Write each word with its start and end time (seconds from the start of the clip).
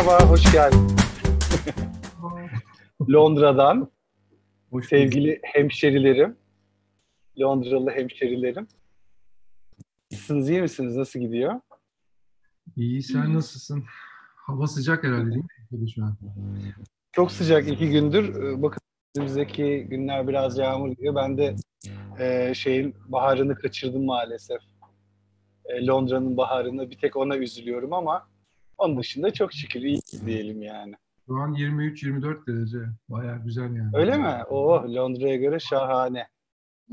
Merhaba, 0.00 0.30
hoş 0.30 0.52
geldin. 0.52 0.96
Londra'dan 3.10 3.90
Hoş 4.70 4.88
sevgili 4.88 5.40
hemşerilerim, 5.42 6.36
Londralı 7.40 7.90
hemşerilerim. 7.90 8.68
Nasılsınız, 10.12 10.50
iyi 10.50 10.62
misiniz? 10.62 10.96
Nasıl 10.96 11.20
gidiyor? 11.20 11.60
İyi, 12.76 13.02
sen 13.02 13.34
nasılsın? 13.34 13.84
Hava 14.36 14.66
sıcak 14.66 15.04
herhalde 15.04 15.30
değil 15.30 15.44
mi? 15.70 15.90
Şu 15.94 16.04
an. 16.04 16.16
Çok 17.12 17.32
sıcak 17.32 17.68
iki 17.68 17.90
gündür. 17.90 18.34
Ee, 18.34 18.62
Bakın 18.62 18.80
önümüzdeki 19.16 19.86
günler 19.90 20.28
biraz 20.28 20.58
yağmur 20.58 20.88
gidiyor. 20.88 21.14
Ben 21.14 21.38
de 21.38 21.56
e, 22.18 22.54
şeyin 22.54 22.94
baharını 23.08 23.54
kaçırdım 23.54 24.04
maalesef. 24.04 24.60
E, 25.64 25.86
Londra'nın 25.86 26.36
baharını 26.36 26.90
bir 26.90 26.98
tek 26.98 27.16
ona 27.16 27.36
üzülüyorum 27.36 27.92
ama 27.92 28.29
onun 28.80 28.98
dışında 28.98 29.32
çok 29.32 29.52
şükür 29.52 29.80
iyi 29.80 30.00
diyelim 30.26 30.62
yani. 30.62 30.94
Şu 31.26 31.34
an 31.36 31.54
23-24 31.54 32.46
derece. 32.46 32.78
Bayağı 33.08 33.44
güzel 33.44 33.74
yani. 33.76 33.90
Öyle 33.94 34.16
mi? 34.18 34.34
Oh 34.50 34.84
Londra'ya 34.84 35.36
göre 35.36 35.60
şahane. 35.60 36.26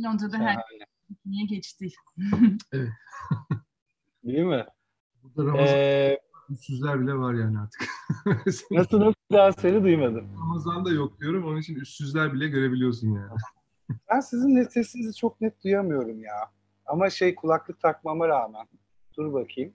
Londra'da 0.04 0.38
her 0.38 0.54
Şahane. 0.54 0.86
niye 1.26 1.46
geçti? 1.46 1.88
Değil 4.24 4.44
mi? 4.44 4.66
Burada 5.24 5.52
Ramazan 5.52 5.76
Ee, 5.78 6.20
üstsüzler 6.50 7.02
bile 7.02 7.14
var 7.14 7.34
yani 7.34 7.58
artık. 7.60 7.88
nasıl 8.72 9.00
nasıl 9.00 9.14
daha 9.32 9.52
seni 9.52 9.84
duymadım. 9.84 10.28
Ramazan 10.42 10.86
da 10.86 10.90
yok 10.92 11.20
diyorum. 11.20 11.46
Onun 11.46 11.58
için 11.58 11.76
üstsüzler 11.76 12.34
bile 12.34 12.48
görebiliyorsun 12.48 13.14
yani. 13.14 13.32
Ben 14.12 14.20
sizin 14.20 14.56
net 14.56 14.74
sesinizi 14.74 15.16
çok 15.16 15.42
net 15.42 15.64
duyamıyorum 15.64 16.20
ya. 16.24 16.34
Ama 16.86 17.10
şey 17.10 17.36
kulaklık 17.36 17.82
takmama 17.82 18.28
rağmen. 18.28 18.68
Dur 19.18 19.34
bakayım. 19.34 19.74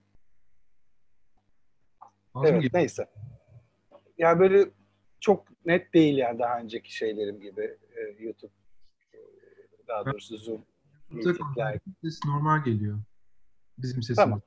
Evet 2.35 2.53
geliyor? 2.53 2.71
neyse. 2.73 3.07
Yani 4.17 4.39
böyle 4.39 4.65
çok 5.19 5.65
net 5.65 5.93
değil 5.93 6.17
yani 6.17 6.39
daha 6.39 6.59
önceki 6.59 6.95
şeylerim 6.95 7.41
gibi 7.41 7.77
e, 7.95 8.23
YouTube 8.23 8.51
e, 9.13 9.17
daha 9.87 10.05
doğrusu 10.05 10.37
Zoom. 10.37 10.65
YouTube'da 11.11 11.73
ses 12.03 12.19
normal 12.25 12.63
geliyor. 12.63 12.99
Bizim 13.77 14.01
sesimiz. 14.01 14.15
Tamam. 14.15 14.41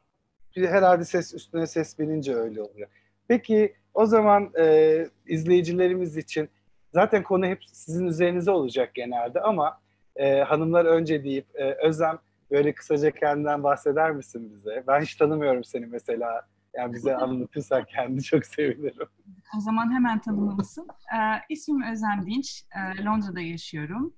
Herhalde 0.55 1.05
ses 1.05 1.35
üstüne 1.35 1.67
ses 1.67 1.99
binince 1.99 2.35
öyle 2.35 2.63
oluyor. 2.63 2.89
Peki 3.29 3.75
o 3.95 4.07
zaman 4.07 4.53
e, 4.59 5.07
izleyicilerimiz 5.27 6.17
için 6.17 6.49
zaten 6.93 7.23
konu 7.23 7.47
hep 7.47 7.65
sizin 7.73 8.07
üzerinize 8.07 8.51
olacak 8.51 8.95
genelde 8.95 9.41
ama 9.41 9.81
e, 10.17 10.41
hanımlar 10.41 10.85
önce 10.85 11.25
deyip 11.25 11.47
e, 11.55 11.75
Özlem 11.87 12.19
böyle 12.51 12.75
kısaca 12.75 13.11
kendinden 13.11 13.63
bahseder 13.63 14.11
misin 14.11 14.53
bize? 14.55 14.85
Ben 14.87 15.01
hiç 15.01 15.17
tanımıyorum 15.17 15.65
seni 15.65 15.87
mesela. 15.87 16.47
Yani 16.77 16.93
bize 16.93 17.17
anlatırsan 17.17 17.85
kendi 17.85 18.23
çok 18.23 18.47
sevinirim. 18.47 19.09
O 19.57 19.61
zaman 19.61 19.95
hemen 19.95 20.21
tanımalısın. 20.21 20.89
Ee, 21.15 21.19
ismim 21.49 21.83
Özlem 21.83 22.27
Dinç. 22.27 22.63
Ee, 22.77 23.05
Londra'da 23.05 23.41
yaşıyorum. 23.41 24.15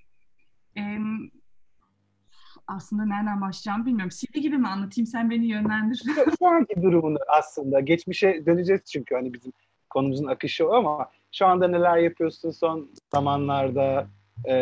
Ee, 0.77 0.99
aslında 2.67 3.05
nereden 3.05 3.41
başlayacağımı 3.41 3.87
bilmiyorum. 3.87 4.11
CV 4.21 4.39
gibi 4.39 4.59
mi 4.59 4.69
anlatayım? 4.69 5.07
Sen 5.07 5.31
beni 5.31 5.47
yönlendir. 5.47 6.03
Şu 6.39 6.47
anki 6.47 6.83
durumunu 6.83 7.19
aslında 7.29 7.81
geçmişe 7.81 8.47
döneceğiz 8.47 8.85
çünkü 8.85 9.15
hani 9.15 9.35
bizim 9.35 9.53
konumuzun 9.91 10.27
akışı 10.27 10.69
o 10.69 10.73
ama 10.73 11.11
şu 11.33 11.47
anda 11.47 11.69
neler 11.69 11.97
yapıyorsun 11.97 12.51
son 12.51 12.91
zamanlarda 13.13 14.09
e, 14.49 14.55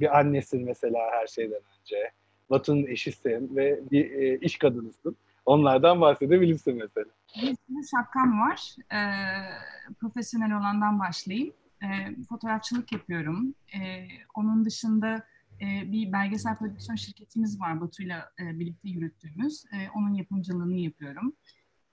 bir 0.00 0.18
annesin 0.18 0.64
mesela 0.64 1.00
her 1.12 1.26
şeyden 1.26 1.60
önce. 1.80 2.10
Batu'nun 2.50 2.86
eşisin 2.86 3.56
ve 3.56 3.80
bir 3.90 4.10
e, 4.10 4.38
iş 4.38 4.58
kadınısın. 4.58 5.16
Onlardan 5.44 6.00
bahsedebilirsin 6.00 6.74
mesela. 6.76 7.12
Bir 7.36 7.56
sürü 7.66 7.88
şapkam 7.90 8.40
var. 8.40 8.76
Ee, 8.92 9.94
profesyonel 10.00 10.56
olandan 10.56 11.00
başlayayım. 11.00 11.54
Ee, 11.82 11.86
fotoğrafçılık 12.28 12.92
yapıyorum. 12.92 13.54
Ee, 13.74 14.06
onun 14.34 14.64
dışında 14.64 15.26
e, 15.60 15.92
bir 15.92 16.12
belgesel 16.12 16.56
prodüksiyon 16.56 16.96
şirketimiz 16.96 17.60
var 17.60 17.80
Batu'yla 17.80 18.32
e, 18.40 18.58
birlikte 18.58 18.88
yürüttüğümüz. 18.88 19.64
E, 19.72 19.90
onun 19.94 20.14
yapımcılığını 20.14 20.78
yapıyorum. 20.78 21.32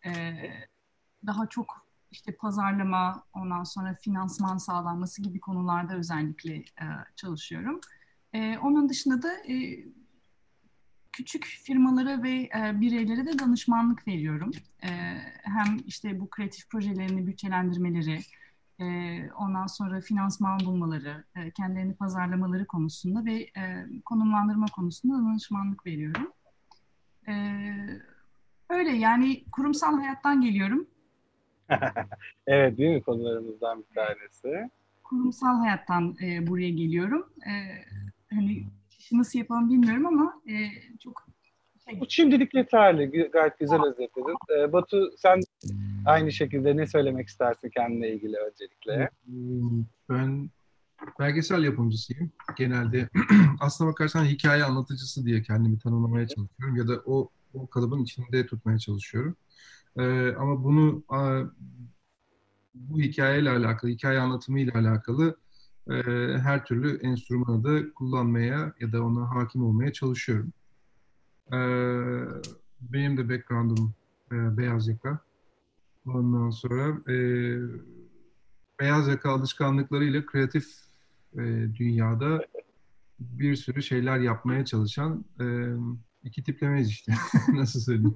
E, 0.05 0.11
daha 1.25 1.45
çok 1.47 1.85
işte 2.11 2.35
pazarlama, 2.35 3.23
ondan 3.33 3.63
sonra 3.63 3.95
finansman 4.01 4.57
sağlanması 4.57 5.21
gibi 5.21 5.39
konularda 5.39 5.95
özellikle 5.95 6.55
e, 6.55 6.85
çalışıyorum. 7.15 7.79
E, 8.33 8.57
onun 8.57 8.89
dışında 8.89 9.21
da 9.21 9.33
e, 9.33 9.85
küçük 11.19 11.45
firmalara 11.45 12.23
ve 12.23 12.31
e, 12.31 12.81
bireylere 12.81 13.25
de 13.25 13.39
danışmanlık 13.39 14.07
veriyorum. 14.07 14.51
E, 14.83 14.89
hem 15.43 15.77
işte 15.85 16.19
bu 16.19 16.29
kreatif 16.29 16.69
projelerini 16.69 17.27
bütçelendirmeleri, 17.27 18.19
e, 18.79 18.85
ondan 19.31 19.67
sonra 19.67 20.01
finansman 20.01 20.59
bulmaları, 20.59 21.23
e, 21.35 21.51
kendilerini 21.51 21.93
pazarlamaları 21.95 22.65
konusunda 22.65 23.25
ve 23.25 23.33
e, 23.33 23.85
konumlandırma 24.05 24.65
konusunda 24.75 25.13
danışmanlık 25.13 25.85
veriyorum. 25.85 26.31
E, 27.27 27.33
öyle 28.69 28.91
yani 28.91 29.43
kurumsal 29.51 29.99
hayattan 29.99 30.41
geliyorum. 30.41 30.87
Evet 32.47 32.77
değil 32.77 32.95
mi 32.95 33.01
konularımızdan 33.01 33.85
bir 33.89 33.95
tanesi? 33.95 34.69
Kurumsal 35.03 35.59
hayattan 35.59 36.15
e, 36.23 36.47
buraya 36.47 36.69
geliyorum. 36.69 37.29
E, 37.47 37.53
hani 38.35 38.65
nasıl 39.17 39.39
yapalım 39.39 39.69
bilmiyorum 39.69 40.05
ama 40.05 40.41
e, 40.47 40.55
çok 40.99 41.27
şey, 41.89 41.99
Bu 41.99 42.05
şimdilik 42.09 42.53
yeterli. 42.53 43.29
Gayet 43.33 43.59
güzel 43.59 43.81
özetledin. 43.83 44.35
E, 44.59 44.73
Batu 44.73 45.11
sen 45.17 45.39
aynı 46.05 46.31
şekilde 46.31 46.77
ne 46.77 46.87
söylemek 46.87 47.27
istersin 47.27 47.69
kendine 47.69 48.09
ilgili 48.09 48.37
öncelikle? 48.37 49.09
Ben 50.09 50.49
belgesel 51.19 51.63
yapımcısıyım. 51.63 52.31
Genelde 52.57 53.09
aslına 53.59 53.89
bakarsan 53.89 54.25
hikaye 54.25 54.63
anlatıcısı 54.63 55.25
diye 55.25 55.41
kendimi 55.41 55.79
tanımlamaya 55.79 56.27
çalışıyorum 56.27 56.75
ya 56.75 56.87
da 56.87 57.01
o, 57.05 57.29
o 57.53 57.67
kalıbın 57.67 58.03
içinde 58.03 58.45
tutmaya 58.45 58.79
çalışıyorum. 58.79 59.35
Ee, 59.97 60.33
ama 60.39 60.63
bunu 60.63 61.03
a, 61.09 61.41
bu 62.73 62.99
hikayeyle 62.99 63.49
alakalı, 63.49 63.91
hikaye 63.91 64.19
anlatımıyla 64.19 64.73
alakalı 64.79 65.37
e, 65.89 66.37
her 66.37 66.65
türlü 66.65 66.97
enstrümanı 66.97 67.63
da 67.63 67.93
kullanmaya 67.93 68.73
ya 68.79 68.91
da 68.91 69.03
ona 69.03 69.35
hakim 69.35 69.63
olmaya 69.63 69.93
çalışıyorum. 69.93 70.53
Ee, 71.53 71.57
benim 72.81 73.17
de 73.17 73.29
background'um 73.29 73.93
e, 74.31 74.57
beyaz 74.57 74.87
yaka. 74.87 75.19
Ondan 76.05 76.49
sonra 76.49 77.11
e, 77.11 77.15
beyaz 78.79 79.07
yaka 79.07 79.31
alışkanlıklarıyla 79.31 80.25
kreatif 80.25 80.65
e, 81.33 81.39
dünyada 81.75 82.45
bir 83.19 83.55
sürü 83.55 83.83
şeyler 83.83 84.19
yapmaya 84.19 84.65
çalışan 84.65 85.25
iki 86.23 86.43
tiplemeyiz 86.43 86.89
işte. 86.89 87.13
Nasıl 87.53 87.79
söyleyeyim? 87.79 88.15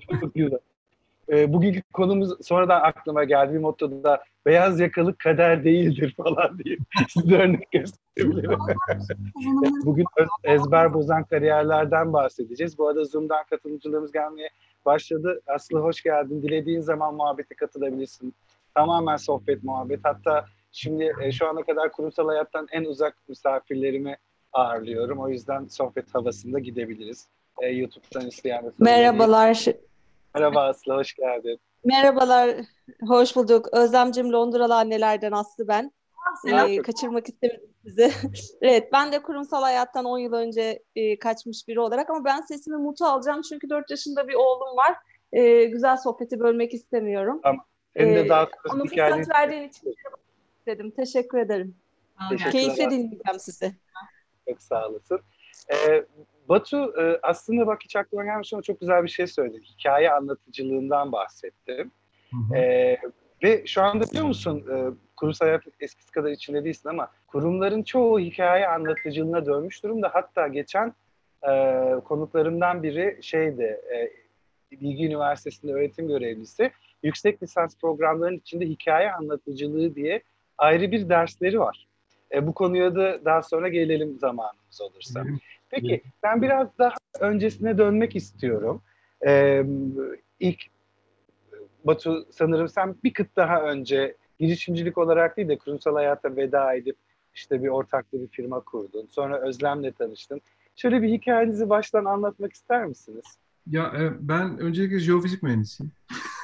E, 1.32 1.54
bugünkü 1.54 1.82
konumuz 1.94 2.48
sonradan 2.48 2.82
aklıma 2.82 3.24
geldi. 3.24 3.54
Bir 3.54 3.60
mottoda 3.60 4.04
da 4.04 4.24
beyaz 4.46 4.80
yakalı 4.80 5.18
kader 5.18 5.64
değildir 5.64 6.14
falan 6.18 6.60
diye 6.60 6.78
size 7.10 7.36
örnek 7.36 7.72
gösterebilirim. 7.72 8.60
Bugün 9.86 10.06
ezber 10.44 10.94
bozan 10.94 11.24
kariyerlerden 11.24 12.14
bahsedeceğiz. 12.14 12.78
Bu 12.78 12.88
arada 12.88 13.06
Zoom'dan 13.06 13.44
katılımcılarımız 13.50 14.12
gelmeye 14.12 14.50
başladı. 14.86 15.42
Aslı 15.48 15.80
hoş 15.80 16.04
geldin. 16.04 16.42
Dilediğin 16.42 16.82
zaman 16.82 17.16
muhabbete 17.16 17.56
katılabilirsin. 17.56 18.34
Tamamen 18.76 19.18
sohbet, 19.18 19.64
muhabbet. 19.64 20.00
Hatta 20.04 20.46
şimdi 20.72 21.14
e, 21.22 21.32
şu 21.32 21.48
ana 21.48 21.64
kadar 21.64 21.92
kurumsal 21.92 22.28
hayattan 22.28 22.68
en 22.72 22.84
uzak 22.84 23.18
misafirlerimi 23.28 24.18
ağırlıyorum. 24.54 25.20
O 25.20 25.30
yüzden 25.30 25.66
sohbet 25.66 26.16
havasında 26.16 26.60
gidebiliriz. 26.60 27.28
E, 27.62 27.68
YouTube'dan 27.68 28.28
isteyen 28.28 28.74
Merhabalar. 28.80 29.66
Merhaba 30.36 30.64
Aslı, 30.64 30.94
hoş 30.94 31.14
geldin. 31.14 31.60
Merhabalar. 31.86 32.56
Hoş 33.08 33.36
bulduk. 33.36 33.68
Özlemcim 33.74 34.32
Londralı 34.32 34.76
annelerden 34.76 35.32
Aslı 35.32 35.68
ben. 35.68 35.92
selam. 36.42 36.70
Ee, 36.70 36.82
kaçırmak 36.82 37.30
istemedim 37.30 37.70
sizi. 37.86 38.12
Evet, 38.62 38.90
ben 38.94 39.12
de 39.12 39.24
kurumsal 39.24 39.62
hayattan 39.62 40.06
10 40.06 40.18
yıl 40.20 40.34
önce 40.34 40.84
e, 40.96 41.20
kaçmış 41.20 41.68
biri 41.68 41.80
olarak 41.80 42.10
ama 42.10 42.26
ben 42.26 42.42
sesimi 42.42 42.78
mutu 42.78 43.06
alacağım 43.06 43.42
çünkü 43.42 43.70
4 43.70 43.90
yaşında 43.92 44.28
bir 44.28 44.34
oğlum 44.34 44.78
var. 44.78 44.96
Ee, 45.34 45.64
güzel 45.66 45.98
sohbeti 45.98 46.40
bölmek 46.40 46.74
istemiyorum. 46.74 47.42
Senin 47.98 48.16
de 48.16 48.20
Ee, 48.20 48.30
daha 48.30 48.48
Ama 48.70 48.84
kısa 48.84 49.06
fırsat 49.16 49.30
verdiğin 49.36 49.70
için 49.70 49.96
dedim. 50.66 50.92
Teşekkür 50.92 51.38
ederim. 51.38 51.76
Teşekkür. 52.30 52.52
Keyifle 52.52 52.86
dinleyeceğim 52.90 53.40
sizi. 53.40 53.76
çok 54.50 54.62
sağ 54.62 54.88
olasın. 54.88 55.20
Ee, 55.70 56.06
Batu 56.50 56.94
e, 57.02 57.20
aslında 57.24 57.68
bak 57.68 57.80
hiç 57.84 57.96
aklıma 57.96 58.24
gelmiş 58.24 58.54
ama 58.54 58.62
çok 58.62 58.80
güzel 58.80 59.04
bir 59.04 59.10
şey 59.10 59.28
söyledin. 59.28 59.62
Hikaye 59.62 60.12
anlatıcılığından 60.12 61.12
bahsettim. 61.12 61.92
Hı 62.32 62.38
hı. 62.54 62.58
Ee, 62.58 62.98
ve 63.44 63.64
şu 63.66 63.82
anda 63.82 64.06
biliyor 64.06 64.26
musun 64.26 64.66
e, 64.72 64.76
kurumsal 65.16 65.46
hayat 65.46 65.64
eskisi 65.80 66.12
kadar 66.12 66.32
içinde 66.32 66.64
değilsin 66.64 66.90
ama 66.90 67.12
kurumların 67.28 67.84
çoğu 67.84 68.20
hikaye 68.20 68.68
anlatıcılığına 68.68 69.46
dönmüş 69.46 69.84
durumda. 69.84 70.10
Hatta 70.14 70.48
geçen 70.48 70.94
e, 71.50 71.94
konuklarımdan 72.06 72.84
biri 72.84 73.20
şeydi, 73.22 73.64
e, 73.64 74.12
Bilgi 74.72 75.06
Üniversitesi'nde 75.06 75.74
öğretim 75.74 76.08
görevlisi. 76.08 76.72
yüksek 77.04 77.44
lisans 77.44 77.78
programlarının 77.78 78.38
içinde 78.38 78.66
hikaye 78.66 79.12
anlatıcılığı 79.12 79.96
diye 79.96 80.22
ayrı 80.58 80.92
bir 80.92 81.10
dersleri 81.10 81.60
var. 81.60 81.88
E, 82.32 82.48
bu 82.48 82.54
konuya 82.54 82.96
da 82.96 83.26
daha 83.26 83.42
sonra 83.44 83.70
gelelim 83.70 84.20
zamanımız 84.20 84.82
olursa. 84.82 85.24
Peki 85.74 86.02
ben 86.24 86.42
biraz 86.42 86.78
daha 86.80 86.96
öncesine 87.20 87.78
dönmek 87.78 88.16
istiyorum. 88.16 88.82
E, 89.28 89.64
ilk 90.40 90.64
Batu 91.84 92.28
sanırım 92.32 92.68
sen 92.68 92.96
bir 93.04 93.14
kıt 93.14 93.36
daha 93.36 93.62
önce 93.62 94.18
girişimcilik 94.40 94.98
olarak 94.98 95.38
değil 95.38 95.48
de 95.48 95.58
kurumsal 95.58 95.96
hayata 95.96 96.36
veda 96.36 96.74
edip 96.74 96.96
işte 97.36 97.64
bir 97.64 97.68
ortaklı 97.68 98.22
bir 98.22 98.28
firma 98.28 98.60
kurdun. 98.60 99.08
Sonra 99.12 99.42
Özlem'le 99.42 99.92
tanıştın. 99.92 100.42
Şöyle 100.76 101.02
bir 101.02 101.10
hikayenizi 101.10 101.70
baştan 101.70 102.06
anlatmak 102.06 102.54
ister 102.54 102.86
misiniz? 102.86 103.26
Ya 103.68 103.84
e, 103.84 104.12
ben 104.20 104.58
öncelikle 104.58 105.00
jeofizik 105.00 105.44
mühendisiyim. 105.44 105.92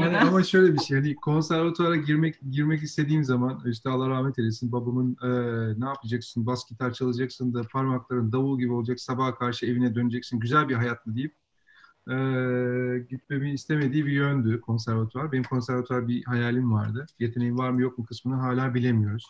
yani 0.00 0.18
ama 0.18 0.42
şöyle 0.42 0.74
bir 0.74 0.78
şey 0.78 0.98
hani 0.98 1.16
konservatuvara 1.16 1.96
girmek 1.96 2.34
girmek 2.50 2.82
istediğim 2.82 3.24
zaman 3.24 3.62
işte 3.66 3.90
Allah 3.90 4.08
rahmet 4.08 4.38
eylesin 4.38 4.72
babamın 4.72 5.16
e, 5.22 5.28
ne 5.80 5.84
yapacaksın 5.88 6.46
bas 6.46 6.68
gitar 6.70 6.92
çalacaksın 6.92 7.54
da 7.54 7.62
parmakların 7.72 8.32
davul 8.32 8.58
gibi 8.58 8.72
olacak 8.72 9.00
sabaha 9.00 9.34
karşı 9.34 9.66
evine 9.66 9.94
döneceksin 9.94 10.40
güzel 10.40 10.68
bir 10.68 10.74
hayat 10.74 11.06
mı 11.06 11.16
deyip 11.16 11.34
e, 12.10 12.12
gitmemi 13.10 13.52
istemediği 13.52 14.06
bir 14.06 14.12
yöndü 14.12 14.60
konservatuvar. 14.60 15.32
Benim 15.32 15.44
konservatuvar 15.44 16.08
bir 16.08 16.24
hayalim 16.24 16.72
vardı. 16.72 17.06
Yeteneğim 17.18 17.58
var 17.58 17.70
mı 17.70 17.82
yok 17.82 17.98
mu 17.98 18.06
kısmını 18.06 18.36
hala 18.36 18.74
bilemiyoruz. 18.74 19.26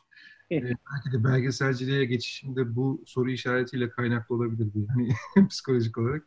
e, 0.61 0.63
belki 0.65 1.13
de 1.13 1.25
belgeselciliğe 1.25 2.05
geçişimde 2.05 2.77
bu 2.77 3.03
soru 3.07 3.31
işaretiyle 3.31 3.91
kaynaklı 3.91 4.35
olabilir 4.35 4.69
yani 4.75 5.09
psikolojik 5.49 5.99
olarak. 5.99 6.25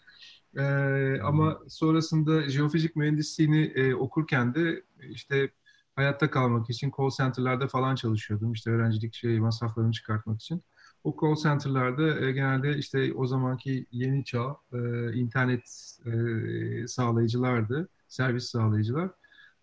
E, 0.57 0.63
ama 1.23 1.59
sonrasında 1.67 2.49
jeofizik 2.49 2.95
mühendisliğini 2.95 3.61
e, 3.75 3.93
okurken 3.95 4.55
de 4.55 4.83
işte 5.09 5.49
hayatta 5.95 6.31
kalmak 6.31 6.69
için 6.69 6.91
call 6.97 7.09
center'larda 7.09 7.67
falan 7.67 7.95
çalışıyordum. 7.95 8.53
İşte 8.53 8.71
öğrencilik 8.71 9.13
şey 9.13 9.39
masraflarını 9.39 9.91
çıkartmak 9.91 10.41
için. 10.41 10.63
O 11.03 11.15
call 11.21 11.35
center'larda 11.35 12.25
e, 12.25 12.31
genelde 12.31 12.77
işte 12.77 13.13
o 13.13 13.25
zamanki 13.27 13.85
yeni 13.91 14.25
çağ 14.25 14.57
e, 14.73 14.77
internet 15.13 15.97
e, 16.05 16.87
sağlayıcılardı, 16.87 17.89
servis 18.07 18.45
sağlayıcılar. 18.45 19.09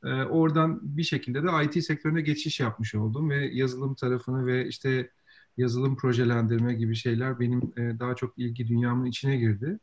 E, 0.04 0.08
oradan 0.08 0.80
bir 0.96 1.02
şekilde 1.02 1.42
de 1.42 1.48
IT 1.64 1.84
sektörüne 1.84 2.20
geçiş 2.20 2.60
yapmış 2.60 2.94
oldum 2.94 3.30
ve 3.30 3.46
yazılım 3.46 3.94
tarafını 3.94 4.46
ve 4.46 4.68
işte 4.68 5.10
yazılım 5.56 5.96
projelendirme 5.96 6.74
gibi 6.74 6.94
şeyler 6.96 7.40
benim 7.40 7.60
e, 7.76 7.98
daha 7.98 8.16
çok 8.16 8.38
ilgi 8.38 8.68
dünyamın 8.68 9.04
içine 9.06 9.36
girdi. 9.36 9.78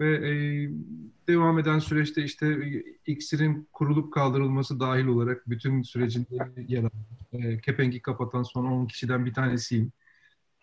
Ve 0.00 0.14
e, 0.14 0.32
devam 1.28 1.58
eden 1.58 1.78
süreçte 1.78 2.22
işte 2.22 2.56
iksirin 3.06 3.68
kurulup 3.72 4.12
kaldırılması 4.12 4.80
dahil 4.80 5.06
olarak 5.06 5.50
bütün 5.50 5.82
sürecinde 5.82 6.26
yer 6.68 6.84
aldım. 6.84 7.06
E, 7.32 7.60
kepengi 7.60 8.02
kapatan 8.02 8.42
son 8.42 8.64
10 8.64 8.86
kişiden 8.86 9.26
bir 9.26 9.34
tanesiyim. 9.34 9.92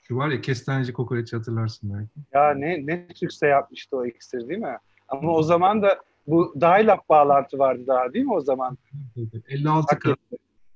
Şu 0.03 0.18
var 0.18 0.30
ya 0.30 0.41
kestaneci 0.41 0.94
kokoreç 0.94 1.33
hatırlarsın 1.33 1.94
belki. 1.94 2.19
Ya 2.33 2.53
ne 2.53 2.88
ne 2.88 3.07
sükse 3.15 3.47
yapmıştı 3.47 3.97
o 3.97 4.06
iksir 4.06 4.47
değil 4.47 4.59
mi? 4.59 4.77
Ama 5.07 5.31
o 5.31 5.44
zaman 5.44 5.81
da 5.81 6.00
bu 6.27 6.53
dial-up 6.62 7.09
bağlantı 7.09 7.59
vardı 7.59 7.83
daha 7.88 8.13
değil 8.13 8.25
mi 8.25 8.33
o 8.33 8.41
zaman? 8.41 8.77
56K. 9.15 10.15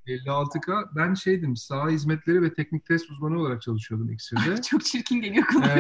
56K. 0.08 0.96
Ben 0.96 1.14
şeydim, 1.14 1.56
sağ 1.56 1.90
hizmetleri 1.90 2.42
ve 2.42 2.54
teknik 2.54 2.86
test 2.86 3.12
uzmanı 3.12 3.40
olarak 3.40 3.62
çalışıyordum 3.62 4.10
iksirde. 4.10 4.62
Çok 4.70 4.86
çirkin 4.86 5.22
geliyor 5.22 5.46
kulağa 5.48 5.80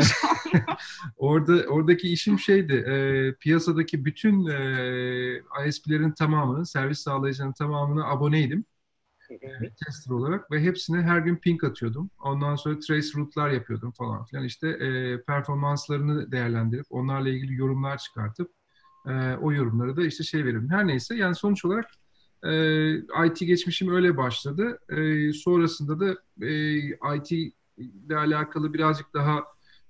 Orada 1.17 1.53
Oradaki 1.67 2.09
işim 2.09 2.39
şeydi, 2.39 2.73
e, 2.73 3.33
piyasadaki 3.39 4.05
bütün 4.05 4.47
e, 4.47 5.67
ISP'lerin 5.67 6.11
tamamını, 6.11 6.65
servis 6.65 6.99
sağlayıcıların 6.99 7.53
tamamına 7.53 8.05
aboneydim 8.05 8.65
tester 9.85 10.11
olarak 10.11 10.51
ve 10.51 10.61
hepsine 10.61 11.01
her 11.01 11.19
gün 11.19 11.35
ping 11.35 11.63
atıyordum. 11.63 12.09
Ondan 12.19 12.55
sonra 12.55 12.79
trace 12.79 13.07
route'lar 13.15 13.49
yapıyordum 13.49 13.91
falan 13.91 14.25
filan. 14.25 14.43
İşte 14.43 14.67
e, 14.67 15.21
performanslarını 15.21 16.31
değerlendirip 16.31 16.85
onlarla 16.89 17.29
ilgili 17.29 17.55
yorumlar 17.55 17.97
çıkartıp 17.97 18.51
e, 19.07 19.35
o 19.35 19.51
yorumları 19.51 19.97
da 19.97 20.05
işte 20.05 20.23
şey 20.23 20.45
veriyorum. 20.45 20.69
Her 20.69 20.87
neyse 20.87 21.15
yani 21.15 21.35
sonuç 21.35 21.65
olarak 21.65 21.85
e, 22.47 23.27
IT 23.27 23.39
geçmişim 23.39 23.95
öyle 23.95 24.17
başladı. 24.17 24.79
E, 24.89 25.33
sonrasında 25.33 25.99
da 25.99 26.15
e, 26.41 26.77
IT 27.17 27.31
ile 27.77 28.17
alakalı 28.17 28.73
birazcık 28.73 29.13
daha 29.13 29.43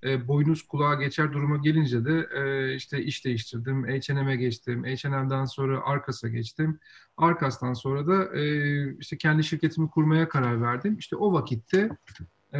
e, 0.04 0.27
boynuz 0.27 0.68
kulağa 0.68 0.95
geçer 0.95 1.33
duruma 1.33 1.57
gelince 1.57 2.06
de 2.06 2.27
e, 2.36 2.75
işte 2.75 3.04
iş 3.04 3.25
değiştirdim. 3.25 3.83
H&M'e 3.83 4.36
geçtim. 4.36 4.83
H&M'den 4.83 5.45
sonra 5.45 5.81
Arkas'a 5.86 6.27
geçtim. 6.27 6.80
Arkas'tan 7.18 7.74
sonra 7.74 8.07
da 8.07 8.38
e, 8.38 8.98
işte 9.00 9.18
kendi 9.18 9.44
şirketimi 9.44 9.89
kurmaya 9.89 10.30
karar 10.30 10.62
verdim. 10.62 10.98
İşte 11.00 11.15
o 11.15 11.33
vakitte 11.33 11.89
e, 12.54 12.59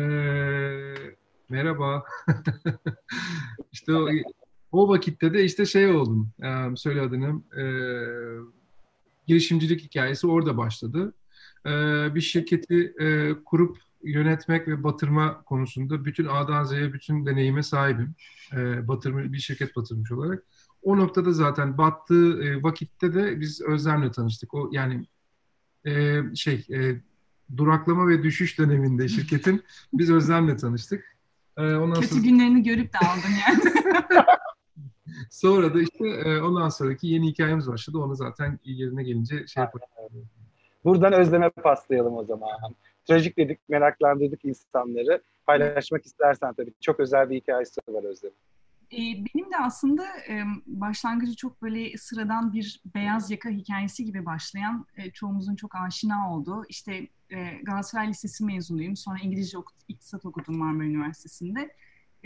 merhaba 1.50 2.04
işte 3.72 3.94
o, 3.94 4.10
o 4.72 4.90
vakitte 4.90 5.34
de 5.34 5.44
işte 5.44 5.66
şey 5.66 5.92
oldum. 5.92 6.32
E, 6.44 6.76
söyle 6.76 7.02
adını. 7.02 7.42
E, 7.58 7.64
girişimcilik 9.28 9.84
hikayesi 9.84 10.28
orada 10.28 10.58
başladı. 10.58 11.14
E, 11.66 11.72
bir 12.16 12.22
şirketi 12.22 12.94
e, 13.00 13.34
kurup 13.46 13.78
yönetmek 14.04 14.68
ve 14.68 14.84
batırma 14.84 15.44
konusunda 15.44 16.06
bütün 16.06 16.26
A'dan 16.26 16.64
Z'ye 16.64 16.94
bütün 16.94 17.26
deneyime 17.26 17.64
sahibim. 17.64 18.16
E, 18.54 18.88
batırma, 18.88 19.34
bir 19.34 19.40
şirket 19.40 19.76
batırmış 19.76 20.12
olarak. 20.12 20.44
O 20.82 20.98
noktada 20.98 21.32
zaten 21.32 21.78
battığı 21.78 22.44
e, 22.44 22.64
vakitte 22.64 23.14
de 23.14 23.40
biz 23.40 23.62
Özlem'le 23.62 24.12
tanıştık. 24.12 24.54
O 24.54 24.70
yani 24.72 25.06
e, 25.86 26.22
şey 26.36 26.66
e, 26.72 27.02
duraklama 27.58 28.08
ve 28.08 28.24
düşüş 28.24 28.60
döneminde 28.60 29.08
şirketin 29.08 29.64
biz 29.94 30.12
Özlem'le 30.12 30.58
tanıştık. 30.58 31.18
E, 31.58 31.62
ondan 31.62 32.02
Kötü 32.02 32.08
sonra... 32.08 32.22
günlerini 32.22 32.64
görüp 32.64 32.94
de 32.94 32.98
aldın 32.98 33.34
yani. 33.48 33.74
sonra 35.30 35.74
da 35.74 35.82
işte 35.82 36.08
e, 36.08 36.42
ondan 36.42 36.70
sonraki 36.70 37.08
yeni 37.08 37.28
hikayemiz 37.28 37.68
başladı. 37.68 37.98
Onu 37.98 38.16
zaten 38.16 38.60
yerine 38.64 39.04
gelince 39.04 39.48
şey 39.48 39.64
yapalım. 39.64 39.88
Buradan 40.84 41.14
Özlem'e 41.14 41.50
paslayalım 41.50 42.18
o 42.18 42.24
zaman 42.24 42.50
trajik 43.08 43.38
dedik, 43.38 43.70
meraklandırdık 43.70 44.46
insanları. 44.46 45.22
Paylaşmak 45.48 46.06
istersen 46.06 46.54
tabii. 46.54 46.74
Çok 46.82 47.00
özel 47.00 47.30
bir 47.30 47.36
hikayesi 47.36 47.82
var 47.88 48.04
Özlem. 48.04 48.32
Ee, 48.94 48.98
benim 48.98 49.52
de 49.52 49.58
aslında 49.58 50.04
başlangıcı 50.66 51.36
çok 51.36 51.62
böyle 51.62 51.98
sıradan 51.98 52.54
bir 52.54 52.82
beyaz 52.96 53.32
yaka 53.32 53.50
hikayesi 53.50 54.06
gibi 54.06 54.26
başlayan 54.26 54.86
e, 54.98 55.12
çoğumuzun 55.12 55.56
çok 55.56 55.76
aşina 55.76 56.34
olduğu 56.34 56.66
işte 56.70 57.08
Galatasaray 57.64 58.10
Lisesi 58.10 58.46
mezunuyum. 58.46 58.96
Sonra 58.96 59.18
İngilizce 59.24 59.58
iktisat 59.88 60.26
okudum 60.26 60.58
Marmara 60.58 60.86
Üniversitesi'nde 60.86 61.72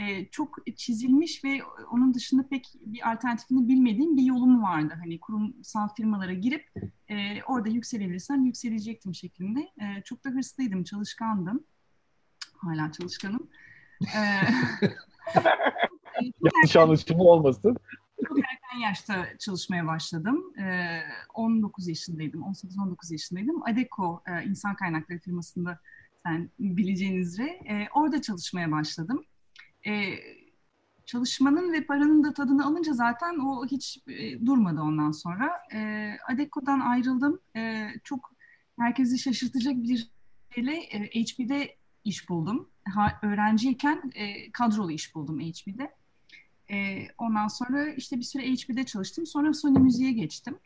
e, 0.02 0.30
çok 0.32 0.58
çizilmiş 0.76 1.44
ve 1.44 1.60
onun 1.92 2.14
dışında 2.14 2.48
pek 2.48 2.68
bir 2.86 3.12
alternatifini 3.12 3.68
bilmediğim 3.68 4.18
bir 4.18 4.24
yolum 4.24 4.64
vardı. 4.64 4.94
Hani 5.00 5.20
kurumsal 5.20 5.88
firmalara 5.96 6.34
girip 6.34 6.66
e, 7.10 7.44
orada 7.44 7.70
yükselebilirsem 7.70 8.46
yükselecektim 8.46 9.16
şeklinde. 9.16 9.60
E, 9.60 10.04
çok 10.06 10.26
da 10.26 10.30
hırslıydım, 10.30 10.84
çalışkandım. 10.84 11.64
Hala 12.58 12.92
çalışkanım. 12.92 13.50
E, 14.02 14.22
Yanlış 16.22 16.76
anlaşılma 16.76 17.24
olmasın. 17.24 17.78
Çok 18.28 18.38
erken 18.40 18.80
yaşta 18.80 19.26
çalışmaya 19.40 19.88
başladım. 19.88 20.54
E, 20.58 21.00
19 21.34 21.88
yaşındaydım, 21.88 22.42
18-19 22.42 23.12
yaşındaydım. 23.12 23.64
Adeko 23.64 24.24
e, 24.28 24.44
insan 24.44 24.76
kaynakları 24.76 25.20
firmasında 25.20 25.80
sen 26.26 26.50
bileceğin 26.60 27.16
üzere 27.16 27.50
e, 27.50 27.88
orada 27.94 28.22
çalışmaya 28.22 28.72
başladım 28.72 29.26
e, 29.88 30.16
çalışmanın 31.06 31.74
ve 31.74 31.86
paranın 31.86 32.24
da 32.24 32.34
tadını 32.34 32.66
alınca 32.66 32.94
zaten 32.94 33.40
o 33.40 33.66
hiç 33.66 34.00
e, 34.08 34.46
durmadı 34.46 34.82
ondan 34.82 35.12
sonra. 35.12 35.52
E, 35.74 36.12
Adeko'dan 36.34 36.80
ayrıldım. 36.80 37.40
E, 37.56 37.88
çok 38.04 38.32
herkesi 38.80 39.20
şaşırtacak 39.20 39.76
bir 39.76 40.10
şeyle 40.56 40.76
e, 40.76 41.00
HP'de 41.08 41.76
iş 42.04 42.30
buldum. 42.30 42.70
Ha, 42.86 43.20
öğrenciyken 43.24 44.12
e, 44.16 44.52
kadrolu 44.52 44.92
iş 44.92 45.16
buldum 45.16 45.40
HP'de. 45.40 45.96
E, 46.72 47.08
ondan 47.18 47.48
sonra 47.48 47.94
işte 47.94 48.18
bir 48.18 48.24
süre 48.24 48.44
HP'de 48.44 48.84
çalıştım. 48.84 49.26
Sonra 49.26 49.54
Sony 49.54 49.80
Müziğe 49.80 50.12
geçtim. 50.12 50.60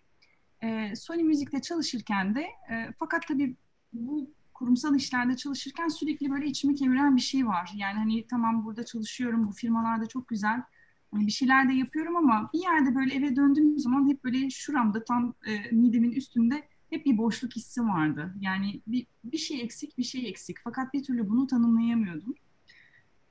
E, 0.63 0.95
Sony 0.95 1.23
Müzik'te 1.23 1.61
çalışırken 1.61 2.35
de 2.35 2.41
e, 2.41 2.93
fakat 2.99 3.27
tabii 3.27 3.55
bu 3.93 4.29
kurumsal 4.55 4.95
işlerde 4.95 5.35
çalışırken 5.35 5.87
sürekli 5.87 6.31
böyle 6.31 6.45
içimi 6.45 6.75
kemiren 6.75 7.15
bir 7.15 7.21
şey 7.21 7.47
var. 7.47 7.71
Yani 7.75 7.97
hani 7.97 8.27
tamam 8.27 8.65
burada 8.65 8.85
çalışıyorum, 8.85 9.47
bu 9.47 9.51
firmalarda 9.51 10.05
çok 10.05 10.27
güzel. 10.27 10.63
Hani 11.11 11.27
bir 11.27 11.31
şeyler 11.31 11.69
de 11.69 11.73
yapıyorum 11.73 12.15
ama 12.15 12.49
bir 12.53 12.59
yerde 12.59 12.95
böyle 12.95 13.13
eve 13.13 13.35
döndüğüm 13.35 13.79
zaman 13.79 14.09
hep 14.09 14.23
böyle 14.23 14.49
şuramda 14.49 15.03
tam 15.03 15.33
e, 15.47 15.75
midemin 15.75 16.11
üstünde 16.11 16.67
hep 16.89 17.05
bir 17.05 17.17
boşluk 17.17 17.55
hissi 17.55 17.81
vardı. 17.81 18.35
Yani 18.41 18.81
bir, 18.87 19.07
bir 19.23 19.37
şey 19.37 19.61
eksik, 19.61 19.97
bir 19.97 20.03
şey 20.03 20.29
eksik. 20.29 20.57
Fakat 20.63 20.93
bir 20.93 21.03
türlü 21.03 21.29
bunu 21.29 21.47
tanımlayamıyordum. 21.47 22.35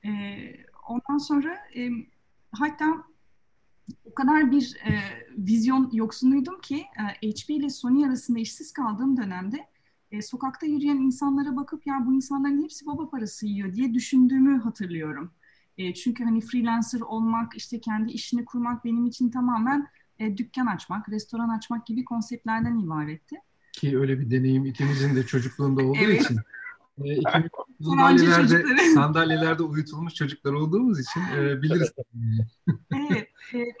E, 0.05 0.09
ondan 0.87 1.17
sonra 1.17 1.57
e, 1.75 1.89
hatta 2.51 3.03
o 4.05 4.13
kadar 4.13 4.51
bir 4.51 4.77
e, 4.85 4.91
vizyon 5.37 5.89
yoksunuydum 5.93 6.61
ki 6.61 6.85
e, 7.23 7.29
HP 7.29 7.49
ile 7.49 7.69
Sony 7.69 8.05
arasında 8.05 8.39
işsiz 8.39 8.73
kaldığım 8.73 9.17
dönemde 9.17 9.74
e, 10.15 10.21
sokakta 10.21 10.65
yürüyen 10.65 10.97
insanlara 10.97 11.55
bakıp 11.55 11.87
ya 11.87 12.03
bu 12.05 12.13
insanların 12.13 12.63
hepsi 12.63 12.85
baba 12.85 13.09
parası 13.09 13.45
yiyor 13.45 13.73
diye 13.73 13.93
düşündüğümü 13.93 14.59
hatırlıyorum. 14.59 15.31
E, 15.77 15.93
çünkü 15.93 16.23
hani 16.23 16.41
freelancer 16.41 17.01
olmak, 17.01 17.55
işte 17.55 17.79
kendi 17.79 18.11
işini 18.11 18.45
kurmak 18.45 18.85
benim 18.85 19.05
için 19.05 19.29
tamamen 19.29 19.87
e, 20.19 20.37
dükkan 20.37 20.65
açmak, 20.65 21.09
restoran 21.09 21.49
açmak 21.49 21.87
gibi 21.87 22.05
konseptlerden 22.05 22.77
ibaretti. 22.77 23.35
Ki 23.73 23.97
öyle 23.97 24.19
bir 24.19 24.31
deneyim 24.31 24.65
ikimizin 24.65 25.15
de 25.15 25.25
çocukluğunda 25.25 25.85
olduğu 25.85 25.97
evet. 25.97 26.21
için. 26.21 26.37
E, 27.03 27.09
Yabancı 27.09 27.49
sandalyelerde, 28.25 28.83
sandalyelerde 28.93 29.63
uyutulmuş 29.63 30.13
çocuklar 30.13 30.53
olduğumuz 30.53 30.99
için 30.99 31.21
e, 31.21 31.61
biliriz. 31.61 31.91
Evet. 32.93 33.29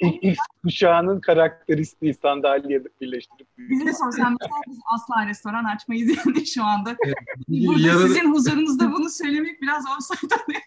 e, 0.01 0.07
İlk, 0.21 0.37
kuşağının 0.63 1.21
karakteristiği 1.21 2.13
sandalyeye 2.13 2.83
birleştirip 3.01 3.47
bize 3.57 3.93
sorsan 3.93 4.37
mesela 4.41 4.61
biz 4.67 4.79
asla 4.93 5.27
restoran 5.27 5.63
açmayız 5.63 6.17
yani 6.25 6.47
şu 6.47 6.63
anda. 6.63 6.95
Evet, 7.05 7.15
Burada 7.47 7.87
yarın- 7.87 8.07
sizin 8.07 8.33
huzurunuzda 8.33 8.91
bunu 8.91 9.09
söylemek 9.09 9.61
biraz 9.61 9.83
offside 9.97 10.35
oluyor. 10.35 10.61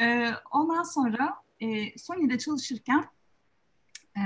Ee, 0.00 0.30
ondan 0.50 0.82
sonra 0.82 1.34
e, 1.60 1.98
Sony'de 1.98 2.38
çalışırken 2.38 3.04
e, 4.16 4.22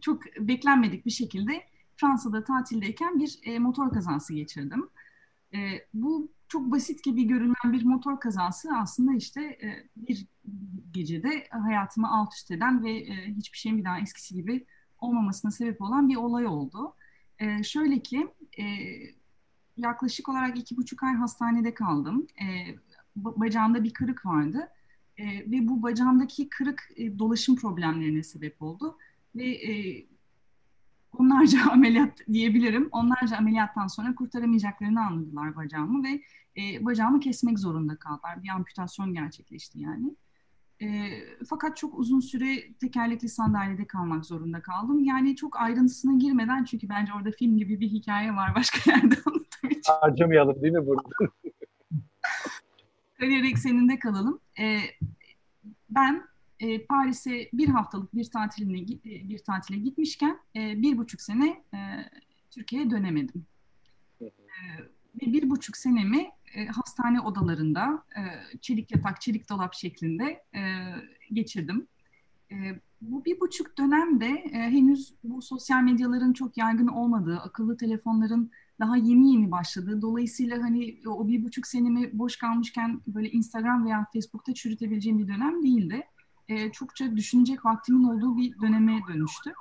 çok 0.00 0.22
beklenmedik 0.38 1.06
bir 1.06 1.10
şekilde 1.10 1.64
Fransa'da 1.96 2.44
tatildeyken 2.44 3.18
bir 3.18 3.38
e, 3.42 3.58
motor 3.58 3.90
kazası 3.92 4.34
geçirdim. 4.34 4.90
E, 5.54 5.58
bu 5.94 6.32
çok 6.48 6.72
basit 6.72 7.04
gibi 7.04 7.24
görünen 7.24 7.72
bir 7.72 7.84
motor 7.84 8.20
kazası 8.20 8.68
aslında 8.76 9.14
işte 9.14 9.42
e, 9.44 9.88
bir 9.96 10.26
gecede 10.92 11.48
hayatımı 11.50 12.10
alt 12.10 12.34
üst 12.34 12.50
eden 12.50 12.84
ve 12.84 12.90
e, 12.92 13.34
hiçbir 13.36 13.58
şeyin 13.58 13.78
bir 13.78 13.84
daha 13.84 14.00
eskisi 14.00 14.34
gibi 14.34 14.66
olmamasına 14.98 15.50
sebep 15.50 15.82
olan 15.82 16.08
bir 16.08 16.16
olay 16.16 16.46
oldu. 16.46 16.94
E, 17.38 17.62
şöyle 17.62 18.00
ki 18.02 18.28
e, 18.58 18.64
yaklaşık 19.76 20.28
olarak 20.28 20.58
iki 20.58 20.76
buçuk 20.76 21.02
ay 21.02 21.14
hastanede 21.14 21.74
kaldım. 21.74 22.26
E, 22.40 22.44
ba- 23.22 23.40
bacağımda 23.40 23.84
bir 23.84 23.92
kırık 23.94 24.26
vardı 24.26 24.68
E, 25.16 25.24
ve 25.50 25.68
bu 25.68 25.82
bacağımdaki 25.82 26.48
kırık 26.48 26.88
e, 26.96 27.18
dolaşım 27.18 27.56
problemlerine 27.56 28.22
sebep 28.22 28.62
oldu 28.62 28.98
ve 29.36 29.44
e, 29.48 30.06
onlarca 31.20 31.58
ameliyat 31.72 32.18
diyebilirim. 32.32 32.88
Onlarca 32.92 33.36
ameliyattan 33.36 33.86
sonra 33.86 34.14
kurtaramayacaklarını 34.14 35.06
anladılar 35.06 35.56
bacağımı 35.56 36.04
ve 36.04 36.22
e, 36.56 36.84
bacağımı 36.84 37.20
kesmek 37.20 37.58
zorunda 37.58 37.96
kaldılar. 37.96 38.42
Bir 38.42 38.48
amputasyon 38.48 39.14
gerçekleşti 39.14 39.80
yani. 39.80 40.16
E, 40.82 40.86
fakat 41.48 41.76
çok 41.76 41.98
uzun 41.98 42.20
süre 42.20 42.72
tekerlekli 42.72 43.28
sandalyede 43.28 43.86
kalmak 43.86 44.26
zorunda 44.26 44.62
kaldım. 44.62 45.04
Yani 45.04 45.36
çok 45.36 45.60
ayrıntısına 45.60 46.18
girmeden 46.18 46.64
çünkü 46.64 46.88
bence 46.88 47.12
orada 47.12 47.30
film 47.30 47.56
gibi 47.56 47.80
bir 47.80 47.88
hikaye 47.88 48.34
var 48.34 48.54
başka 48.56 48.92
yerde 48.92 49.14
için. 49.64 49.92
harcamayalım 50.00 50.62
değil 50.62 50.74
mi 50.74 50.86
burada? 50.86 51.32
Kariyer 53.18 53.44
ekseninde 53.44 53.98
kalalım. 53.98 54.40
E, 54.60 54.78
ben 55.90 56.22
e, 56.64 56.86
Paris'e 56.86 57.48
bir 57.52 57.68
haftalık 57.68 58.14
bir 58.14 58.24
tatiline 58.24 58.80
e, 58.80 59.28
bir 59.28 59.38
tatile 59.38 59.78
gitmişken 59.78 60.38
e, 60.56 60.82
bir 60.82 60.98
buçuk 60.98 61.20
sene 61.20 61.64
e, 61.74 61.78
Türkiye'ye 62.50 62.90
dönemedim. 62.90 63.46
E, 64.20 64.24
ve 65.22 65.32
bir 65.32 65.50
buçuk 65.50 65.76
senemi 65.76 66.30
e, 66.54 66.66
hastane 66.66 67.20
odalarında 67.20 68.04
e, 68.16 68.22
çelik 68.60 68.90
yatak, 68.90 69.20
çelik 69.20 69.50
dolap 69.50 69.74
şeklinde 69.74 70.44
e, 70.54 70.62
geçirdim. 71.32 71.86
E, 72.52 72.56
bu 73.00 73.24
bir 73.24 73.40
buçuk 73.40 73.78
dönemde 73.78 74.26
e, 74.26 74.58
henüz 74.58 75.14
bu 75.24 75.42
sosyal 75.42 75.82
medyaların 75.82 76.32
çok 76.32 76.56
yaygın 76.56 76.86
olmadığı, 76.86 77.38
akıllı 77.38 77.76
telefonların 77.76 78.50
daha 78.80 78.96
yeni 78.96 79.32
yeni 79.32 79.50
başladığı. 79.50 80.02
Dolayısıyla 80.02 80.62
hani 80.62 81.00
o 81.06 81.28
bir 81.28 81.44
buçuk 81.44 81.66
senemi 81.66 82.18
boş 82.18 82.36
kalmışken 82.36 83.00
böyle 83.06 83.30
Instagram 83.30 83.86
veya 83.86 84.06
Facebook'ta 84.12 84.54
çürütebileceğim 84.54 85.18
bir 85.18 85.28
dönem 85.28 85.62
değildi. 85.62 86.04
E, 86.48 86.72
çokça 86.72 87.16
düşünecek 87.16 87.64
vaktimin 87.64 88.04
olduğu 88.04 88.36
bir 88.36 88.60
döneme 88.60 89.00
dönüştü. 89.08 89.52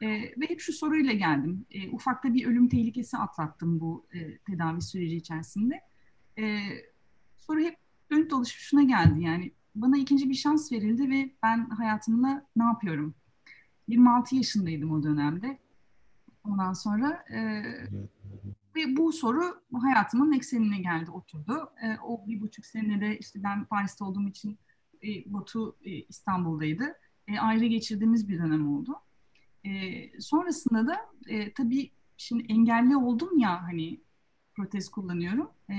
E, 0.00 0.08
ve 0.10 0.48
hep 0.48 0.60
şu 0.60 0.72
soruyla 0.72 1.12
geldim. 1.12 1.66
E, 1.70 1.90
ufakta 1.90 2.34
bir 2.34 2.46
ölüm 2.46 2.68
tehlikesi 2.68 3.16
atlattım 3.16 3.80
bu 3.80 4.06
e, 4.14 4.38
tedavi 4.38 4.82
süreci 4.82 5.16
içerisinde. 5.16 5.80
E, 6.38 6.58
soru 7.38 7.60
hep 7.60 7.76
dönüp 8.10 8.30
dolaşıp 8.30 8.58
şuna 8.58 8.82
geldi 8.82 9.22
yani. 9.22 9.52
Bana 9.74 9.98
ikinci 9.98 10.28
bir 10.28 10.34
şans 10.34 10.72
verildi 10.72 11.10
ve 11.10 11.32
ben 11.42 11.70
hayatımla 11.70 12.46
ne 12.56 12.64
yapıyorum? 12.64 13.14
26 13.88 14.36
yaşındaydım 14.36 14.92
o 14.92 15.02
dönemde. 15.02 15.58
Ondan 16.44 16.72
sonra 16.72 17.24
e, 17.34 17.62
ve 18.76 18.96
bu 18.96 19.12
soru 19.12 19.62
hayatımın 19.80 20.32
eksenine 20.32 20.78
geldi, 20.78 21.10
oturdu. 21.10 21.72
E, 21.82 21.96
o 22.04 22.26
bir 22.26 22.40
buçuk 22.40 22.66
senede 22.66 23.18
işte 23.18 23.42
ben 23.42 23.64
Paris'te 23.64 24.04
olduğum 24.04 24.28
için 24.28 24.58
e, 25.04 25.32
Batu 25.32 25.76
e, 25.84 25.90
İstanbul'daydı. 25.90 26.94
E, 27.28 27.38
ayrı 27.38 27.66
geçirdiğimiz 27.66 28.28
bir 28.28 28.38
dönem 28.38 28.76
oldu. 28.76 28.96
E, 29.64 29.70
sonrasında 30.20 30.86
da 30.86 30.96
e, 31.26 31.52
tabii 31.52 31.90
şimdi 32.16 32.52
engelli 32.52 32.96
oldum 32.96 33.38
ya 33.38 33.62
hani 33.62 34.00
protez 34.54 34.88
kullanıyorum. 34.88 35.50
E, 35.70 35.74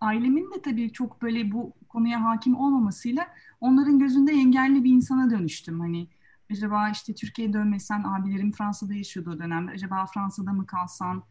ailemin 0.00 0.50
de 0.50 0.62
tabii 0.62 0.92
çok 0.92 1.22
böyle 1.22 1.52
bu 1.52 1.72
konuya 1.88 2.24
hakim 2.24 2.56
olmamasıyla 2.56 3.26
onların 3.60 3.98
gözünde 3.98 4.32
engelli 4.32 4.84
bir 4.84 4.90
insana 4.90 5.30
dönüştüm. 5.30 5.80
Hani 5.80 6.08
acaba 6.50 6.90
işte 6.90 7.14
Türkiye'ye 7.14 7.52
dönmesen 7.52 8.02
abilerim 8.02 8.52
Fransa'da 8.52 8.94
yaşıyordu 8.94 9.30
o 9.30 9.38
dönemde. 9.38 9.70
Acaba 9.70 10.06
Fransa'da 10.06 10.52
mı 10.52 10.66
kalsan 10.66 11.22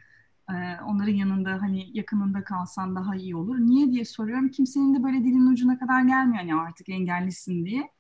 e, 0.50 0.82
onların 0.82 1.14
yanında 1.14 1.62
hani 1.62 1.98
yakınında 1.98 2.44
kalsan 2.44 2.96
daha 2.96 3.16
iyi 3.16 3.36
olur. 3.36 3.60
Niye 3.60 3.92
diye 3.92 4.06
soruyorum. 4.06 4.50
Kimsenin 4.50 4.96
de 4.96 5.04
böyle 5.04 5.24
dilin 5.24 5.48
ucuna 5.48 5.80
kadar 5.80 6.02
gelmiyor 6.02 6.38
hani 6.38 6.56
artık 6.56 6.90
engellisin 6.90 7.66
diye. 7.66 7.92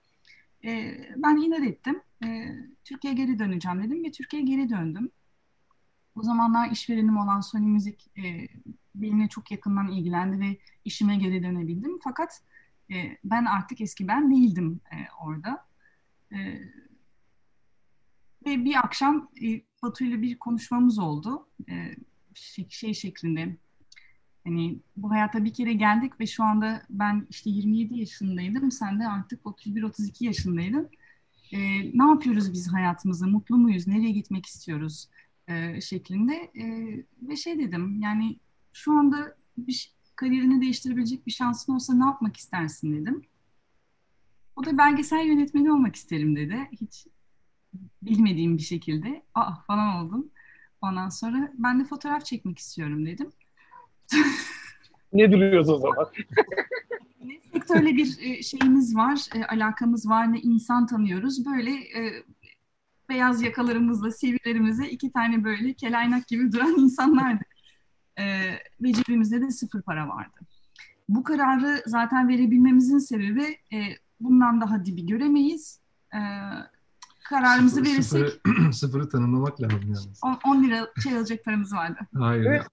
E, 0.65 0.97
ben 1.15 1.35
inat 1.35 1.63
ettim. 1.63 2.01
E, 2.23 2.55
Türkiye'ye 2.83 3.17
geri 3.17 3.39
döneceğim 3.39 3.83
dedim 3.83 4.03
ve 4.03 4.11
Türkiye'ye 4.11 4.47
geri 4.47 4.69
döndüm. 4.69 5.11
O 6.15 6.23
zamanlar 6.23 6.71
işverenim 6.71 7.17
olan 7.17 7.41
Sony 7.41 7.65
Müzik 7.65 8.11
e, 8.17 8.47
benimle 8.95 9.27
çok 9.27 9.51
yakından 9.51 9.87
ilgilendi 9.87 10.39
ve 10.39 10.57
işime 10.85 11.15
geri 11.15 11.43
dönebildim. 11.43 11.99
Fakat 12.03 12.41
e, 12.91 13.17
ben 13.23 13.45
artık 13.45 13.81
eski 13.81 14.07
ben 14.07 14.31
değildim 14.31 14.79
e, 14.91 14.97
orada. 15.25 15.65
Ve 18.45 18.65
bir 18.65 18.75
akşam 18.75 19.29
e, 19.43 19.61
Batu 19.83 20.03
ile 20.03 20.21
bir 20.21 20.39
konuşmamız 20.39 20.99
oldu. 20.99 21.47
Şey, 22.33 22.69
şey 22.69 22.93
şeklinde. 22.93 23.57
Hani 24.43 24.79
bu 24.97 25.11
hayata 25.11 25.45
bir 25.45 25.53
kere 25.53 25.73
geldik 25.73 26.19
ve 26.19 26.27
şu 26.27 26.43
anda 26.43 26.85
ben 26.89 27.27
işte 27.29 27.49
27 27.49 27.99
yaşındaydım. 27.99 28.71
Sen 28.71 28.99
de 28.99 29.07
artık 29.07 29.45
31-32 29.45 30.23
yaşındaydın. 30.23 30.89
E, 31.51 31.57
ne 31.99 32.03
yapıyoruz 32.09 32.53
biz 32.53 32.73
hayatımızda? 32.73 33.27
Mutlu 33.27 33.57
muyuz? 33.57 33.87
Nereye 33.87 34.11
gitmek 34.11 34.45
istiyoruz? 34.45 35.09
E, 35.47 35.81
şeklinde. 35.81 36.33
E, 36.33 36.65
ve 37.21 37.35
şey 37.35 37.59
dedim 37.59 38.01
yani 38.01 38.39
şu 38.73 38.91
anda 38.91 39.37
bir 39.57 39.91
kariyerini 40.15 40.61
değiştirebilecek 40.61 41.27
bir 41.27 41.31
şansın 41.31 41.73
olsa 41.73 41.93
ne 41.93 42.05
yapmak 42.05 42.37
istersin 42.37 43.01
dedim. 43.01 43.21
O 44.55 44.65
da 44.65 44.77
belgesel 44.77 45.25
yönetmeni 45.25 45.71
olmak 45.71 45.95
isterim 45.95 46.35
dedi. 46.35 46.69
Hiç 46.81 47.07
bilmediğim 48.01 48.57
bir 48.57 48.63
şekilde. 48.63 49.23
Aa 49.35 49.55
falan 49.67 49.95
oldum. 49.95 50.31
Ondan 50.81 51.09
sonra 51.09 51.51
ben 51.57 51.79
de 51.79 51.83
fotoğraf 51.83 52.25
çekmek 52.25 52.59
istiyorum 52.59 53.05
dedim. 53.05 53.31
Ne 55.13 55.31
duruyoruz 55.31 55.69
o 55.69 55.77
zaman? 55.77 56.07
Ne 57.25 57.39
sektörle 57.53 57.97
bir 57.97 58.17
e, 58.21 58.43
şeyimiz 58.43 58.95
var, 58.95 59.19
e, 59.35 59.45
alakamız 59.45 60.09
var, 60.09 60.33
ne 60.33 60.39
insan 60.39 60.87
tanıyoruz. 60.87 61.45
Böyle 61.45 61.71
e, 61.71 62.23
beyaz 63.09 63.41
yakalarımızla, 63.41 64.11
sivrilerimizle 64.11 64.89
iki 64.89 65.11
tane 65.11 65.43
böyle 65.43 65.73
kelaynak 65.73 66.27
gibi 66.27 66.51
duran 66.51 66.75
insanlardı. 66.77 67.43
Ve 68.81 68.93
cebimizde 68.93 69.41
de 69.41 69.51
sıfır 69.51 69.81
para 69.81 70.07
vardı. 70.07 70.39
Bu 71.09 71.23
kararı 71.23 71.81
zaten 71.85 72.27
verebilmemizin 72.27 72.97
sebebi 72.97 73.57
bundan 74.19 74.61
daha 74.61 74.85
dibi 74.85 75.05
göremeyiz. 75.05 75.79
Kararımızı 77.29 77.75
Sıfır- 77.75 77.91
verirsek 77.91 78.29
Sıfırı, 78.29 78.73
sıfırı 78.73 79.09
tanımlamak 79.09 79.61
lazım 79.61 79.81
yalnız. 79.83 80.21
10 80.45 80.63
lira 80.63 80.87
şey 81.03 81.17
alacak 81.17 81.45
paramız 81.45 81.73
vardı. 81.73 81.99
Hayır. 82.17 82.45
Evet. 82.45 82.63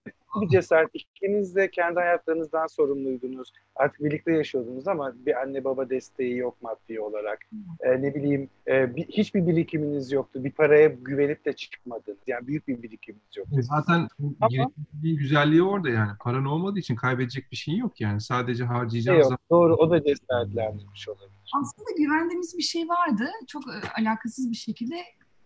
bir 0.41 0.49
cesaret. 0.49 0.91
İkiniz 0.95 1.57
de 1.57 1.71
kendi 1.71 2.01
hayatlarınızdan 2.01 2.67
sorumluydunuz. 2.67 3.53
Artık 3.77 4.05
birlikte 4.05 4.33
yaşıyordunuz 4.33 4.89
ama 4.89 5.13
bir 5.27 5.41
anne 5.41 5.65
baba 5.65 5.91
desteği 5.91 6.37
yok 6.37 6.63
maddi 6.63 7.01
olarak. 7.01 7.39
Ee, 7.81 8.03
ne 8.03 8.15
bileyim 8.15 8.49
e, 8.67 8.97
bir, 8.97 9.05
hiçbir 9.05 9.47
birikiminiz 9.47 10.13
yoktu. 10.13 10.45
Bir 10.45 10.51
paraya 10.51 10.89
güvenip 10.89 11.45
de 11.45 11.53
çıkmadınız. 11.53 12.19
Yani 12.27 12.47
büyük 12.47 12.69
bir 12.69 12.83
birikiminiz 12.83 13.37
yoktu. 13.37 13.57
E 13.59 13.63
zaten 13.63 14.09
ama, 14.41 14.71
güzelliği 15.03 15.63
orada 15.63 15.91
yani. 15.91 16.11
Paran 16.21 16.45
olmadığı 16.45 16.79
için 16.79 16.97
kaybedecek 16.97 17.51
bir 17.51 17.57
şeyin 17.57 17.79
yok 17.79 18.01
yani. 18.01 18.21
Sadece 18.21 18.65
harcayacağın 18.65 19.17
şey 19.17 19.25
zaman. 19.25 19.39
Doğru 19.51 19.75
o 19.75 19.91
da 19.91 20.05
cesaretlendirmiş 20.05 21.09
olabilir. 21.09 21.36
Aslında 21.55 21.91
güvendiğimiz 21.99 22.59
bir 22.59 22.63
şey 22.63 22.89
vardı. 22.89 23.31
Çok 23.47 23.63
e, 23.69 24.01
alakasız 24.01 24.51
bir 24.51 24.57
şekilde 24.57 24.97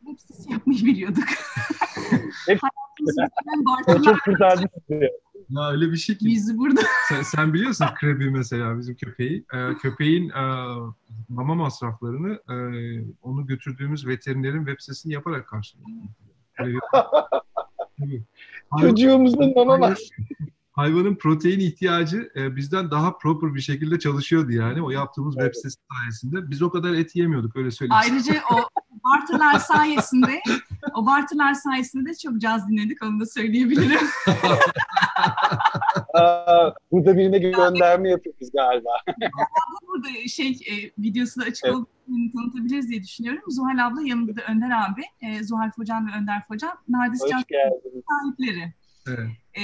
web 0.00 0.18
sitesi 0.18 0.52
yapmayı 0.52 0.84
biliyorduk. 0.84 1.24
çok 4.04 4.22
kurtardı 4.24 4.66
Ya 5.50 5.70
öyle 5.70 5.92
bir 5.92 5.96
şey 5.96 6.18
ki. 6.18 6.26
Bizi 6.26 6.58
burada. 6.58 6.80
Sen, 7.08 7.22
sen 7.22 7.54
biliyorsun 7.54 7.86
Krebi 8.00 8.30
mesela 8.30 8.78
bizim 8.78 8.94
köpeği. 8.94 9.44
Ee, 9.54 9.74
köpeğin 9.82 10.28
e, 10.28 10.42
mama 11.28 11.54
masraflarını 11.54 12.32
e, 12.48 12.56
onu 13.22 13.46
götürdüğümüz 13.46 14.06
veterinerin 14.06 14.66
web 14.66 14.80
sitesini 14.80 15.12
yaparak 15.12 15.48
karşılıyor. 15.48 15.88
Çocuğumuzun 18.80 19.54
mama 19.54 19.76
masrafı 19.76 20.24
hayvanın 20.72 21.14
protein 21.14 21.60
ihtiyacı 21.60 22.30
e, 22.36 22.56
bizden 22.56 22.90
daha 22.90 23.18
proper 23.18 23.54
bir 23.54 23.60
şekilde 23.60 23.98
çalışıyordu 23.98 24.52
yani 24.52 24.82
o 24.82 24.90
yaptığımız 24.90 25.34
evet. 25.38 25.46
web 25.46 25.56
sitesi 25.56 25.76
sayesinde. 25.92 26.50
Biz 26.50 26.62
o 26.62 26.70
kadar 26.70 26.94
et 26.94 27.16
yemiyorduk 27.16 27.56
öyle 27.56 27.70
söyleyeyim. 27.70 28.02
Ayrıca 28.04 28.34
o 28.52 28.56
barterlar 29.04 29.58
sayesinde 29.58 30.40
o 30.94 31.06
barterlar 31.06 31.54
sayesinde 31.54 32.10
de 32.10 32.14
çok 32.14 32.40
caz 32.40 32.68
dinledik 32.68 33.02
onu 33.02 33.20
da 33.20 33.26
söyleyebilirim. 33.26 34.00
Aa, 36.14 36.70
burada 36.92 37.16
birine 37.16 37.38
gönderme 37.38 38.10
yapıyoruz 38.10 38.50
galiba. 38.52 38.90
burada 39.88 40.08
şey 40.28 40.50
e, 40.50 40.74
videosu 40.98 41.40
da 41.40 41.44
açık 41.44 41.64
evet. 41.64 41.74
olduğunu 41.74 42.32
tanıtabiliriz 42.32 42.88
diye 42.88 43.02
düşünüyorum. 43.02 43.42
Zuhal 43.48 43.86
abla 43.86 44.02
yanında 44.02 44.36
da 44.36 44.40
Önder 44.48 44.70
abi. 44.70 45.02
E, 45.20 45.44
Zuhal 45.44 45.70
Focan 45.70 46.06
ve 46.06 46.10
Önder 46.18 46.46
Focan. 46.48 46.78
Nardis 46.88 47.20
Caz 47.20 47.42
sahipleri. 48.08 48.74
Evet. 49.08 49.28
E, 49.58 49.62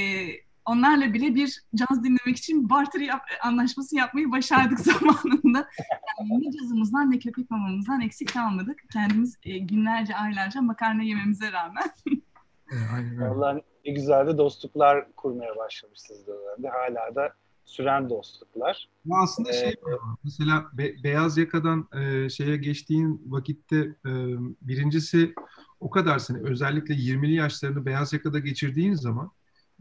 onlarla 0.66 1.14
bile 1.14 1.34
bir 1.34 1.62
caz 1.74 2.04
dinlemek 2.04 2.36
için 2.36 2.70
barter 2.70 3.00
yap, 3.00 3.22
anlaşması 3.42 3.96
yapmayı 3.96 4.32
başardık 4.32 4.80
zamanında. 4.90 5.68
Yani 6.18 6.46
ne 6.46 6.52
cazımızdan 6.52 7.10
ne 7.10 7.18
köpek 7.18 7.50
mamamızdan 7.50 8.00
eksik 8.00 8.32
kalmadık. 8.32 8.82
Kendimiz 8.92 9.36
e, 9.42 9.58
günlerce, 9.58 10.16
aylarca 10.16 10.62
makarna 10.62 11.02
yememize 11.02 11.52
rağmen. 11.52 11.90
Aynen. 12.94 13.20
Vallahi 13.20 13.62
ne 13.86 13.92
güzel 13.92 14.26
de 14.26 14.38
dostluklar 14.38 15.12
kurmaya 15.16 15.56
başlamışsınız 15.56 16.26
dönemde. 16.26 16.68
Hala 16.68 17.14
da 17.14 17.32
süren 17.64 18.10
dostluklar. 18.10 18.88
Ya 19.04 19.16
aslında 19.22 19.52
şey 19.52 19.68
ee, 19.68 19.96
mesela 20.24 20.64
be, 20.72 20.94
beyaz 21.04 21.38
yakadan 21.38 21.88
e, 21.94 22.28
şeye 22.28 22.56
geçtiğin 22.56 23.22
vakitte 23.26 23.76
e, 23.76 24.12
birincisi 24.62 25.34
o 25.80 25.90
kadar 25.90 26.18
seni 26.18 26.38
özellikle 26.38 26.94
20'li 26.94 27.34
yaşlarını 27.34 27.86
beyaz 27.86 28.12
yakada 28.12 28.38
geçirdiğin 28.38 28.94
zaman 28.94 29.30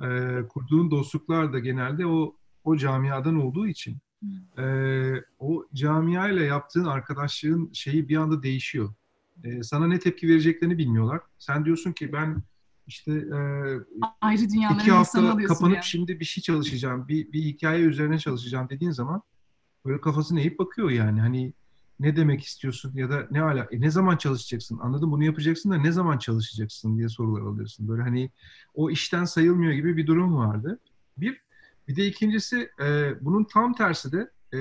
e, 0.02 0.40
kurduğun 0.50 0.92
dostluklar 0.92 1.54
da 1.54 1.60
genelde 1.60 2.06
o 2.06 2.36
o 2.64 2.78
camiadan 2.78 3.36
olduğu 3.36 3.68
için 3.68 3.98
e, 4.58 4.64
o 5.40 5.66
camia 5.74 6.30
ile 6.30 6.46
yaptığın 6.46 6.86
arkadaşlığın 6.86 7.70
şeyi 7.74 8.10
bir 8.10 8.16
anda 8.18 8.44
değişiyor. 8.44 8.94
E, 9.44 9.64
sana 9.64 9.88
ne 9.88 10.00
tepki 10.00 10.28
vereceklerini 10.28 10.78
bilmiyorlar. 10.78 11.22
Sen 11.38 11.66
diyorsun 11.66 11.94
ki 11.94 12.14
ben 12.14 12.44
işte 12.88 13.12
e, 13.12 13.40
Ayrı 14.22 14.44
iki 14.44 14.92
hafta 14.92 15.38
kapanıp 15.38 15.76
yani. 15.76 15.84
şimdi 15.84 16.20
bir 16.20 16.26
şey 16.26 16.42
çalışacağım, 16.44 17.08
bir, 17.08 17.32
bir 17.32 17.42
hikaye 17.44 17.84
üzerine 17.84 18.20
çalışacağım 18.20 18.70
dediğin 18.70 18.92
zaman 18.92 19.22
böyle 19.86 20.02
kafasını 20.02 20.40
eğip 20.40 20.60
bakıyor 20.60 20.90
yani. 20.90 21.22
Hani 21.22 21.54
ne 22.00 22.16
demek 22.16 22.44
istiyorsun 22.44 22.92
ya 22.96 23.10
da 23.10 23.28
ne 23.32 23.42
ala 23.42 23.68
e, 23.72 23.82
ne 23.82 23.92
zaman 23.92 24.18
çalışacaksın? 24.18 24.80
Anladım 24.82 25.12
bunu 25.12 25.24
yapacaksın 25.24 25.72
da 25.72 25.78
ne 25.78 25.92
zaman 25.92 26.18
çalışacaksın 26.18 26.98
diye 26.98 27.10
sorular 27.10 27.42
alıyorsun. 27.42 27.88
Böyle 27.88 28.02
hani 28.02 28.32
o 28.74 28.90
işten 28.90 29.26
sayılmıyor 29.26 29.74
gibi 29.74 29.98
bir 29.98 30.08
durum 30.08 30.38
vardı. 30.38 30.80
Bir 31.18 31.46
bir 31.88 31.96
de 31.96 32.08
ikincisi 32.08 32.70
e, 32.82 33.14
bunun 33.22 33.44
tam 33.44 33.74
tersi 33.74 34.12
de 34.12 34.32
e, 34.54 34.60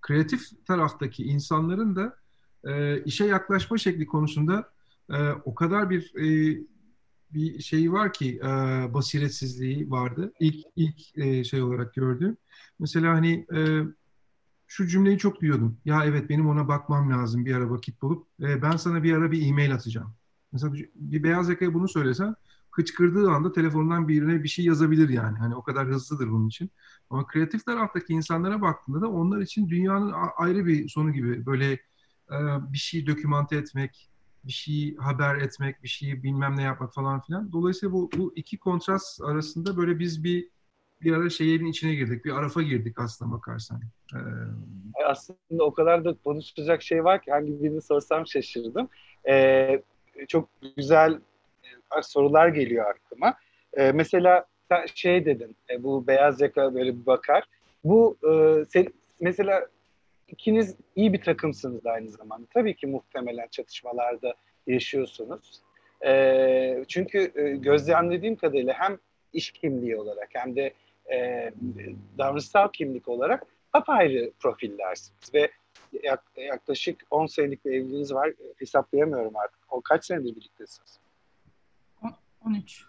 kreatif 0.00 0.66
taraftaki 0.66 1.24
insanların 1.24 1.96
da 1.96 2.16
e, 2.64 3.02
işe 3.04 3.24
yaklaşma 3.24 3.78
şekli 3.78 4.06
konusunda 4.06 4.72
e, 5.10 5.30
o 5.30 5.54
kadar 5.54 5.90
bir 5.90 6.14
e, 6.16 6.58
bir 7.30 7.62
şey 7.62 7.92
var 7.92 8.12
ki 8.12 8.40
e, 8.44 8.48
basiretsizliği 8.94 9.90
vardı. 9.90 10.32
İlk 10.40 10.66
ilk 10.76 11.18
e, 11.18 11.44
şey 11.44 11.62
olarak 11.62 11.94
gördüğüm. 11.94 12.36
Mesela 12.78 13.14
hani 13.14 13.46
e, 13.54 13.82
şu 14.72 14.86
cümleyi 14.86 15.18
çok 15.18 15.40
duyuyordum. 15.40 15.76
Ya 15.84 16.04
evet 16.04 16.28
benim 16.28 16.48
ona 16.48 16.68
bakmam 16.68 17.10
lazım 17.10 17.44
bir 17.44 17.54
ara 17.54 17.70
vakit 17.70 18.02
bulup. 18.02 18.26
E, 18.40 18.62
ben 18.62 18.76
sana 18.76 19.02
bir 19.02 19.12
ara 19.12 19.32
bir 19.32 19.48
e-mail 19.48 19.74
atacağım. 19.74 20.14
Mesela 20.52 20.74
bir 20.94 21.22
beyaz 21.22 21.48
yakaya 21.48 21.74
bunu 21.74 21.88
söylesen 21.88 22.34
hıçkırdığı 22.70 23.30
anda 23.30 23.52
telefondan 23.52 24.08
birine 24.08 24.42
bir 24.42 24.48
şey 24.48 24.64
yazabilir 24.64 25.08
yani. 25.08 25.38
Hani 25.38 25.54
o 25.54 25.62
kadar 25.62 25.88
hızlıdır 25.88 26.30
bunun 26.30 26.48
için. 26.48 26.70
Ama 27.10 27.26
kreatif 27.26 27.66
taraftaki 27.66 28.12
insanlara 28.12 28.60
baktığında 28.60 29.00
da 29.00 29.08
onlar 29.08 29.40
için 29.40 29.68
dünyanın 29.68 30.12
ayrı 30.36 30.66
bir 30.66 30.88
sonu 30.88 31.12
gibi. 31.12 31.46
Böyle 31.46 31.72
e, 32.30 32.38
bir 32.72 32.78
şeyi 32.78 33.06
dokümante 33.06 33.56
etmek, 33.56 34.10
bir 34.44 34.52
şeyi 34.52 34.96
haber 34.96 35.36
etmek, 35.36 35.82
bir 35.82 35.88
şeyi 35.88 36.22
bilmem 36.22 36.56
ne 36.56 36.62
yapmak 36.62 36.94
falan 36.94 37.20
filan. 37.20 37.52
Dolayısıyla 37.52 37.92
bu, 37.92 38.10
bu 38.16 38.32
iki 38.36 38.58
kontrast 38.58 39.22
arasında 39.22 39.76
böyle 39.76 39.98
biz 39.98 40.24
bir 40.24 40.48
bir 41.04 41.12
ara 41.12 41.30
şeyin 41.30 41.66
içine 41.66 41.94
girdik. 41.94 42.24
Bir 42.24 42.32
arafa 42.32 42.62
girdik 42.62 42.98
aslında 42.98 43.32
bakarsan. 43.32 43.80
Ee... 44.14 44.18
Aslında 45.06 45.64
o 45.64 45.74
kadar 45.74 46.04
da 46.04 46.14
konuşacak 46.24 46.82
şey 46.82 47.04
var 47.04 47.22
ki 47.22 47.30
hangi 47.30 47.62
birini 47.62 47.82
sorsam 47.82 48.26
şaşırdım. 48.26 48.88
Ee, 49.28 49.82
çok 50.28 50.48
güzel 50.76 51.12
e, 51.98 52.02
sorular 52.02 52.48
geliyor 52.48 52.90
aklıma. 52.90 53.34
Ee, 53.74 53.92
mesela 53.92 54.46
sen 54.68 54.86
şey 54.94 55.24
dedin, 55.24 55.56
e, 55.70 55.82
bu 55.82 56.06
beyaz 56.06 56.40
yaka 56.40 56.74
böyle 56.74 57.00
bir 57.00 57.06
bakar. 57.06 57.44
Bu 57.84 58.16
e, 58.30 58.64
sen, 58.64 58.86
mesela 59.20 59.66
ikiniz 60.28 60.76
iyi 60.96 61.12
bir 61.12 61.22
takımsınız 61.22 61.86
aynı 61.86 62.08
zamanda. 62.08 62.46
Tabii 62.54 62.76
ki 62.76 62.86
muhtemelen 62.86 63.48
çatışmalarda 63.50 64.34
yaşıyorsunuz. 64.66 65.60
E, 66.06 66.84
çünkü 66.88 67.32
e, 67.34 67.50
gözlemlediğim 67.56 68.36
kadarıyla 68.36 68.74
hem 68.78 68.98
iş 69.32 69.50
kimliği 69.50 69.96
olarak 69.96 70.28
hem 70.32 70.56
de 70.56 70.72
e, 71.12 71.50
davranışsal 72.18 72.68
kimlik 72.72 73.08
olarak 73.08 73.46
apayrı 73.72 74.32
profillersiniz 74.40 75.34
ve 75.34 75.50
yaklaşık 76.36 77.00
10 77.10 77.26
senelik 77.26 77.64
bir 77.64 77.70
evliliğiniz 77.70 78.14
var. 78.14 78.30
Hesaplayamıyorum 78.56 79.36
artık. 79.36 79.60
O 79.68 79.80
kaç 79.80 80.04
senedir 80.04 80.36
birliktesiniz? 80.36 81.00
13. 82.46 82.84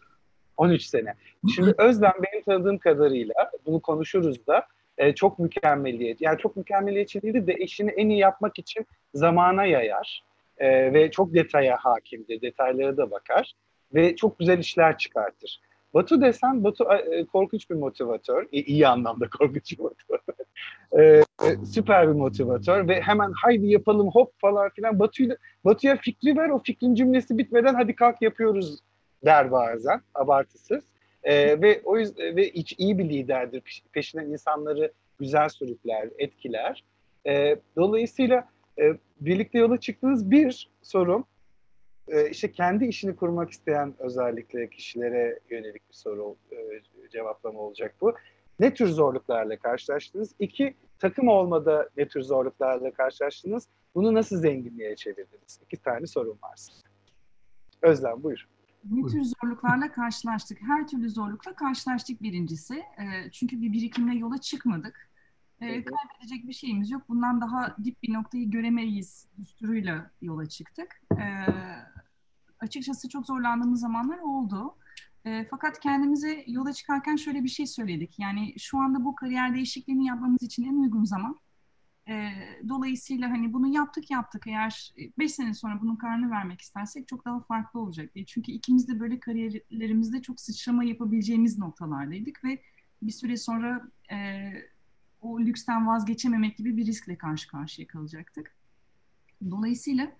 13 0.57 0.83
sene. 0.83 1.13
Şimdi 1.55 1.73
Özlem 1.77 2.13
benim 2.23 2.43
tanıdığım 2.43 2.77
kadarıyla 2.77 3.51
bunu 3.65 3.79
konuşuruz 3.79 4.47
da 4.47 4.67
e, 4.97 5.15
çok 5.15 5.39
mükemmeliyet. 5.39 6.21
Yani 6.21 6.37
çok 6.37 6.57
mükemmeliyetçi 6.57 7.21
değil 7.21 7.47
de 7.47 7.55
işini 7.55 7.91
en 7.91 8.09
iyi 8.09 8.19
yapmak 8.19 8.59
için 8.59 8.85
zamana 9.13 9.65
yayar. 9.65 10.23
E, 10.57 10.93
ve 10.93 11.11
çok 11.11 11.33
detaya 11.33 11.77
hakimdir. 11.77 12.41
Detaylara 12.41 12.97
da 12.97 13.11
bakar. 13.11 13.53
Ve 13.93 14.15
çok 14.15 14.39
güzel 14.39 14.59
işler 14.59 14.97
çıkartır. 14.97 15.59
Batu 15.93 16.21
desen 16.21 16.63
Batu 16.63 16.85
e, 16.93 17.25
korkunç 17.25 17.69
bir 17.69 17.75
motivatör. 17.75 18.47
İyi, 18.51 18.65
iyi 18.65 18.87
anlamda 18.87 19.29
korkunç 19.29 19.71
bir 19.71 19.83
motivatör. 19.83 20.33
e, 20.99 21.23
süper 21.65 22.07
bir 22.07 22.13
motivatör 22.13 22.87
ve 22.87 23.01
hemen 23.01 23.31
haydi 23.43 23.67
yapalım 23.67 24.07
hop 24.07 24.31
falan 24.41 24.69
filan. 24.69 24.99
Batu'ya 24.99 25.37
Batu'ya 25.65 25.97
fikri 25.97 26.37
ver 26.37 26.49
o 26.49 26.59
fikrin 26.59 26.95
cümlesi 26.95 27.37
bitmeden 27.37 27.73
hadi 27.73 27.95
kalk 27.95 28.21
yapıyoruz 28.21 28.79
der 29.25 29.51
bazen 29.51 30.01
abartısız. 30.13 30.83
E, 31.23 31.61
ve 31.61 31.81
o 31.83 31.97
yüzden 31.97 32.35
ve 32.35 32.49
hiç 32.49 32.75
iyi 32.77 32.97
bir 32.97 33.09
liderdir. 33.09 33.83
Peşinden 33.91 34.25
insanları 34.25 34.91
güzel 35.19 35.49
sürükler, 35.49 36.09
etkiler. 36.17 36.83
E, 37.27 37.55
dolayısıyla 37.77 38.47
e, 38.79 38.93
birlikte 39.21 39.59
yola 39.59 39.79
çıktığınız 39.79 40.31
bir 40.31 40.69
sorum 40.81 41.25
e, 42.07 42.29
işte 42.29 42.51
kendi 42.51 42.85
işini 42.85 43.15
kurmak 43.15 43.49
isteyen 43.51 43.93
özellikle 43.99 44.69
kişilere 44.69 45.39
yönelik 45.49 45.89
bir 45.89 45.93
soru 45.93 46.35
e, 46.51 47.09
cevaplama 47.09 47.59
olacak 47.59 47.95
bu. 48.01 48.13
Ne 48.59 48.73
tür 48.73 48.87
zorluklarla 48.87 49.57
karşılaştınız? 49.57 50.35
İki, 50.39 50.75
takım 50.99 51.27
olmada 51.27 51.89
ne 51.97 52.07
tür 52.07 52.21
zorluklarla 52.21 52.91
karşılaştınız? 52.91 53.67
Bunu 53.95 54.13
nasıl 54.13 54.37
zenginliğe 54.37 54.95
çevirdiniz? 54.95 55.59
İki 55.65 55.77
tane 55.77 56.07
sorum 56.07 56.37
var 56.43 56.55
size. 56.55 56.87
Özlem 57.81 58.23
buyur. 58.23 58.47
Ne 58.91 59.07
tür 59.07 59.23
zorluklarla 59.23 59.91
karşılaştık? 59.91 60.61
Her 60.61 60.87
türlü 60.87 61.09
zorlukla 61.09 61.55
karşılaştık 61.55 62.21
birincisi. 62.21 62.73
E, 62.75 63.31
çünkü 63.31 63.61
bir 63.61 63.73
birikimle 63.73 64.15
yola 64.15 64.37
çıkmadık. 64.37 65.09
E, 65.61 65.67
kaybedecek 65.67 66.47
bir 66.47 66.53
şeyimiz 66.53 66.91
yok. 66.91 67.01
Bundan 67.09 67.41
daha 67.41 67.77
dip 67.83 68.03
bir 68.03 68.13
noktayı 68.13 68.51
göremeyiz 68.51 69.27
düsturuyla 69.37 70.11
yola 70.21 70.45
çıktık. 70.45 71.01
E, 71.11 71.25
açıkçası 72.63 73.09
çok 73.09 73.25
zorlandığımız 73.25 73.79
zamanlar 73.79 74.19
oldu. 74.19 74.75
E, 75.25 75.45
fakat 75.49 75.79
kendimize 75.79 76.43
yola 76.47 76.73
çıkarken 76.73 77.15
şöyle 77.15 77.43
bir 77.43 77.49
şey 77.49 77.67
söyledik. 77.67 78.19
Yani 78.19 78.59
şu 78.59 78.77
anda 78.77 79.05
bu 79.05 79.15
kariyer 79.15 79.55
değişikliğini 79.55 80.05
yapmamız 80.05 80.43
için 80.43 80.63
en 80.63 80.75
uygun 80.75 81.03
zaman. 81.03 81.39
E, 82.09 82.29
dolayısıyla 82.69 83.29
hani 83.29 83.53
bunu 83.53 83.67
yaptık 83.67 84.11
yaptık. 84.11 84.47
Eğer 84.47 84.93
5 85.19 85.33
sene 85.33 85.53
sonra 85.53 85.81
bunun 85.81 85.95
kararını 85.95 86.31
vermek 86.31 86.61
istersek 86.61 87.07
çok 87.07 87.25
daha 87.25 87.39
farklı 87.39 87.79
olacak 87.79 88.15
diye. 88.15 88.25
Çünkü 88.25 88.51
ikimiz 88.51 88.87
de 88.87 88.99
böyle 88.99 89.19
kariyerlerimizde 89.19 90.21
çok 90.21 90.41
sıçrama 90.41 90.83
yapabileceğimiz 90.83 91.57
noktalardaydık 91.57 92.43
ve 92.43 92.61
bir 93.01 93.11
süre 93.11 93.37
sonra 93.37 93.81
e, 94.11 94.49
o 95.21 95.39
lüksten 95.39 95.87
vazgeçememek 95.87 96.57
gibi 96.57 96.77
bir 96.77 96.85
riskle 96.85 97.17
karşı 97.17 97.47
karşıya 97.47 97.87
kalacaktık. 97.87 98.55
Dolayısıyla 99.51 100.11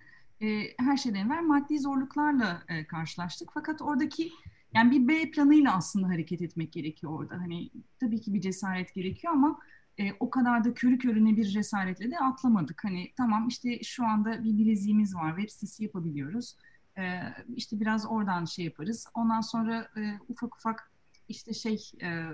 e, 0.44 0.74
her 0.80 0.98
şeyden 0.98 1.28
evvel 1.28 1.44
maddi 1.44 1.80
zorluklarla 1.80 2.64
e, 2.68 2.86
karşılaştık. 2.86 3.50
Fakat 3.54 3.82
oradaki 3.82 4.32
yani 4.74 4.92
bir 4.92 5.08
B 5.08 5.32
planıyla 5.32 5.76
aslında 5.76 6.08
hareket 6.08 6.42
etmek 6.42 6.74
gerekiyor 6.74 7.20
orada. 7.20 7.38
Hani 7.38 7.70
tabii 8.00 8.22
ki 8.22 8.34
bir 8.34 8.42
cesaret 8.42 8.94
gerekiyor 8.94 9.34
ama 9.34 9.60
e, 10.00 10.14
o 10.20 10.30
kadar 10.30 10.64
da 10.64 10.74
körü 10.74 10.98
körüne 10.98 11.38
bir 11.38 11.46
cesaretle 11.46 12.12
de 12.12 12.20
atlamadık. 12.20 12.84
Hani 12.84 13.12
tamam 13.18 13.48
işte 13.48 13.84
şu 13.84 14.06
anda 14.06 14.44
bir 14.44 14.58
bileziğimiz 14.58 15.16
var, 15.16 15.36
web 15.36 15.50
sitesi 15.50 15.84
yapabiliyoruz. 15.84 16.56
E, 16.98 17.20
işte 17.56 17.80
biraz 17.80 18.06
oradan 18.06 18.46
şey 18.46 18.66
yaparız. 18.66 19.08
Ondan 19.14 19.42
sonra 19.42 19.88
e, 19.98 20.20
ufak 20.30 20.56
ufak 20.56 20.92
işte 21.30 21.54
şey 21.54 21.92
e, 22.02 22.26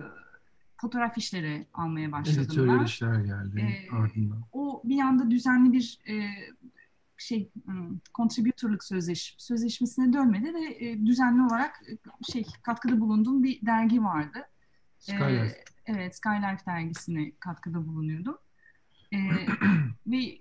fotoğraf 0.77 1.17
işleri 1.17 1.67
almaya 1.73 2.11
başladım 2.11 2.41
Editörler 2.41 2.85
işler 2.85 3.15
geldi 3.15 3.59
Ee, 3.59 3.95
ardından. 3.95 4.43
O 4.51 4.81
bir 4.85 4.99
anda 4.99 5.31
düzenli 5.31 5.73
bir 5.73 5.99
e, 6.07 6.13
şey 7.21 7.51
contributor'lık 8.15 8.83
sözleş, 8.83 9.35
sözleşmesine 9.37 10.13
dönmedi 10.13 10.53
ve 10.53 10.85
e, 10.85 11.05
düzenli 11.05 11.41
olarak 11.41 11.81
e, 11.91 11.97
şey 12.31 12.45
katkıda 12.63 12.99
bulunduğum 12.99 13.43
bir 13.43 13.65
dergi 13.65 14.03
vardı. 14.03 14.39
E, 15.09 15.13
evet, 15.85 16.15
Skylight 16.15 16.67
dergisine 16.67 17.31
katkıda 17.39 17.87
bulunuyordum. 17.87 18.37
E, 19.13 19.17
ve 20.07 20.39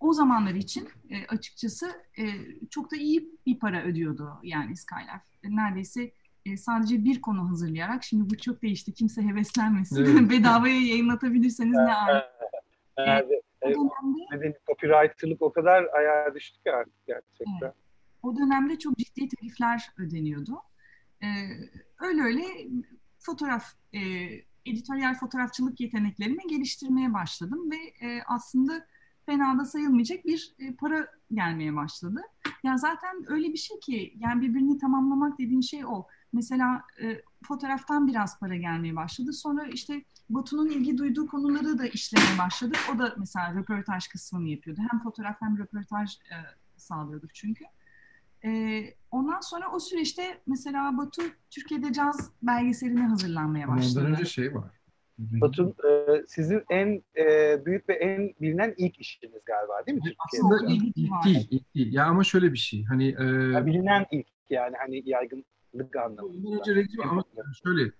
o 0.00 0.12
zamanlar 0.12 0.54
için 0.54 0.88
e, 1.10 1.26
açıkçası 1.26 1.92
e, 2.18 2.24
çok 2.70 2.92
da 2.92 2.96
iyi 2.96 3.30
bir 3.46 3.58
para 3.58 3.82
ödüyordu 3.82 4.32
yani 4.42 4.76
Skylife. 4.76 5.22
Neredeyse 5.44 6.12
e, 6.46 6.56
sadece 6.56 7.04
bir 7.04 7.20
konu 7.20 7.50
hazırlayarak, 7.50 8.04
şimdi 8.04 8.30
bu 8.30 8.36
çok 8.36 8.62
değişti, 8.62 8.94
kimse 8.94 9.22
heveslenmesin, 9.22 10.04
Evet. 10.04 10.30
bedavaya 10.30 10.80
yayınlatabilirseniz 10.80 11.74
ne 11.74 11.94
ala. 11.94 12.32
Yani, 12.98 13.42
O 13.62 13.68
e, 13.68 13.74
dönemde 13.74 14.18
dediğim 14.32 14.54
copywriter'lık 14.66 15.42
o 15.42 15.52
kadar 15.52 15.84
ayağa 15.84 16.34
düştü 16.34 16.62
ki 16.62 16.72
artık 16.72 17.06
gerçekten. 17.06 17.46
Evet. 17.62 17.74
o 18.22 18.36
dönemde 18.36 18.78
çok 18.78 18.96
ciddi 18.96 19.28
tarifler 19.28 19.90
ödeniyordu. 19.98 20.62
Ee, 21.22 21.26
öyle 22.00 22.22
öyle 22.22 22.42
fotoğraf, 23.18 23.64
e, 23.92 24.00
editoryal 24.66 25.14
fotoğrafçılık 25.14 25.80
yeteneklerimi 25.80 26.46
geliştirmeye 26.48 27.14
başladım 27.14 27.70
ve 27.70 28.06
e, 28.06 28.22
aslında 28.26 28.86
fena 29.26 29.58
da 29.58 29.64
sayılmayacak 29.64 30.24
bir 30.24 30.54
e, 30.58 30.74
para 30.74 31.06
gelmeye 31.32 31.76
başladı. 31.76 32.20
Ya 32.62 32.76
zaten 32.76 33.24
öyle 33.28 33.52
bir 33.52 33.58
şey 33.58 33.80
ki 33.80 34.14
yani 34.18 34.40
birbirini 34.40 34.78
tamamlamak 34.78 35.38
dediğin 35.38 35.60
şey 35.60 35.84
o. 35.86 36.06
Mesela 36.32 36.82
e, 37.02 37.22
fotoğraftan 37.44 38.06
biraz 38.06 38.40
para 38.40 38.56
gelmeye 38.56 38.96
başladı. 38.96 39.32
Sonra 39.32 39.66
işte 39.66 40.02
Batu'nun 40.30 40.68
ilgi 40.68 40.98
duyduğu 40.98 41.26
konuları 41.26 41.78
da 41.78 41.86
işlemeye 41.86 42.38
başladık. 42.38 42.78
O 42.94 42.98
da 42.98 43.14
mesela 43.18 43.54
röportaj 43.54 44.08
kısmını 44.08 44.48
yapıyordu. 44.48 44.80
Hem 44.90 45.00
fotoğraf 45.00 45.36
hem 45.40 45.58
röportaj 45.58 46.14
e, 46.14 46.36
sağlıyorduk 46.76 47.34
çünkü. 47.34 47.64
E, 48.44 48.50
ondan 49.10 49.40
sonra 49.40 49.70
o 49.72 49.80
süreçte 49.80 50.22
mesela 50.46 50.98
Batu 50.98 51.22
Türkiye'de 51.50 51.92
caz 51.92 52.30
belgeseline 52.42 53.06
hazırlanmaya 53.06 53.66
Ama 53.66 53.76
başladı. 53.76 54.00
ondan 54.06 54.12
önce 54.20 54.24
şey 54.24 54.54
var. 54.54 54.70
Batu 55.18 55.74
e, 55.88 56.22
sizin 56.26 56.62
en 56.70 57.02
e, 57.16 57.56
büyük 57.66 57.88
ve 57.88 57.94
en 57.94 58.34
bilinen 58.40 58.74
ilk 58.76 59.00
işiniz 59.00 59.32
galiba 59.46 59.86
değil 59.86 59.98
mi 59.98 60.02
Türkiye'de? 60.04 60.46
Aslında 60.54 60.72
ilk, 60.72 60.96
değil, 61.24 61.48
ilk 61.50 61.74
değil. 61.74 61.92
Ya 61.92 62.04
ama 62.06 62.24
şöyle 62.24 62.52
bir 62.52 62.58
şey. 62.58 62.84
Hani 62.84 63.16
e, 63.18 63.24
Ya 63.52 63.66
bilinen 63.66 64.06
ilk 64.10 64.26
yani 64.50 64.76
hani 64.78 65.02
yaygınlık 65.08 65.96
anlamında. 65.96 66.48
Ondan 66.48 66.60
önce 66.60 66.74
reklam 66.74 67.10
ama 67.10 67.24
şöyle 67.64 67.90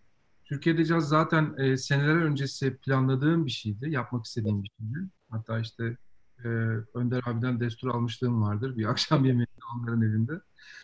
Türkiye'de 0.49 0.85
caz 0.85 1.09
zaten 1.09 1.55
e, 1.59 1.77
seneler 1.77 2.17
öncesi 2.17 2.77
planladığım 2.77 3.47
bir 3.47 3.51
şeydi. 3.51 3.91
Yapmak 3.91 4.25
istediğim 4.25 4.63
bir 4.63 4.71
şeydi. 4.79 5.09
Hatta 5.31 5.59
işte 5.61 5.97
e, 6.45 6.49
Önder 6.95 7.23
abiden 7.27 7.61
destur 7.61 7.89
almışlığım 7.89 8.43
vardır. 8.43 8.77
Bir 8.77 8.85
akşam 8.91 9.25
yemeğinde 9.25 9.51
onların 9.77 10.03
evinde. 10.03 10.33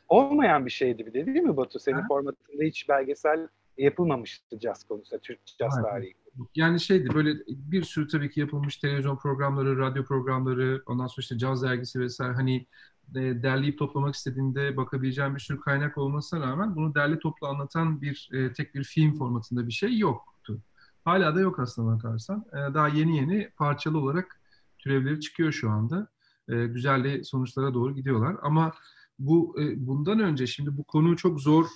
Olmayan 0.09 0.67
bir 0.67 0.71
şeydi 0.71 1.07
bir 1.07 1.15
de 1.15 1.27
değil 1.27 1.41
mi 1.43 1.57
Batu? 1.57 1.79
Senin 1.79 1.97
Ha? 1.97 2.07
formatında 2.09 2.63
hiç 2.65 2.89
belgesel 2.89 3.49
yapılmamıştı 3.79 4.59
caz 4.59 4.85
konusunda, 4.85 5.21
Türk 5.21 5.47
caz 5.59 5.83
tarihi. 5.83 6.15
Yani 6.55 6.81
şeydi 6.81 7.15
böyle 7.15 7.35
bir 7.49 7.83
sürü 7.83 8.09
tabii 8.09 8.31
ki 8.31 8.41
yapılmış 8.41 8.77
televizyon 8.77 9.17
programları, 9.17 9.79
radyo 9.79 10.05
programları, 10.05 10.83
ondan 10.87 11.07
sonra 11.07 11.21
işte 11.23 11.39
caz 11.39 11.63
dergisi 11.63 12.01
vesaire 12.01 12.33
hani 12.33 12.67
e, 13.15 13.43
derleyip 13.43 13.79
toplamak 13.79 14.15
istediğinde 14.15 14.77
bakabileceğim 14.77 15.35
bir 15.35 15.41
sürü 15.41 15.61
kaynak 15.61 15.99
olmasına 15.99 16.41
rağmen 16.41 16.77
bunu 16.77 16.95
derli 16.95 17.19
toplu 17.19 17.47
anlatan 17.47 18.03
bir 18.03 18.31
e, 18.33 18.53
tek 18.53 18.75
bir 18.75 18.85
film 18.85 19.15
formatında 19.15 19.67
bir 19.67 19.73
şey 19.73 19.99
yoktu. 19.99 20.63
Hala 21.05 21.35
da 21.35 21.41
yok 21.41 21.59
aslında 21.59 21.97
bakarsan. 21.97 22.45
E, 22.53 22.75
daha 22.75 22.89
yeni 22.89 23.17
yeni 23.17 23.51
parçalı 23.57 23.99
olarak 23.99 24.41
türevleri 24.79 25.21
çıkıyor 25.21 25.53
şu 25.53 25.71
anda. 25.71 26.09
E, 26.49 26.67
güzel 26.67 27.23
sonuçlara 27.23 27.75
doğru 27.75 27.95
gidiyorlar. 27.95 28.37
Ama 28.43 28.73
bu 29.19 29.57
bundan 29.77 30.21
önce 30.21 30.47
şimdi 30.47 30.77
bu 30.77 30.85
konu 30.85 31.17
çok 31.17 31.41
zor 31.41 31.67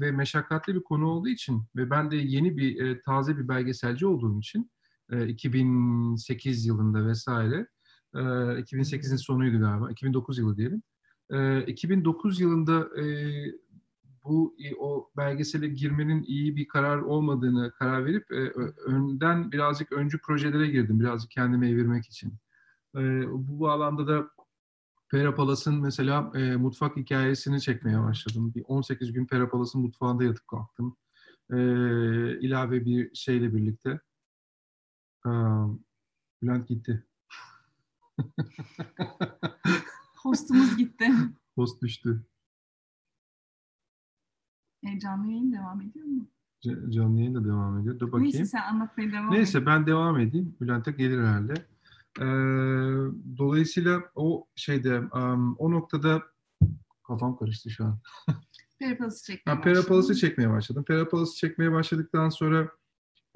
ve 0.00 0.12
meşakkatli 0.12 0.74
bir 0.74 0.82
konu 0.82 1.06
olduğu 1.06 1.28
için 1.28 1.62
ve 1.76 1.90
ben 1.90 2.10
de 2.10 2.16
yeni 2.16 2.56
bir 2.56 3.02
taze 3.02 3.38
bir 3.38 3.48
belgeselci 3.48 4.06
olduğum 4.06 4.38
için 4.38 4.70
e, 5.10 5.28
2008 5.28 6.66
yılında 6.66 7.06
vesaire 7.06 7.66
e, 8.14 8.18
2008'in 8.18 9.16
sonuydu 9.16 9.60
galiba 9.60 9.90
2009 9.90 10.38
yılı 10.38 10.56
diyelim. 10.56 10.82
E, 11.30 11.66
2009 11.66 12.40
yılında 12.40 13.00
e, 13.00 13.04
bu 14.24 14.56
e, 14.58 14.74
o 14.74 15.10
belgesele 15.16 15.68
girmenin 15.68 16.22
iyi 16.22 16.56
bir 16.56 16.68
karar 16.68 16.98
olmadığını 16.98 17.72
karar 17.72 18.04
verip 18.04 18.32
e, 18.32 18.52
önden 18.86 19.52
birazcık 19.52 19.92
öncü 19.92 20.18
projelere 20.20 20.66
girdim 20.66 21.00
birazcık 21.00 21.30
kendimi 21.30 21.68
evirmek 21.68 22.06
için. 22.06 22.32
E, 22.96 23.00
bu 23.28 23.60
bağlamda 23.60 24.06
da 24.06 24.30
Pera 25.10 25.34
Palas'ın 25.34 25.80
mesela 25.80 26.32
e, 26.34 26.56
mutfak 26.56 26.96
hikayesini 26.96 27.60
çekmeye 27.60 28.02
başladım. 28.02 28.52
Bir 28.54 28.64
18 28.66 29.12
gün 29.12 29.26
Pera 29.26 29.48
Palas'ın 29.48 29.80
mutfağında 29.80 30.24
yatıp 30.24 30.48
kalktım. 30.48 30.96
E, 31.50 31.56
ilave 32.40 32.84
bir 32.84 33.14
şeyle 33.14 33.54
birlikte. 33.54 34.00
Aa, 35.24 35.66
Bülent 36.42 36.68
gitti. 36.68 37.04
Hostumuz 40.22 40.76
gitti. 40.76 41.10
Post 41.56 41.82
düştü. 41.82 42.22
E, 44.82 44.98
canlı 44.98 45.26
yayın 45.30 45.52
devam 45.52 45.80
ediyor 45.80 46.06
mu? 46.06 46.26
C- 46.60 46.90
canlı 46.90 47.18
yayın 47.18 47.34
da 47.34 47.44
devam 47.44 47.78
ediyor. 47.80 47.98
Dur 47.98 48.06
bakayım. 48.12 48.24
Neyse 48.24 48.44
sen 48.44 48.62
anlatmaya 48.62 49.12
devam. 49.12 49.30
Neyse 49.30 49.66
ben 49.66 49.86
devam 49.86 50.20
edeyim. 50.20 50.56
Bülent'e 50.60 50.90
gelir 50.92 51.18
herhalde. 51.18 51.54
Ee, 52.20 52.24
dolayısıyla 53.38 54.02
o 54.14 54.46
şeyde 54.56 55.00
um, 55.00 55.56
o 55.56 55.70
noktada 55.70 56.22
kafam 57.06 57.36
karıştı 57.36 57.70
şu 57.70 57.84
an. 57.84 57.98
Peripalası 58.78 59.24
çekmeye 59.24 59.56
Ben 59.56 59.62
Pera 59.62 59.74
Palas'ı 59.74 60.08
başladın. 60.08 60.14
çekmeye 60.28 60.50
başladım. 60.50 60.84
Pera 60.84 61.08
Palas'ı 61.08 61.36
çekmeye 61.36 61.72
başladıktan 61.72 62.28
sonra 62.28 62.68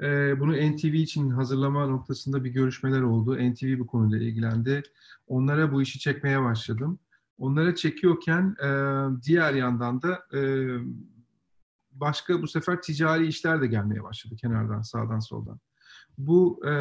e, 0.02 0.40
bunu 0.40 0.52
NTV 0.52 0.94
için 0.94 1.30
hazırlama 1.30 1.86
noktasında 1.86 2.44
bir 2.44 2.50
görüşmeler 2.50 3.00
oldu. 3.00 3.36
NTV 3.36 3.78
bu 3.78 3.86
konuyla 3.86 4.18
ilgilendi. 4.18 4.82
Onlara 5.26 5.72
bu 5.72 5.82
işi 5.82 5.98
çekmeye 5.98 6.42
başladım. 6.42 6.98
Onlara 7.38 7.74
çekiyorken 7.74 8.56
e, 8.62 8.70
diğer 9.22 9.54
yandan 9.54 10.02
da 10.02 10.22
e, 10.34 10.40
başka 11.92 12.42
bu 12.42 12.48
sefer 12.48 12.82
ticari 12.82 13.26
işler 13.26 13.62
de 13.62 13.66
gelmeye 13.66 14.02
başladı 14.02 14.36
kenardan, 14.36 14.82
sağdan, 14.82 15.20
soldan. 15.20 15.60
Bu 16.18 16.66
e, 16.66 16.72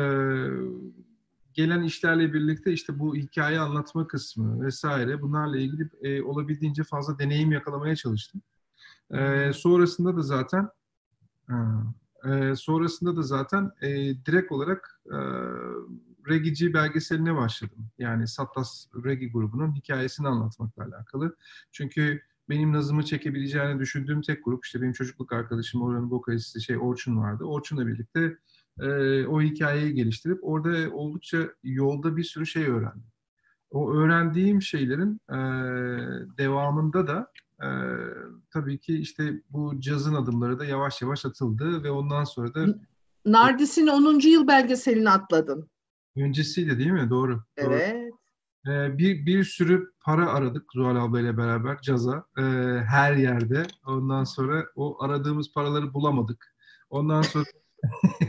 gelen 1.54 1.84
işlerle 1.84 2.34
birlikte 2.34 2.74
işte 2.74 3.00
bu 3.00 3.16
hikaye 3.16 3.60
anlatma 3.60 4.08
kısmı 4.08 4.66
vesaire 4.66 5.22
bunlarla 5.22 5.58
ilgili 5.58 5.90
e, 6.02 6.22
olabildiğince 6.22 6.84
fazla 6.84 7.20
deneyim 7.20 7.52
yakalamaya 7.52 7.96
çalıştım. 7.96 8.42
E, 9.12 9.52
sonrasında 9.54 10.18
da 10.18 10.22
zaten 10.22 10.70
ha, 11.48 11.84
e, 12.32 12.56
sonrasında 12.56 13.16
da 13.16 13.22
zaten 13.22 13.72
e, 13.82 13.90
direkt 14.26 14.52
olarak 14.52 15.02
e, 15.06 15.18
Regici 16.30 16.74
belgeseline 16.74 17.36
başladım. 17.36 17.90
Yani 17.98 18.28
Sattas 18.28 18.88
Regi 19.06 19.32
grubunun 19.32 19.76
hikayesini 19.76 20.28
anlatmakla 20.28 20.84
alakalı. 20.84 21.36
Çünkü 21.72 22.22
benim 22.50 22.74
nazımı 22.74 23.04
çekebileceğini 23.04 23.80
düşündüğüm 23.80 24.22
tek 24.22 24.46
grup 24.46 24.66
işte 24.66 24.82
benim 24.82 24.94
çocukluk 24.94 25.34
arkadaşım 25.34 25.82
oranın 25.82 26.12
vokalisti 26.12 26.62
şey 26.62 26.78
Orçun 26.78 27.18
vardı. 27.18 27.44
Orçun'la 27.44 27.88
birlikte 27.88 28.38
e, 28.80 29.26
o 29.26 29.42
hikayeyi 29.42 29.94
geliştirip 29.94 30.40
orada 30.42 30.94
oldukça 30.94 31.50
yolda 31.64 32.18
bir 32.18 32.24
sürü 32.24 32.46
şey 32.46 32.64
öğrendim. 32.64 33.12
O 33.70 33.94
öğrendiğim 33.94 34.62
şeylerin 34.62 35.22
e, 35.30 35.38
devamında 36.38 37.08
da 37.08 37.32
e, 37.64 37.70
tabii 38.54 38.80
ki 38.80 38.98
işte 38.98 39.42
bu 39.50 39.80
cazın 39.80 40.16
adımları 40.16 40.60
da 40.60 40.66
yavaş 40.66 41.02
yavaş 41.02 41.26
atıldı 41.26 41.84
ve 41.84 41.92
ondan 41.92 42.24
sonra 42.24 42.54
da 42.54 42.66
Nardis'in 43.26 43.88
10. 43.88 44.20
yıl 44.20 44.48
belgeselini 44.48 45.10
atladın. 45.10 45.70
öncesiyle 46.18 46.78
değil 46.78 46.92
mi? 46.92 47.10
Doğru. 47.10 47.44
doğru. 47.64 47.74
Evet. 47.74 48.14
Ee, 48.68 48.98
bir, 48.98 49.26
bir 49.26 49.44
sürü 49.44 49.92
para 50.02 50.34
aradık 50.34 50.74
Zuhal 50.74 50.96
ablayla 50.96 51.38
beraber 51.38 51.82
caza 51.82 52.26
ee, 52.38 52.42
her 52.88 53.16
yerde. 53.16 53.68
Ondan 53.86 54.24
sonra 54.24 54.66
o 54.76 55.04
aradığımız 55.04 55.54
paraları 55.54 55.94
bulamadık. 55.94 56.56
Ondan 56.90 57.22
sonra 57.22 57.46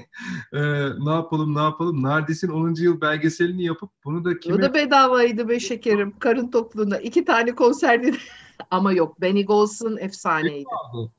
ee, 0.52 0.60
ne 0.98 1.10
yapalım 1.10 1.54
ne 1.54 1.60
yapalım 1.60 2.02
Nardis'in 2.02 2.48
10. 2.48 2.74
yıl 2.74 3.00
belgeselini 3.00 3.64
yapıp 3.64 3.90
bunu 4.04 4.24
da 4.24 4.40
kime... 4.40 4.54
O 4.54 4.62
da 4.62 4.74
bedavaydı 4.74 5.48
be 5.48 5.60
şekerim. 5.60 6.18
Karın 6.18 6.50
tokluğunda. 6.50 6.98
iki 6.98 7.24
tane 7.24 7.54
konser. 7.54 8.00
Ama 8.70 8.92
yok 8.92 9.20
Benny 9.20 9.44
Golson 9.44 9.96
efsaneydi. 9.96 10.64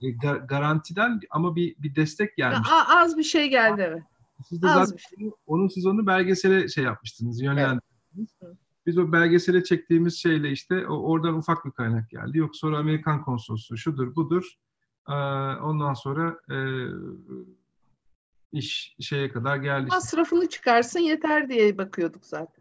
E, 0.01 0.05
ga- 0.07 0.47
garantiden 0.47 1.19
ama 1.29 1.55
bir 1.55 1.75
bir 1.77 1.95
destek 1.95 2.37
gelmiş. 2.37 2.69
A- 2.71 2.97
az 3.01 3.17
bir 3.17 3.23
şey 3.23 3.49
geldi 3.49 3.81
evet. 3.87 4.03
Siz 4.49 4.61
de 4.61 4.67
Az 4.67 4.73
zaten 4.73 4.97
bir 4.97 5.17
şey. 5.17 5.31
onu 5.47 5.69
siz 5.69 5.85
onu 5.85 6.07
belgesele 6.07 6.67
şey 6.67 6.83
yapmıştınız, 6.83 7.41
yönlendirdiniz. 7.41 8.29
Evet. 8.41 8.55
Biz 8.85 8.97
o 8.97 9.11
belgesele 9.11 9.63
çektiğimiz 9.63 10.17
şeyle 10.21 10.51
işte 10.51 10.87
oradan 10.87 11.33
ufak 11.37 11.65
bir 11.65 11.71
kaynak 11.71 12.09
geldi. 12.09 12.37
Yok 12.37 12.55
sonra 12.55 12.77
Amerikan 12.77 13.21
konsolosluğu 13.23 13.77
şudur 13.77 14.15
budur. 14.15 14.53
Ee, 15.09 15.13
ondan 15.61 15.93
sonra 15.93 16.39
e, 16.51 16.57
iş 18.51 18.95
şeye 18.99 19.31
kadar 19.31 19.57
geldi. 19.57 19.87
Masrafını 19.89 20.49
çıkarsın 20.49 20.99
yeter 20.99 21.49
diye 21.49 21.77
bakıyorduk 21.77 22.25
zaten. 22.25 22.58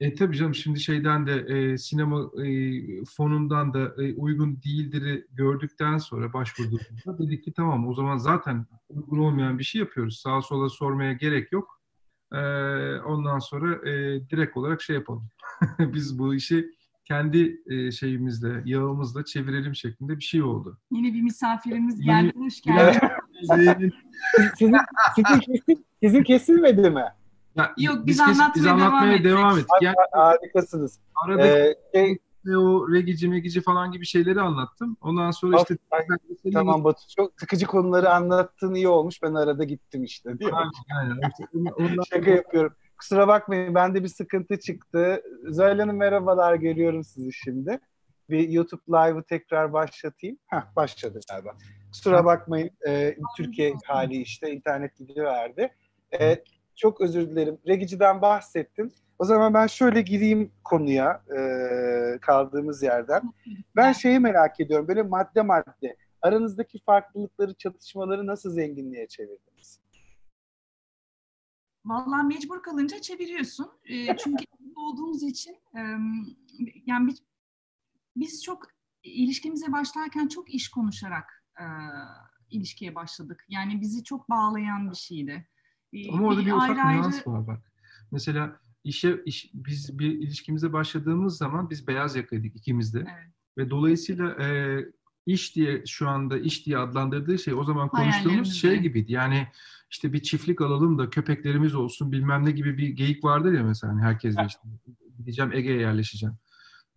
E 0.00 0.14
tabii 0.14 0.36
canım 0.36 0.54
şimdi 0.54 0.80
şeyden 0.80 1.26
de 1.26 1.32
e, 1.32 1.78
sinema 1.78 2.20
e, 2.46 2.80
fonundan 3.04 3.74
da 3.74 4.02
e, 4.02 4.14
uygun 4.14 4.62
değildir'i 4.64 5.26
gördükten 5.32 5.98
sonra 5.98 6.32
başvurduğumuzda 6.32 7.18
dedik 7.18 7.44
ki 7.44 7.52
tamam 7.52 7.88
o 7.88 7.94
zaman 7.94 8.16
zaten 8.16 8.66
uygun 8.88 9.18
olmayan 9.18 9.58
bir 9.58 9.64
şey 9.64 9.78
yapıyoruz. 9.78 10.20
Sağa 10.20 10.42
sola 10.42 10.68
sormaya 10.68 11.12
gerek 11.12 11.52
yok. 11.52 11.80
E, 12.32 12.38
ondan 13.00 13.38
sonra 13.38 13.90
e, 13.90 14.20
direkt 14.30 14.56
olarak 14.56 14.82
şey 14.82 14.96
yapalım. 14.96 15.28
Biz 15.78 16.18
bu 16.18 16.34
işi 16.34 16.70
kendi 17.04 17.60
e, 17.66 17.90
şeyimizle, 17.90 18.62
yağımızla 18.64 19.24
çevirelim 19.24 19.74
şeklinde 19.74 20.16
bir 20.16 20.24
şey 20.24 20.42
oldu. 20.42 20.78
Yine 20.90 21.14
bir 21.14 21.22
misafirimiz 21.22 22.00
geldi. 22.00 22.32
Hoş 22.36 22.60
geldin. 22.60 22.98
Ee, 22.98 23.16
Sizin, 24.58 24.74
sizin, 25.16 25.40
kesil, 25.40 25.82
sizin 26.02 26.22
kesilmedi 26.22 26.90
mi? 26.90 27.04
Ya, 27.56 27.74
Yok, 27.78 28.06
biz 28.06 28.18
kes- 28.18 28.26
anlatmaya 28.26 28.54
biz 28.54 28.66
anlatmaya 28.66 29.24
devam 29.24 29.38
devam 29.38 29.58
ettik. 29.58 29.70
Yani 29.80 29.96
Harikasınız. 30.12 31.00
arada 31.24 31.46
Ee, 31.48 31.74
şey, 31.94 32.18
o 32.56 32.92
regici 32.92 33.28
megici 33.28 33.60
falan 33.60 33.92
gibi 33.92 34.06
şeyleri 34.06 34.40
anlattım. 34.40 34.96
Ondan 35.00 35.30
sonra 35.30 35.56
Of, 35.56 35.70
işte 35.70 35.76
ay, 35.90 36.02
tamam 36.52 36.84
Batu 36.84 37.00
çok 37.16 37.40
sıkıcı 37.40 37.66
konuları 37.66 38.10
anlattığın 38.10 38.74
iyi 38.74 38.88
olmuş. 38.88 39.22
Ben 39.22 39.34
arada 39.34 39.64
gittim 39.64 40.04
işte 40.04 40.38
diyor. 40.38 40.52
Aynen, 40.54 41.14
aynen. 41.14 42.02
Şaka 42.10 42.30
yapıyorum. 42.30 42.74
Kusura 42.98 43.28
bakmayın 43.28 43.74
bende 43.74 44.02
bir 44.02 44.08
sıkıntı 44.08 44.60
çıktı. 44.60 45.22
Zöyle 45.48 45.82
Hanım 45.82 45.96
merhabalar 45.96 46.54
görüyorum 46.54 47.04
sizi 47.04 47.32
şimdi. 47.32 47.80
Bir 48.30 48.48
YouTube 48.48 48.82
Live'ı 48.88 49.22
tekrar 49.22 49.72
başlatayım. 49.72 50.38
Heh, 50.46 50.76
başladı 50.76 51.20
galiba. 51.30 51.50
Kusura 51.92 52.24
bakmayın 52.24 52.70
e, 52.88 53.16
Türkiye 53.36 53.74
hali 53.86 54.22
işte 54.22 54.52
internet 54.52 54.96
gidiverdi. 54.96 55.74
E, 56.20 56.44
çok 56.76 57.00
özür 57.00 57.30
dilerim. 57.30 57.58
Regici'den 57.66 58.22
bahsettin. 58.22 58.92
O 59.18 59.24
zaman 59.24 59.54
ben 59.54 59.66
şöyle 59.66 60.02
gireyim 60.02 60.52
konuya 60.64 61.22
e, 61.38 62.18
kaldığımız 62.20 62.82
yerden. 62.82 63.22
Ben 63.76 63.92
şeyi 63.92 64.18
merak 64.18 64.60
ediyorum. 64.60 64.88
Böyle 64.88 65.02
madde 65.02 65.42
madde 65.42 65.96
aranızdaki 66.22 66.78
farklılıkları, 66.78 67.54
çatışmaları 67.54 68.26
nasıl 68.26 68.50
zenginliğe 68.50 69.08
çevirdiniz? 69.08 69.80
Vallahi 71.84 72.26
mecbur 72.26 72.62
kalınca 72.62 73.00
çeviriyorsun. 73.00 73.70
Ee, 73.84 74.16
çünkü 74.24 74.44
olduğumuz 74.76 75.22
için 75.22 75.52
e, 75.52 75.80
yani 76.86 77.06
biz, 77.06 77.22
biz 78.16 78.42
çok 78.44 78.66
ilişkimize 79.02 79.72
başlarken 79.72 80.28
çok 80.28 80.54
iş 80.54 80.68
konuşarak 80.68 81.44
e, 81.60 81.64
ilişkiye 82.50 82.94
başladık. 82.94 83.44
Yani 83.48 83.80
bizi 83.80 84.04
çok 84.04 84.30
bağlayan 84.30 84.90
bir 84.90 84.96
şeydi. 84.96 85.48
Ee, 85.96 86.12
Ama 86.12 86.26
orada 86.26 86.46
bir 86.46 86.52
ufak 86.52 86.78
ayrı 86.78 87.00
nüans 87.02 87.26
var 87.26 87.46
bak. 87.46 87.72
Mesela 88.12 88.60
işe 88.84 89.22
iş, 89.24 89.50
biz 89.54 89.98
bir 89.98 90.12
ilişkimize 90.12 90.72
başladığımız 90.72 91.36
zaman 91.36 91.70
biz 91.70 91.86
beyaz 91.86 92.16
yakaydık 92.16 92.56
ikimiz 92.56 92.94
de. 92.94 92.98
Evet. 92.98 93.32
Ve 93.58 93.70
dolayısıyla 93.70 94.30
e, 94.44 94.78
iş 95.26 95.56
diye 95.56 95.86
şu 95.86 96.08
anda 96.08 96.38
iş 96.38 96.66
diye 96.66 96.78
adlandırdığı 96.78 97.38
şey 97.38 97.54
o 97.54 97.64
zaman 97.64 97.88
konuştuğumuz 97.88 98.54
şey 98.54 98.78
gibiydi. 98.78 99.12
Yani 99.12 99.46
işte 99.90 100.12
bir 100.12 100.22
çiftlik 100.22 100.60
alalım 100.60 100.98
da 100.98 101.10
köpeklerimiz 101.10 101.74
olsun 101.74 102.12
bilmem 102.12 102.44
ne 102.44 102.50
gibi 102.50 102.78
bir 102.78 102.88
geyik 102.88 103.24
vardır 103.24 103.52
ya 103.52 103.64
mesela 103.64 103.92
hani 103.92 104.02
herkes 104.02 104.36
işte 104.48 104.68
gideceğim 105.18 105.52
Ege'ye 105.52 105.80
yerleşeceğim. 105.80 106.34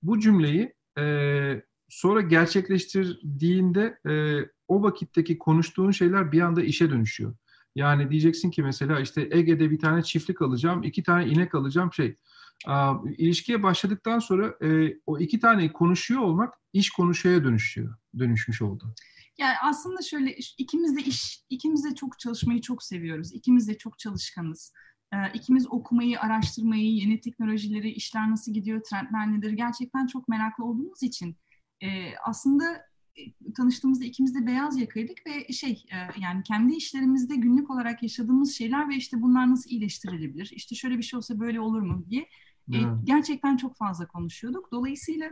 Bu 0.03 0.19
cümleyi 0.19 0.73
e, 0.97 1.63
sonra 1.89 2.21
gerçekleştirdiğinde 2.21 3.99
e, 4.09 4.43
o 4.67 4.83
vakitteki 4.83 5.37
konuştuğun 5.37 5.91
şeyler 5.91 6.31
bir 6.31 6.41
anda 6.41 6.61
işe 6.61 6.89
dönüşüyor. 6.89 7.35
Yani 7.75 8.09
diyeceksin 8.09 8.51
ki 8.51 8.63
mesela 8.63 8.99
işte 8.99 9.29
Ege'de 9.31 9.71
bir 9.71 9.79
tane 9.79 10.03
çiftlik 10.03 10.41
alacağım, 10.41 10.83
iki 10.83 11.03
tane 11.03 11.27
inek 11.27 11.55
alacağım 11.55 11.93
şey. 11.93 12.15
İlişkiye 13.17 13.63
başladıktan 13.63 14.19
sonra 14.19 14.55
e, 14.61 14.97
o 15.05 15.19
iki 15.19 15.39
taneyi 15.39 15.73
konuşuyor 15.73 16.21
olmak 16.21 16.53
iş 16.73 16.89
konuşuya 16.89 17.43
dönüşüyor, 17.43 17.95
dönüşmüş 18.19 18.61
oldu. 18.61 18.93
Yani 19.37 19.55
aslında 19.63 20.01
şöyle 20.01 20.35
ikimiz 20.57 20.97
de 20.97 21.01
iş, 21.01 21.43
ikimiz 21.49 21.83
de 21.83 21.95
çok 21.95 22.19
çalışmayı 22.19 22.61
çok 22.61 22.83
seviyoruz. 22.83 23.33
İkimiz 23.33 23.67
de 23.67 23.77
çok 23.77 23.99
çalışkanız. 23.99 24.73
Ee, 25.13 25.17
ikimiz 25.33 25.67
okumayı, 25.71 26.19
araştırmayı, 26.19 26.93
yeni 26.93 27.21
teknolojileri, 27.21 27.91
işler 27.91 28.31
nasıl 28.31 28.53
gidiyor, 28.53 28.81
trendler 28.89 29.31
nedir 29.31 29.51
gerçekten 29.51 30.07
çok 30.07 30.27
meraklı 30.27 30.65
olduğumuz 30.65 31.03
için 31.03 31.37
e, 31.81 31.87
aslında 32.25 32.88
tanıştığımızda 33.55 34.05
ikimiz 34.05 34.35
de 34.35 34.45
beyaz 34.45 34.79
yakaydık 34.79 35.17
ve 35.25 35.53
şey 35.53 35.85
e, 35.91 36.21
yani 36.21 36.43
kendi 36.43 36.75
işlerimizde 36.75 37.35
günlük 37.35 37.69
olarak 37.69 38.03
yaşadığımız 38.03 38.53
şeyler 38.55 38.89
ve 38.89 38.95
işte 38.95 39.21
bunlar 39.21 39.49
nasıl 39.49 39.69
iyileştirilebilir, 39.69 40.51
işte 40.55 40.75
şöyle 40.75 40.97
bir 40.97 41.03
şey 41.03 41.17
olsa 41.17 41.39
böyle 41.39 41.59
olur 41.59 41.81
mu 41.81 42.05
diye 42.09 42.21
e, 42.21 42.77
Evet. 42.77 42.87
gerçekten 43.03 43.57
çok 43.57 43.77
fazla 43.77 44.07
konuşuyorduk. 44.07 44.71
Dolayısıyla 44.71 45.29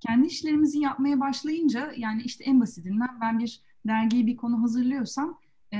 kendi 0.00 0.26
işlerimizi 0.26 0.78
yapmaya 0.78 1.20
başlayınca 1.20 1.92
yani 1.96 2.22
işte 2.22 2.44
en 2.44 2.60
basitinden 2.60 3.20
ben 3.20 3.38
bir 3.38 3.60
dergiye 3.86 4.26
bir 4.26 4.36
konu 4.36 4.62
hazırlıyorsam 4.62 5.38
e, 5.72 5.78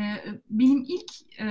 benim 0.50 0.84
ilk 0.88 1.40
e, 1.40 1.46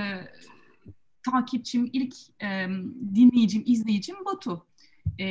takipçim, 1.30 1.90
ilk 1.92 2.14
e, 2.42 2.68
dinleyicim, 3.14 3.62
izleyicim 3.66 4.16
Batu. 4.24 4.66
E, 5.18 5.26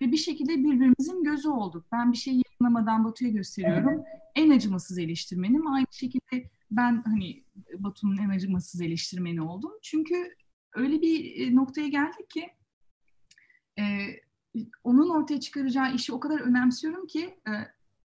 ve 0.00 0.12
bir 0.12 0.16
şekilde 0.16 0.58
birbirimizin 0.58 1.24
gözü 1.24 1.48
olduk. 1.48 1.86
Ben 1.92 2.12
bir 2.12 2.16
şey 2.16 2.34
yayınlamadan 2.34 3.04
Batu'ya 3.04 3.30
gösteriyorum. 3.30 4.04
En 4.34 4.50
acımasız 4.50 4.98
eleştirmenim. 4.98 5.66
Aynı 5.66 5.86
şekilde 5.90 6.50
ben 6.70 7.02
hani 7.06 7.44
Batu'nun 7.78 8.16
en 8.16 8.28
acımasız 8.28 8.80
eleştirmeni 8.80 9.42
oldum. 9.42 9.72
Çünkü 9.82 10.34
öyle 10.74 11.02
bir 11.02 11.46
e, 11.46 11.54
noktaya 11.54 11.88
geldik 11.88 12.30
ki 12.30 12.48
e, 13.78 13.84
onun 14.84 15.10
ortaya 15.10 15.40
çıkaracağı 15.40 15.94
işi 15.94 16.12
o 16.12 16.20
kadar 16.20 16.40
önemsiyorum 16.40 17.06
ki 17.06 17.24
e, 17.48 17.52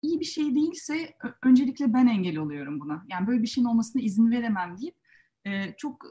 iyi 0.01 0.19
bir 0.19 0.25
şey 0.25 0.55
değilse 0.55 1.13
öncelikle 1.43 1.93
ben 1.93 2.07
engel 2.07 2.38
oluyorum 2.38 2.79
buna. 2.79 3.05
Yani 3.09 3.27
böyle 3.27 3.41
bir 3.41 3.47
şeyin 3.47 3.67
olmasına 3.67 4.01
izin 4.01 4.31
veremem 4.31 4.77
deyip 4.77 4.95
e, 5.45 5.75
çok 5.77 6.05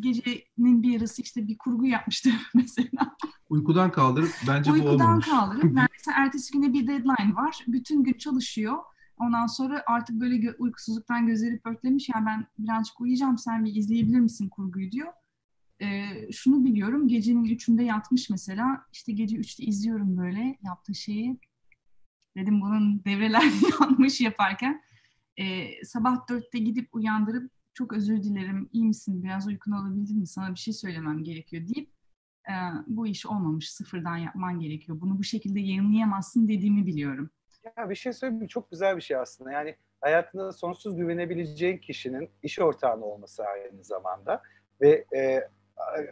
gecenin 0.00 0.82
bir 0.82 0.92
yarısı 0.92 1.22
işte 1.22 1.48
bir 1.48 1.58
kurgu 1.58 1.86
yapmıştı 1.86 2.30
mesela. 2.54 3.16
Uykudan 3.52 3.92
kaldırıp 3.92 4.30
bence 4.48 4.70
bu 4.70 4.74
Uykudan 4.74 4.94
olmamış. 4.94 5.26
kaldırıp 5.26 5.64
neredeyse 5.72 6.10
ertesi 6.16 6.52
güne 6.52 6.72
bir 6.72 6.86
deadline 6.86 7.34
var. 7.34 7.64
Bütün 7.66 8.04
gün 8.04 8.12
çalışıyor. 8.12 8.78
Ondan 9.16 9.46
sonra 9.46 9.82
artık 9.86 10.20
böyle 10.20 10.36
gö- 10.36 10.56
uykusuzluktan 10.56 11.26
gözleri 11.26 11.58
pörtlemiş. 11.58 12.08
Yani 12.14 12.26
ben 12.26 12.46
birazcık 12.58 13.00
uyuyacağım 13.00 13.38
sen 13.38 13.64
bir 13.64 13.74
izleyebilir 13.74 14.20
misin 14.20 14.48
kurguyu 14.48 14.92
diyor. 14.92 15.12
Ee, 15.80 16.32
şunu 16.32 16.64
biliyorum 16.64 17.08
gecenin 17.08 17.44
üçünde 17.44 17.82
yatmış 17.82 18.30
mesela. 18.30 18.84
İşte 18.92 19.12
gece 19.12 19.36
üçte 19.36 19.64
izliyorum 19.64 20.16
böyle 20.16 20.58
yaptığı 20.62 20.94
şeyi. 20.94 21.38
Dedim 22.36 22.60
bunun 22.60 23.04
devreler 23.04 23.44
yanmış 23.80 24.20
yaparken. 24.20 24.82
Ee, 25.36 25.84
sabah 25.84 26.28
dörtte 26.28 26.58
gidip 26.58 26.88
uyandırıp 26.94 27.50
çok 27.74 27.92
özür 27.92 28.22
dilerim 28.22 28.68
iyi 28.72 28.84
misin 28.84 29.22
biraz 29.22 29.46
uykunu 29.46 29.76
alabildin 29.76 30.18
mi 30.18 30.26
sana 30.26 30.50
bir 30.54 30.58
şey 30.58 30.74
söylemem 30.74 31.24
gerekiyor 31.24 31.68
deyip 31.68 31.90
e, 32.48 32.54
bu 32.86 33.06
iş 33.06 33.26
olmamış 33.26 33.72
sıfırdan 33.72 34.16
yapman 34.16 34.60
gerekiyor. 34.60 35.00
Bunu 35.00 35.18
bu 35.18 35.24
şekilde 35.24 35.60
yayınlayamazsın 35.60 36.48
dediğimi 36.48 36.86
biliyorum. 36.86 37.30
Ya 37.76 37.90
bir 37.90 37.94
şey 37.94 38.12
söyleyeyim? 38.12 38.46
Çok 38.46 38.70
güzel 38.70 38.96
bir 38.96 39.02
şey 39.02 39.16
aslında. 39.16 39.52
Yani 39.52 39.76
hayatında 40.00 40.52
sonsuz 40.52 40.96
güvenebileceğin 40.96 41.78
kişinin 41.78 42.30
iş 42.42 42.58
ortağını 42.58 43.04
olması 43.04 43.44
aynı 43.44 43.84
zamanda. 43.84 44.42
Ve 44.80 45.04
e, 45.16 45.48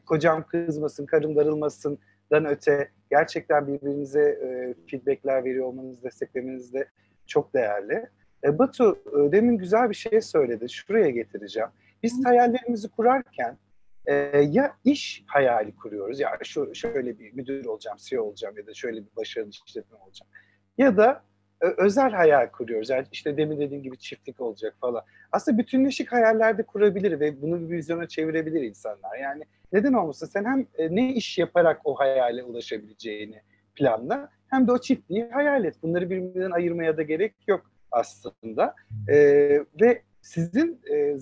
kocam 0.06 0.46
kızmasın, 0.46 1.06
karım 1.06 1.36
darılmasından 1.36 2.44
öte 2.44 2.90
gerçekten 3.10 3.66
birbirinize 3.66 4.20
e, 4.20 4.74
feedbackler 4.90 5.44
veriyor 5.44 5.66
olmanız, 5.66 6.02
desteklemeniz 6.02 6.74
de 6.74 6.88
çok 7.26 7.54
değerli. 7.54 8.08
E, 8.44 8.58
Batu 8.58 8.98
e, 9.06 9.32
demin 9.32 9.58
güzel 9.58 9.90
bir 9.90 9.94
şey 9.94 10.20
söyledi. 10.20 10.68
Şuraya 10.68 11.10
getireceğim. 11.10 11.68
Biz 12.02 12.24
hayallerimizi 12.24 12.88
kurarken 12.88 13.56
e, 14.10 14.38
ya 14.50 14.76
iş 14.84 15.24
hayali 15.26 15.76
kuruyoruz. 15.76 16.20
Ya 16.20 16.38
şu 16.44 16.74
şöyle 16.74 17.18
bir 17.18 17.32
müdür 17.32 17.64
olacağım, 17.64 17.96
CEO 18.00 18.24
olacağım 18.24 18.56
ya 18.58 18.66
da 18.66 18.74
şöyle 18.74 19.00
bir 19.00 19.16
başarılı 19.16 19.50
işletme 19.50 19.98
olacağım. 19.98 20.30
Ya 20.78 20.96
da 20.96 21.22
özel 21.60 22.10
hayal 22.10 22.46
kuruyoruz. 22.46 22.90
Yani 22.90 23.06
işte 23.12 23.36
demin 23.36 23.60
dediğim 23.60 23.82
gibi 23.82 23.98
çiftlik 23.98 24.40
olacak 24.40 24.76
falan. 24.80 25.02
Aslında 25.32 25.58
bütünleşik 25.58 26.12
hayallerde 26.12 26.62
kurabilir 26.62 27.20
ve 27.20 27.42
bunu 27.42 27.60
bir 27.60 27.76
vizyona 27.76 28.08
çevirebilir 28.08 28.62
insanlar. 28.62 29.18
Yani 29.18 29.42
neden 29.72 29.92
olmasın? 29.92 30.26
Sen 30.26 30.44
hem 30.44 30.66
ne 30.96 31.14
iş 31.14 31.38
yaparak 31.38 31.80
o 31.84 31.94
hayale 31.94 32.42
ulaşabileceğini 32.42 33.42
planla 33.74 34.30
hem 34.48 34.66
de 34.66 34.72
o 34.72 34.78
çiftliği 34.78 35.24
hayal 35.24 35.64
et. 35.64 35.74
Bunları 35.82 36.10
birbirinden 36.10 36.50
ayırmaya 36.50 36.96
da 36.96 37.02
gerek 37.02 37.34
yok 37.46 37.70
aslında. 37.90 38.74
E, 39.08 39.16
ve 39.80 40.02
sizin 40.22 40.80
e, 40.92 41.16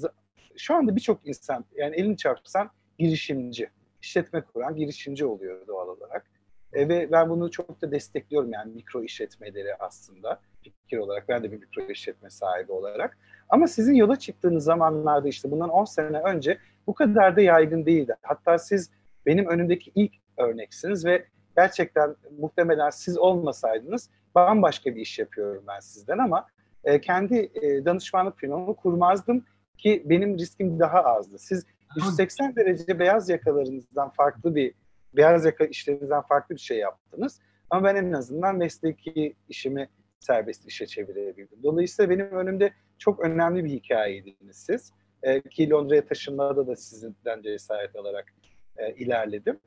şu 0.57 0.75
anda 0.75 0.97
birçok 0.97 1.27
insan 1.27 1.65
yani 1.77 1.97
elini 1.97 2.17
çarpsan 2.17 2.71
girişimci, 2.99 3.71
işletme 4.03 4.41
kuran 4.41 4.77
girişimci 4.77 5.27
oluyor 5.27 5.67
doğal 5.67 5.89
olarak. 5.89 6.27
E, 6.73 6.89
ve 6.89 7.13
ben 7.13 7.31
bunu 7.31 7.51
çok 7.51 7.83
da 7.83 7.91
destekliyorum 7.91 8.53
yani 8.53 8.73
mikro 8.73 9.03
işletmeleri 9.03 9.75
aslında 9.75 10.41
fikir 10.63 10.99
olarak. 10.99 11.29
Ben 11.29 11.43
de 11.43 11.53
bir 11.53 11.59
mikro 11.59 11.83
işletme 11.83 12.31
sahibi 12.31 12.73
olarak. 12.73 13.19
Ama 13.49 13.67
sizin 13.69 13.95
yola 13.95 14.19
çıktığınız 14.19 14.65
zamanlarda 14.65 15.29
işte 15.29 15.51
bundan 15.51 15.69
10 15.69 15.85
sene 15.85 16.21
önce 16.21 16.59
bu 16.87 16.95
kadar 16.95 17.37
da 17.37 17.41
yaygın 17.41 17.87
değildi. 17.87 18.15
Hatta 18.23 18.59
siz 18.59 18.91
benim 19.27 19.47
önümdeki 19.47 19.93
ilk 19.95 20.13
örneksiniz 20.37 21.05
ve 21.05 21.25
gerçekten 21.57 22.17
muhtemelen 22.39 22.91
siz 22.91 23.19
olmasaydınız 23.19 24.11
bambaşka 24.35 24.95
bir 24.95 25.01
iş 25.01 25.19
yapıyorum 25.19 25.65
ben 25.69 25.81
sizden 25.81 26.19
ama 26.19 26.47
e, 26.85 27.01
kendi 27.01 27.51
e, 27.63 27.85
danışmanlık 27.85 28.39
firmamı 28.39 28.77
kurmazdım 28.77 29.45
ki 29.79 30.03
benim 30.07 30.39
riskim 30.39 30.81
daha 30.81 31.05
azdı. 31.05 31.39
Siz 31.39 31.67
180 31.97 32.57
derece 32.57 32.99
beyaz 32.99 33.29
yakalarınızdan 33.29 34.11
farklı 34.11 34.55
bir 34.55 34.75
beyaz 35.17 35.45
yaka 35.45 35.65
işlerinizden 35.65 36.23
farklı 36.23 36.55
bir 36.55 36.61
şey 36.61 36.79
yaptınız. 36.79 37.41
Ama 37.71 37.85
ben 37.85 37.97
en 37.97 38.13
azından 38.13 38.57
mesleki 38.57 39.35
işimi 39.49 39.89
serbest 40.21 40.67
işe 40.67 40.87
çevirebildim. 40.87 41.63
Dolayısıyla 41.63 42.11
benim 42.11 42.31
önümde 42.31 42.73
çok 42.99 43.21
önemli 43.21 43.65
bir 43.65 43.71
hikayeydiniz 43.71 44.57
siz. 44.57 44.93
E, 45.23 45.41
ki 45.41 45.71
Londra'ya 45.71 46.07
taşınmada 46.07 46.67
da 46.67 46.77
sizden 46.77 47.43
cesaret 47.43 47.97
alarak 47.97 48.35
e, 48.77 48.93
ilerledim. 48.95 49.59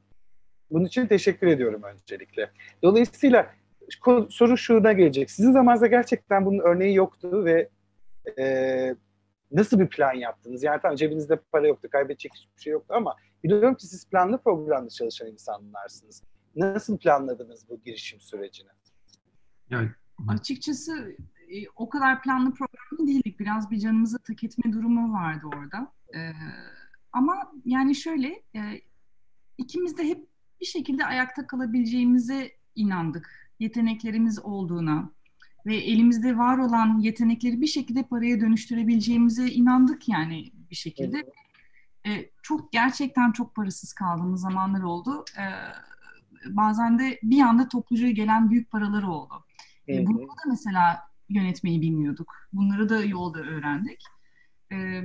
Bunun 0.71 0.85
için 0.85 1.07
teşekkür 1.07 1.47
ediyorum 1.47 1.83
öncelikle. 1.83 2.49
Dolayısıyla 2.83 3.53
soru 4.29 4.57
şuna 4.57 4.93
gelecek. 4.93 5.31
Sizin 5.31 5.51
zamanınızda 5.51 5.87
gerçekten 5.87 6.45
bunun 6.45 6.59
örneği 6.59 6.95
yoktu 6.95 7.45
ve 7.45 7.69
e, 8.39 8.95
nasıl 9.51 9.79
bir 9.79 9.87
plan 9.87 10.13
yaptınız? 10.13 10.63
Yani 10.63 10.79
tamam 10.81 10.95
cebinizde 10.95 11.35
para 11.35 11.67
yoktu, 11.67 11.87
kaybedecek 11.91 12.31
hiçbir 12.35 12.61
şey 12.61 12.73
yoktu 12.73 12.93
ama 12.97 13.15
biliyorum 13.43 13.75
ki 13.75 13.87
siz 13.87 14.09
planlı 14.09 14.37
programlı 14.37 14.89
çalışan 14.89 15.27
insanlarsınız. 15.27 16.23
Nasıl 16.55 16.97
planladınız 16.97 17.69
bu 17.69 17.81
girişim 17.81 18.19
sürecini? 18.19 18.69
Yani 19.69 19.89
açıkçası 20.27 21.15
e, 21.49 21.69
o 21.75 21.89
kadar 21.89 22.21
planlı 22.21 22.53
programlı 22.53 23.07
değildik. 23.07 23.39
Biraz 23.39 23.71
bir 23.71 23.79
canımıza 23.79 24.17
tak 24.17 24.43
etme 24.43 24.73
durumu 24.73 25.13
vardı 25.13 25.45
orada. 25.45 25.91
Ee, 26.15 26.31
ama 27.13 27.51
yani 27.65 27.95
şöyle 27.95 28.27
e, 28.55 28.81
ikimiz 29.57 29.97
de 29.97 30.03
hep 30.03 30.27
bir 30.61 30.65
şekilde 30.65 31.05
ayakta 31.05 31.47
kalabileceğimize 31.47 32.51
inandık. 32.75 33.51
Yeteneklerimiz 33.59 34.39
olduğuna 34.39 35.11
ve 35.65 35.75
elimizde 35.75 36.37
var 36.37 36.57
olan 36.57 36.99
yetenekleri 36.99 37.61
bir 37.61 37.67
şekilde 37.67 38.03
paraya 38.03 38.41
dönüştürebileceğimize 38.41 39.47
inandık 39.47 40.09
yani 40.09 40.51
bir 40.71 40.75
şekilde. 40.75 41.17
Evet. 42.05 42.19
E, 42.19 42.29
çok 42.41 42.71
gerçekten 42.71 43.31
çok 43.31 43.55
parasız 43.55 43.93
kaldığımız 43.93 44.41
zamanlar 44.41 44.81
oldu. 44.81 45.25
E, 45.37 45.45
bazen 46.49 46.99
de 46.99 47.19
bir 47.23 47.41
anda 47.41 47.67
topluca 47.67 48.09
gelen 48.09 48.49
büyük 48.49 48.71
paralar 48.71 49.03
oldu. 49.03 49.45
E, 49.89 50.07
bunu 50.07 50.21
da 50.21 50.49
mesela 50.49 50.99
yönetmeyi 51.29 51.81
bilmiyorduk. 51.81 52.33
Bunları 52.53 52.89
da 52.89 53.03
yolda 53.03 53.39
öğrendik. 53.39 54.03
E, 54.71 55.01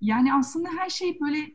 yani 0.00 0.34
aslında 0.34 0.68
her 0.78 0.90
şey 0.90 1.20
böyle 1.20 1.54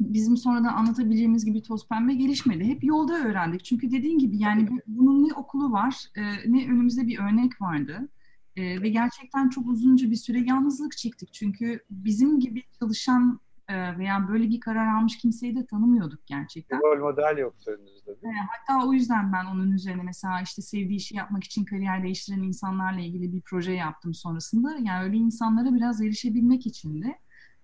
bizim 0.00 0.36
sonradan 0.36 0.74
anlatabileceğimiz 0.74 1.44
gibi 1.44 1.62
toz 1.62 1.88
pembe 1.88 2.14
gelişmedi. 2.14 2.64
Hep 2.64 2.84
yolda 2.84 3.18
öğrendik. 3.18 3.64
Çünkü 3.64 3.90
dediğin 3.90 4.18
gibi 4.18 4.38
yani 4.38 4.68
bunun 4.86 5.28
ne 5.28 5.34
okulu 5.34 5.72
var 5.72 6.06
e, 6.16 6.22
ne 6.52 6.66
önümüzde 6.66 7.06
bir 7.06 7.18
örnek 7.18 7.60
vardı. 7.60 8.08
E, 8.56 8.82
ve 8.82 8.88
gerçekten 8.88 9.48
çok 9.48 9.66
uzunca 9.66 10.10
bir 10.10 10.16
süre 10.16 10.40
yalnızlık 10.40 10.96
çektik. 10.96 11.32
Çünkü 11.32 11.80
bizim 11.90 12.40
gibi 12.40 12.62
çalışan 12.80 13.40
e, 13.68 13.98
veya 13.98 14.28
böyle 14.28 14.48
bir 14.48 14.60
karar 14.60 14.94
almış 14.96 15.18
kimseyi 15.18 15.56
de 15.56 15.66
tanımıyorduk 15.66 16.26
gerçekten. 16.26 16.80
Rol 16.80 17.00
model 17.00 17.38
yoktu 17.38 17.70
önünüzde 17.70 18.10
mi? 18.10 18.34
Hatta 18.50 18.86
o 18.86 18.92
yüzden 18.92 19.32
ben 19.32 19.44
onun 19.44 19.72
üzerine 19.72 20.02
mesela 20.02 20.40
işte 20.40 20.62
sevdiği 20.62 20.98
işi 20.98 21.16
yapmak 21.16 21.44
için 21.44 21.64
kariyer 21.64 22.02
değiştiren 22.02 22.42
insanlarla 22.42 23.00
ilgili 23.00 23.32
bir 23.32 23.40
proje 23.40 23.72
yaptım 23.72 24.14
sonrasında. 24.14 24.76
Yani 24.82 25.04
öyle 25.04 25.16
insanlara 25.16 25.74
biraz 25.74 26.02
erişebilmek 26.02 26.66
için 26.66 27.02
de 27.02 27.18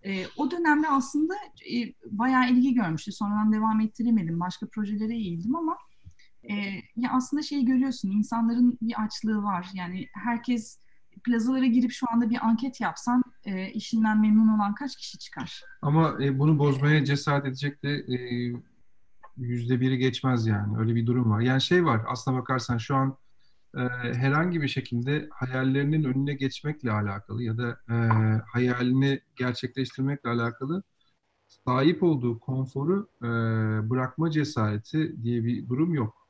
e, 0.04 0.24
o 0.36 0.50
dönemde 0.50 0.88
aslında 0.88 1.34
e, 1.72 1.76
bayağı 2.10 2.50
ilgi 2.50 2.74
görmüştü. 2.74 3.12
Sonradan 3.12 3.52
devam 3.52 3.80
ettiremedim. 3.80 4.40
Başka 4.40 4.66
projelere 4.66 5.14
eğildim 5.14 5.56
ama 5.56 5.76
e, 6.42 6.54
ya 6.96 7.10
aslında 7.12 7.42
şeyi 7.42 7.64
görüyorsun. 7.64 8.10
insanların 8.10 8.78
bir 8.82 9.02
açlığı 9.02 9.42
var. 9.42 9.66
Yani 9.74 10.06
herkes 10.12 10.78
plazalara 11.24 11.66
girip 11.66 11.92
şu 11.92 12.06
anda 12.12 12.30
bir 12.30 12.46
anket 12.46 12.80
yapsan 12.80 13.22
e, 13.44 13.70
işinden 13.70 14.20
memnun 14.20 14.48
olan 14.48 14.74
kaç 14.74 14.96
kişi 14.96 15.18
çıkar? 15.18 15.62
Ama 15.82 16.16
e, 16.22 16.38
bunu 16.38 16.58
bozmaya 16.58 17.04
cesaret 17.04 17.46
edecek 17.46 17.82
de 17.82 17.90
e, 17.90 18.16
yüzde 19.36 19.80
biri 19.80 19.98
geçmez 19.98 20.46
yani. 20.46 20.78
Öyle 20.78 20.94
bir 20.94 21.06
durum 21.06 21.30
var. 21.30 21.40
Yani 21.40 21.60
şey 21.60 21.84
var 21.84 22.02
aslına 22.08 22.38
bakarsan 22.38 22.78
şu 22.78 22.96
an 22.96 23.16
e, 23.76 23.80
herhangi 24.14 24.62
bir 24.62 24.68
şekilde 24.68 25.28
hayallerinin 25.30 26.04
önüne 26.04 26.35
geçmekle 26.35 26.92
alakalı 26.92 27.42
ya 27.42 27.59
da 27.59 27.78
e, 27.90 27.94
hayalini 28.52 29.20
gerçekleştirmekle 29.37 30.30
alakalı 30.30 30.83
sahip 31.48 32.02
olduğu 32.02 32.40
konforu 32.40 33.09
e, 33.22 33.26
bırakma 33.90 34.30
cesareti 34.30 35.22
diye 35.22 35.44
bir 35.44 35.68
durum 35.68 35.94
yok. 35.94 36.28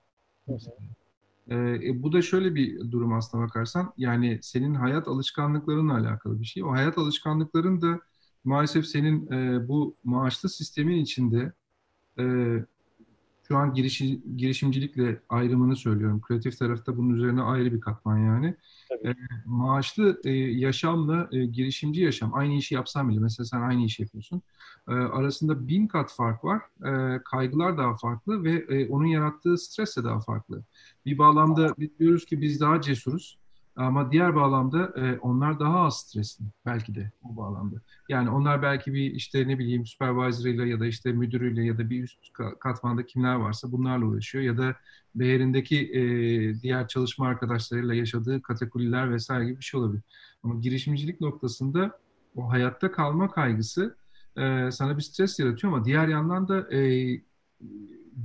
E, 1.48 1.57
e, 1.57 2.03
bu 2.03 2.12
da 2.12 2.22
şöyle 2.22 2.55
bir 2.55 2.90
durum 2.90 3.12
aslına 3.12 3.42
bakarsan 3.42 3.92
yani 3.96 4.38
senin 4.42 4.74
hayat 4.74 5.09
alışkanlıklarınla 5.09 5.94
alakalı 5.94 6.40
bir 6.40 6.44
şey. 6.46 6.64
O 6.64 6.70
hayat 6.72 6.98
alışkanlıkların 6.98 7.83
da 7.83 8.00
maalesef 8.44 8.87
senin 8.87 9.33
e, 9.33 9.68
bu 9.68 9.96
maaşlı 10.05 10.48
sistemin 10.48 10.96
içinde 10.96 11.53
e, 12.18 12.24
şu 13.50 13.56
an 13.56 13.74
girişi, 13.74 14.20
girişimcilikle 14.36 15.20
ayrımını 15.28 15.76
söylüyorum. 15.76 16.20
Kreatif 16.20 16.58
tarafta 16.58 16.96
bunun 16.96 17.14
üzerine 17.14 17.42
ayrı 17.42 17.72
bir 17.74 17.80
katman 17.80 18.18
yani. 18.18 18.54
E, 19.04 19.14
maaşlı 19.46 20.20
e, 20.24 20.30
yaşamla 20.32 21.28
e, 21.32 21.46
girişimci 21.46 22.02
yaşam 22.02 22.34
aynı 22.34 22.54
işi 22.54 22.74
yapsan 22.74 23.08
bile 23.08 23.20
mesela 23.20 23.46
sen 23.46 23.60
aynı 23.60 23.84
işi 23.84 24.02
yapıyorsun. 24.02 24.42
E, 24.88 24.92
arasında 24.92 25.68
bin 25.68 25.86
kat 25.86 26.12
fark 26.12 26.44
var. 26.44 26.62
E, 26.86 27.22
kaygılar 27.24 27.78
daha 27.78 27.96
farklı 27.96 28.44
ve 28.44 28.52
e, 28.68 28.88
onun 28.88 29.06
yarattığı 29.06 29.58
stres 29.58 29.96
de 29.96 30.04
daha 30.04 30.20
farklı. 30.20 30.62
Bir 31.06 31.18
bağlamda 31.18 31.74
biz 31.78 31.98
diyoruz 31.98 32.24
ki 32.24 32.40
biz 32.40 32.60
daha 32.60 32.80
cesuruz. 32.80 33.39
Ama 33.76 34.12
diğer 34.12 34.37
bağlamda 34.37 34.92
e, 34.96 35.18
onlar 35.18 35.61
daha 35.61 35.80
az 35.80 35.98
stresli 36.00 36.44
belki 36.66 36.94
de 36.94 37.11
bu 37.22 37.37
bağlamda. 37.37 37.76
Yani 38.09 38.30
onlar 38.30 38.62
belki 38.62 38.94
bir 38.94 39.11
işte 39.11 39.48
ne 39.48 39.59
bileyim 39.59 39.87
supervisor'ıyla 39.87 40.66
ya 40.66 40.80
da 40.80 40.87
işte 40.87 41.12
müdürüyle 41.12 41.64
ya 41.64 41.78
da 41.78 41.90
bir 41.90 42.02
üst 42.02 42.18
katmanda 42.61 43.06
kimler 43.06 43.35
varsa 43.35 43.72
bunlarla 43.72 44.06
uğraşıyor 44.06 44.44
ya 44.44 44.59
da 44.59 44.76
değerindeki 45.14 45.92
e, 45.92 46.00
diğer 46.62 46.88
çalışma 46.88 47.26
arkadaşlarıyla 47.26 47.94
yaşadığı 47.94 48.42
kategoriler 48.42 49.12
vesaire 49.12 49.44
gibi 49.44 49.59
bir 49.59 49.64
şey 49.64 49.80
olabilir. 49.80 50.02
Ama 50.42 50.61
girişimcilik 50.61 51.20
noktasında 51.20 51.98
o 52.37 52.50
hayatta 52.50 52.92
kalma 52.92 53.30
kaygısı 53.30 53.96
e, 54.37 54.70
sana 54.70 54.96
bir 54.96 55.02
stres 55.02 55.38
yaratıyor 55.38 55.72
ama 55.72 55.85
diğer 55.85 56.09
yandan 56.09 56.48
da 56.48 56.74
e, 56.74 57.11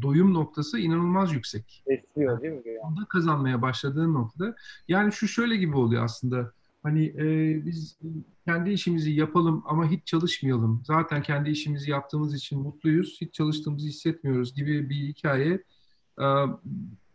doyum 0.02 0.34
noktası 0.34 0.80
inanılmaz 0.80 1.34
yüksek. 1.34 1.84
Besliyor 1.88 2.42
değil 2.42 2.54
mi? 2.54 2.80
Onda 2.82 3.06
kazanmaya 3.10 3.62
başladığın 3.62 4.14
noktada. 4.14 4.56
Yani 4.88 5.12
şu 5.12 5.28
şöyle 5.28 5.56
gibi 5.56 5.76
oluyor 5.78 6.04
aslında. 6.04 6.52
Hani 6.84 7.06
e, 7.06 7.26
biz 7.66 7.98
kendi 8.46 8.72
işimizi 8.72 9.12
yapalım 9.12 9.64
ama 9.66 9.92
hiç 9.92 10.06
çalışmayalım. 10.06 10.84
Zaten 10.86 11.22
kendi 11.22 11.50
işimizi 11.50 11.92
yaptığımız 11.92 12.36
için 12.36 12.60
mutluyuz. 12.60 13.18
Hiç 13.22 13.34
çalıştığımızı 13.34 13.88
hissetmiyoruz 13.88 14.56
gibi 14.56 14.90
bir 14.90 14.96
hikaye. 14.96 15.64
E, 16.20 16.26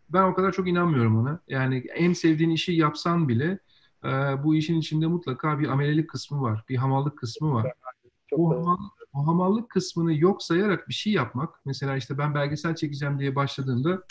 ben 0.08 0.22
o 0.22 0.34
kadar 0.34 0.52
çok 0.52 0.68
inanmıyorum 0.68 1.18
ona. 1.18 1.40
Yani 1.48 1.84
en 1.94 2.12
sevdiğin 2.12 2.50
işi 2.50 2.72
yapsan 2.72 3.28
bile 3.28 3.58
e, 4.04 4.08
bu 4.44 4.54
işin 4.54 4.80
içinde 4.80 5.06
mutlaka 5.06 5.58
bir 5.58 5.68
amelelik 5.68 6.10
kısmı 6.10 6.42
var. 6.42 6.64
Bir 6.68 6.76
hamallık 6.76 7.18
kısmı 7.18 7.52
var. 7.52 7.72
Çok 8.30 8.40
o 8.40 8.76
hamallık 9.12 9.70
kısmını 9.70 10.14
yok 10.14 10.42
sayarak 10.42 10.88
bir 10.88 10.94
şey 10.94 11.12
yapmak. 11.12 11.66
Mesela 11.66 11.96
işte 11.96 12.18
ben 12.18 12.34
belgesel 12.34 12.74
çekeceğim 12.74 13.18
diye 13.18 13.36
başladığımda 13.36 14.02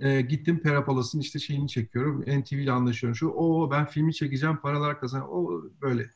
E, 0.00 0.20
gittim 0.20 0.62
Perapalas'ın 0.62 1.20
işte 1.20 1.38
şeyini 1.38 1.68
çekiyorum. 1.68 2.20
NTV 2.40 2.54
ile 2.54 2.72
anlaşıyorum. 2.72 3.16
Şu 3.16 3.28
o 3.28 3.70
ben 3.70 3.86
filmi 3.86 4.14
çekeceğim 4.14 4.56
paralar 4.56 5.00
kazan. 5.00 5.28
O 5.30 5.62
böyle. 5.82 6.10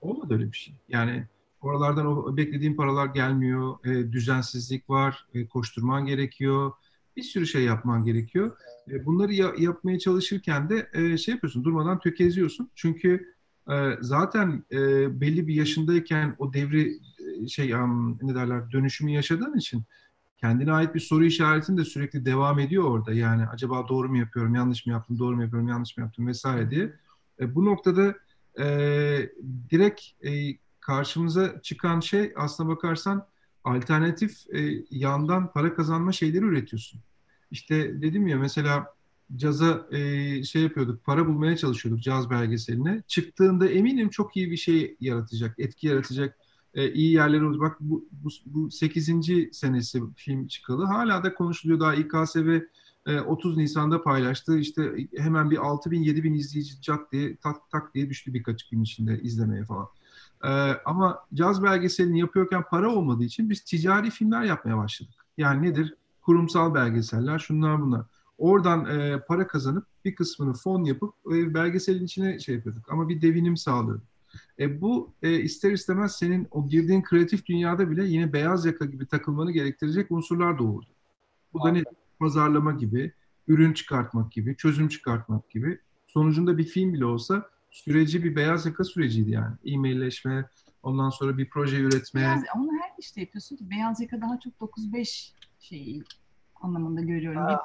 Olmadı 0.00 0.34
öyle 0.34 0.52
bir 0.52 0.56
şey. 0.56 0.74
Yani 0.88 1.26
oralardan 1.60 2.06
o 2.06 2.36
beklediğim 2.36 2.76
paralar 2.76 3.06
gelmiyor. 3.06 3.86
E, 3.86 4.12
düzensizlik 4.12 4.90
var. 4.90 5.26
E, 5.34 5.46
koşturman 5.46 6.06
gerekiyor. 6.06 6.72
Bir 7.16 7.22
sürü 7.22 7.46
şey 7.46 7.62
yapman 7.64 8.04
gerekiyor. 8.04 8.56
E, 8.90 9.06
bunları 9.06 9.32
ya, 9.32 9.52
yapmaya 9.58 9.98
çalışırken 9.98 10.70
de 10.70 10.88
e, 10.94 11.18
şey 11.18 11.34
yapıyorsun. 11.34 11.64
Durmadan 11.64 11.98
tökeziyorsun. 11.98 12.70
Çünkü 12.74 13.33
zaten 14.00 14.64
e, 14.72 14.76
belli 15.20 15.46
bir 15.46 15.54
yaşındayken 15.54 16.36
o 16.38 16.52
devri 16.52 16.98
e, 17.42 17.48
şey 17.48 17.72
ne 18.22 18.34
derler 18.34 18.70
dönüşümü 18.70 19.10
yaşadığın 19.10 19.58
için 19.58 19.84
kendine 20.38 20.72
ait 20.72 20.94
bir 20.94 21.00
soru 21.00 21.24
işaretin 21.24 21.76
de 21.76 21.84
sürekli 21.84 22.24
devam 22.24 22.58
ediyor 22.58 22.84
orada. 22.84 23.12
Yani 23.12 23.46
acaba 23.46 23.88
doğru 23.88 24.08
mu 24.08 24.18
yapıyorum, 24.18 24.54
yanlış 24.54 24.86
mı 24.86 24.92
yaptım, 24.92 25.18
doğru 25.18 25.36
mu 25.36 25.42
yapıyorum, 25.42 25.68
yanlış 25.68 25.96
mı 25.96 26.04
yaptım 26.04 26.26
vesaire 26.26 26.70
diye. 26.70 26.92
E, 27.40 27.54
bu 27.54 27.64
noktada 27.64 28.14
direkt 29.70 30.02
karşımıza 30.80 31.62
çıkan 31.62 32.00
şey 32.00 32.32
aslına 32.36 32.68
bakarsan 32.68 33.26
alternatif 33.64 34.38
yandan 34.90 35.52
para 35.52 35.74
kazanma 35.74 36.12
şeyleri 36.12 36.44
üretiyorsun. 36.44 37.00
İşte 37.50 38.02
dedim 38.02 38.26
ya 38.26 38.38
mesela 38.38 38.94
caza 39.36 39.86
e, 39.92 40.42
şey 40.44 40.62
yapıyorduk, 40.62 41.04
para 41.04 41.26
bulmaya 41.26 41.56
çalışıyorduk 41.56 42.02
caz 42.02 42.30
belgeseline. 42.30 43.02
Çıktığında 43.06 43.68
eminim 43.68 44.08
çok 44.08 44.36
iyi 44.36 44.50
bir 44.50 44.56
şey 44.56 44.96
yaratacak, 45.00 45.58
etki 45.58 45.86
yaratacak 45.86 46.38
e, 46.74 46.92
iyi 46.92 47.12
yerlere 47.12 47.44
olacak. 47.44 47.60
Bak 47.62 47.76
bu, 47.80 48.08
bu, 48.12 48.28
bu 48.46 48.70
8. 48.70 49.10
senesi 49.52 50.02
film 50.16 50.46
çıkalı. 50.46 50.84
Hala 50.84 51.24
da 51.24 51.34
konuşuluyor. 51.34 51.80
Daha 51.80 51.94
İKSV 51.94 52.60
e, 53.06 53.20
30 53.20 53.56
Nisan'da 53.56 54.02
paylaştı. 54.02 54.58
İşte 54.58 54.92
hemen 55.16 55.50
bir 55.50 55.66
6 55.66 55.90
bin 55.90 56.02
7 56.02 56.24
bin 56.24 56.34
izleyici 56.34 56.80
cat 56.80 57.12
diye 57.12 57.36
tak 57.36 57.70
tak 57.70 57.94
diye 57.94 58.10
düştü 58.10 58.34
birkaç 58.34 58.68
gün 58.68 58.82
içinde 58.82 59.20
izlemeye 59.22 59.64
falan. 59.64 59.88
E, 60.44 60.48
ama 60.84 61.18
caz 61.34 61.62
belgeselini 61.62 62.20
yapıyorken 62.20 62.62
para 62.70 62.90
olmadığı 62.90 63.24
için 63.24 63.50
biz 63.50 63.60
ticari 63.60 64.10
filmler 64.10 64.42
yapmaya 64.42 64.78
başladık. 64.78 65.14
Yani 65.38 65.62
nedir? 65.62 65.94
Kurumsal 66.22 66.74
belgeseller, 66.74 67.38
şunlar 67.38 67.80
bunlar. 67.82 68.06
Oradan 68.38 68.84
e, 68.84 69.20
para 69.28 69.46
kazanıp 69.46 69.86
bir 70.04 70.14
kısmını 70.14 70.54
fon 70.54 70.84
yapıp 70.84 71.14
e, 71.26 71.54
belgeselin 71.54 72.04
içine 72.04 72.38
şey 72.38 72.54
yapıyorduk. 72.54 72.92
Ama 72.92 73.08
bir 73.08 73.22
devinim 73.22 73.56
sağlıyorduk. 73.56 74.06
E, 74.58 74.80
bu 74.80 75.12
e, 75.22 75.40
ister 75.40 75.72
istemez 75.72 76.16
senin 76.16 76.48
o 76.50 76.68
girdiğin 76.68 77.02
kreatif 77.02 77.46
dünyada 77.46 77.90
bile 77.90 78.04
yine 78.04 78.32
beyaz 78.32 78.66
yaka 78.66 78.84
gibi 78.84 79.06
takılmanı 79.06 79.52
gerektirecek 79.52 80.10
unsurlar 80.10 80.58
doğurdu. 80.58 80.86
Bu 81.52 81.64
da 81.64 81.68
ne? 81.68 81.82
Pazarlama 82.18 82.72
gibi, 82.72 83.12
ürün 83.48 83.72
çıkartmak 83.72 84.32
gibi, 84.32 84.56
çözüm 84.56 84.88
çıkartmak 84.88 85.50
gibi. 85.50 85.78
Sonucunda 86.06 86.58
bir 86.58 86.64
film 86.64 86.92
bile 86.92 87.04
olsa 87.04 87.50
süreci 87.70 88.24
bir 88.24 88.36
beyaz 88.36 88.66
yaka 88.66 88.84
süreciydi 88.84 89.30
yani. 89.30 89.56
E-mailleşme, 89.64 90.48
ondan 90.82 91.10
sonra 91.10 91.38
bir 91.38 91.50
proje 91.50 91.76
üretme. 91.76 92.20
Beyaz, 92.20 92.42
onu 92.56 92.70
her 92.72 92.90
işte 92.98 93.20
yapıyorsun 93.20 93.56
ki 93.56 93.70
beyaz 93.70 94.00
yaka 94.00 94.20
daha 94.20 94.40
çok 94.40 94.52
9-5 94.54 95.32
şeyi 95.60 96.04
anlamında 96.64 97.00
görüyorum. 97.00 97.40
Aa, 97.40 97.60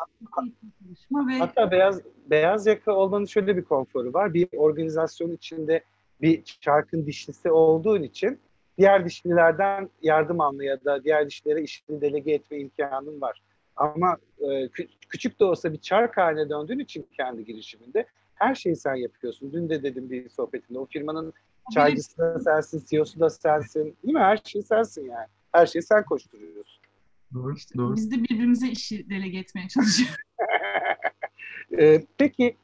çalışma 0.84 1.28
ve 1.28 1.34
Hatta 1.40 1.72
beyaz 1.72 2.02
beyaz 2.30 2.68
yaka 2.68 2.92
olmanın 2.94 3.26
şöyle 3.26 3.58
bir 3.58 3.64
konforu 3.64 4.14
var. 4.14 4.34
Bir 4.34 4.48
organizasyon 4.58 5.32
içinde 5.32 5.84
bir 6.22 6.44
çarkın 6.44 7.06
dişlisi 7.06 7.52
olduğun 7.52 8.04
için 8.04 8.40
diğer 8.78 9.06
dişlilerden 9.06 9.90
yardım 10.02 10.42
alma 10.42 10.64
ya 10.64 10.84
da 10.86 11.04
diğer 11.04 11.28
dişlilere 11.28 11.62
işini 11.62 12.02
delege 12.02 12.32
etme 12.32 12.58
imkanın 12.60 13.22
var. 13.22 13.42
Ama 13.76 14.18
e, 14.40 14.46
kü- 14.46 14.88
küçük 15.10 15.40
de 15.40 15.46
olsa 15.46 15.74
bir 15.74 15.78
çark 15.78 16.18
haline 16.18 16.50
döndüğün 16.50 16.80
için 16.80 17.08
kendi 17.18 17.46
girişiminde 17.46 18.06
her 18.36 18.56
şeyi 18.56 18.76
sen 18.76 18.96
yapıyorsun. 18.96 19.52
Dün 19.54 19.70
de 19.70 19.84
dedim 19.84 20.10
bir 20.10 20.30
sohbetinde 20.30 20.80
o 20.80 20.86
firmanın 20.86 21.34
çaycısı 21.74 22.18
da 22.18 22.40
sensin, 22.40 22.84
CEO'su 22.90 23.20
da 23.20 23.30
sensin. 23.30 23.96
Değil 24.04 24.14
mi? 24.14 24.20
Her 24.20 24.38
şey 24.38 24.62
sensin 24.62 25.06
yani. 25.10 25.28
Her 25.52 25.66
şeyi 25.66 25.84
sen 25.84 26.04
koşturuyorsun. 26.06 26.79
Doğru, 27.34 27.56
doğru. 27.78 27.96
biz 27.96 28.12
de 28.12 28.16
birbirimize 28.24 28.68
işi 28.68 29.10
delege 29.10 29.38
etmeye 29.38 29.68
çalışıyoruz. 29.68 30.16
Ee, 31.80 32.04
peki 32.18 32.58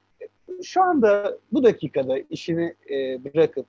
şu 0.64 0.84
anda 0.84 1.40
bu 1.52 1.64
dakikada 1.64 2.20
işini 2.20 2.76
e, 2.90 3.24
bırakıp, 3.24 3.66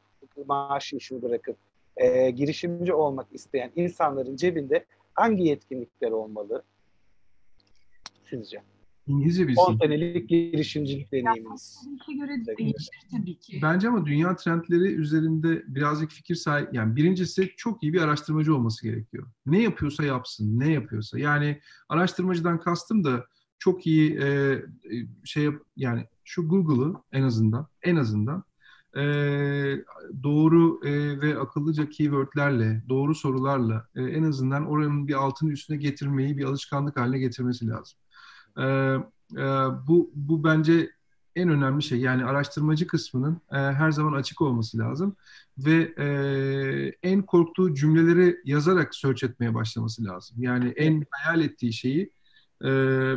maaş 0.46 0.92
işini 0.92 1.22
bırakıp 1.22 1.56
e, 1.96 2.30
girişimci 2.30 2.92
olmak 2.92 3.26
isteyen 3.32 3.70
insanların 3.76 4.36
cebinde 4.36 4.84
hangi 5.14 5.42
yetkinlikler 5.42 6.10
olmalı 6.10 6.62
sizce? 8.24 8.62
İngilizce 9.06 9.42
10 9.42 9.48
bilsin. 9.48 9.78
senelik 9.82 10.28
girişimcilik 10.28 11.12
deneyiminiz. 11.12 11.78
Yapmak 11.86 12.28
göre 12.28 12.56
değişir 12.58 13.00
tabii 13.10 13.38
ki. 13.38 13.58
Bence 13.62 13.88
ama 13.88 14.06
dünya 14.06 14.36
trendleri 14.36 14.94
üzerinde 14.94 15.62
birazcık 15.66 16.10
fikir 16.10 16.34
sahip. 16.34 16.74
Yani 16.74 16.96
birincisi 16.96 17.52
çok 17.56 17.82
iyi 17.82 17.92
bir 17.92 18.00
araştırmacı 18.00 18.56
olması 18.56 18.82
gerekiyor. 18.82 19.26
Ne 19.46 19.62
yapıyorsa 19.62 20.04
yapsın, 20.04 20.60
ne 20.60 20.72
yapıyorsa. 20.72 21.18
Yani 21.18 21.60
araştırmacıdan 21.88 22.60
kastım 22.60 23.04
da 23.04 23.26
çok 23.58 23.86
iyi 23.86 24.18
e, 24.20 24.58
şey 25.24 25.44
yap, 25.44 25.54
yani 25.76 26.04
şu 26.24 26.48
Google'ı 26.48 26.94
en 27.12 27.22
azından 27.22 27.66
en 27.82 27.96
azından 27.96 28.44
e, 28.96 29.02
doğru 30.22 30.80
e, 30.84 31.20
ve 31.20 31.38
akıllıca 31.38 31.88
keywordlerle, 31.88 32.82
doğru 32.88 33.14
sorularla 33.14 33.88
e, 33.94 34.02
en 34.02 34.22
azından 34.22 34.66
oranın 34.66 35.08
bir 35.08 35.14
altını 35.14 35.52
üstüne 35.52 35.76
getirmeyi 35.76 36.38
bir 36.38 36.44
alışkanlık 36.44 36.96
haline 36.96 37.18
getirmesi 37.18 37.68
lazım. 37.68 37.98
E, 38.58 38.62
e, 38.62 39.44
bu 39.86 40.10
bu 40.14 40.44
bence 40.44 40.90
en 41.36 41.48
önemli 41.48 41.82
şey. 41.82 42.00
Yani 42.00 42.24
araştırmacı 42.24 42.86
kısmının 42.86 43.40
e, 43.52 43.56
her 43.56 43.90
zaman 43.90 44.12
açık 44.12 44.40
olması 44.40 44.78
lazım 44.78 45.16
ve 45.58 45.94
e, 45.98 46.06
en 47.02 47.22
korktuğu 47.22 47.74
cümleleri 47.74 48.36
yazarak 48.44 48.94
search 48.94 49.24
etmeye 49.24 49.54
başlaması 49.54 50.04
lazım. 50.04 50.42
Yani 50.42 50.68
en 50.76 51.06
hayal 51.10 51.40
ettiği 51.40 51.72
şeyi 51.72 52.10
e, 52.62 52.68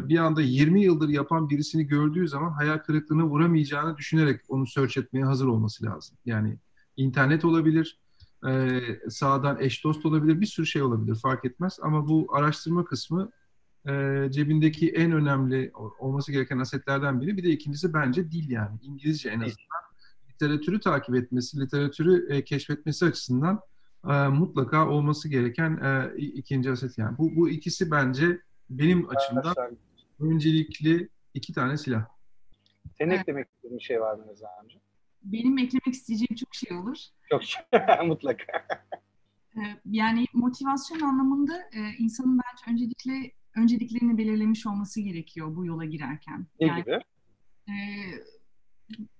bir 0.09 0.17
anda 0.17 0.41
20 0.41 0.83
yıldır 0.83 1.09
yapan 1.09 1.49
birisini 1.49 1.87
gördüğü 1.87 2.27
zaman 2.27 2.51
hayal 2.51 2.77
kırıklığına 2.77 3.25
uğramayacağını 3.25 3.97
düşünerek 3.97 4.41
onu 4.49 4.67
search 4.67 4.97
etmeye 4.97 5.25
hazır 5.25 5.47
olması 5.47 5.85
lazım. 5.85 6.17
Yani 6.25 6.57
internet 6.97 7.45
olabilir, 7.45 7.99
e, 8.47 8.79
sağdan 9.09 9.57
eş 9.59 9.83
dost 9.83 10.05
olabilir, 10.05 10.41
bir 10.41 10.45
sürü 10.45 10.65
şey 10.65 10.81
olabilir 10.81 11.15
fark 11.15 11.45
etmez. 11.45 11.79
Ama 11.81 12.07
bu 12.07 12.27
araştırma 12.33 12.85
kısmı 12.85 13.31
e, 13.89 14.27
cebindeki 14.31 14.89
en 14.89 15.11
önemli 15.11 15.71
olması 15.99 16.31
gereken 16.31 16.59
asetlerden 16.59 17.21
biri. 17.21 17.37
Bir 17.37 17.43
de 17.43 17.49
ikincisi 17.49 17.93
bence 17.93 18.31
dil 18.31 18.49
yani. 18.51 18.77
İngilizce 18.81 19.29
en 19.29 19.39
azından. 19.39 19.79
Literatürü 20.33 20.79
takip 20.79 21.15
etmesi, 21.15 21.59
literatürü 21.59 22.33
e, 22.33 22.43
keşfetmesi 22.43 23.05
açısından 23.05 23.59
e, 24.09 24.27
mutlaka 24.27 24.87
olması 24.89 25.29
gereken 25.29 25.71
e, 25.83 26.17
ikinci 26.17 26.71
aset 26.71 26.97
yani. 26.97 27.17
Bu, 27.17 27.35
bu 27.35 27.49
ikisi 27.49 27.91
bence 27.91 28.41
benim 28.69 29.09
açımdan 29.09 29.55
öncelikli 30.19 31.09
iki 31.33 31.53
tane 31.53 31.77
silah. 31.77 32.05
Senin 32.97 33.09
Evet. 33.09 33.21
eklemek 33.21 33.47
istediğin 33.49 33.77
bir 33.79 33.83
şey 33.83 34.01
var 34.01 34.15
mı 34.15 34.25
Rıza 34.31 34.47
amca? 34.61 34.79
Benim 35.23 35.57
eklemek 35.57 35.87
isteyeceğim 35.93 36.35
çok 36.35 36.55
şey 36.55 36.77
olur. 36.77 36.97
Çok 37.29 37.41
mutlaka. 38.05 38.45
Ee, 39.57 39.61
Yani 39.85 40.25
motivasyon 40.33 40.99
anlamında 40.99 41.57
e, 41.57 41.79
insanın 41.99 42.37
bence 42.37 42.71
öncelikle 42.71 43.31
önceliklerini 43.55 44.17
belirlemiş 44.17 44.65
olması 44.67 45.01
gerekiyor 45.01 45.55
bu 45.55 45.65
yola 45.65 45.85
girerken. 45.85 46.47
Ne 46.59 46.67
Yani 46.67 46.83
gibi? 46.83 46.99
e, 47.69 47.75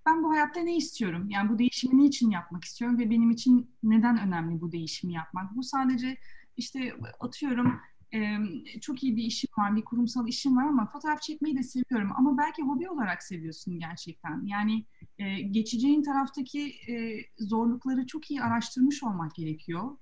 ben 0.05 0.23
bu 0.23 0.31
hayatta 0.31 0.59
ne 0.59 0.77
istiyorum? 0.77 1.29
Yani 1.29 1.49
bu 1.49 1.59
değişimi 1.59 2.03
niçin 2.03 2.29
yapmak 2.29 2.63
istiyorum 2.63 2.99
ve 2.99 3.09
benim 3.09 3.31
için 3.31 3.75
neden 3.83 4.19
önemli 4.27 4.61
bu 4.61 4.71
değişimi 4.71 5.13
yapmak? 5.13 5.55
Bu 5.55 5.63
sadece 5.63 6.17
işte 6.57 6.93
atıyorum 7.19 7.79
e, 8.13 8.37
çok 8.81 9.03
iyi 9.03 9.15
bir 9.15 9.23
işim 9.23 9.49
var, 9.57 9.75
bir 9.75 9.81
kurumsal 9.81 10.27
işim 10.27 10.57
var 10.57 10.63
ama 10.67 10.85
fotoğraf 10.85 11.21
çekmeyi 11.21 11.57
de 11.57 11.63
seviyorum. 11.63 12.11
Ama 12.17 12.37
belki 12.37 12.61
hobi 12.61 12.89
olarak 12.89 13.23
seviyorsun 13.23 13.79
gerçekten. 13.79 14.45
Yani 14.45 14.85
e, 15.17 15.41
geçeceğin 15.41 16.03
taraftaki 16.03 16.69
e, 16.89 17.25
zorlukları 17.37 18.05
çok 18.07 18.31
iyi 18.31 18.41
araştırmış 18.41 19.03
olmak 19.03 19.35
gerekiyor 19.35 19.97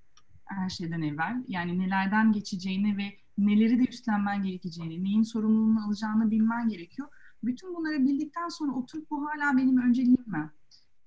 her 0.45 0.69
şeyden 0.69 1.01
evvel. 1.01 1.43
Yani 1.47 1.80
nelerden 1.80 2.32
geçeceğini 2.32 2.97
ve 2.97 3.17
neleri 3.38 3.80
de 3.80 3.84
üstlenmen 3.84 4.44
gerekeceğini, 4.44 5.04
neyin 5.04 5.24
sorumluluğunu 5.24 5.86
alacağını 5.86 6.32
bilmen 6.32 6.70
gerekiyor. 6.70 7.08
Bütün 7.44 7.76
bunları 7.76 8.06
bildikten 8.06 8.50
sonra 8.50 8.72
oturup 8.72 9.12
bu 9.12 9.28
hala 9.28 9.58
benim 9.58 9.78
önceliğim 9.78 10.24
mi? 10.28 10.52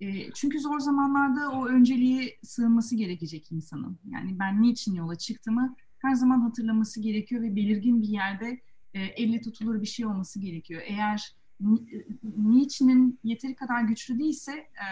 E, 0.00 0.32
çünkü 0.32 0.60
zor 0.60 0.78
zamanlarda 0.80 1.50
o 1.50 1.66
önceliğe 1.66 2.38
sığınması 2.42 2.96
gerekecek 2.96 3.52
insanın. 3.52 3.98
Yani 4.10 4.38
ben 4.38 4.62
niçin 4.62 4.94
yola 4.94 5.14
çıktığımı 5.14 5.76
her 5.98 6.14
zaman 6.14 6.40
hatırlaması 6.40 7.00
gerekiyor 7.00 7.42
ve 7.42 7.56
belirgin 7.56 8.02
bir 8.02 8.08
yerde 8.08 8.60
e, 8.94 9.00
elle 9.00 9.40
tutulur 9.40 9.82
bir 9.82 9.86
şey 9.86 10.06
olması 10.06 10.40
gerekiyor. 10.40 10.82
Eğer 10.84 11.34
ni- 11.60 12.04
niçinin 12.36 13.18
yeteri 13.24 13.54
kadar 13.54 13.82
güçlü 13.82 14.18
değilse 14.18 14.52
e, 14.52 14.86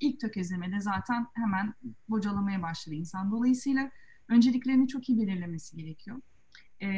ilk 0.00 0.20
tökezlemede 0.20 0.80
zaten 0.80 1.26
hemen 1.34 1.74
bocalamaya 2.08 2.62
başladı 2.62 2.94
insan. 2.94 3.30
Dolayısıyla 3.30 3.90
önceliklerini 4.28 4.88
çok 4.88 5.08
iyi 5.08 5.18
belirlemesi 5.18 5.76
gerekiyor. 5.76 6.20
E, 6.82 6.88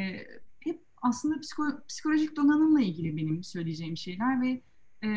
hep 0.59 0.81
aslında 1.01 1.35
psiko- 1.35 1.87
psikolojik 1.87 2.35
donanımla 2.35 2.81
ilgili 2.81 3.17
benim 3.17 3.43
söyleyeceğim 3.43 3.97
şeyler 3.97 4.41
ve 4.41 4.61
e, 5.03 5.09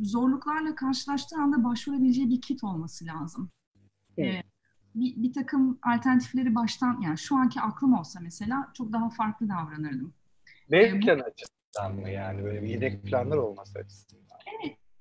zorluklarla 0.00 0.74
karşılaştığı 0.74 1.36
anda 1.36 1.64
başvurabileceği 1.64 2.30
bir 2.30 2.40
kit 2.40 2.64
olması 2.64 3.06
lazım. 3.06 3.50
Evet. 4.16 4.34
E, 4.34 4.42
bir, 4.94 5.22
bir 5.22 5.32
takım 5.32 5.78
alternatifleri 5.82 6.54
baştan 6.54 7.00
yani 7.00 7.18
şu 7.18 7.36
anki 7.36 7.60
aklım 7.60 7.94
olsa 7.94 8.20
mesela 8.20 8.70
çok 8.74 8.92
daha 8.92 9.10
farklı 9.10 9.48
davranırdım. 9.48 10.14
B 10.70 10.86
E, 10.88 10.96
bu- 10.96 11.00
planı 11.00 11.22
açısından 11.22 11.94
mı 12.00 12.10
yani 12.10 12.44
böyle 12.44 12.62
bir 12.62 12.68
yedek 12.68 13.02
planlar 13.02 13.36
olması 13.36 13.78
açısından? 13.78 14.20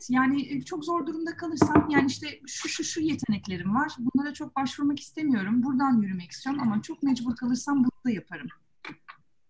Yani 0.10 0.54
e, 0.54 0.62
çok 0.62 0.86
zor 0.86 1.08
durumda 1.08 1.38
kalırsam 1.38 1.90
yani 1.90 2.08
işte 2.08 2.28
şu 2.48 2.70
şu 2.70 2.84
şu 2.84 3.02
yeteneklerim 3.02 3.76
var. 3.76 3.96
Bunlara 4.00 4.34
çok 4.34 4.56
başvurmak 4.56 5.00
istemiyorum. 5.00 5.64
Buradan 5.64 6.02
yürümek 6.02 6.32
istiyorum 6.32 6.62
ama 6.62 6.82
çok 6.82 7.04
mecbur 7.04 7.36
kalırsam 7.36 7.78
bunu 7.78 7.92
da 8.06 8.12
yaparım. 8.12 8.48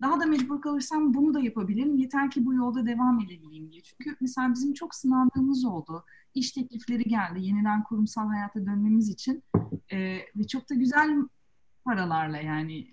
Daha 0.01 0.19
da 0.19 0.25
mecbur 0.25 0.61
kalırsam 0.61 1.13
bunu 1.13 1.33
da 1.33 1.39
yapabilirim. 1.39 1.97
Yeter 1.97 2.31
ki 2.31 2.45
bu 2.45 2.53
yolda 2.53 2.85
devam 2.85 3.19
edebileyim 3.19 3.71
diye. 3.71 3.81
Çünkü 3.81 4.17
mesela 4.21 4.53
bizim 4.53 4.73
çok 4.73 4.95
sınandığımız 4.95 5.65
oldu. 5.65 6.05
İş 6.33 6.51
teklifleri 6.51 7.03
geldi 7.03 7.41
yeniden 7.41 7.83
kurumsal 7.83 8.27
hayata 8.27 8.65
dönmemiz 8.65 9.09
için. 9.09 9.43
Ee, 9.91 10.17
ve 10.35 10.47
çok 10.47 10.69
da 10.69 10.75
güzel 10.75 11.09
paralarla 11.85 12.37
yani. 12.37 12.87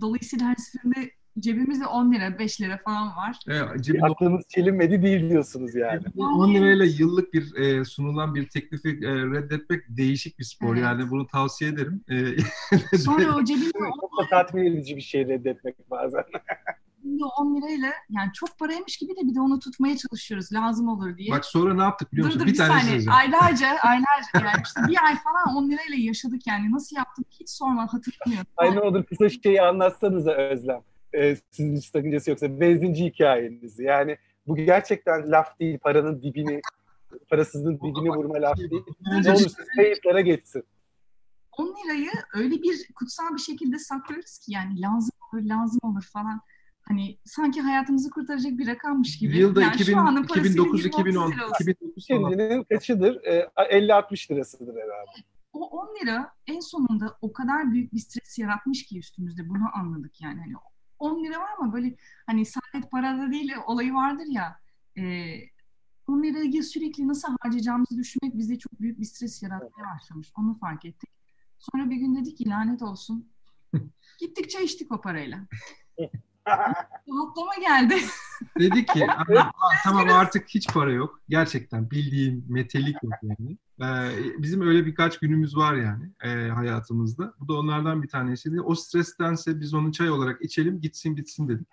Dolayısıyla 0.00 0.46
her 0.46 0.54
seferinde 0.54 1.10
cebimizde 1.40 1.86
10 1.86 2.12
lira, 2.12 2.38
5 2.38 2.60
lira 2.60 2.78
falan 2.84 3.06
var. 3.16 3.38
E, 3.48 3.82
cebinde 3.82 4.06
Aklınız 4.06 4.44
çelinmedi 4.48 5.02
değil 5.02 5.30
diyorsunuz 5.30 5.74
yani. 5.74 6.02
10 6.16 6.54
lirayla 6.54 6.84
yıllık 6.84 7.32
bir 7.34 7.54
e, 7.56 7.84
sunulan 7.84 8.34
bir 8.34 8.48
teklifi 8.48 8.88
e, 8.88 9.10
reddetmek 9.10 9.84
değişik 9.88 10.38
bir 10.38 10.44
spor. 10.44 10.74
Evet. 10.74 10.84
Yani 10.84 11.10
bunu 11.10 11.26
tavsiye 11.26 11.70
ederim. 11.70 12.04
E, 12.92 12.96
Sonra 12.98 13.36
o 13.36 13.44
cebimde 13.44 13.72
Çok 14.00 14.18
da 14.18 14.28
tatmin 14.30 14.64
edici 14.64 14.96
bir 14.96 15.00
şey 15.00 15.28
reddetmek 15.28 15.90
bazen. 15.90 16.24
cebimde 17.02 17.24
10 17.24 17.56
lirayla 17.56 17.92
yani 18.10 18.30
çok 18.34 18.58
paraymış 18.58 18.96
gibi 18.96 19.10
de 19.10 19.20
bir 19.28 19.34
de 19.34 19.40
onu 19.40 19.58
tutmaya 19.58 19.96
çalışıyoruz 19.96 20.52
lazım 20.52 20.88
olur 20.88 21.16
diye. 21.16 21.30
Bak 21.30 21.44
sonra 21.44 21.74
ne 21.74 21.82
yaptık 21.82 22.12
biliyor 22.12 22.28
dur 22.28 22.34
musun? 22.34 22.40
dur 22.40 22.46
bir, 22.46 22.52
bir 22.52 22.58
tane 22.58 22.70
saniye. 22.70 22.84
söyleyeceğim. 22.84 23.18
Aylarca, 23.18 23.66
aylarca 23.82 24.28
yani 24.34 24.62
işte 24.64 24.80
bir 24.88 25.04
ay 25.06 25.14
falan 25.18 25.56
10 25.56 25.70
lirayla 25.70 25.96
yaşadık 25.96 26.46
yani. 26.46 26.72
Nasıl 26.72 26.96
yaptık 26.96 27.26
hiç 27.40 27.50
sorma 27.50 27.92
hatırlamıyorum. 27.92 28.50
Ay 28.56 28.76
ne 28.76 28.80
olur 28.80 29.04
kısa 29.04 29.28
şeyi 29.28 29.62
anlatsanıza 29.62 30.32
Özlem. 30.32 30.80
Ee, 31.16 31.36
sizin 31.50 31.76
hiç 31.76 31.84
sakıncası 31.84 32.30
yoksa 32.30 32.60
benzinci 32.60 33.04
hikayenizi. 33.04 33.82
Yani 33.82 34.16
bu 34.46 34.56
gerçekten 34.56 35.30
laf 35.30 35.60
değil, 35.60 35.78
paranın 35.78 36.22
dibini, 36.22 36.60
parasızlığın 37.28 37.76
dibini 37.76 38.10
vurma 38.10 38.34
laf 38.34 38.58
değil. 38.58 38.82
Ne 39.24 39.30
olur 39.30 39.38
siz 39.38 39.56
kayıtlara 39.76 40.20
geçsin. 40.20 40.64
10 41.58 41.66
lirayı 41.66 42.10
öyle 42.34 42.62
bir 42.62 42.88
kutsal 42.94 43.34
bir 43.34 43.40
şekilde 43.40 43.78
saklıyoruz 43.78 44.38
ki 44.38 44.52
yani 44.52 44.80
lazım 44.80 45.10
olur, 45.32 45.42
lazım 45.42 45.80
olur 45.82 46.08
falan. 46.12 46.40
Hani 46.88 47.18
sanki 47.24 47.60
hayatımızı 47.60 48.10
kurtaracak 48.10 48.58
bir 48.58 48.66
rakammış 48.66 49.18
gibi. 49.18 49.38
Yılda 49.38 49.62
yani 49.62 49.74
2000, 49.74 49.92
şu 49.92 50.00
anın 50.00 50.26
parasıyla 50.26 50.50
2009 50.50 50.84
20, 50.84 50.88
30 50.88 51.00
2010 51.00 51.32
lira 51.32 51.44
olsun. 51.44 51.64
2009 51.64 52.08
falan. 52.08 52.30
Kendinin 52.30 52.64
kaçıdır? 52.64 53.24
Ee, 53.24 53.48
50-60 53.56 54.30
lirasıdır 54.30 54.74
herhalde. 54.74 55.26
O 55.52 55.66
10 55.66 55.96
lira 56.00 56.32
en 56.46 56.60
sonunda 56.60 57.18
o 57.20 57.32
kadar 57.32 57.72
büyük 57.72 57.92
bir 57.92 57.98
stres 57.98 58.38
yaratmış 58.38 58.86
ki 58.86 58.98
üstümüzde 58.98 59.48
bunu 59.48 59.64
anladık 59.74 60.20
yani. 60.20 60.40
Hani 60.40 60.54
10 60.98 61.24
lira 61.24 61.40
var 61.40 61.50
ama 61.58 61.72
böyle 61.72 61.96
hani 62.26 62.46
sadece 62.46 62.88
parada 62.90 63.32
değil 63.32 63.52
olayı 63.66 63.94
vardır 63.94 64.26
ya. 64.28 64.60
E, 64.98 65.02
10 66.06 66.22
lirayı 66.22 66.62
sürekli 66.62 67.08
nasıl 67.08 67.36
harcayacağımızı 67.40 67.96
düşünmek 67.96 68.38
bizde 68.38 68.58
çok 68.58 68.80
büyük 68.80 69.00
bir 69.00 69.04
stres 69.04 69.42
yaratmaya 69.42 69.94
başlamış. 69.94 70.32
Onu 70.38 70.58
fark 70.58 70.84
ettik. 70.84 71.10
Sonra 71.58 71.90
bir 71.90 71.96
gün 71.96 72.16
dedik 72.16 72.38
ki 72.38 72.48
lanet 72.48 72.82
olsun. 72.82 73.28
Gittik 74.20 74.50
çay 74.50 74.64
içtik 74.64 74.92
o 74.92 75.00
parayla. 75.00 75.46
Rahatlama 77.08 77.54
geldi. 77.60 77.94
Dedi 78.58 78.86
ki 78.86 79.06
"Aa, 79.10 79.40
aa, 79.40 79.50
tamam 79.84 80.08
artık 80.08 80.48
hiç 80.48 80.68
para 80.68 80.92
yok. 80.92 81.20
Gerçekten 81.28 81.90
bildiğin 81.90 82.44
metelik 82.48 82.96
yok 83.02 83.12
yani. 83.22 83.56
Ee, 83.80 84.42
bizim 84.42 84.60
öyle 84.68 84.86
birkaç 84.86 85.18
günümüz 85.18 85.56
var 85.56 85.74
yani 85.74 86.10
e, 86.24 86.48
hayatımızda. 86.48 87.34
Bu 87.40 87.48
da 87.48 87.54
onlardan 87.54 88.02
bir 88.02 88.08
tanesiydi. 88.08 88.60
O 88.60 88.74
strestense 88.74 89.60
biz 89.60 89.74
onu 89.74 89.92
çay 89.92 90.10
olarak 90.10 90.42
içelim 90.42 90.80
gitsin 90.80 91.16
bitsin 91.16 91.48
dedik. 91.48 91.66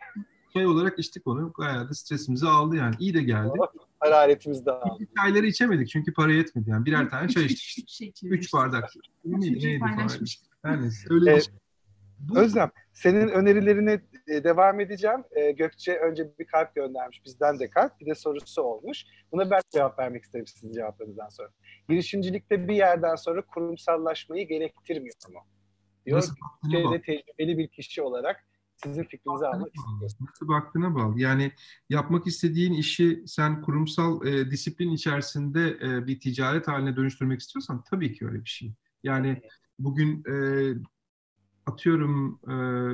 Çay 0.53 0.65
olarak 0.65 0.99
içtik 0.99 1.28
onu. 1.28 1.53
Bayağı 1.57 1.89
da 1.89 1.93
stresimizi 1.93 2.47
aldı 2.47 2.76
yani. 2.76 2.95
İyi 2.99 3.13
de 3.13 3.24
geldi. 3.24 3.51
Hararetimiz 3.99 4.65
dağıldı. 4.65 4.97
İlk 4.99 5.15
çayları 5.17 5.45
içemedik 5.45 5.89
çünkü 5.89 6.13
para 6.13 6.34
yetmedi 6.34 6.69
yani. 6.69 6.86
Birer 6.86 7.09
tane 7.09 7.28
çay 7.30 7.45
içtik. 7.45 7.84
üç 7.84 7.91
şey 7.91 8.13
Üç 8.24 8.53
bardak. 8.53 8.89
Neydi, 9.26 9.67
neydi. 9.67 9.84
Her 10.63 10.82
neyse. 10.82 11.07
Öyle 11.09 11.32
Evet. 11.32 11.51
Bu- 12.30 12.39
Özlem, 12.39 12.71
senin 12.93 13.28
önerilerine 13.28 14.01
e, 14.28 14.43
devam 14.43 14.80
edeceğim. 14.80 15.24
E, 15.32 15.51
Gökçe 15.51 15.97
önce 15.97 16.32
bir 16.39 16.45
kalp 16.45 16.76
göndermiş, 16.76 17.26
bizden 17.26 17.59
de 17.59 17.69
kalp, 17.69 17.99
bir 17.99 18.05
de 18.05 18.15
sorusu 18.15 18.61
olmuş. 18.61 19.03
Buna 19.32 19.51
ben 19.51 19.61
cevap 19.74 19.99
vermek 19.99 20.24
isterim 20.24 20.47
sizin 20.47 20.71
cevaplarınızdan 20.74 21.30
sonra. 21.30 21.49
Girişimcilikte 21.89 22.67
bir 22.67 22.76
yerden 22.76 23.15
sonra 23.15 23.45
kurumsallaşmayı 23.45 24.47
gerektirmiyor 24.47 25.15
mu? 25.34 25.39
Diyor 26.05 26.24
Türkiye'de 26.63 27.01
tecrübeli 27.01 27.57
bir 27.57 27.67
kişi 27.67 28.01
olarak 28.01 28.45
sizin 28.84 29.03
fikrinizi 29.03 29.45
almak 29.45 29.76
istiyorum. 29.76 30.17
Nasıl 30.21 30.47
baktığına 30.47 30.95
bağlı. 30.95 31.19
Yani 31.19 31.51
yapmak 31.89 32.28
istediğin 32.28 32.74
işi 32.74 33.24
sen 33.28 33.61
kurumsal 33.61 34.28
e, 34.28 34.51
disiplin 34.51 34.91
içerisinde 34.91 35.78
e, 35.84 36.07
bir 36.07 36.19
ticaret 36.19 36.67
haline 36.67 36.95
dönüştürmek 36.95 37.39
istiyorsan 37.39 37.84
tabii 37.89 38.13
ki 38.13 38.26
öyle 38.26 38.43
bir 38.43 38.49
şey. 38.49 38.74
Yani 39.03 39.41
bugün 39.80 40.24
e, 40.32 40.34
atıyorum 41.66 42.39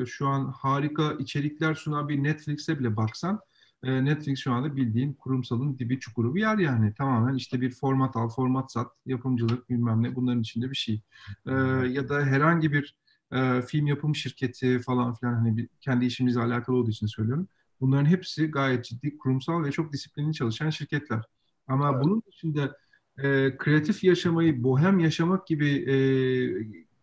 e, 0.01 0.05
şu 0.05 0.27
an 0.27 0.45
harika 0.45 1.13
içerikler 1.13 1.73
sunan 1.75 2.09
bir 2.09 2.23
Netflix'e 2.23 2.79
bile 2.79 2.95
baksan 2.95 3.39
e, 3.83 4.05
Netflix 4.05 4.39
şu 4.39 4.53
anda 4.53 4.75
bildiğin 4.75 5.13
kurumsalın 5.13 5.79
dibi 5.79 5.99
çukuru 5.99 6.35
bir 6.35 6.41
yer 6.41 6.57
yani. 6.57 6.93
Tamamen 6.93 7.35
işte 7.35 7.61
bir 7.61 7.71
format 7.71 8.15
al, 8.15 8.29
format 8.29 8.71
sat, 8.71 8.91
yapımcılık 9.05 9.69
bilmem 9.69 10.03
ne 10.03 10.15
bunların 10.15 10.41
içinde 10.41 10.69
bir 10.69 10.75
şey. 10.75 11.01
E, 11.47 11.51
ya 11.89 12.09
da 12.09 12.21
herhangi 12.25 12.71
bir 12.73 12.95
e, 13.31 13.61
film 13.61 13.87
yapım 13.87 14.15
şirketi 14.15 14.79
falan 14.79 15.13
filan 15.13 15.33
hani 15.33 15.57
bir, 15.57 15.69
kendi 15.81 16.05
işimizle 16.05 16.41
alakalı 16.41 16.75
olduğu 16.75 16.89
için 16.89 17.07
söylüyorum. 17.07 17.47
Bunların 17.81 18.05
hepsi 18.05 18.51
gayet 18.51 18.85
ciddi 18.85 19.17
kurumsal 19.17 19.63
ve 19.63 19.71
çok 19.71 19.93
disiplinli 19.93 20.33
çalışan 20.33 20.69
şirketler. 20.69 21.23
Ama 21.67 21.91
Evet. 21.93 22.03
bunun 22.03 22.23
dışında 22.27 22.77
e, 23.17 23.57
kreatif 23.57 24.03
yaşamayı 24.03 24.63
bohem 24.63 24.99
yaşamak 24.99 25.47
gibi 25.47 25.69
e, 25.69 25.95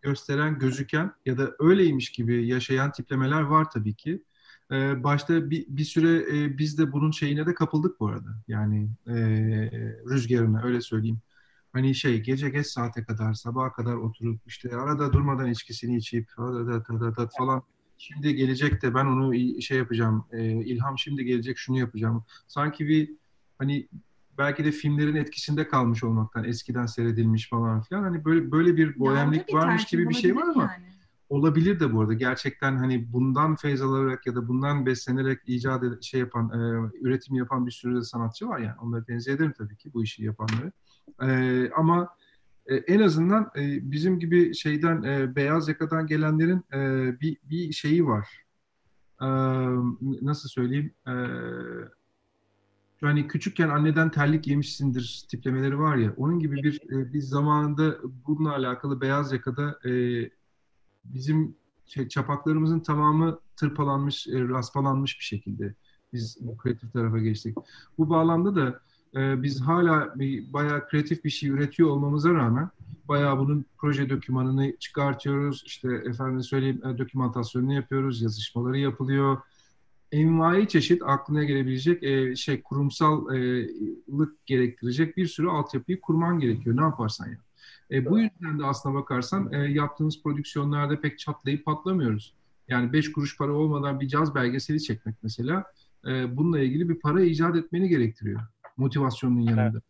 gösteren, 0.06 0.58
gözüken 0.58 1.12
ya 1.26 1.38
da 1.38 1.52
öyleymiş 1.58 2.12
gibi 2.12 2.46
yaşayan 2.46 2.92
tiplemeler 2.92 3.40
var 3.40 3.70
tabii 3.70 3.94
ki. 3.94 4.22
E, 4.72 5.04
başta 5.04 5.50
bir, 5.50 5.66
bir 5.68 5.84
süre 5.84 6.38
e, 6.38 6.58
biz 6.58 6.78
de 6.78 6.92
bunun 6.92 7.10
şeyine 7.10 7.46
de 7.46 7.54
kapıldık 7.54 8.00
bu 8.00 8.08
arada. 8.08 8.28
Yani 8.48 8.90
e, 9.06 9.14
rüzgarına 10.10 10.62
öyle 10.62 10.80
söyleyeyim. 10.80 11.18
Hani 11.72 11.94
şey 11.94 12.20
gece 12.20 12.50
geç 12.50 12.66
saate 12.66 13.04
kadar 13.04 13.34
sabaha 13.34 13.72
kadar 13.72 13.94
oturup 13.94 14.40
işte 14.46 14.76
arada 14.76 15.12
durmadan 15.12 15.50
içkisini 15.50 15.96
içip 15.96 16.28
falan 17.38 17.62
şimdi 17.98 18.34
gelecek 18.34 18.82
de 18.82 18.94
ben 18.94 19.06
onu 19.06 19.34
şey 19.60 19.78
yapacağım 19.78 20.24
e, 20.32 20.52
ilham 20.52 20.98
şimdi 20.98 21.24
gelecek 21.24 21.58
şunu 21.58 21.78
yapacağım. 21.78 22.24
Sanki 22.48 22.88
bir 22.88 23.10
hani 23.58 23.88
belki 24.38 24.64
de 24.64 24.70
filmlerin 24.70 25.16
etkisinde 25.16 25.68
kalmış 25.68 26.04
olmaktan 26.04 26.44
eskiden 26.44 26.86
seyredilmiş 26.86 27.48
falan 27.48 27.82
filan. 27.82 28.02
Hani 28.02 28.24
böyle 28.24 28.52
böyle 28.52 28.76
bir 28.76 28.94
bir 28.94 29.54
varmış 29.54 29.84
gibi 29.84 30.08
bir 30.08 30.14
şey 30.14 30.36
var 30.36 30.42
olabilir 30.42 30.60
ama 30.60 30.72
yani. 30.72 30.84
olabilir 31.28 31.80
de 31.80 31.92
bu 31.92 32.00
arada. 32.00 32.12
Gerçekten 32.12 32.76
hani 32.76 33.12
bundan 33.12 33.56
feyz 33.56 33.82
alarak 33.82 34.26
ya 34.26 34.34
da 34.34 34.48
bundan 34.48 34.86
beslenerek 34.86 35.40
icat 35.46 35.82
ed- 35.82 36.02
şey 36.02 36.20
yapan 36.20 36.50
e, 36.50 36.90
üretim 37.00 37.36
yapan 37.36 37.66
bir 37.66 37.70
sürü 37.70 37.96
de 37.96 38.02
sanatçı 38.02 38.48
var 38.48 38.58
yani. 38.58 38.76
Onları 38.82 39.04
tenzih 39.04 39.32
ederim 39.32 39.52
tabii 39.58 39.76
ki 39.76 39.92
bu 39.94 40.02
işi 40.02 40.24
yapanları. 40.24 40.72
E, 41.22 41.70
ama 41.76 42.08
e, 42.66 42.74
en 42.74 43.00
azından 43.00 43.50
e, 43.56 43.90
bizim 43.90 44.18
gibi 44.18 44.54
şeyden 44.54 45.02
e, 45.02 45.36
beyaz 45.36 45.68
yakadan 45.68 46.06
gelenlerin 46.06 46.64
e, 46.74 46.80
bir 47.20 47.36
bir 47.42 47.72
şeyi 47.72 48.06
var. 48.06 48.28
E, 49.20 49.26
nasıl 50.22 50.48
söyleyeyim? 50.48 50.94
E, 51.06 51.14
hani 53.00 53.28
küçükken 53.28 53.68
anneden 53.68 54.10
terlik 54.10 54.46
yemişsindir 54.46 55.24
tiplemeleri 55.28 55.78
var 55.78 55.96
ya 55.96 56.14
onun 56.16 56.38
gibi 56.38 56.56
bir 56.56 56.80
e, 56.92 57.12
biz 57.12 57.28
zamanında 57.28 57.96
bununla 58.26 58.52
alakalı 58.52 59.00
beyaz 59.00 59.32
yakada 59.32 59.78
e, 59.88 59.90
bizim 61.04 61.56
şey, 61.86 62.08
çapaklarımızın 62.08 62.80
tamamı 62.80 63.38
tırpalanmış, 63.56 64.28
e, 64.28 64.48
raspalanmış 64.48 65.18
bir 65.18 65.24
şekilde 65.24 65.74
biz 66.12 66.38
bu 66.40 66.56
kreatif 66.56 66.92
tarafa 66.92 67.18
geçtik. 67.18 67.56
Bu 67.98 68.10
bağlamda 68.10 68.56
da 68.56 68.80
e, 69.16 69.42
biz 69.42 69.60
hala 69.60 70.18
bir, 70.18 70.52
bayağı 70.52 70.88
kreatif 70.88 71.24
bir 71.24 71.30
şey 71.30 71.48
üretiyor 71.48 71.88
olmamıza 71.88 72.34
rağmen 72.34 72.70
bayağı 73.08 73.38
bunun 73.38 73.64
proje 73.78 74.10
dokümanını 74.10 74.76
çıkartıyoruz. 74.78 75.62
İşte 75.66 75.88
efendim 75.94 76.42
söyleyeyim 76.42 76.82
e, 76.84 76.98
dokümantasyonunu 76.98 77.72
yapıyoruz, 77.74 78.22
yazışmaları 78.22 78.78
yapılıyor. 78.78 79.38
Envai 80.12 80.68
çeşit 80.68 81.02
aklına 81.04 81.44
gelebilecek 81.44 82.02
e, 82.02 82.36
şey 82.36 82.62
kurumsallık 82.62 84.46
gerektirecek 84.46 85.16
bir 85.16 85.26
sürü 85.26 85.48
altyapıyı 85.48 86.00
kurman 86.00 86.38
gerekiyor. 86.38 86.76
Ne 86.76 86.80
yaparsan 86.80 87.28
yap. 87.28 87.40
E, 87.90 88.06
bu 88.06 88.18
yüzden 88.18 88.58
de 88.58 88.64
aslına 88.64 88.94
bakarsan 88.94 89.52
e, 89.52 89.56
yaptığımız 89.56 90.22
prodüksiyonlarda 90.22 91.00
pek 91.00 91.18
çatlayıp 91.18 91.64
patlamıyoruz. 91.64 92.34
Yani 92.68 92.92
beş 92.92 93.12
kuruş 93.12 93.38
para 93.38 93.52
olmadan 93.52 94.00
bir 94.00 94.08
caz 94.08 94.34
belgeseli 94.34 94.82
çekmek 94.82 95.16
mesela 95.22 95.64
e, 96.06 96.36
bununla 96.36 96.60
ilgili 96.60 96.88
bir 96.88 97.00
para 97.00 97.22
icat 97.22 97.56
etmeni 97.56 97.88
gerektiriyor. 97.88 98.40
Motivasyonun 98.76 99.40
yanında. 99.40 99.80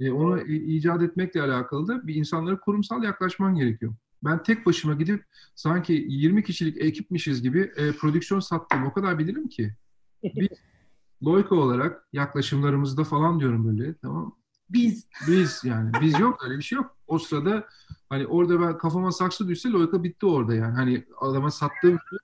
E, 0.00 0.12
onu 0.12 0.40
icat 0.48 1.02
etmekle 1.02 1.42
alakalı 1.42 1.88
da 1.88 2.06
bir 2.06 2.14
insanlara 2.14 2.60
kurumsal 2.60 3.02
yaklaşman 3.02 3.54
gerekiyor. 3.54 3.94
Ben 4.24 4.42
tek 4.42 4.66
başıma 4.66 4.94
gidip 4.94 5.24
sanki 5.54 5.92
20 6.08 6.44
kişilik 6.44 6.82
ekipmişiz 6.82 7.42
gibi 7.42 7.72
e, 7.76 7.92
prodüksiyon 7.92 8.40
sattım. 8.40 8.86
O 8.86 8.92
kadar 8.92 9.18
bilirim 9.18 9.48
ki. 9.48 9.74
Biz 10.22 10.48
Loyka 11.24 11.54
olarak 11.54 12.08
yaklaşımlarımızda 12.12 13.04
falan 13.04 13.40
diyorum 13.40 13.66
böyle 13.66 13.94
tamam 13.94 14.36
Biz. 14.70 15.08
Biz 15.28 15.64
yani. 15.64 15.90
Biz 16.00 16.20
yok 16.20 16.44
öyle 16.44 16.58
bir 16.58 16.62
şey 16.62 16.76
yok. 16.76 16.96
O 17.06 17.18
sırada 17.18 17.64
hani 18.08 18.26
orada 18.26 18.60
ben 18.60 18.78
kafama 18.78 19.12
saksı 19.12 19.48
düşse 19.48 19.68
Loyka 19.68 20.02
bitti 20.02 20.26
orada 20.26 20.54
yani. 20.54 20.74
Hani 20.74 21.04
adama 21.20 21.50
sattığım 21.50 21.98
şey 22.10 22.18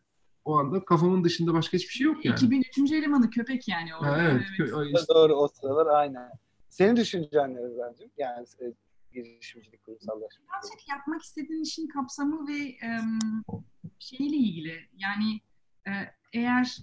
o 0.44 0.58
anda 0.58 0.84
kafamın 0.84 1.24
dışında 1.24 1.54
başka 1.54 1.78
hiçbir 1.78 1.92
şey 1.92 2.04
yok 2.04 2.24
yani. 2.24 2.34
2003. 2.34 2.92
elemanı 2.92 3.30
köpek 3.30 3.68
yani 3.68 3.94
orada. 3.94 4.12
Ha, 4.12 4.22
evet. 4.22 4.42
evet. 4.58 5.08
Doğru 5.08 5.34
o 5.34 5.48
sıralar 5.48 5.86
aynen. 5.86 6.30
Senin 6.68 6.96
düşüncen 6.96 7.54
ne 7.54 7.58
Özlemciğim? 7.58 8.12
Yani 8.18 8.46
e, 8.60 8.64
girişimcilik, 9.22 9.84
kurumsallaşma. 9.84 10.44
birazcık 10.52 10.88
yapmak 10.88 11.22
istediğin 11.22 11.62
işin 11.62 11.88
kapsamı 11.88 12.48
ve 12.48 12.58
em, 12.58 13.18
şeyle 13.98 14.36
ilgili. 14.36 14.88
Yani 14.96 15.40
e, 15.88 15.92
eğer 16.32 16.78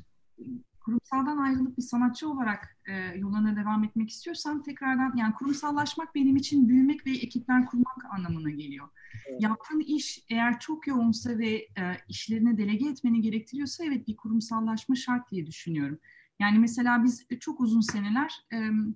kurumsaldan 0.80 1.38
ayrılıp 1.38 1.78
bir 1.78 1.82
sanatçı 1.82 2.30
olarak 2.30 2.78
e, 2.88 2.94
yoluna 3.18 3.56
devam 3.56 3.84
etmek 3.84 4.10
istiyorsan 4.10 4.64
tekrardan 4.64 5.14
yani 5.18 5.34
kurumsallaşmak 5.34 6.16
benim 6.16 6.36
için 6.36 6.70
büyümek 6.70 7.06
ve 7.06 7.12
ekipler 7.12 7.66
kurmak 7.66 8.06
anlamına 8.18 8.50
geliyor. 8.50 8.90
Evet. 9.30 9.42
Yaptığın 9.42 9.80
iş 9.80 10.26
eğer 10.30 10.60
çok 10.60 10.88
yoğunsa 10.88 11.38
ve 11.38 11.54
e, 11.56 11.98
işlerini 12.10 12.58
delege 12.58 12.90
etmeni 12.90 13.22
gerektiriyorsa 13.22 13.86
evet 13.86 14.08
bir 14.08 14.16
kurumsallaşma 14.16 14.96
şart 14.96 15.32
diye 15.32 15.48
düşünüyorum. 15.48 16.00
Yani 16.40 16.60
mesela 16.60 17.04
biz 17.04 17.28
çok 17.40 17.60
uzun 17.60 17.82
seneler 17.82 18.34
em, 18.52 18.96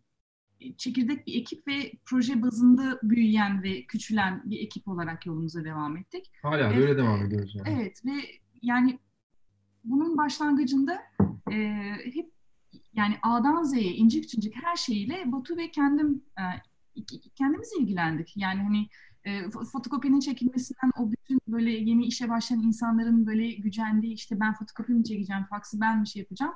çekirdek 0.78 1.28
bir 1.28 1.36
ekip 1.36 1.68
ve 1.68 1.92
proje 2.06 2.42
bazında 2.42 3.00
büyüyen 3.04 3.64
ve 3.64 3.86
küçülen 3.86 4.42
bir 4.46 4.60
ekip 4.60 4.88
olarak 4.88 5.26
yolumuza 5.26 5.64
devam 5.64 5.98
ettik. 5.98 6.32
Hala 6.42 6.68
Evet. 6.74 6.78
öyle 6.78 6.98
devam 6.98 7.26
ediyoruz 7.26 7.56
yani. 7.56 7.70
Evet 7.70 8.06
ve 8.06 8.12
yani 8.62 9.00
bunun 9.84 10.18
başlangıcında 10.18 11.00
e, 11.52 11.56
hep 12.14 12.32
yani 12.94 13.16
A'dan 13.24 13.64
Z'ye 13.64 13.94
incik 13.96 14.30
cincik 14.30 14.56
her 14.64 14.76
şeyiyle 14.76 15.32
Batu 15.32 15.58
ve 15.58 15.72
kendim 15.72 16.22
e, 16.40 16.44
kendimiz 17.36 17.70
ilgilendik. 17.80 18.34
Yani 18.38 18.62
hani 18.62 18.88
e, 19.24 19.40
fo- 19.40 19.66
fotokopinin 19.72 20.20
çekilmesinden 20.20 20.92
o 21.00 21.12
bütün 21.12 21.40
böyle 21.48 21.72
yeni 21.72 22.06
işe 22.06 22.30
başlayan 22.30 22.62
insanların 22.64 23.28
böyle 23.28 23.52
gücendiği 23.52 24.14
işte 24.14 24.40
ben 24.40 24.54
fotokopi 24.54 24.94
mi 24.94 25.04
çekeceğim, 25.04 25.44
faksı 25.50 25.82
ben 25.82 26.00
mi 26.00 26.08
şey 26.08 26.20
yapacağım. 26.20 26.54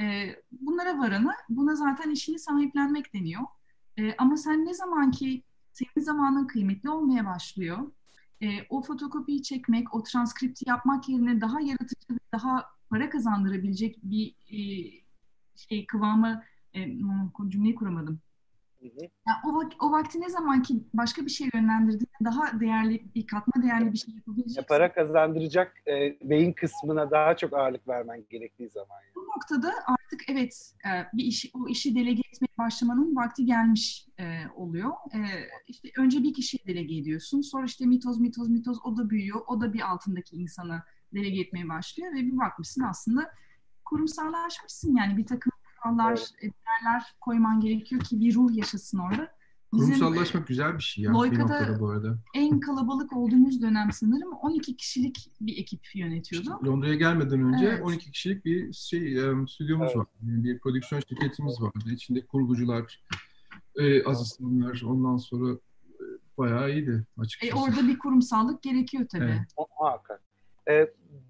E, 0.00 0.36
bunlara 0.52 0.98
varanı 0.98 1.32
buna 1.48 1.74
zaten 1.74 2.10
işini 2.10 2.38
sahiplenmek 2.38 3.14
deniyor. 3.14 3.42
E, 3.98 4.16
ama 4.16 4.36
sen 4.36 4.66
ne 4.66 4.74
zaman 4.74 5.10
ki 5.10 5.42
senin 5.72 6.04
zamanın 6.04 6.46
kıymetli 6.46 6.90
olmaya 6.90 7.26
başlıyor 7.26 7.78
e, 8.44 8.66
o 8.68 8.82
fotokopiyi 8.82 9.42
çekmek, 9.42 9.94
o 9.94 10.02
transkripti 10.02 10.68
yapmak 10.68 11.08
yerine 11.08 11.40
daha 11.40 11.60
yaratıcı 11.60 12.18
daha 12.32 12.64
para 12.90 13.10
kazandırabilecek 13.10 13.98
bir 14.02 14.34
e, 14.50 14.58
şey 15.56 15.86
kıvamı 15.86 16.42
e, 16.74 16.86
hmm, 16.86 17.50
cümleyi 17.50 17.74
kuramadım. 17.74 18.20
Hı 18.84 18.88
hı. 18.88 19.00
Yani 19.28 19.36
o, 19.44 19.48
vak- 19.48 19.76
o 19.80 19.92
vakti 19.92 20.20
ne 20.20 20.28
zaman 20.28 20.62
ki 20.62 20.74
başka 20.94 21.24
bir 21.24 21.30
şey 21.30 21.48
yönlendirdiğinde 21.54 22.24
daha 22.24 22.60
değerli 22.60 23.14
bir 23.14 23.26
katma 23.26 23.62
değerli 23.62 23.92
bir 23.92 23.98
şey 23.98 24.14
Ya 24.14 24.16
yapabileceksin. 24.16 24.62
para 24.68 24.92
kazandıracak 24.92 25.76
e, 25.88 26.16
beyin 26.30 26.52
kısmına 26.52 27.10
daha 27.10 27.36
çok 27.36 27.52
ağırlık 27.52 27.88
vermen 27.88 28.24
gerektiği 28.30 28.68
zaman. 28.70 28.96
Yani. 29.04 29.14
Bu 29.16 29.20
noktada 29.20 29.72
artık 29.86 30.20
evet 30.28 30.72
e, 30.86 30.90
bir 31.16 31.24
işi 31.24 31.50
o 31.54 31.68
işi 31.68 31.94
delege 31.94 32.22
etmeye 32.32 32.54
başlamanın 32.58 33.16
vakti 33.16 33.44
gelmiş 33.46 34.06
e, 34.20 34.24
oluyor. 34.56 34.90
E, 35.14 35.18
işte 35.66 35.88
önce 35.98 36.22
bir 36.22 36.34
kişiye 36.34 36.64
delege 36.66 36.96
ediyorsun. 36.96 37.40
Sonra 37.40 37.64
işte 37.64 37.86
mitoz 37.86 38.20
mitoz 38.20 38.48
mitoz 38.50 38.78
o 38.84 38.96
da 38.96 39.10
büyüyor. 39.10 39.40
O 39.46 39.60
da 39.60 39.72
bir 39.72 39.90
altındaki 39.90 40.36
insana 40.36 40.84
delege 41.14 41.40
etmeye 41.40 41.68
başlıyor 41.68 42.12
ve 42.12 42.16
bir 42.16 42.38
bakmışsın 42.38 42.82
aslında 42.82 43.30
kurumsallaşmışsın 43.84 44.96
yani 44.96 45.16
bir 45.16 45.26
takım 45.26 45.52
kurallar, 45.84 46.10
Evet. 46.12 46.34
e, 46.38 46.42
değerler 46.42 47.02
koyman 47.20 47.60
gerekiyor 47.60 48.02
ki 48.02 48.20
bir 48.20 48.34
ruh 48.34 48.54
yaşasın 48.56 48.98
orada. 48.98 49.34
Bizim 49.74 49.86
Kurumsallaşmak 49.94 50.46
güzel 50.46 50.74
bir 50.78 50.82
şey 50.82 51.04
ya. 51.04 51.12
Loika'da- 51.12 51.80
bu 51.80 51.88
arada. 51.88 52.18
en 52.34 52.60
kalabalık 52.60 53.16
olduğumuz 53.16 53.62
dönem 53.62 53.92
sanırım 53.92 54.32
12 54.32 54.76
kişilik 54.76 55.30
bir 55.40 55.58
ekip 55.58 55.94
yönetiyordu. 55.94 56.50
Londra'ya 56.66 56.94
gelmeden 56.94 57.42
önce 57.54 57.66
Evet. 57.66 57.82
12 57.82 58.10
kişilik 58.10 58.44
bir 58.44 58.72
şey 58.72 59.18
e, 59.18 59.32
stüdyomuz 59.48 59.86
Evet. 59.86 59.96
vardı. 59.96 60.08
Yani 60.22 60.44
bir 60.44 60.58
prodüksiyon 60.58 61.02
şirketimiz 61.08 61.62
vardı. 61.62 61.90
İçinde 61.92 62.26
kurgucular, 62.26 63.02
e, 63.76 64.04
asistanlar, 64.04 64.82
ondan 64.86 65.16
sonra 65.16 65.52
e, 65.52 66.02
bayağı 66.38 66.70
iyiydi 66.72 67.06
E, 67.18 67.20
açıkçası. 67.20 67.62
orada 67.62 67.88
bir 67.88 67.98
kurumsallık 67.98 68.62
gerekiyor 68.62 69.06
tabii. 69.12 69.24
Evet. 69.24 69.52
O- 69.56 69.66
Muhakkak. 69.80 70.22
E, 70.70 70.72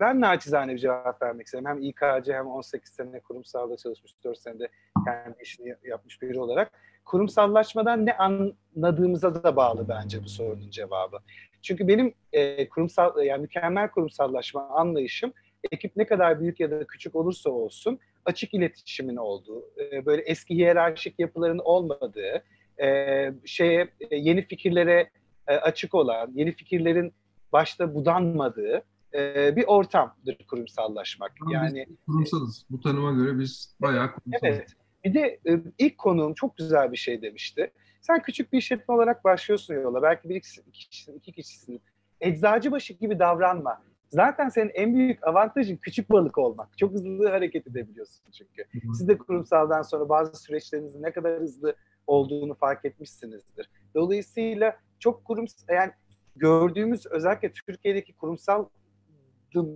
ben 0.01 0.21
naçizane 0.21 0.73
bir 0.75 0.79
cevap 0.79 1.23
vermek 1.23 1.47
isterim. 1.47 1.67
Hem 1.67 1.83
İKC 1.83 2.35
hem 2.35 2.47
18 2.47 2.91
sene 2.93 3.21
kurumsalda 3.21 3.77
çalışmış, 3.77 4.13
4 4.25 4.39
senede 4.39 4.69
kendi 5.05 5.43
işini 5.43 5.77
yapmış 5.85 6.23
biri 6.23 6.41
olarak. 6.41 6.73
Kurumsallaşmadan 7.05 8.07
ne 8.07 8.17
anladığımıza 8.17 9.45
da 9.45 9.57
bağlı 9.57 9.89
bence 9.89 10.25
bu 10.25 10.29
sorunun 10.29 10.71
cevabı. 10.71 11.19
Çünkü 11.63 11.89
benim 11.89 12.15
e, 12.33 12.69
kurumsal 12.69 13.25
yani 13.25 13.43
mükemmel 13.43 13.91
kurumsallaşma 13.91 14.69
anlayışım 14.69 15.33
ekip 15.73 15.97
ne 15.97 16.07
kadar 16.07 16.41
büyük 16.41 16.61
ya 16.61 16.71
da 16.71 16.87
küçük 16.87 17.17
olursa 17.17 17.51
olsun 17.51 17.99
açık 18.25 18.55
iletişimin 18.55 19.17
olduğu, 19.17 19.71
e, 19.81 20.07
böyle 20.07 20.23
eski 20.23 20.55
hiyerarşik 20.55 21.19
yapıların 21.19 21.59
olmadığı, 21.59 22.45
e, 22.83 23.31
şeye 23.45 23.89
e, 24.11 24.17
yeni 24.17 24.47
fikirlere 24.47 25.11
e, 25.49 25.57
açık 25.57 25.95
olan, 25.95 26.33
yeni 26.35 26.53
fikirlerin 26.53 27.15
başta 27.53 27.95
budanmadığı 27.95 28.83
e, 29.15 29.57
bir 29.57 29.65
ortamdır 29.67 30.39
kurumsallaşmak. 30.51 31.33
Ama 31.41 31.53
Yani 31.55 31.87
kurumsalız. 32.07 32.67
Bu 32.71 32.81
tanıma 32.81 33.13
göre 33.13 33.39
biz 33.39 33.77
bayağı 33.81 34.13
kurumsalız. 34.13 34.43
evet. 34.43 34.73
Bir 35.05 35.15
de 35.15 35.41
e, 35.47 35.61
ilk 35.79 35.99
konuğum 35.99 36.35
çok 36.35 36.57
güzel 36.57 36.93
bir 36.93 36.97
şey 36.97 37.23
demişti. 37.23 37.71
Sen 38.01 38.23
küçük 38.23 38.53
bir 38.53 38.59
işletme 38.59 38.95
olarak 38.95 39.25
başlıyorsun 39.25 39.75
yola. 39.75 40.03
Belki 40.03 40.29
bir 40.29 40.35
iki 40.37 40.71
kişisin, 40.89 41.15
iki 41.15 41.33
kişisin. 41.33 41.81
Eczacıbaşı 42.21 42.93
gibi 42.93 43.19
davranma. 43.19 43.83
Zaten 44.09 44.49
senin 44.49 44.71
en 44.75 44.95
büyük 44.95 45.27
avantajın 45.27 45.77
küçük 45.77 46.11
balık 46.11 46.39
olmak. 46.39 46.79
Çok 46.79 46.93
hızlı 46.93 47.29
hareket 47.29 47.67
edebiliyorsun 47.67 48.25
çünkü. 48.33 48.65
Siz 48.95 49.09
de 49.09 49.19
kurumsaldan 49.19 49.83
sonra 49.83 50.09
bazı 50.09 50.43
süreçlerinizin 50.43 51.03
ne 51.03 51.13
kadar 51.13 51.41
hızlı 51.41 51.75
olduğunu 52.07 52.55
fark 52.55 52.85
etmişsinizdir. 52.85 53.71
Dolayısıyla 53.95 54.77
çok 54.99 55.25
kurum 55.25 55.45
yani 55.69 55.93
gördüğümüz 56.37 57.07
özellikle 57.07 57.53
Türkiye'deki 57.53 58.13
kurumsal 58.17 58.67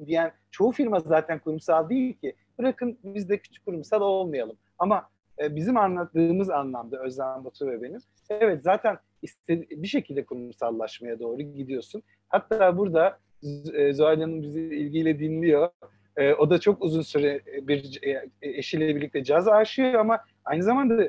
diyen 0.07 0.33
çoğu 0.51 0.73
firma 0.73 1.01
zaten 1.01 1.39
kurumsal 1.39 1.89
değil 1.89 2.13
ki. 2.15 2.35
Bırakın 2.59 2.99
biz 3.05 3.29
de 3.29 3.39
küçük 3.39 3.65
kurumsal 3.65 4.01
olmayalım. 4.01 4.57
Ama 4.79 5.09
e, 5.43 5.57
bizim 5.57 5.77
anlattığımız 5.77 6.51
anlamda 6.51 7.03
Özlem 7.03 7.45
Batu 7.45 7.67
ve 7.67 7.83
benim 7.83 8.01
evet 8.31 8.63
zaten 8.63 8.99
bir 9.71 9.87
şekilde 9.87 10.25
kurumsallaşmaya 10.25 11.21
doğru 11.21 11.43
gidiyorsun. 11.43 12.03
Hatta 12.29 12.79
burada 12.79 13.19
e, 13.75 13.93
Zuhal 13.93 14.21
Hanım 14.21 14.43
bizi 14.43 14.61
ilgiyle 14.61 15.19
dinliyor. 15.19 15.69
E, 16.17 16.35
o 16.35 16.51
da 16.51 16.61
çok 16.61 16.83
uzun 16.83 17.03
süre 17.03 17.41
bir 17.63 17.99
e, 18.03 18.29
eşiyle 18.43 18.97
birlikte 18.97 19.25
caz 19.25 19.49
aşığı 19.49 19.93
ama 19.99 20.19
aynı 20.45 20.63
zamanda 20.63 21.09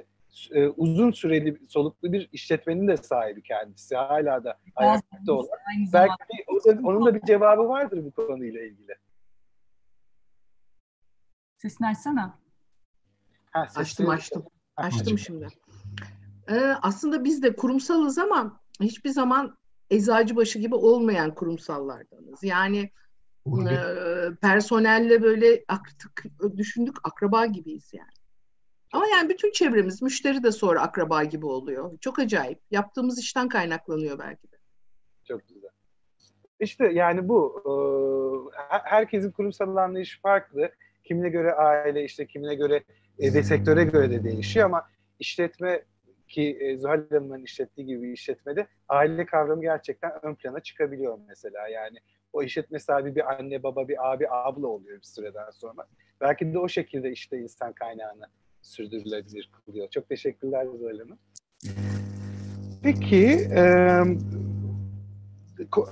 e, 0.51 0.67
uzun 0.67 1.11
süreli 1.11 1.59
soluklu 1.67 2.13
bir 2.13 2.29
işletmenin 2.31 2.87
de 2.87 2.97
sahibi 2.97 3.41
kendisi. 3.43 3.95
Hala 3.95 4.43
da 4.43 4.59
ayakta 4.75 5.33
olan. 5.33 5.49
Belki 5.93 6.13
o 6.47 6.55
da- 6.65 6.87
onun 6.87 7.05
da 7.05 7.15
bir 7.15 7.21
cevabı 7.21 7.67
vardır 7.69 8.05
bu 8.05 8.11
konuyla 8.11 8.61
ilgili. 8.65 8.95
Sesini 11.57 11.87
açsana. 11.87 12.39
Ha, 13.51 13.63
sesli- 13.67 13.79
Açtım 13.81 14.09
açtım. 14.09 14.45
Açtım 14.77 15.17
şimdi. 15.19 15.47
Ee, 16.49 16.55
aslında 16.81 17.23
biz 17.23 17.43
de 17.43 17.55
kurumsalız 17.55 18.17
ama 18.17 18.59
hiçbir 18.81 19.09
zaman 19.09 19.57
eczacıbaşı 19.89 20.59
gibi 20.59 20.75
olmayan 20.75 21.35
kurumsallardanız. 21.35 22.43
Yani 22.43 22.91
e, 23.71 23.75
personelle 24.41 25.21
böyle 25.21 25.63
artık 25.67 26.23
düşündük 26.57 26.95
akraba 27.03 27.45
gibiyiz 27.45 27.89
yani. 27.93 28.09
Ama 28.93 29.07
yani 29.07 29.29
bütün 29.29 29.51
çevremiz, 29.51 30.01
müşteri 30.01 30.43
de 30.43 30.51
sonra 30.51 30.81
akraba 30.81 31.23
gibi 31.23 31.45
oluyor. 31.45 31.97
Çok 31.99 32.19
acayip. 32.19 32.59
Yaptığımız 32.71 33.19
işten 33.19 33.47
kaynaklanıyor 33.49 34.19
belki 34.19 34.51
de. 34.51 34.55
Çok 35.27 35.47
güzel. 35.47 35.69
İşte 36.59 36.87
yani 36.87 37.29
bu. 37.29 37.61
e, 37.65 37.71
her- 38.69 38.81
Herkesin 38.83 39.31
kurumsal 39.31 39.75
anlayışı 39.75 40.21
farklı. 40.21 40.71
Kimine 41.03 41.29
göre 41.29 41.53
aile, 41.53 42.03
işte 42.03 42.27
kimine 42.27 42.55
göre 42.55 42.83
ve 43.19 43.43
sektöre 43.43 43.83
göre 43.83 44.11
de 44.11 44.23
değişiyor 44.23 44.65
ama 44.65 44.87
işletme 45.19 45.83
ki 46.27 46.57
e, 46.61 46.77
Zuhal 46.77 47.09
Hanım'ın 47.09 47.43
işlettiği 47.43 47.87
gibi 47.87 48.01
bir 48.01 48.11
işletmede 48.13 48.67
aile 48.89 49.25
kavramı 49.25 49.61
gerçekten 49.61 50.11
ön 50.25 50.35
plana 50.35 50.59
çıkabiliyor 50.59 51.19
mesela. 51.27 51.67
Yani 51.67 51.97
o 52.33 52.43
işletme 52.43 52.79
sahibi 52.79 53.15
bir 53.15 53.31
anne, 53.33 53.63
baba, 53.63 53.87
bir 53.87 54.11
abi, 54.11 54.25
abla 54.29 54.67
oluyor 54.67 54.97
bir 54.97 55.05
süreden 55.05 55.49
sonra. 55.49 55.87
Belki 56.21 56.53
de 56.53 56.59
o 56.59 56.67
şekilde 56.67 57.11
işte 57.11 57.37
insan 57.37 57.73
kaynağını 57.73 58.25
sürdürülebilir 58.61 59.51
kılıyor. 59.65 59.89
Çok 59.89 60.09
teşekkürler 60.09 60.65
Zuhal 60.65 60.99
Hanım. 60.99 61.19
Peki, 62.83 63.25
e, 63.55 63.63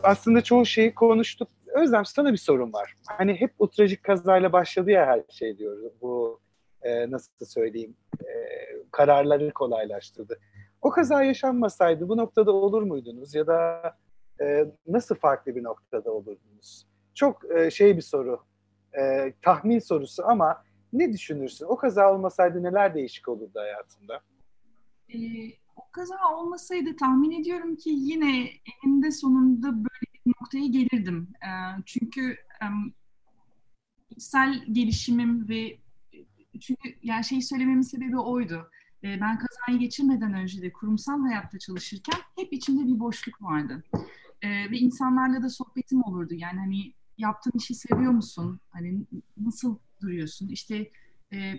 aslında 0.04 0.42
çoğu 0.42 0.66
şeyi 0.66 0.96
konuştuk. 0.96 1.50
Özlem 1.68 2.06
sana 2.06 2.32
bir 2.32 2.38
sorun 2.38 2.74
var. 2.74 2.96
Hani 3.08 3.34
hep 3.34 3.54
o 3.60 3.70
kazayla 4.04 4.54
başladı 4.54 4.92
ya 4.92 5.06
her 5.06 5.24
şey 5.30 5.58
diyoruz. 5.58 5.94
Bu 6.02 6.40
e, 6.82 7.12
nasıl 7.12 7.46
söyleyeyim 7.46 7.96
e, 8.22 8.28
kararları 8.92 9.54
kolaylaştırdı. 9.54 10.40
O 10.82 10.90
kaza 10.90 11.24
yaşanmasaydı 11.24 12.10
bu 12.10 12.18
noktada 12.18 12.52
olur 12.52 12.82
muydunuz 12.82 13.36
ya 13.36 13.48
da 13.48 13.82
e, 14.42 14.66
nasıl 14.88 15.16
farklı 15.16 15.56
bir 15.56 15.64
noktada 15.64 16.12
olurdunuz? 16.12 16.88
Çok 17.14 17.52
e, 17.52 17.72
şey 17.72 17.98
bir 17.98 18.02
soru, 18.02 18.40
e, 19.00 19.34
tahmin 19.42 19.80
sorusu 19.80 20.24
ama 20.26 20.64
ne 21.00 21.14
düşünürsün? 21.14 21.66
O 21.66 21.78
kaza 21.78 22.14
olmasaydı 22.14 22.64
neler 22.64 22.96
değişik 22.96 23.28
olurdu 23.28 23.60
hayatında? 23.60 24.22
Ee, 25.10 25.18
o 25.76 25.92
kaza 25.92 26.16
olmasaydı 26.34 26.96
tahmin 26.96 27.42
ediyorum 27.42 27.76
ki 27.76 27.90
yine 27.90 28.50
eninde 28.84 29.12
sonunda 29.12 29.68
böyle 29.68 30.26
bir 30.26 30.34
noktaya 30.42 30.68
gelirdim. 30.68 31.28
Ee, 31.44 31.82
çünkü 31.86 32.32
e, 32.32 32.66
içsel 34.10 34.64
gelişimim 34.72 35.50
ve 35.50 35.78
çünkü 36.60 36.96
yani 37.04 37.24
şeyi 37.24 37.42
söylememin 37.42 37.82
sebebi 37.82 38.20
oydu. 38.20 38.70
Ee, 39.04 39.22
ben 39.22 39.40
kazayı 39.40 39.80
geçirmeden 39.80 40.34
önce 40.34 40.62
de 40.62 40.72
kurumsal 40.72 41.22
hayatta 41.22 41.60
çalışırken 41.60 42.20
hep 42.36 42.54
içimde 42.54 42.88
bir 42.88 43.00
boşluk 43.00 43.42
vardı. 43.42 43.84
Ee, 44.42 44.50
ve 44.50 44.78
insanlarla 44.78 45.44
da 45.44 45.50
sohbetim 45.50 46.04
olurdu. 46.04 46.34
Yani 46.34 46.60
hani 46.60 46.94
yaptığın 47.18 47.58
işi 47.58 47.76
seviyor 47.76 48.12
musun? 48.12 48.60
Hani 48.70 49.06
nasıl 49.38 49.78
duruyorsun? 50.02 50.48
İşte 50.48 50.92
e, 51.34 51.54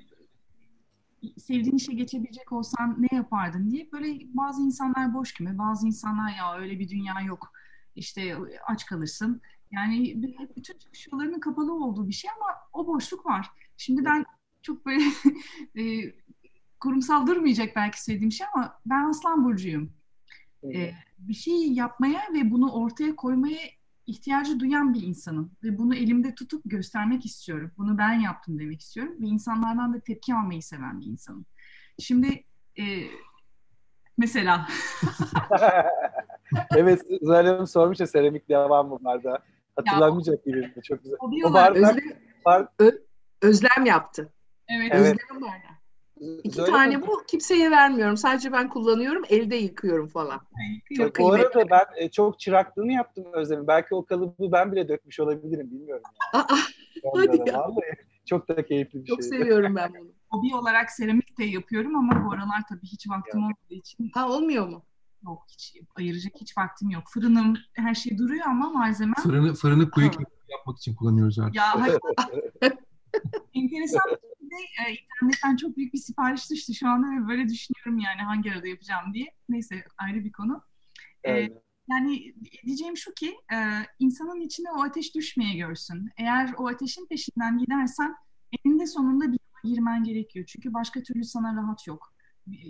sevdiğin 1.37 1.77
işe 1.77 1.93
geçebilecek 1.93 2.53
olsan 2.53 2.97
ne 2.99 3.17
yapardın 3.17 3.71
diye 3.71 3.93
böyle 3.93 4.21
bazı 4.35 4.63
insanlar 4.63 5.15
boş 5.15 5.35
gibi, 5.35 5.59
bazı 5.59 5.87
insanlar 5.87 6.37
ya 6.37 6.59
öyle 6.59 6.79
bir 6.79 6.89
dünya 6.89 7.21
yok. 7.21 7.53
İşte 7.97 8.37
aç 8.67 8.87
kalırsın. 8.87 9.41
Yani 9.71 10.23
bütün 10.57 10.79
çıkış 10.79 11.09
yollarının 11.13 11.41
kapalı 11.41 11.85
olduğu 11.85 12.09
bir 12.09 12.13
şey 12.13 12.31
ama 12.31 12.47
o 12.73 12.87
boşluk 12.87 13.27
var. 13.27 13.51
Şimdi 13.77 14.05
ben 14.05 14.25
çok 14.63 14.87
böyle 14.87 15.05
e, 15.79 16.13
kurumsal 16.81 17.27
durmayacak 17.27 17.77
belki 17.77 18.05
söylediğim 18.05 18.33
şey 18.33 18.47
ama 18.55 18.81
ben 18.87 19.05
Aslan 19.05 19.45
Burcu'yum. 19.45 19.93
E, 20.75 20.93
bir 21.19 21.35
şey 21.35 21.73
yapmaya 21.73 22.21
ve 22.35 22.51
bunu 22.51 22.73
ortaya 22.73 23.17
koymaya 23.17 23.61
ihtiyacı 24.09 24.61
duyan 24.61 24.95
bir 24.95 25.03
insanım. 25.03 25.51
Ve 25.65 25.79
bunu 25.79 25.95
elimde 25.95 26.35
tutup 26.35 26.63
göstermek 26.65 27.27
istiyorum. 27.27 27.73
Bunu 27.79 27.99
ben 27.99 28.13
yaptım 28.13 28.59
demek 28.59 28.81
istiyorum. 28.81 29.15
Ve 29.21 29.27
insanlardan 29.27 29.95
da 29.95 30.01
tepki 30.01 30.35
almayı 30.35 30.63
seven 30.63 31.01
bir 31.01 31.07
insanım. 31.07 31.47
Şimdi 31.99 32.45
e, 32.79 32.85
mesela... 34.19 34.69
evet, 36.77 37.03
Zuhal 37.23 37.47
Hanım 37.47 37.67
sormuş 37.67 38.01
ya 38.01 38.07
seramik 38.07 38.49
devam 38.49 38.89
mı 38.89 38.99
vardı. 39.03 39.39
Hatırlamayacak 39.77 40.45
gibi. 40.45 40.73
Çok 40.85 41.03
güzel. 41.03 41.17
O, 41.21 41.31
o 41.45 41.53
bardak, 41.53 41.77
Özlem, 41.77 42.19
bar... 42.45 42.69
Özlem 43.43 43.87
yaptı. 43.87 44.33
Evet. 44.69 44.95
Özlem 44.95 45.41
bardak. 45.41 45.78
İki 46.45 46.57
Söyle 46.57 46.71
tane 46.73 46.97
mi? 46.97 47.07
bu 47.07 47.23
kimseye 47.31 47.71
vermiyorum. 47.71 48.17
Sadece 48.17 48.53
ben 48.53 48.69
kullanıyorum. 48.69 49.23
Elde 49.29 49.57
yıkıyorum 49.57 50.09
falan. 50.09 50.41
Çok 50.97 51.19
bu 51.19 51.33
arada 51.33 51.71
ben 51.71 51.85
e, 51.97 52.11
çok 52.11 52.41
çıraklığını 52.41 52.93
yaptım 52.93 53.25
Özlem'in. 53.33 53.67
Belki 53.67 53.95
o 53.95 54.05
kalıbı 54.05 54.53
ben 54.53 54.73
bile 54.73 54.89
dökmüş 54.89 55.21
olabilirim. 55.21 55.71
Bilmiyorum. 55.71 56.03
Yani. 56.35 56.45
Aa, 56.45 56.57
hadi 57.15 57.51
ya. 57.51 57.59
Vallahi 57.59 57.95
çok 58.27 58.49
da 58.49 58.67
keyifli 58.67 59.03
bir 59.03 59.07
şey. 59.07 59.17
Çok 59.17 59.25
seviyorum 59.25 59.77
ben 59.77 59.95
bunu. 60.01 60.09
Hobi 60.31 60.57
olarak 60.57 60.91
seramik 60.91 61.39
de 61.39 61.45
yapıyorum 61.45 61.97
ama 61.97 62.25
bu 62.25 62.33
aralar 62.33 62.63
tabii 62.69 62.87
hiç 62.87 63.09
vaktim 63.11 63.43
olmadığı 63.43 63.75
için. 63.75 64.11
Ha 64.15 64.29
olmuyor 64.29 64.69
mu? 64.69 64.83
Yok 65.25 65.43
hiç 65.49 65.77
ayıracak 65.97 66.33
hiç 66.41 66.59
vaktim 66.59 66.91
yok. 66.91 67.03
Fırınım 67.15 67.57
her 67.75 67.95
şey 67.95 68.19
duruyor 68.19 68.47
ama 68.47 68.71
malzeme. 68.71 69.15
Fırını 69.23 69.55
fırını 69.55 69.91
kuyu 69.91 70.11
yapmak 70.49 70.79
için 70.79 70.95
kullanıyoruz 70.95 71.39
artık. 71.39 71.55
Ya 71.55 71.75
enteresan 73.55 74.03
şekilde 74.49 74.91
e, 74.91 74.93
internetten 74.93 75.57
çok 75.57 75.77
büyük 75.77 75.95
bir 75.95 75.99
sipariş 75.99 76.51
düştü 76.51 76.75
şu 76.75 76.89
anda 76.89 77.07
ve 77.07 77.29
böyle 77.29 77.49
düşünüyorum 77.49 77.99
yani 77.99 78.23
hangi 78.23 78.53
arada 78.53 78.69
yapacağım 78.69 79.15
diye. 79.15 79.27
Neyse 79.49 79.85
ayrı 79.99 80.25
bir 80.25 80.33
konu. 80.33 80.63
E, 81.29 81.49
yani 81.91 82.35
diyeceğim 82.67 82.97
şu 82.97 83.15
ki 83.15 83.37
e, 83.53 83.57
insanın 83.99 84.41
içine 84.41 84.71
o 84.71 84.83
ateş 84.83 85.15
düşmeye 85.15 85.57
görsün. 85.57 86.11
Eğer 86.17 86.55
o 86.59 86.69
ateşin 86.69 87.07
peşinden 87.07 87.59
gidersen 87.59 88.15
eninde 88.53 88.87
sonunda 88.87 89.33
bir 89.33 89.39
girmen 89.65 90.05
gerekiyor. 90.05 90.47
Çünkü 90.47 90.75
başka 90.75 91.03
türlü 91.03 91.25
sana 91.25 91.57
rahat 91.57 91.87
yok. 91.87 92.15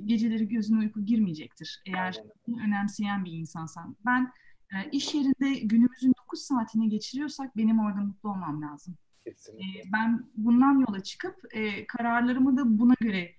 Geceleri 0.05 0.49
gözüne 0.49 0.79
uyku 0.79 1.05
girmeyecektir. 1.05 1.83
Eğer 1.87 2.21
Aynen. 2.49 2.67
önemseyen 2.67 3.25
bir 3.25 3.33
insansan. 3.33 3.97
Ben 4.07 4.33
e, 4.75 4.91
iş 4.91 5.15
yerinde 5.15 5.59
günümüzün 5.59 6.15
9 6.25 6.43
saatini 6.43 6.89
geçiriyorsak 6.89 7.57
benim 7.57 7.79
orada 7.79 8.01
mutlu 8.01 8.31
olmam 8.31 8.63
lazım. 8.63 8.97
Kesinlikle. 9.31 9.81
E, 9.81 9.93
ben 9.93 10.27
bundan 10.37 10.79
yola 10.79 11.03
çıkıp 11.03 11.37
e, 11.51 11.87
kararlarımı 11.87 12.57
da 12.57 12.79
buna 12.79 12.95
göre 13.01 13.31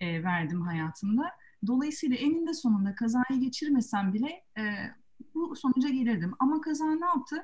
e, 0.00 0.22
verdim 0.22 0.60
hayatımda. 0.60 1.30
Dolayısıyla 1.66 2.16
eninde 2.16 2.54
sonunda 2.54 2.94
kazayı 2.94 3.40
geçirmesem 3.40 4.14
bile 4.14 4.44
e, 4.58 4.62
bu 5.34 5.56
sonuca 5.56 5.88
gelirdim. 5.88 6.32
Ama 6.38 6.60
kaza 6.60 6.84
ne 6.94 7.06
yaptı? 7.06 7.36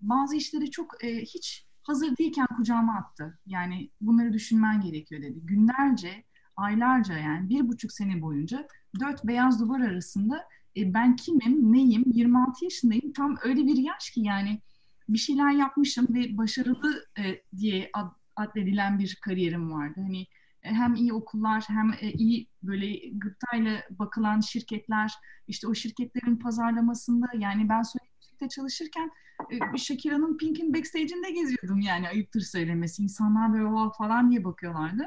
Bazı 0.00 0.36
işleri 0.36 0.70
çok 0.70 1.02
hiç 1.02 1.66
hazır 1.82 2.16
değilken 2.16 2.46
kucağıma 2.56 2.96
attı. 2.96 3.38
Yani 3.46 3.90
bunları 4.00 4.32
düşünmen 4.32 4.80
gerekiyor 4.80 5.22
dedi. 5.22 5.40
Günlerce, 5.42 6.24
aylarca 6.56 7.18
yani 7.18 7.48
bir 7.48 7.68
buçuk 7.68 7.92
sene 7.92 8.22
boyunca 8.22 8.68
dört 9.00 9.24
beyaz 9.24 9.60
duvar 9.60 9.80
arasında 9.80 10.44
ben 10.76 11.16
kimim, 11.16 11.72
neyim, 11.72 12.04
26 12.06 12.64
yaşındayım. 12.64 13.12
Tam 13.12 13.36
öyle 13.44 13.66
bir 13.66 13.76
yaş 13.76 14.10
ki 14.10 14.20
yani 14.20 14.60
bir 15.08 15.18
şeyler 15.18 15.50
yapmışım 15.50 16.06
ve 16.10 16.36
başarılı 16.36 17.04
e, 17.18 17.42
diye 17.56 17.90
ad, 17.92 18.10
addedilen 18.36 18.98
bir 18.98 19.18
kariyerim 19.22 19.72
vardı. 19.72 20.00
Hani 20.02 20.26
e, 20.62 20.70
hem 20.70 20.94
iyi 20.94 21.12
okullar 21.12 21.64
hem 21.68 21.92
e, 22.00 22.12
iyi 22.12 22.48
böyle 22.62 23.08
gıptayla 23.12 23.82
bakılan 23.90 24.40
şirketler 24.40 25.12
işte 25.46 25.68
o 25.68 25.74
şirketlerin 25.74 26.36
pazarlamasında 26.36 27.26
yani 27.38 27.68
ben 27.68 27.82
Sony'de 27.82 28.48
çalışırken 28.48 29.10
e, 29.50 29.78
Shakira'nın 29.78 30.36
Pink'in 30.36 30.74
backstage'inde 30.74 31.30
geziyordum 31.30 31.80
yani 31.80 32.08
ayıptır 32.08 32.40
söylemesi. 32.40 33.02
İnsanlar 33.02 33.52
böyle 33.52 33.64
o 33.64 33.92
falan 33.98 34.30
diye 34.30 34.44
bakıyorlardı. 34.44 35.06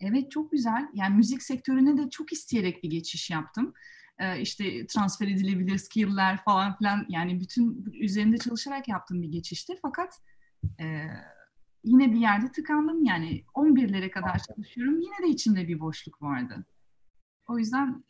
Evet 0.00 0.30
çok 0.30 0.52
güzel. 0.52 0.88
Yani 0.94 1.16
müzik 1.16 1.42
sektörüne 1.42 1.96
de 1.96 2.10
çok 2.10 2.32
isteyerek 2.32 2.82
bir 2.82 2.90
geçiş 2.90 3.30
yaptım 3.30 3.74
e, 4.18 4.40
işte 4.40 4.86
transfer 4.86 5.28
edilebilir 5.28 5.78
skill'ler 5.78 6.44
falan 6.44 6.76
filan 6.76 7.06
yani 7.08 7.40
bütün 7.40 7.84
üzerinde 7.92 8.38
çalışarak 8.38 8.88
yaptığım 8.88 9.22
bir 9.22 9.28
geçişti. 9.28 9.72
Fakat 9.82 10.20
e, 10.80 11.06
yine 11.84 12.12
bir 12.12 12.20
yerde 12.20 12.52
tıkandım 12.52 13.04
yani 13.04 13.44
11'lere 13.54 14.10
kadar 14.10 14.38
çalışıyorum. 14.38 15.00
Yine 15.00 15.28
de 15.28 15.28
içimde 15.28 15.68
bir 15.68 15.80
boşluk 15.80 16.22
vardı. 16.22 16.64
O 17.48 17.58
yüzden 17.58 18.04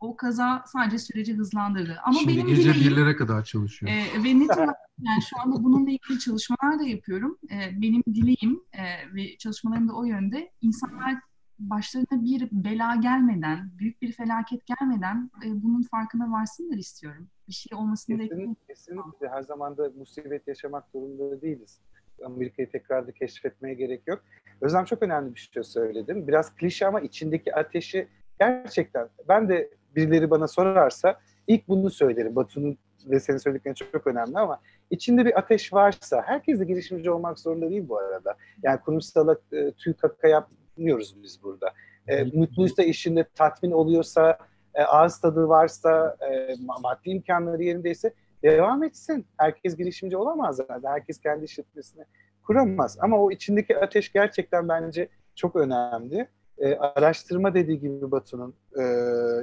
o 0.00 0.16
kaza 0.16 0.64
sadece 0.66 0.98
süreci 0.98 1.34
hızlandırdı. 1.34 1.98
Ama 2.04 2.18
Şimdi 2.18 2.36
benim 2.36 2.46
gece 2.46 2.74
dileğim, 2.74 2.90
birlere 2.90 3.16
kadar 3.16 3.44
çalışıyor. 3.44 3.92
E, 3.92 4.24
ve 4.24 4.38
net 4.38 4.50
olarak 4.50 4.76
yani 5.02 5.22
şu 5.22 5.40
anda 5.40 5.64
bununla 5.64 5.90
ilgili 5.90 6.18
çalışmalar 6.18 6.78
da 6.78 6.84
yapıyorum. 6.84 7.38
E, 7.50 7.82
benim 7.82 8.02
dileğim 8.06 8.60
e, 8.72 9.14
ve 9.14 9.36
çalışmalarım 9.36 9.88
da 9.88 9.92
o 9.92 10.04
yönde. 10.04 10.52
İnsanlar 10.60 11.20
başlarına 11.58 12.24
bir 12.24 12.48
bela 12.52 12.94
gelmeden, 12.94 13.70
büyük 13.78 14.02
bir 14.02 14.12
felaket 14.12 14.62
gelmeden 14.66 15.30
e, 15.44 15.62
bunun 15.62 15.82
farkına 15.82 16.32
varsınlar 16.32 16.76
istiyorum. 16.76 17.28
Bir 17.48 17.52
şey 17.52 17.78
olmasını 17.78 18.18
bekliyorum. 18.18 18.56
Kesinlikle 18.68 19.28
her 19.28 19.42
zaman 19.42 19.76
da 19.76 19.90
musibet 19.96 20.48
yaşamak 20.48 20.88
zorunda 20.88 21.40
değiliz. 21.40 21.80
Amerika'yı 22.24 22.70
tekrar 22.70 23.06
da 23.06 23.12
keşfetmeye 23.12 23.74
gerek 23.74 24.02
yok. 24.06 24.22
Özlem 24.60 24.84
çok 24.84 25.02
önemli 25.02 25.34
bir 25.34 25.50
şey 25.52 25.62
söyledim. 25.62 26.28
Biraz 26.28 26.54
klişe 26.54 26.86
ama 26.86 27.00
içindeki 27.00 27.54
ateşi 27.54 28.08
gerçekten 28.40 29.08
ben 29.28 29.48
de 29.48 29.70
birileri 29.96 30.30
bana 30.30 30.48
sorarsa 30.48 31.20
ilk 31.46 31.68
bunu 31.68 31.90
söylerim. 31.90 32.36
Batu'nun 32.36 32.78
ve 33.06 33.20
senin 33.20 33.38
söylediklerin 33.38 33.74
çok, 33.74 33.92
çok 33.92 34.06
önemli 34.06 34.38
ama 34.38 34.60
içinde 34.90 35.24
bir 35.24 35.38
ateş 35.38 35.72
varsa 35.72 36.22
herkes 36.26 36.60
de 36.60 36.64
girişimci 36.64 37.10
olmak 37.10 37.38
zorunda 37.38 37.70
değil 37.70 37.88
bu 37.88 37.98
arada. 37.98 38.36
Yani 38.62 38.80
kurumsala 38.80 39.36
e, 39.52 39.72
tüy 39.72 39.94
kaka 39.94 40.28
yap, 40.28 40.50
yapmıyoruz 40.78 41.22
biz 41.22 41.42
burada. 41.42 41.72
E, 42.08 42.24
mutluysa 42.24 42.82
işinde 42.82 43.24
tatmin 43.34 43.70
oluyorsa, 43.70 44.38
e, 44.74 44.82
ağız 44.82 45.20
tadı 45.20 45.48
varsa, 45.48 46.16
e, 46.30 46.54
maddi 46.80 47.10
imkanları 47.10 47.62
yerindeyse 47.62 48.12
devam 48.42 48.82
etsin. 48.82 49.26
Herkes 49.36 49.76
girişimci 49.76 50.16
olamaz 50.16 50.56
zaten. 50.56 50.90
Herkes 50.90 51.20
kendi 51.20 51.44
işletmesini 51.44 52.04
kuramaz. 52.42 52.98
Ama 53.00 53.18
o 53.18 53.30
içindeki 53.30 53.78
ateş 53.78 54.12
gerçekten 54.12 54.68
bence 54.68 55.08
çok 55.34 55.56
önemli. 55.56 56.28
E, 56.58 56.74
araştırma 56.74 57.54
dediği 57.54 57.80
gibi 57.80 58.10
Batu'nun 58.10 58.54
e, 58.78 58.84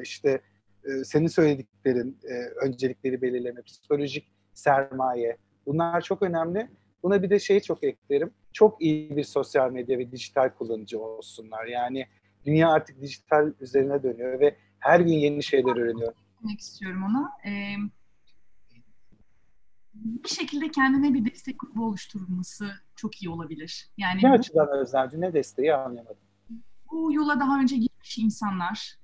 işte 0.01 0.41
e, 0.85 1.03
senin 1.03 1.27
söylediklerin 1.27 2.17
e, 2.23 2.65
öncelikleri 2.65 3.21
belirleme, 3.21 3.61
psikolojik 3.61 4.31
sermaye, 4.53 5.37
Bunlar 5.65 6.01
çok 6.01 6.21
önemli. 6.21 6.67
Buna 7.03 7.23
bir 7.23 7.29
de 7.29 7.39
şeyi 7.39 7.61
çok 7.61 7.83
eklerim. 7.83 8.31
Çok 8.55 8.81
iyi 8.81 9.15
bir 9.17 9.23
sosyal 9.23 9.71
medya 9.71 9.99
ve 9.99 10.11
dijital 10.11 10.49
kullanıcı 10.49 10.99
olsunlar. 10.99 11.65
Yani 11.65 12.07
dünya 12.45 12.71
artık 12.71 13.01
dijital 13.01 13.53
üzerine 13.59 14.03
dönüyor 14.03 14.39
ve 14.39 14.57
her 14.79 14.99
gün 14.99 15.13
yeni 15.13 15.43
şeyler 15.43 15.77
öğreniyor. 15.77 16.13
Demek 16.43 16.59
istiyorum 16.59 17.03
ona. 17.03 17.31
Ee, 17.45 17.75
bir 19.93 20.29
şekilde 20.29 20.71
kendine 20.71 21.13
bir 21.13 21.31
destek 21.31 21.59
grubu 21.59 21.85
oluşturulması 21.85 22.71
çok 22.95 23.23
iyi 23.23 23.29
olabilir. 23.29 23.89
Yani 23.97 24.19
ne 24.23 24.29
bu, 24.29 24.33
açıdan 24.33 24.67
Özlemci? 24.79 25.21
Ne 25.21 25.33
desteği 25.33 25.75
anlayamadım. 25.75 26.17
bu 26.91 27.13
yola 27.13 27.39
daha 27.39 27.59
önce 27.59 27.75
girmiş 27.75 28.17
insanlar, 28.17 28.95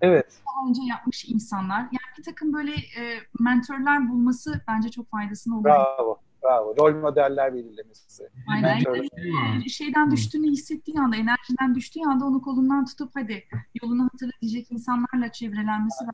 Evet. 0.00 0.42
daha 0.46 0.68
önce 0.68 0.82
yapmış 0.82 1.24
insanlar. 1.24 1.80
Yani 1.80 2.16
bir 2.18 2.22
takım 2.22 2.52
böyle 2.52 2.72
e, 2.72 3.18
mentorlar 3.40 4.08
bulması 4.08 4.60
bence 4.68 4.88
çok 4.88 5.10
faydasını 5.10 5.56
olur. 5.56 5.64
Bravo. 5.64 6.20
Bravo. 6.44 6.76
Rol 6.76 7.00
modeller 7.00 7.54
belirlemesi. 7.54 8.28
Aynen. 8.48 8.80
Yani, 8.86 9.64
e, 9.66 9.68
şeyden 9.68 10.10
düştüğünü 10.10 10.50
hissettiği 10.50 11.00
anda, 11.00 11.16
enerjiden 11.16 11.74
düştüğü 11.74 12.00
anda 12.06 12.24
onu 12.24 12.42
kolundan 12.42 12.84
tutup 12.84 13.10
hadi 13.14 13.44
yolunu 13.82 14.04
hatırlatacak 14.04 14.72
insanlarla 14.72 15.32
çevrelenmesi 15.32 16.04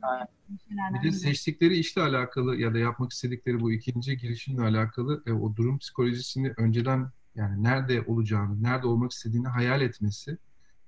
şeylerden 0.67 1.03
Bir 1.03 1.07
de 1.07 1.11
seçtikleri 1.11 1.77
işle 1.77 2.01
alakalı 2.01 2.55
ya 2.55 2.73
da 2.73 2.77
yapmak 2.77 3.11
istedikleri 3.11 3.59
bu 3.59 3.71
ikinci 3.71 4.17
girişimle 4.17 4.61
alakalı 4.61 5.23
e, 5.25 5.31
o 5.31 5.55
durum 5.55 5.77
psikolojisini 5.77 6.53
önceden 6.57 7.09
yani 7.35 7.63
nerede 7.63 8.01
olacağını, 8.01 8.63
nerede 8.63 8.87
olmak 8.87 9.11
istediğini 9.11 9.47
hayal 9.47 9.81
etmesi 9.81 10.37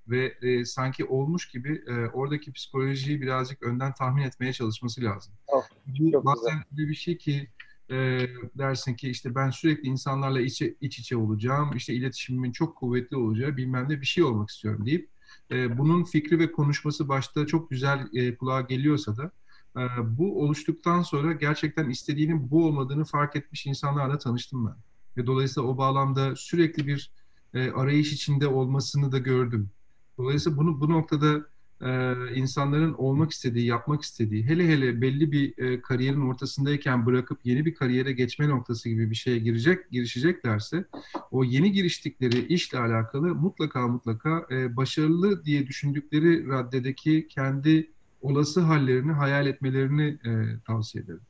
ve 0.08 0.34
e, 0.42 0.66
sanki 0.66 1.06
olmuş 1.06 1.50
gibi 1.50 1.84
e, 1.88 1.94
oradaki 1.94 2.52
psikolojiyi 2.52 3.22
birazcık 3.22 3.64
önden 3.64 3.94
tahmin 3.94 4.24
etmeye 4.24 4.54
çalışması 4.54 5.02
lazım. 5.02 5.34
Oh, 5.48 5.64
Bu 5.88 6.12
çok 6.12 6.26
bazen 6.26 6.54
öyle 6.54 6.90
bir 6.90 6.96
şey 6.96 7.18
ki 7.18 7.50
e, 7.92 8.28
dersin 8.58 8.94
ki 8.94 9.10
işte 9.10 9.36
ben 9.36 9.50
sürekli 9.50 9.88
insanlarla 9.88 10.42
içe, 10.42 10.76
iç 10.82 11.00
içe 11.00 11.18
olacağım, 11.18 11.76
işte 11.76 11.94
iletişimimin 11.94 12.52
çok 12.52 12.78
kuvvetli 12.78 13.18
olacağı 13.18 13.58
bilmem 13.58 13.90
ne 13.90 14.02
bir 14.02 14.06
şey 14.06 14.24
olmak 14.24 14.50
istiyorum 14.50 14.86
deyip 14.86 15.10
e, 15.52 15.78
bunun 15.78 16.04
fikri 16.04 16.40
ve 16.40 16.52
konuşması 16.52 17.10
başta 17.10 17.48
çok 17.48 17.70
güzel 17.70 18.08
e, 18.14 18.36
kulağa 18.36 18.62
geliyorsa 18.62 19.18
da 19.18 19.32
e, 19.78 19.82
bu 20.18 20.44
oluştuktan 20.44 21.02
sonra 21.02 21.34
gerçekten 21.34 21.90
istediğinin 21.90 22.52
bu 22.52 22.66
olmadığını 22.66 23.06
fark 23.06 23.36
etmiş 23.36 23.66
insanlarla 23.66 24.18
tanıştım 24.18 24.68
ben. 24.68 24.76
Ve 25.18 25.28
dolayısıyla 25.28 25.70
o 25.70 25.78
bağlamda 25.78 26.36
sürekli 26.36 26.88
bir 26.88 27.12
e, 27.54 27.72
arayış 27.72 28.14
içinde 28.14 28.48
olmasını 28.48 29.12
da 29.12 29.18
gördüm. 29.18 29.70
Dolayısıyla 30.18 30.58
bunu 30.58 30.82
bu 30.82 30.90
noktada 30.90 31.46
e, 31.82 32.16
insanların 32.36 32.94
olmak 32.94 33.32
istediği, 33.32 33.66
yapmak 33.66 34.02
istediği, 34.02 34.46
hele 34.46 34.68
hele 34.68 35.02
belli 35.02 35.32
bir 35.32 35.58
e, 35.58 35.82
kariyerin 35.82 36.22
ortasındayken 36.22 37.06
bırakıp 37.06 37.40
yeni 37.44 37.66
bir 37.66 37.76
kariyere 37.76 38.12
geçme 38.12 38.50
noktası 38.50 38.90
gibi 38.90 39.10
bir 39.10 39.16
şeye 39.16 39.40
girecek, 39.40 39.92
girişeceklerse 39.92 40.86
o 41.32 41.44
yeni 41.44 41.72
giriştikleri 41.72 42.46
işle 42.46 42.80
alakalı 42.80 43.36
mutlaka 43.36 43.88
mutlaka 43.88 44.48
e, 44.52 44.76
başarılı 44.76 45.46
diye 45.46 45.68
düşündükleri 45.68 46.48
raddedeki 46.48 47.28
kendi 47.28 47.92
olası 48.22 48.62
hallerini 48.62 49.12
hayal 49.12 49.48
etmelerini 49.48 50.18
e, 50.26 50.60
tavsiye 50.66 51.04
ederim. 51.04 51.22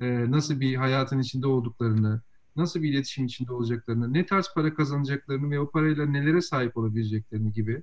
E, 0.00 0.30
nasıl 0.30 0.60
bir 0.60 0.74
hayatın 0.74 1.18
içinde 1.18 1.46
olduklarını, 1.46 2.20
nasıl 2.56 2.82
bir 2.82 2.88
iletişim 2.88 3.26
içinde 3.26 3.52
olacaklarını, 3.52 4.12
ne 4.12 4.26
tarz 4.26 4.50
para 4.54 4.74
kazanacaklarını 4.74 5.50
ve 5.50 5.60
o 5.60 5.70
parayla 5.70 6.06
nelere 6.06 6.40
sahip 6.40 6.76
olabileceklerini 6.76 7.52
gibi 7.52 7.82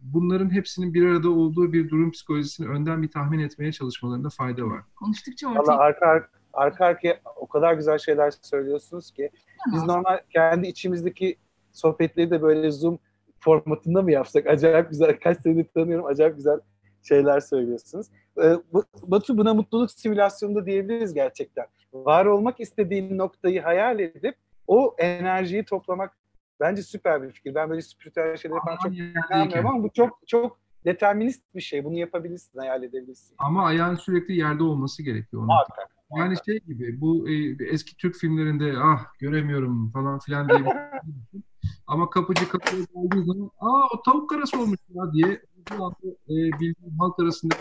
bunların 0.00 0.50
hepsinin 0.52 0.94
bir 0.94 1.06
arada 1.06 1.30
olduğu 1.30 1.72
bir 1.72 1.90
durum 1.90 2.10
psikolojisini 2.10 2.68
önden 2.68 3.02
bir 3.02 3.10
tahmin 3.10 3.38
etmeye 3.38 3.72
çalışmalarında 3.72 4.28
fayda 4.30 4.62
var. 4.64 4.82
Konuştukça 4.96 5.48
Valla 5.50 5.60
ortaya 5.60 5.78
arka, 5.78 6.06
arka, 6.06 6.28
arka 6.52 6.84
arkaya 6.86 7.20
o 7.36 7.46
kadar 7.48 7.74
güzel 7.74 7.98
şeyler 7.98 8.32
söylüyorsunuz 8.42 9.10
ki 9.10 9.30
biz 9.74 9.82
normal 9.82 10.18
kendi 10.30 10.66
içimizdeki 10.68 11.36
sohbetleri 11.72 12.30
de 12.30 12.42
böyle 12.42 12.70
Zoom 12.70 12.98
formatında 13.40 14.02
mı 14.02 14.12
yapsak? 14.12 14.46
Acayip 14.46 14.90
güzel, 14.90 15.18
kaç 15.20 15.40
senedir 15.40 15.64
tanıyorum, 15.74 16.06
acayip 16.06 16.36
güzel 16.36 16.60
şeyler 17.02 17.40
söylüyorsunuz. 17.40 18.06
Ee, 18.42 18.56
bu- 18.72 18.84
Batu 19.02 19.38
buna 19.38 19.54
mutluluk 19.54 19.90
simülasyonu 19.90 20.54
da 20.54 20.66
diyebiliriz 20.66 21.14
gerçekten. 21.14 21.66
Var 21.92 22.24
olmak 22.26 22.60
istediğin 22.60 23.18
noktayı 23.18 23.62
hayal 23.62 24.00
edip 24.00 24.34
o 24.66 24.94
enerjiyi 24.98 25.64
toplamak 25.64 26.16
bence 26.60 26.82
süper 26.82 27.22
bir 27.22 27.30
fikir. 27.30 27.54
Ben 27.54 27.70
böyle 27.70 27.82
spiritüel 27.82 28.36
şeylere 28.36 28.60
falan 28.64 28.78
çok 28.82 28.96
inanmıyorum 28.96 29.66
ama 29.66 29.82
bu 29.82 29.90
çok 29.92 30.18
çok 30.26 30.58
determinist 30.84 31.42
bir 31.54 31.60
şey. 31.60 31.84
Bunu 31.84 31.98
yapabilirsin, 31.98 32.58
hayal 32.58 32.82
edebilirsin. 32.82 33.34
Ama 33.38 33.66
ayağın 33.66 33.94
sürekli 33.94 34.36
yerde 34.36 34.62
olması 34.62 35.02
gerekiyor. 35.02 35.42
Onun. 35.42 35.46
Muhakkak. 35.46 35.98
Yani 36.16 36.36
şey 36.46 36.58
gibi 36.58 37.00
bu 37.00 37.28
e, 37.28 37.56
eski 37.64 37.96
Türk 37.96 38.16
filmlerinde 38.16 38.74
ah 38.78 39.04
göremiyorum 39.18 39.90
falan 39.90 40.18
filan 40.18 40.48
diye 40.48 40.58
şey 40.58 40.66
ama 41.86 42.10
kapıcı 42.10 42.48
kapıya 42.48 42.82
geldiği 42.94 43.24
zaman 43.24 43.50
aa 43.58 43.82
o 43.94 44.02
tavuk 44.02 44.30
karası 44.30 44.60
olmuş 44.60 44.80
ya 44.94 45.12
diye 45.12 45.42
anda 45.70 46.08
e, 46.28 46.34
bildiğin 46.60 46.98
halk 46.98 47.20
arasında 47.20 47.54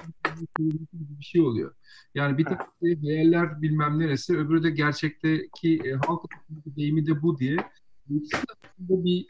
bir 0.94 1.24
şey 1.24 1.42
oluyor. 1.42 1.76
Yani 2.16 2.38
bir 2.38 2.46
takım 2.46 2.68
şey, 2.84 3.02
hayaller 3.02 3.62
bilmem 3.62 4.00
neresi 4.00 4.38
öbürü 4.38 4.64
de 4.64 4.70
gerçekteki 4.70 5.82
e, 5.86 5.94
halk 5.94 6.22
deyimi 6.66 7.06
de 7.08 7.22
bu 7.22 7.40
diye 7.40 7.58
bir 8.10 9.28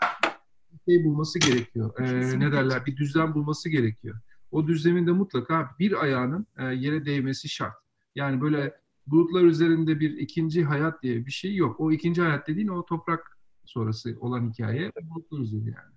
şey 0.86 1.06
bulması 1.06 1.40
gerekiyor. 1.40 2.00
E, 2.00 2.40
ne 2.40 2.52
derler 2.52 2.86
bir 2.86 2.98
düzlem 2.98 3.34
bulması 3.34 3.70
gerekiyor. 3.70 4.20
O 4.52 4.68
düzlemin 4.68 5.08
de 5.08 5.12
mutlaka 5.12 5.70
bir 5.80 6.04
ayağının 6.04 6.48
e, 6.60 6.64
yere 6.64 7.06
değmesi 7.06 7.50
şart. 7.50 7.76
Yani 8.16 8.42
böyle 8.42 8.74
bulutlar 9.08 9.44
üzerinde 9.44 10.00
bir 10.00 10.18
ikinci 10.18 10.64
hayat 10.64 11.04
diye 11.04 11.26
bir 11.26 11.32
şey 11.32 11.56
yok. 11.56 11.80
O 11.80 11.92
ikinci 11.92 12.22
hayat 12.22 12.48
dediğin 12.48 12.68
o 12.68 12.86
toprak 12.86 13.38
sonrası 13.66 14.18
olan 14.20 14.52
hikaye 14.52 14.92
bulutlar 15.02 15.40
üzerinde 15.40 15.70
yani. 15.70 15.96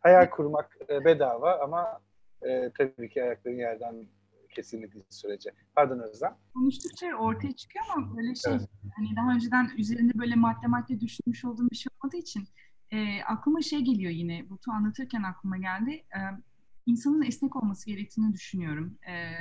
Hayal 0.00 0.30
kurmak 0.30 0.76
e, 0.88 1.04
bedava 1.04 1.58
ama 1.58 2.00
e, 2.42 2.72
tabii 2.78 3.08
ki 3.08 3.22
ayakların 3.22 3.56
yerden 3.56 4.06
kesinlikle 4.48 5.00
sürece. 5.10 5.50
Pardon 5.74 5.98
Özlem. 5.98 6.36
konuştukça 6.54 7.06
ortaya 7.14 7.52
çıkıyor 7.56 7.84
ama 7.96 8.16
böyle 8.16 8.34
şey 8.34 8.52
Evet. 8.52 8.68
hani 8.96 9.16
daha 9.16 9.34
önceden 9.34 9.70
üzerinde 9.76 10.18
böyle 10.18 10.34
madde 10.34 10.66
madde 10.66 11.00
düşünmüş 11.00 11.44
olduğum 11.44 11.70
bir 11.70 11.76
şey 11.76 11.90
olmadığı 12.02 12.16
için 12.16 12.48
e, 12.90 13.22
aklıma 13.22 13.62
şey 13.62 13.80
geliyor 13.80 14.12
yine 14.12 14.50
Batu 14.50 14.72
anlatırken 14.72 15.22
aklıma 15.22 15.56
geldi. 15.56 15.90
E, 15.90 16.18
insanın 16.86 17.22
esnek 17.22 17.56
olması 17.56 17.86
gerektiğini 17.86 18.32
düşünüyorum. 18.32 18.98
E, 19.08 19.32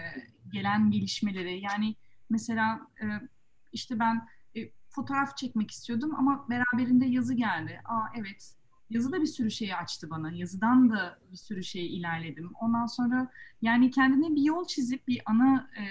gelen 0.51 0.91
gelişmeleri 0.91 1.61
yani 1.61 1.95
mesela 2.29 2.87
e, 3.01 3.05
işte 3.71 3.99
ben 3.99 4.27
e, 4.57 4.71
fotoğraf 4.89 5.37
çekmek 5.37 5.71
istiyordum 5.71 6.15
ama 6.15 6.45
beraberinde 6.49 7.05
yazı 7.05 7.33
geldi. 7.33 7.81
Aa 7.85 8.05
evet 8.19 8.53
yazı 8.89 9.11
da 9.11 9.21
bir 9.21 9.27
sürü 9.27 9.51
şeyi 9.51 9.75
açtı 9.75 10.09
bana. 10.09 10.31
Yazıdan 10.31 10.89
da 10.89 11.19
bir 11.31 11.37
sürü 11.37 11.63
şey 11.63 11.97
ilerledim. 11.97 12.51
Ondan 12.61 12.85
sonra 12.85 13.31
yani 13.61 13.91
kendine 13.91 14.35
bir 14.35 14.41
yol 14.41 14.67
çizip 14.67 15.07
bir 15.07 15.21
ana 15.25 15.69
e, 15.77 15.83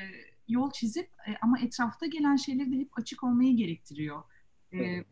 yol 0.49 0.71
çizip 0.71 1.11
e, 1.29 1.37
ama 1.43 1.59
etrafta 1.59 2.07
gelen 2.07 2.37
şeyleri 2.37 2.73
de 2.73 2.77
hep 2.77 2.99
açık 2.99 3.25
olmayı 3.25 3.57
gerektiriyor. 3.57 4.23
E, 4.73 5.05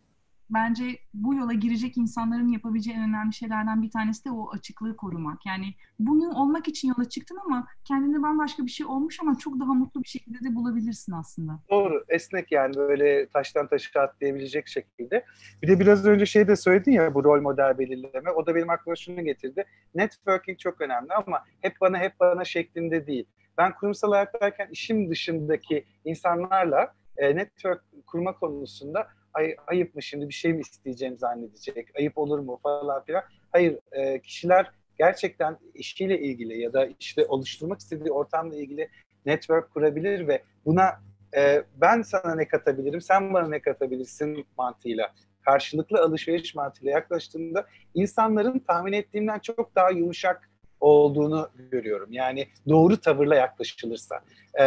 bence 0.54 0.98
bu 1.14 1.34
yola 1.34 1.52
girecek 1.52 1.96
insanların 1.96 2.48
yapabileceği 2.48 2.96
en 2.96 3.08
önemli 3.08 3.34
şeylerden 3.34 3.82
bir 3.82 3.90
tanesi 3.90 4.24
de 4.24 4.30
o 4.30 4.50
açıklığı 4.52 4.96
korumak. 4.96 5.46
Yani 5.46 5.74
bunu 5.98 6.30
olmak 6.30 6.68
için 6.68 6.88
yola 6.88 7.08
çıktın 7.08 7.38
ama 7.44 7.66
kendine 7.84 8.22
bambaşka 8.22 8.66
bir 8.66 8.70
şey 8.70 8.86
olmuş 8.86 9.18
ama 9.20 9.38
çok 9.38 9.60
daha 9.60 9.74
mutlu 9.74 10.02
bir 10.02 10.08
şekilde 10.08 10.44
de 10.44 10.54
bulabilirsin 10.54 11.12
aslında. 11.12 11.58
Doğru. 11.70 12.04
Esnek 12.08 12.52
yani 12.52 12.74
böyle 12.74 13.28
taştan 13.28 13.68
taşa 13.68 14.00
atlayabilecek 14.00 14.68
şekilde. 14.68 15.24
Bir 15.62 15.68
de 15.68 15.80
biraz 15.80 16.06
önce 16.06 16.26
şey 16.26 16.48
de 16.48 16.56
söyledin 16.56 16.92
ya 16.92 17.14
bu 17.14 17.24
rol 17.24 17.40
model 17.40 17.78
belirleme. 17.78 18.30
O 18.30 18.46
da 18.46 18.54
benim 18.54 18.70
aklıma 18.70 18.96
şunu 18.96 19.24
getirdi. 19.24 19.64
Networking 19.94 20.58
çok 20.58 20.80
önemli 20.80 21.12
ama 21.26 21.42
hep 21.60 21.80
bana 21.80 21.98
hep 21.98 22.20
bana 22.20 22.44
şeklinde 22.44 23.06
değil. 23.06 23.26
Ben 23.58 23.74
kurumsal 23.74 24.12
hayattayken 24.12 24.68
işim 24.70 25.10
dışındaki 25.10 25.84
insanlarla 26.04 26.94
e, 27.16 27.36
network 27.36 27.82
kurma 28.06 28.38
konusunda 28.38 29.08
ay, 29.34 29.56
ayıp 29.66 29.94
mı 29.94 30.02
şimdi 30.02 30.28
bir 30.28 30.34
şey 30.34 30.52
mi 30.52 30.60
isteyeceğim 30.60 31.18
zannedecek, 31.18 31.88
ayıp 31.98 32.18
olur 32.18 32.38
mu 32.38 32.60
falan 32.62 33.04
filan. 33.04 33.22
Hayır, 33.52 33.78
e, 33.92 34.20
kişiler 34.20 34.70
gerçekten 34.98 35.58
işiyle 35.74 36.20
ilgili 36.20 36.60
ya 36.60 36.72
da 36.72 36.88
işte 37.00 37.26
oluşturmak 37.26 37.80
istediği 37.80 38.12
ortamla 38.12 38.56
ilgili 38.56 38.88
network 39.26 39.70
kurabilir 39.70 40.28
ve 40.28 40.42
buna 40.66 41.00
e, 41.36 41.64
ben 41.76 42.02
sana 42.02 42.34
ne 42.34 42.48
katabilirim, 42.48 43.00
sen 43.00 43.34
bana 43.34 43.48
ne 43.48 43.60
katabilirsin 43.60 44.46
mantığıyla, 44.58 45.12
karşılıklı 45.44 46.00
alışveriş 46.00 46.54
mantığıyla 46.54 46.92
yaklaştığında 46.92 47.66
insanların 47.94 48.58
tahmin 48.58 48.92
ettiğimden 48.92 49.38
çok 49.38 49.74
daha 49.74 49.90
yumuşak 49.90 50.50
olduğunu 50.80 51.50
görüyorum. 51.70 52.12
Yani 52.12 52.48
doğru 52.68 52.96
tavırla 52.96 53.34
yaklaşılırsa. 53.34 54.20
E, 54.54 54.64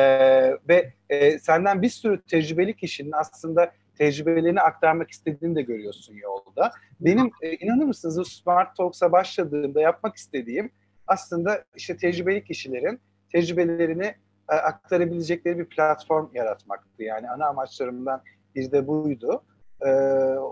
ve 0.69 0.93
e, 1.09 1.39
senden 1.39 1.81
bir 1.81 1.89
sürü 1.89 2.21
tecrübeli 2.21 2.75
kişinin 2.75 3.11
aslında 3.11 3.71
tecrübelerini 3.97 4.61
aktarmak 4.61 5.11
istediğini 5.11 5.55
de 5.55 5.61
görüyorsun 5.61 6.13
yolda. 6.15 6.71
Benim 6.99 7.31
e, 7.41 7.55
inanır 7.55 7.85
mısınız 7.85 8.19
o 8.19 8.23
Smart 8.23 8.77
Talks'a 8.77 9.11
başladığımda 9.11 9.81
yapmak 9.81 10.15
istediğim 10.15 10.71
aslında 11.07 11.63
işte 11.75 11.97
tecrübeli 11.97 12.43
kişilerin 12.43 12.99
tecrübelerini 13.31 14.15
e, 14.49 14.55
aktarabilecekleri 14.55 15.59
bir 15.59 15.65
platform 15.65 16.29
yaratmaktı. 16.33 17.03
Yani 17.03 17.29
ana 17.29 17.47
amaçlarımdan 17.47 18.21
bir 18.55 18.71
de 18.71 18.87
buydu. 18.87 19.43
E, 19.81 19.89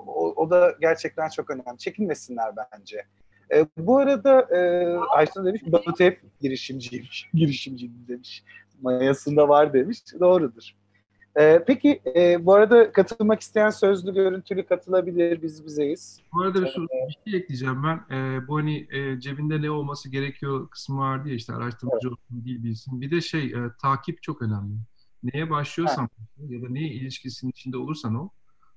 o, 0.08 0.34
o 0.36 0.50
da 0.50 0.76
gerçekten 0.82 1.30
çok 1.30 1.50
önemli. 1.50 1.78
Çekinmesinler 1.78 2.54
bence. 2.58 3.06
E, 3.54 3.66
bu 3.78 3.98
arada 3.98 4.42
e, 4.42 4.60
Ayşe 4.98 5.44
demiş 5.46 5.62
Batu 5.66 6.04
hep 6.04 6.22
girişimciymiş. 6.42 7.30
Girişimciyim 7.34 8.06
demiş. 8.08 8.44
Mayasında 8.82 9.50
var 9.50 9.74
demiş. 9.74 10.00
Doğrudur. 10.20 10.76
E, 11.36 11.64
peki 11.68 12.02
e, 12.16 12.46
bu 12.46 12.54
arada 12.54 12.92
katılmak 12.92 13.42
isteyen 13.42 13.70
sözlü 13.70 14.14
görüntülü 14.14 14.66
katılabilir. 14.66 15.42
Biz 15.42 15.66
bizeyiz. 15.66 16.20
Bu 16.34 16.42
arada 16.42 16.62
bir, 16.62 16.68
soru, 16.68 16.88
bir 16.88 17.32
şey 17.32 17.40
ekleyeceğim 17.40 17.84
ben. 17.84 18.16
E, 18.16 18.48
bu 18.48 18.58
hani 18.58 18.88
e, 18.92 19.20
cebinde 19.20 19.62
ne 19.62 19.72
olması 19.72 20.10
gerekiyor 20.10 20.70
kısmı 20.70 20.98
vardı 20.98 21.30
ya 21.30 21.36
işte 21.36 21.54
araştırmacı 21.54 22.08
evet. 22.08 22.12
olsun, 22.12 22.46
dil 22.46 22.64
bilsin. 22.64 23.02
Bir 23.02 23.12
de 23.12 23.22
şey 23.22 23.46
e, 23.46 23.58
takip 23.82 24.24
çok 24.24 24.42
önemli. 24.42 24.74
Neye 25.24 25.50
başlıyorsan 25.50 26.10
evet. 26.40 26.52
ya 26.52 26.62
da 26.62 26.70
neye 26.70 26.88
ilişkisinin 26.88 27.52
içinde 27.52 27.78
olursan 27.78 28.16
o 28.16 28.30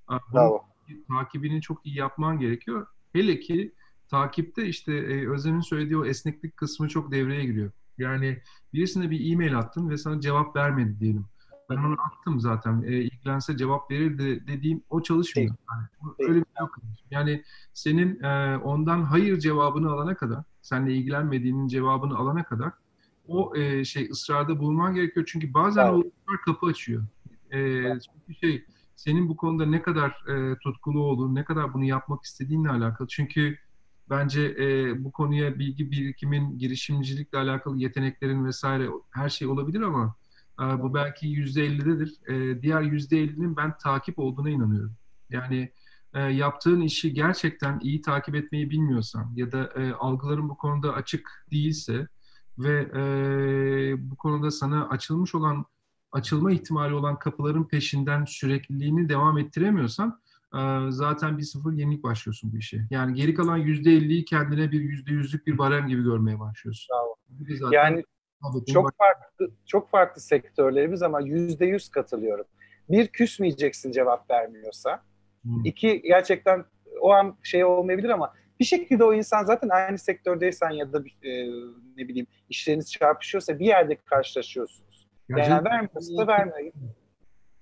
bunun 0.09 0.61
takibini 1.09 1.61
çok 1.61 1.87
iyi 1.87 1.97
yapman 1.97 2.39
gerekiyor. 2.39 2.87
Hele 3.13 3.41
ki 3.41 3.73
takipte 4.09 4.67
işte 4.67 4.93
e, 4.93 5.31
Özlem'in 5.31 5.61
söylediği 5.61 5.99
o 5.99 6.05
esneklik 6.05 6.57
kısmı 6.57 6.89
çok 6.89 7.13
devreye 7.13 7.45
giriyor. 7.45 7.71
Yani 7.99 8.39
birisine 8.73 9.11
bir 9.11 9.33
e-mail 9.33 9.59
attın 9.59 9.91
ve 9.91 9.97
sana 9.97 10.21
cevap 10.21 10.57
vermedi 10.57 11.01
diyelim. 11.01 11.27
Ben 11.71 11.77
onu 11.77 11.97
attım 12.01 12.41
zaten. 12.41 12.83
E, 12.83 12.93
ilgilense 12.93 13.57
cevap 13.57 13.91
verirdi 13.91 14.47
dediğim 14.47 14.83
o 14.91 15.03
çalışmıyor. 15.03 15.55
Yani, 15.73 16.13
öyle 16.19 16.41
bir 16.41 16.45
şey 16.45 16.61
yok. 16.61 16.79
Yani 17.11 17.45
senin 17.75 18.23
e, 18.23 18.57
ondan 18.57 19.03
hayır 19.03 19.39
cevabını 19.39 19.91
alana 19.91 20.17
kadar, 20.17 20.45
seninle 20.63 20.95
ilgilenmediğinin 20.95 21.69
cevabını 21.69 22.19
alana 22.19 22.45
kadar 22.45 22.73
o 23.29 23.57
e, 23.57 23.85
şey 23.85 24.09
ısrarda 24.11 24.59
bulunman 24.59 24.95
gerekiyor. 24.95 25.27
Çünkü 25.29 25.55
bazen 25.55 25.95
evet. 25.95 26.07
o 26.29 26.45
kapı 26.45 26.67
açıyor. 26.67 27.05
E, 27.51 27.59
evet. 27.61 28.03
Çünkü 28.27 28.41
şey 28.41 28.65
senin 28.97 29.29
bu 29.29 29.37
konuda 29.37 29.67
ne 29.67 29.83
kadar 29.83 30.25
e, 30.29 30.59
tutkulu 30.59 31.03
olduğun, 31.03 31.35
ne 31.35 31.45
kadar 31.45 31.75
bunu 31.75 31.85
yapmak 31.85 32.25
istediğinle 32.25 32.71
alakalı. 32.71 33.09
Çünkü 33.09 33.59
bence 34.11 34.43
e, 34.59 34.95
bu 35.05 35.13
konuya 35.13 35.59
bilgi 35.59 35.91
birikimin, 35.91 36.59
girişimcilikle 36.59 37.39
alakalı 37.39 37.79
yeteneklerin 37.79 38.45
vesaire 38.45 38.89
her 39.11 39.29
şey 39.29 39.49
olabilir 39.49 39.81
ama 39.81 40.15
bu 40.59 40.95
belki 40.95 41.27
yüzde 41.27 41.65
ellidedir. 41.65 42.29
E, 42.29 42.63
diğer 42.63 42.83
yüzde 42.83 43.19
ellinin 43.19 43.57
ben 43.57 43.79
takip 43.79 44.19
olduğuna 44.19 44.51
inanıyorum. 44.51 44.95
Yani 45.31 45.73
e, 46.15 46.21
yaptığın 46.21 46.81
işi 46.81 47.15
gerçekten 47.15 47.79
iyi 47.83 48.03
takip 48.03 48.35
etmeyi 48.35 48.71
bilmiyorsan 48.71 49.33
ya 49.35 49.53
da 49.53 49.71
e, 49.77 49.93
algıların 49.93 50.49
bu 50.49 50.57
konuda 50.57 50.93
açık 50.93 51.47
değilse 51.51 52.09
ve 52.59 52.81
e, 52.81 53.01
bu 54.11 54.17
konuda 54.17 54.51
sana 54.51 54.89
açılmış 54.89 55.35
olan 55.35 55.65
açılma 56.13 56.53
ihtimali 56.53 56.95
olan 56.95 57.19
kapıların 57.19 57.65
peşinden 57.65 58.25
sürekliliğini 58.25 59.09
devam 59.09 59.39
ettiremiyorsan 59.39 60.21
zaten 60.89 61.39
bir 61.39 61.43
sıfır 61.43 61.73
yenilik 61.73 62.03
başlıyorsun 62.03 62.53
bu 62.53 62.57
işe. 62.57 62.87
Yani 62.91 63.15
geri 63.15 63.35
kalan 63.35 63.57
yüzde 63.57 63.93
elliyi 63.93 64.25
kendine 64.25 64.73
bir 64.73 64.81
yüzde 64.81 65.13
yüzlük 65.13 65.47
bir 65.47 65.59
barem 65.59 65.89
gibi 65.89 66.03
görmeye 66.03 66.41
başlıyorsun. 66.41 66.89
Bravo. 66.93 67.73
Yani 67.73 68.05
çok 68.73 68.97
farklı 68.97 69.51
çok 69.67 69.91
farklı 69.91 70.21
sektörlerimiz 70.21 71.03
ama 71.03 71.21
yüzde 71.21 71.67
yüz 71.67 71.89
katılıyorum. 71.89 72.45
Bir 72.89 73.07
küsmeyeceksin 73.07 73.93
cevap 73.93 74.31
vermiyorsa. 74.31 75.03
Hmm. 75.43 75.65
İki 75.65 76.03
gerçekten 76.03 76.65
o 77.01 77.13
an 77.13 77.37
şey 77.43 77.65
olmayabilir 77.65 78.09
ama 78.09 78.33
bir 78.61 78.65
şekilde 78.65 79.05
o 79.05 79.15
insan 79.15 79.45
zaten 79.45 79.69
aynı 79.69 79.99
sektördeysen 79.99 80.71
ya 80.71 80.93
da 80.93 80.99
e, 81.23 81.47
ne 81.97 82.09
bileyim 82.09 82.27
işleriniz 82.49 82.93
çarpışıyorsa 82.93 83.59
bir 83.59 83.67
yerde 83.67 83.97
karşılaşıyorsunuz. 83.97 85.09
Yani, 85.29 85.41
yani 85.41 85.65
vermiyorsa 85.65 86.17
da 86.17 86.27
vermeyin. 86.27 86.73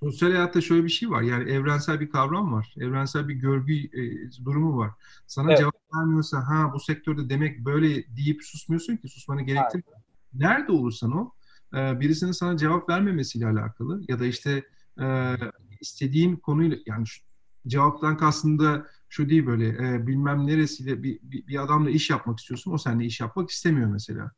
Sosyal 0.02 0.30
hayatta 0.30 0.60
şöyle 0.60 0.84
bir 0.84 0.88
şey 0.88 1.10
var. 1.10 1.22
Yani 1.22 1.50
evrensel 1.50 2.00
bir 2.00 2.10
kavram 2.10 2.52
var. 2.52 2.74
Evrensel 2.80 3.28
bir 3.28 3.34
görgü 3.34 3.74
e, 3.74 4.44
durumu 4.44 4.78
var. 4.78 4.90
Sana 5.26 5.48
evet. 5.48 5.58
cevap 5.58 5.74
vermiyorsa 5.94 6.38
ha 6.38 6.72
bu 6.74 6.80
sektörde 6.80 7.28
demek 7.28 7.58
böyle 7.58 8.16
deyip 8.16 8.44
susmuyorsun 8.44 8.96
ki 8.96 9.08
susmanı 9.08 9.42
gerektirmiyor. 9.42 9.95
Nerede 10.38 10.72
olursan 10.72 11.12
o 11.12 11.32
e, 11.76 12.00
birisinin 12.00 12.32
sana 12.32 12.56
cevap 12.56 12.88
vermemesiyle 12.88 13.46
alakalı 13.46 14.02
ya 14.08 14.18
da 14.18 14.26
işte 14.26 14.64
e, 15.00 15.36
istediğin 15.80 16.36
konuyla 16.36 16.76
yani 16.86 17.06
şu, 17.06 17.22
cevaptan 17.66 18.16
kastında 18.16 18.86
şu 19.08 19.28
değil 19.28 19.46
böyle 19.46 19.68
e, 19.68 20.06
bilmem 20.06 20.46
neresiyle 20.46 21.02
bir, 21.02 21.18
bir, 21.22 21.46
bir 21.46 21.62
adamla 21.62 21.90
iş 21.90 22.10
yapmak 22.10 22.38
istiyorsun 22.38 22.72
o 22.72 22.78
seninle 22.78 23.04
iş 23.04 23.20
yapmak 23.20 23.50
istemiyor 23.50 23.90
mesela. 23.90 24.30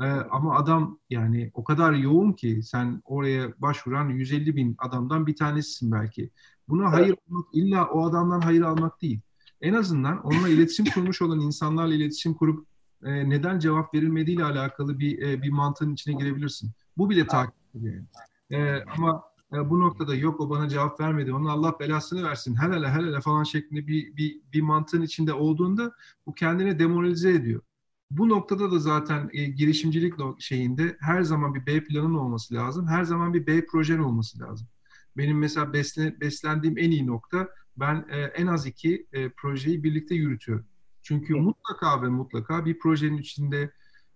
Ee, 0.00 0.04
ama 0.06 0.56
adam 0.56 0.98
yani 1.10 1.50
o 1.54 1.64
kadar 1.64 1.92
yoğun 1.92 2.32
ki 2.32 2.62
sen 2.62 3.02
oraya 3.04 3.54
başvuran 3.58 4.08
150 4.08 4.56
bin 4.56 4.74
adamdan 4.78 5.26
bir 5.26 5.36
tanesisin 5.36 5.92
belki. 5.92 6.30
Buna 6.68 6.82
evet. 6.82 6.92
hayır 6.92 7.16
almak 7.28 7.46
illa 7.52 7.86
o 7.86 8.06
adamdan 8.06 8.40
hayır 8.40 8.62
almak 8.62 9.02
değil. 9.02 9.20
En 9.60 9.74
azından 9.74 10.26
onunla 10.26 10.48
iletişim 10.48 10.86
kurmuş 10.94 11.22
olan 11.22 11.40
insanlarla 11.40 11.94
iletişim 11.94 12.34
kurup 12.34 12.66
e, 13.06 13.30
neden 13.30 13.58
cevap 13.58 13.94
verilmediğiyle 13.94 14.44
alakalı 14.44 14.98
bir 14.98 15.22
e, 15.22 15.42
bir 15.42 15.50
mantığın 15.50 15.92
içine 15.92 16.14
girebilirsin. 16.14 16.70
Bu 16.96 17.10
bile 17.10 17.26
takip 17.26 17.54
ediyor. 17.74 18.04
E, 18.50 18.84
ama 18.96 19.22
e, 19.52 19.70
bu 19.70 19.80
noktada 19.80 20.14
yok 20.14 20.40
o 20.40 20.50
bana 20.50 20.68
cevap 20.68 21.00
vermedi, 21.00 21.32
onun 21.32 21.46
Allah 21.46 21.80
belasını 21.80 22.22
versin, 22.28 22.56
helale 22.56 22.88
helale 22.88 23.20
falan 23.20 23.44
şeklinde 23.44 23.86
bir, 23.86 24.16
bir, 24.16 24.40
bir 24.52 24.60
mantığın 24.60 25.02
içinde 25.02 25.32
olduğunda 25.32 25.92
bu 26.26 26.34
kendini 26.34 26.78
demoralize 26.78 27.30
ediyor. 27.30 27.62
Bu 28.10 28.28
noktada 28.28 28.70
da 28.70 28.78
zaten 28.78 29.30
e, 29.32 29.44
girişimcilik 29.44 30.14
şeyinde 30.38 30.96
her 31.00 31.22
zaman 31.22 31.54
bir 31.54 31.66
B 31.66 31.84
planın 31.84 32.14
olması 32.14 32.54
lazım. 32.54 32.86
Her 32.88 33.04
zaman 33.04 33.34
bir 33.34 33.46
B 33.46 33.66
projen 33.66 33.98
olması 33.98 34.40
lazım. 34.40 34.68
Benim 35.16 35.38
mesela 35.38 35.72
besle, 35.72 36.20
beslendiğim 36.20 36.78
en 36.78 36.90
iyi 36.90 37.06
nokta 37.06 37.48
ben 37.76 38.06
e, 38.10 38.20
en 38.20 38.46
az 38.46 38.66
iki 38.66 39.06
e, 39.12 39.28
projeyi 39.28 39.84
birlikte 39.84 40.14
yürütüyorum. 40.14 40.66
Çünkü 41.06 41.34
mutlaka 41.34 42.02
ve 42.02 42.08
mutlaka 42.08 42.64
bir 42.64 42.78
projenin 42.78 43.18
içinde 43.18 43.70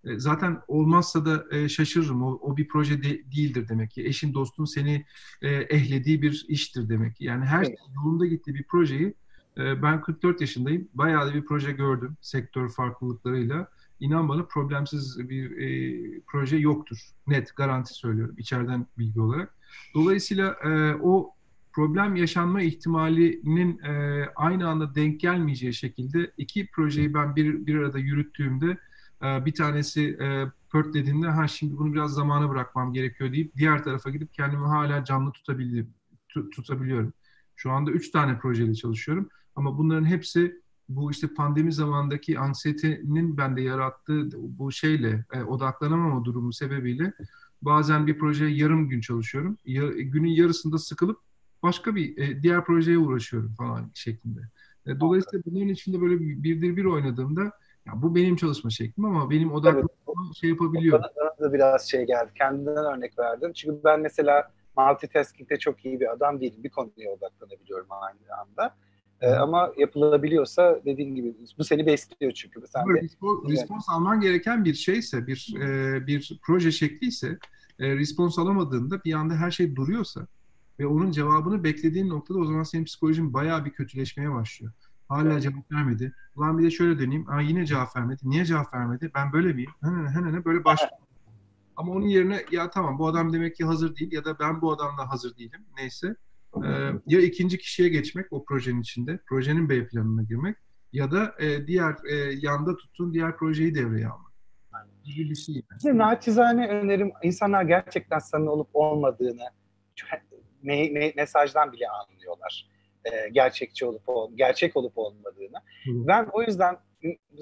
e, 0.05 0.19
zaten 0.19 0.61
olmazsa 0.69 1.27
da 1.27 1.45
e, 1.51 1.69
şaşırırım. 1.69 2.23
O, 2.23 2.39
o 2.43 2.57
bir 2.57 2.69
proje 2.69 3.03
de, 3.03 3.09
değildir 3.37 3.69
demek 3.69 3.91
ki. 3.91 4.07
Eşin 4.07 4.35
dostun 4.35 4.65
seni 4.65 5.07
e, 5.43 5.49
ehlediği 5.49 6.23
bir 6.23 6.45
iştir 6.49 6.89
demek 6.89 7.17
ki. 7.17 7.25
Yani 7.25 7.45
her 7.45 7.59
evet. 7.59 7.67
şey 7.67 7.95
yolunda 7.95 8.27
gittiği 8.27 8.55
bir 8.55 8.65
projeyi 8.65 9.15
ben 9.57 10.01
44 10.01 10.41
yaşındayım. 10.41 10.89
Bayağı 10.95 11.27
da 11.27 11.35
bir 11.35 11.45
proje 11.45 11.73
gördüm 11.73 12.17
sektör 12.21 12.69
farklılıklarıyla 12.69 13.69
inan 14.01 14.29
bana 14.29 14.45
problemsiz 14.45 15.29
bir 15.31 15.51
e, 15.59 16.21
proje 16.27 16.57
yoktur. 16.57 16.99
Net, 17.27 17.57
garanti 17.57 17.95
söylüyorum 17.95 18.35
içeriden 18.39 18.87
bilgi 18.99 19.21
olarak. 19.21 19.55
Dolayısıyla 19.95 20.57
e, 20.65 20.95
o 20.95 21.35
problem 21.81 22.17
yaşanma 22.17 22.63
ihtimalinin 22.63 23.79
e, 23.79 24.25
aynı 24.37 24.69
anda 24.69 24.95
denk 24.95 25.21
gelmeyeceği 25.21 25.75
şekilde 25.75 26.33
iki 26.37 26.71
projeyi 26.71 27.15
ben 27.15 27.37
bir, 27.37 27.67
bir 27.67 27.75
arada 27.75 27.99
yürüttüğümde 27.99 28.79
e, 29.23 29.45
bir 29.45 29.55
tanesi 29.55 30.19
e, 30.21 30.47
pört 30.73 30.95
dediğinde 30.95 31.29
ha 31.29 31.49
şimdi 31.49 31.79
bunu 31.79 31.93
biraz 31.93 32.15
zamana 32.15 32.51
bırakmam 32.51 32.93
gerekiyor 32.93 33.33
deyip 33.33 33.57
diğer 33.57 33.85
tarafa 33.85 34.11
gidip 34.11 34.33
kendimi 34.35 34.67
hala 34.67 35.05
canlı 35.05 35.33
tutabiliyorum. 35.33 35.91
tutabiliyorum. 36.53 37.13
Şu 37.57 37.71
anda 37.71 37.91
üç 37.91 38.11
tane 38.11 38.39
projeyle 38.39 38.75
çalışıyorum 38.75 39.29
ama 39.57 39.79
bunların 39.79 40.05
hepsi 40.05 40.61
bu 40.89 41.11
işte 41.11 41.35
pandemi 41.35 41.73
zamandaki 41.73 42.39
anksiyetenin 42.39 43.37
bende 43.37 43.63
yarattığı 43.63 44.29
bu 44.59 44.73
şeyle 44.73 45.25
e, 45.33 45.43
odaklanamama 45.43 46.25
durumu 46.25 46.53
sebebiyle 46.53 47.13
bazen 47.63 48.07
bir 48.07 48.19
projeye 48.19 48.51
yarım 48.51 48.89
gün 48.89 49.01
çalışıyorum. 49.01 49.59
Ya, 49.65 49.89
günün 49.89 50.31
yarısında 50.31 50.79
sıkılıp 50.79 51.30
başka 51.63 51.95
bir 51.95 52.19
e, 52.19 52.43
diğer 52.43 52.65
projeye 52.65 52.99
uğraşıyorum 52.99 53.55
falan 53.59 53.91
şeklinde. 53.95 54.41
E, 54.87 55.01
dolayısıyla 55.01 55.43
bunların 55.47 55.69
içinde 55.69 56.01
böyle 56.01 56.21
birdir 56.21 56.77
bir 56.77 56.85
oynadığımda 56.85 57.43
ya 57.87 57.93
bu 57.95 58.15
benim 58.15 58.37
çalışma 58.37 58.71
şeklim 58.71 59.05
ama 59.05 59.31
benim 59.31 59.53
odaklanmam 59.53 60.27
evet. 60.27 60.37
şey 60.37 60.51
yapabiliyor. 60.51 61.03
Bana 61.03 61.49
da 61.49 61.53
biraz 61.53 61.91
şey 61.91 62.07
geldi. 62.07 62.31
Kendimden 62.39 62.97
örnek 62.97 63.19
verdim. 63.19 63.53
Çünkü 63.53 63.81
ben 63.85 64.01
mesela 64.01 64.51
multitasking'de 64.77 65.59
çok 65.59 65.85
iyi 65.85 66.01
bir 66.01 66.13
adam 66.13 66.41
değilim. 66.41 66.65
Bir 66.65 66.71
konuya 66.71 67.11
odaklanabiliyorum 67.11 67.87
aynı 67.91 68.41
anda. 68.41 68.77
E, 69.21 69.31
ama 69.31 69.73
yapılabiliyorsa 69.79 70.81
dediğin 70.85 71.15
gibi 71.15 71.35
bu 71.59 71.65
seni 71.65 71.87
besliyor 71.87 72.33
çünkü. 72.33 72.61
Sen 72.67 72.89
de, 72.89 73.03
respons, 73.03 73.49
respons 73.49 73.89
alman 73.89 74.21
gereken 74.21 74.65
bir 74.65 74.75
şeyse, 74.75 75.27
bir 75.27 75.55
e, 75.61 76.07
bir 76.07 76.41
proje 76.43 76.73
şekliyse, 76.73 77.39
e, 77.79 77.97
respons 77.97 78.39
alamadığında 78.39 79.05
bir 79.05 79.13
anda 79.13 79.35
her 79.35 79.51
şey 79.51 79.77
duruyorsa 79.77 80.27
ve 80.81 80.87
onun 80.87 81.11
cevabını 81.11 81.65
beklediğin 81.65 82.09
noktada 82.09 82.39
o 82.39 82.45
zaman 82.45 82.63
senin 82.63 82.85
psikolojin 82.85 83.33
bayağı 83.33 83.65
bir 83.65 83.71
kötüleşmeye 83.71 84.33
başlıyor. 84.33 84.73
Hala 85.09 85.33
evet. 85.33 85.43
cevap 85.43 85.73
vermedi. 85.73 86.15
Ulan 86.37 86.59
bir 86.59 86.65
de 86.65 86.71
şöyle 86.71 86.99
döneyim. 86.99 87.31
Aa, 87.31 87.41
yine 87.41 87.67
cevap 87.67 87.97
vermedi. 87.97 88.21
Niye 88.25 88.45
cevap 88.45 88.75
vermedi? 88.75 89.11
Ben 89.15 89.33
böyle 89.33 89.53
miyim? 89.53 89.71
Hemen 89.81 90.07
hemen 90.07 90.45
böyle 90.45 90.65
başlıyor. 90.65 90.93
Ama 91.77 91.93
onun 91.93 92.07
yerine 92.07 92.45
ya 92.51 92.71
tamam 92.71 92.99
bu 92.99 93.09
adam 93.09 93.33
demek 93.33 93.57
ki 93.57 93.65
hazır 93.65 93.97
değil 93.97 94.13
ya 94.13 94.25
da 94.25 94.39
ben 94.39 94.61
bu 94.61 94.73
adamla 94.73 95.11
hazır 95.11 95.37
değilim. 95.37 95.61
Neyse 95.77 96.17
e, 96.65 96.69
ya 97.07 97.21
ikinci 97.21 97.59
kişiye 97.59 97.89
geçmek 97.89 98.33
o 98.33 98.45
projenin 98.45 98.81
içinde, 98.81 99.19
projenin 99.27 99.69
B 99.69 99.87
planına 99.87 100.23
girmek 100.23 100.57
ya 100.93 101.11
da 101.11 101.35
e, 101.39 101.67
diğer 101.67 101.97
e, 102.11 102.15
yanda 102.17 102.77
tuttuğun 102.77 103.13
diğer 103.15 103.37
projeyi 103.37 103.75
devreye 103.75 104.09
almak. 104.09 104.31
Gibi 105.05 105.31
bir 105.31 105.35
şey. 105.35 105.63
Yani. 105.85 105.99
Naçizane 105.99 106.69
önerim 106.69 107.13
insanlar 107.23 107.63
gerçekten 107.63 108.19
samimi 108.19 108.51
olup 108.51 108.69
olmadığını 108.75 109.43
me- 110.65 110.93
me- 110.93 111.13
mesajdan 111.17 111.73
bile 111.73 111.89
anlıyorlar. 111.89 112.67
e, 113.05 113.29
gerçekçi 113.29 113.87
olup 113.87 114.03
gerçek 114.35 114.77
olup 114.77 114.99
olmadığını. 114.99 115.59
Hı. 115.85 115.91
Ben 116.07 116.29
o 116.33 116.43
yüzden 116.43 116.79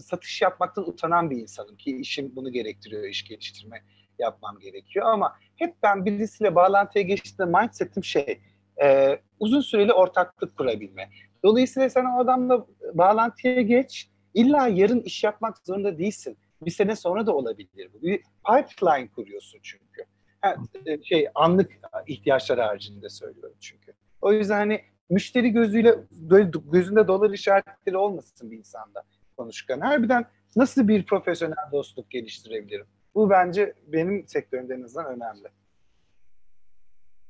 satış 0.01 0.43
yapmaktan 0.43 0.89
utanan 0.89 1.31
bir 1.31 1.37
insanım 1.37 1.77
ki 1.77 1.97
işim 1.97 2.37
bunu 2.37 2.53
gerektiriyor, 2.53 3.05
iş 3.05 3.25
geliştirme 3.25 3.83
yapmam 4.19 4.59
gerekiyor 4.59 5.07
ama 5.07 5.37
hep 5.57 5.75
ben 5.83 6.05
birisiyle 6.05 6.55
bağlantıya 6.55 7.05
geçtiğimde 7.05 7.59
mindsetim 7.59 8.05
şey 8.05 8.41
e, 8.83 9.19
uzun 9.41 9.61
süreli 9.61 9.93
ortaklık 9.93 10.57
kurabilme. 10.57 11.09
Dolayısıyla 11.45 11.91
sen 11.91 12.05
o 12.05 12.21
adamla 12.21 12.66
bağlantıya 12.95 13.62
geç. 13.62 14.09
İlla 14.35 14.69
yarın 14.69 15.01
iş 15.01 15.25
yapmak 15.25 15.59
zorunda 15.59 15.99
değilsin. 15.99 16.39
Bir 16.62 16.71
sene 16.71 16.97
sonra 16.97 17.27
da 17.27 17.35
olabilir 17.37 17.91
bu. 17.95 18.03
Bir 18.03 18.23
pipeline 18.47 19.09
kuruyorsun 19.09 19.61
çünkü. 19.62 20.03
Ha, 20.03 20.09
e, 20.86 21.03
şey 21.03 21.28
anlık 21.34 21.70
ihtiyaçlar 22.07 22.59
haricinde 22.59 23.09
söylüyorum 23.09 23.57
çünkü. 23.61 23.93
O 24.22 24.32
yüzden 24.32 24.57
hani 24.57 24.80
müşteri 25.11 25.51
gözüyle 25.51 25.95
gözünde 26.72 27.09
dolar 27.09 27.30
işaretleri 27.30 27.97
olmasın 27.97 28.51
bir 28.51 28.59
insanda 28.59 29.03
konuşurken. 29.36 29.80
Harbiden 29.80 30.24
nasıl 30.57 30.89
bir 30.89 31.07
profesyonel 31.07 31.72
dostluk 31.72 32.11
geliştirebilirim? 32.11 32.86
Bu 33.14 33.30
bence 33.30 33.74
benim 33.86 34.28
sektörümde 34.28 34.74
en 34.74 34.82
azından 34.82 35.07
önemli. 35.07 35.49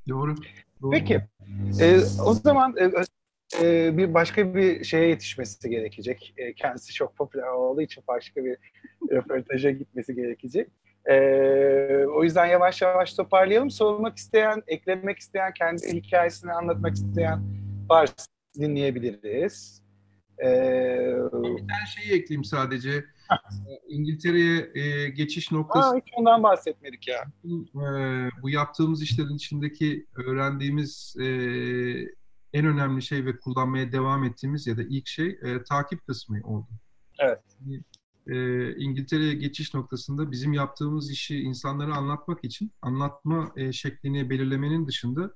Doğru. 0.09 0.35
Doğru. 0.81 0.91
Peki. 0.91 1.21
E, 1.81 1.99
o 2.25 2.33
zaman 2.33 2.75
e, 2.77 2.91
e, 3.61 3.97
bir 3.97 4.13
başka 4.13 4.55
bir 4.55 4.83
şeye 4.83 5.07
yetişmesi 5.07 5.69
gerekecek. 5.69 6.33
E, 6.37 6.53
kendisi 6.53 6.93
çok 6.93 7.15
popüler 7.15 7.47
olduğu 7.47 7.81
için 7.81 8.03
başka 8.07 8.45
bir 8.45 8.57
röportaja 9.11 9.71
gitmesi 9.71 10.15
gerekecek. 10.15 10.69
E, 11.09 11.15
o 12.05 12.23
yüzden 12.23 12.45
yavaş 12.45 12.81
yavaş 12.81 13.13
toparlayalım. 13.13 13.71
Sormak 13.71 14.17
isteyen, 14.17 14.63
eklemek 14.67 15.19
isteyen, 15.19 15.53
kendi 15.53 15.93
hikayesini 15.93 16.53
anlatmak 16.53 16.93
isteyen 16.93 17.43
varsa 17.89 18.25
dinleyebiliriz. 18.59 19.83
Ee, 20.43 21.15
bir 21.33 21.67
tane 21.67 21.85
şeyi 21.97 22.21
ekleyeyim 22.21 22.43
sadece. 22.43 23.05
İngiltere'ye 23.87 24.71
e, 24.75 25.09
geçiş 25.09 25.51
noktası. 25.51 25.89
Aa, 25.89 25.95
hiç 25.95 26.13
ondan 26.15 26.43
bahsetmedik 26.43 27.07
ya. 27.07 27.25
E, 27.45 27.51
bu 28.41 28.49
yaptığımız 28.49 29.03
işlerin 29.03 29.35
içindeki 29.35 30.05
öğrendiğimiz 30.15 31.15
e, 31.19 31.25
en 32.53 32.65
önemli 32.65 33.01
şey 33.01 33.25
ve 33.25 33.37
kullanmaya 33.37 33.91
devam 33.91 34.23
ettiğimiz 34.23 34.67
ya 34.67 34.77
da 34.77 34.81
ilk 34.89 35.07
şey 35.07 35.27
e, 35.27 35.63
takip 35.63 36.07
kısmı 36.07 36.37
oldu. 36.43 36.67
Evet. 37.19 37.39
E, 38.27 38.75
İngiltere'ye 38.75 39.33
geçiş 39.33 39.73
noktasında 39.73 40.31
bizim 40.31 40.53
yaptığımız 40.53 41.11
işi 41.11 41.39
insanlara 41.39 41.95
anlatmak 41.95 42.43
için 42.43 42.71
anlatma 42.81 43.51
e, 43.55 43.71
şeklini 43.73 44.29
belirlemenin 44.29 44.87
dışında 44.87 45.33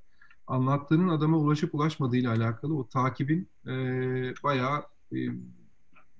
anlattığının 0.47 1.09
adama 1.09 1.37
ulaşıp 1.37 1.75
ulaşmadığıyla 1.75 2.31
alakalı 2.31 2.77
o 2.77 2.87
takibin 2.87 3.49
e, 3.67 3.73
bayağı 4.43 4.83
e, 5.13 5.17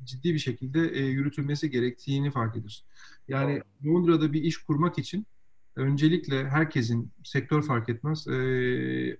ciddi 0.04 0.34
bir 0.34 0.40
şekilde 0.40 0.88
e, 0.88 1.06
yürütülmesi 1.06 1.70
gerektiğini 1.70 2.32
fark 2.32 2.52
ediyoruz. 2.52 2.86
Yani 3.28 3.62
Londra'da 3.86 4.34
bir 4.34 4.44
iş 4.44 4.58
kurmak 4.58 4.98
için 4.98 5.26
öncelikle 5.76 6.50
herkesin 6.50 7.12
sektör 7.24 7.62
fark 7.62 7.90
etmez 7.90 8.28
e, 8.28 8.32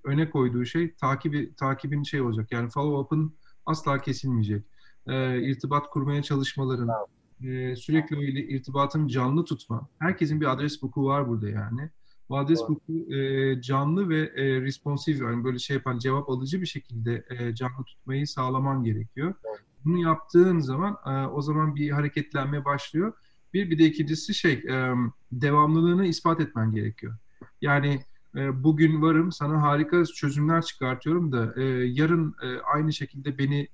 öne 0.04 0.30
koyduğu 0.30 0.66
şey 0.66 0.96
takibi 0.96 1.56
takibin 1.56 2.04
şey 2.04 2.22
olacak. 2.22 2.52
Yani 2.52 2.70
follow 2.70 3.00
up'ın 3.00 3.36
asla 3.66 4.02
kesilmeyecek. 4.02 4.66
E, 5.08 5.42
irtibat 5.42 5.90
kurmaya 5.90 6.24
çalışmaların 6.24 6.90
e, 7.44 7.76
sürekli 7.76 8.18
öyle 8.18 8.48
irtibatın 8.48 9.08
canlı 9.08 9.46
tutma. 9.46 9.90
Herkesin 10.00 10.42
bir 10.42 10.52
adres 10.52 10.82
book'u 10.82 11.06
var 11.06 11.28
burada 11.28 11.50
yani. 11.50 11.90
Bu 12.30 12.38
adres 12.38 12.60
book'u 12.60 13.14
e, 13.14 13.62
canlı 13.62 14.10
ve 14.10 14.20
e, 14.36 14.62
responsif 14.62 15.22
yani 15.22 15.44
böyle 15.44 15.60
şey 15.60 15.76
yapan 15.76 16.00
cevap 16.00 16.30
alıcı 16.30 16.62
bir 16.62 16.66
şekilde 16.66 17.26
e, 17.30 17.56
canlı 17.56 17.84
tutmayı 17.86 18.28
sağlaman 18.28 18.84
gerekiyor. 18.84 19.34
Bunu 19.86 19.98
yaptığın 19.98 20.60
zaman 20.60 20.98
e, 21.06 21.28
o 21.28 21.42
zaman 21.42 21.76
bir 21.76 21.90
hareketlenme 21.90 22.66
başlıyor 22.66 23.14
bir, 23.54 23.70
bir 23.70 23.80
de 23.80 23.86
ikincisi 23.86 24.34
şey, 24.34 24.54
e, 24.54 24.94
devamlılığını 25.32 26.06
ispat 26.06 26.40
etmen 26.40 26.72
gerekiyor. 26.72 27.16
Yani 27.62 28.00
e, 28.36 28.64
bugün 28.64 29.02
varım, 29.02 29.32
sana 29.32 29.62
harika 29.62 30.06
çözümler 30.06 30.62
çıkartıyorum 30.62 31.32
da 31.32 31.54
e, 31.58 31.64
yarın 31.86 32.36
e, 32.44 32.58
aynı 32.74 32.94
şekilde 32.94 33.38
beni 33.38 33.68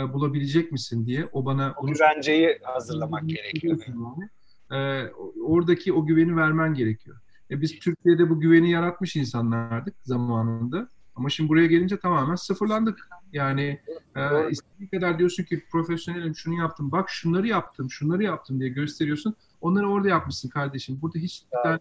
e, 0.00 0.12
bulabilecek 0.12 0.72
misin 0.72 1.06
diye 1.06 1.28
o 1.32 1.44
bana... 1.44 1.74
O 1.76 1.86
güvenceyi 1.86 2.58
hazırlamak 2.62 3.28
gerekiyor. 3.28 3.78
Yani. 3.88 4.30
E, 4.72 5.10
oradaki 5.42 5.92
o 5.92 6.06
güveni 6.06 6.36
vermen 6.36 6.74
gerekiyor. 6.74 7.16
E, 7.50 7.60
biz 7.60 7.78
Türkiye'de 7.78 8.30
bu 8.30 8.40
güveni 8.40 8.70
yaratmış 8.70 9.16
insanlardık 9.16 9.94
zamanında. 10.02 10.88
Ama 11.14 11.28
şimdi 11.28 11.48
buraya 11.48 11.66
gelince 11.66 11.98
tamamen 11.98 12.34
sıfırlandık. 12.34 13.08
Yani 13.32 13.80
e, 14.16 14.50
istediğin 14.50 14.88
kadar 14.90 15.18
diyorsun 15.18 15.44
ki 15.44 15.62
profesyonelim 15.70 16.34
şunu 16.36 16.54
yaptım, 16.54 16.92
bak 16.92 17.10
şunları 17.10 17.46
yaptım, 17.46 17.90
şunları 17.90 18.22
yaptım 18.22 18.60
diye 18.60 18.68
gösteriyorsun. 18.68 19.34
Onları 19.60 19.90
orada 19.90 20.08
yapmışsın 20.08 20.48
kardeşim. 20.48 20.98
Burada 21.02 21.18
hiç 21.18 21.44
tane 21.62 21.78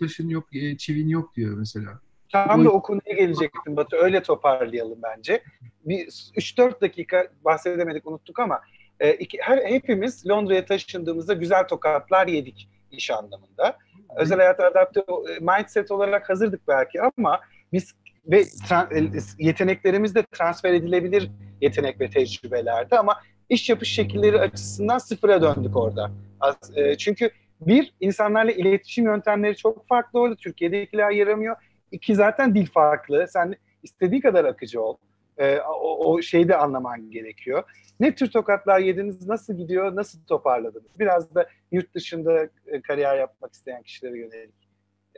taşın 0.00 0.28
yok, 0.28 0.56
e, 0.56 0.76
çivin 0.76 1.08
yok 1.08 1.36
diyor 1.36 1.58
mesela. 1.58 2.00
Tam 2.32 2.64
da 2.64 2.70
o 2.70 2.82
konuya 2.82 3.14
gelecektim 3.16 3.76
Batı. 3.76 3.96
Öyle 3.96 4.22
toparlayalım 4.22 4.98
bence. 5.02 5.42
Bir 5.84 6.06
3-4 6.06 6.80
dakika 6.80 7.28
bahsedemedik, 7.44 8.06
unuttuk 8.06 8.38
ama 8.38 8.60
e, 9.00 9.12
iki, 9.12 9.38
her, 9.40 9.58
hepimiz 9.58 10.26
Londra'ya 10.28 10.64
taşındığımızda 10.64 11.34
güzel 11.34 11.68
tokatlar 11.68 12.26
yedik 12.26 12.68
iş 12.90 13.10
anlamında. 13.10 13.76
Özel 14.16 14.38
hayata 14.38 14.66
adapte 14.66 15.00
e, 15.00 15.38
mindset 15.40 15.90
olarak 15.90 16.30
hazırdık 16.30 16.68
belki 16.68 17.02
ama 17.02 17.40
biz 17.72 17.94
ve 18.26 18.44
yeteneklerimiz 19.38 20.14
de 20.14 20.22
transfer 20.22 20.72
edilebilir 20.72 21.30
yetenek 21.60 22.00
ve 22.00 22.10
tecrübelerdi 22.10 22.96
ama 22.96 23.20
iş 23.48 23.68
yapış 23.68 23.92
şekilleri 23.92 24.40
açısından 24.40 24.98
sıfıra 24.98 25.42
döndük 25.42 25.76
orada. 25.76 26.10
E, 26.74 26.96
çünkü 26.96 27.30
bir, 27.60 27.94
insanlarla 28.00 28.52
iletişim 28.52 29.04
yöntemleri 29.04 29.56
çok 29.56 29.88
farklı 29.88 30.20
orada. 30.20 30.36
Türkiye'dekiler 30.36 31.10
yaramıyor. 31.10 31.56
İki, 31.92 32.14
zaten 32.14 32.54
dil 32.54 32.66
farklı. 32.66 33.26
Sen 33.28 33.54
istediği 33.82 34.20
kadar 34.20 34.44
akıcı 34.44 34.82
ol. 34.82 34.96
E, 35.38 35.58
o, 35.60 36.12
o 36.12 36.22
şeyi 36.22 36.48
de 36.48 36.56
anlaman 36.56 37.10
gerekiyor. 37.10 37.62
Ne 38.00 38.14
tür 38.14 38.30
tokatlar 38.30 38.80
yediniz, 38.80 39.26
nasıl 39.26 39.54
gidiyor, 39.54 39.96
nasıl 39.96 40.24
toparladınız? 40.24 40.98
Biraz 40.98 41.34
da 41.34 41.48
yurt 41.72 41.94
dışında 41.94 42.48
e, 42.66 42.82
kariyer 42.82 43.16
yapmak 43.16 43.52
isteyen 43.52 43.82
kişilere 43.82 44.18
yönelik 44.18 44.68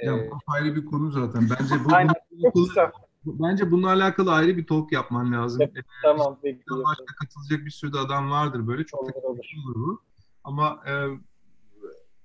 ya 0.03 0.31
bu 0.31 0.39
ayrı 0.47 0.77
bir 0.77 0.85
konu 0.85 1.11
zaten. 1.11 1.49
Bence 1.51 1.85
bu 1.85 1.95
Aynen. 1.95 2.14
Alakalı, 2.45 2.93
bence 3.25 3.71
bununla 3.71 3.89
alakalı 3.89 4.33
ayrı 4.33 4.57
bir 4.57 4.66
talk 4.66 4.93
yapman 4.93 5.33
lazım. 5.33 5.62
Evet, 5.62 5.85
tamam 6.03 6.39
peki. 6.43 6.62
Başta 6.71 7.05
katılacak 7.21 7.66
bir 7.66 7.71
sürü 7.71 7.93
de 7.93 7.99
adam 7.99 8.31
vardır 8.31 8.66
böyle. 8.66 8.85
Çok 8.85 9.03
olur, 9.03 9.12
olur. 9.23 9.39
olur 9.66 9.75
bu. 9.75 10.03
Ama 10.45 10.83
e, 10.87 10.93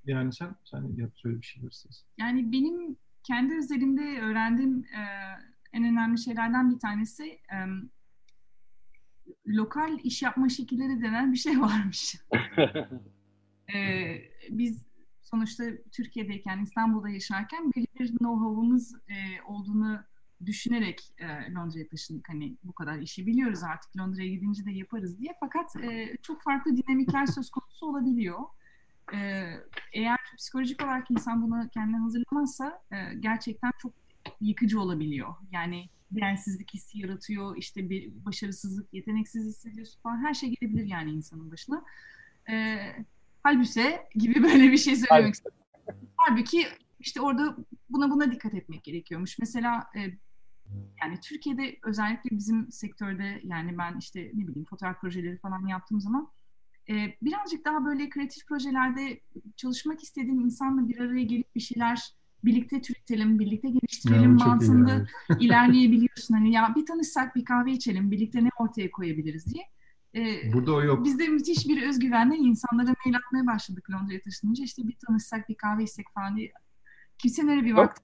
yani 0.06 0.34
sen 0.34 0.56
sen 0.64 0.96
yap 0.98 1.10
söyle 1.16 1.38
bir 1.41 1.46
şeyler 1.46 1.70
istersen. 1.70 2.08
Yani 2.20 2.52
benim 2.52 2.98
kendi 3.28 3.55
özelimde 3.57 4.21
öğrendiğim 4.21 4.80
e, 4.80 5.01
en 5.73 5.84
önemli 5.84 6.17
şeylerden 6.17 6.71
bir 6.71 6.80
tanesi 6.80 7.23
e, 7.26 7.57
lokal 9.47 9.99
iş 10.03 10.21
yapma 10.21 10.49
şekilleri 10.49 11.01
denen 11.01 11.32
bir 11.34 11.38
şey 11.38 11.59
varmış. 11.61 12.15
e, 13.76 13.78
biz 14.50 14.86
sonuçta 15.21 15.63
Türkiye'deyken, 15.91 16.63
İstanbul'da 16.63 17.09
yaşarken 17.09 17.71
belli 17.75 17.87
bir 18.00 18.08
know-how'umuz 18.08 18.93
e, 19.09 19.41
olduğunu 19.47 20.00
düşünerek 20.45 21.13
e, 21.17 21.54
Londra'ya 21.54 21.87
taşındık. 21.87 22.29
Hani 22.29 22.58
bu 22.63 22.74
kadar 22.74 23.00
işi 23.00 23.28
biliyoruz 23.28 23.63
artık 23.63 23.97
Londra'ya 23.97 24.28
gidince 24.28 24.66
de 24.66 24.71
yaparız 24.71 25.20
diye. 25.20 25.33
Fakat 25.39 25.75
e, 25.75 26.17
çok 26.21 26.41
farklı 26.43 26.78
dinamikler 26.78 27.25
söz 27.25 27.50
konusu 27.50 27.86
olabiliyor. 27.86 28.39
E, 29.13 29.49
eğer 29.93 30.19
psikolojik 30.37 30.83
olarak 30.83 31.11
insan 31.11 31.41
buna 31.41 31.69
kendine 31.69 31.97
hazırlamazsa 31.97 32.82
e, 32.91 33.15
gerçekten 33.19 33.71
çok 33.82 33.93
yıkıcı 34.41 34.82
olabiliyor. 34.82 35.33
Yani 35.51 35.89
değersizlik 36.11 36.73
hissi 36.73 36.99
yaratıyor, 36.99 37.57
işte 37.57 37.89
bir 37.89 38.25
başarısızlık, 38.25 38.93
yeteneksiz 38.93 39.47
hissediyorsun 39.47 40.01
falan 40.01 40.25
her 40.25 40.33
şey 40.33 40.49
gelebilir 40.49 40.86
yani 40.86 41.11
insanın 41.11 41.51
başına. 41.51 41.83
E, 42.49 42.77
halbüse 43.43 44.07
gibi 44.15 44.43
böyle 44.43 44.71
bir 44.71 44.77
şey 44.77 44.95
söylemek 44.95 45.33
istiyorum. 45.33 45.59
Halbuki 46.17 46.67
işte 46.99 47.21
orada 47.21 47.57
buna 47.89 48.09
buna 48.09 48.32
dikkat 48.32 48.53
etmek 48.53 48.83
gerekiyormuş. 48.83 49.39
Mesela 49.39 49.87
e, 49.95 50.01
yani 51.01 51.19
Türkiye'de 51.23 51.79
özellikle 51.83 52.37
bizim 52.37 52.71
sektörde 52.71 53.41
yani 53.43 53.77
ben 53.77 53.97
işte 53.99 54.32
ne 54.33 54.47
bileyim 54.47 54.65
fotoğraf 54.65 55.01
projeleri 55.01 55.37
falan 55.37 55.67
yaptığım 55.67 56.01
zaman 56.01 56.32
e, 56.89 56.93
birazcık 57.21 57.66
daha 57.66 57.86
böyle 57.86 58.09
kreatif 58.09 58.47
projelerde 58.47 59.20
çalışmak 59.55 60.03
istediğin 60.03 60.39
insanla 60.39 60.87
bir 60.89 60.99
araya 60.99 61.24
gelip 61.24 61.55
bir 61.55 61.59
şeyler 61.62 61.99
birlikte 62.43 62.82
türetelim, 62.82 63.39
birlikte 63.39 63.70
geliştirelim 63.70 64.37
ya, 64.37 64.45
mantığında 64.45 65.05
ilerleyebiliyorsun. 65.39 66.33
Hani 66.33 66.51
ya 66.51 66.74
bir 66.75 66.86
tanışsak 66.86 67.36
bir 67.36 67.45
kahve 67.45 67.71
içelim, 67.71 68.12
birlikte 68.12 68.43
ne 68.43 68.49
ortaya 68.59 68.91
koyabiliriz 68.91 69.53
diye. 69.53 69.63
Ee, 70.16 70.53
Burada 70.53 70.74
o 70.74 70.82
yok. 70.83 71.05
Biz 71.05 71.20
de 71.20 71.28
müthiş 71.28 71.67
bir 71.67 71.83
özgüvenle 71.87 72.36
insanlara 72.36 72.93
mail 73.05 73.16
atmaya 73.16 73.47
başladık 73.47 73.89
Londra'ya 73.91 74.21
taşınınca. 74.21 74.63
İşte 74.63 74.87
bir 74.87 74.95
tanışsak, 75.07 75.49
bir 75.49 75.55
kahve 75.55 75.83
içsek 75.83 76.05
falan 76.13 76.37
diye. 76.37 76.51
Kimsenin 77.17 77.47
öyle 77.47 77.66
bir 77.66 77.74
vakti. 77.74 78.03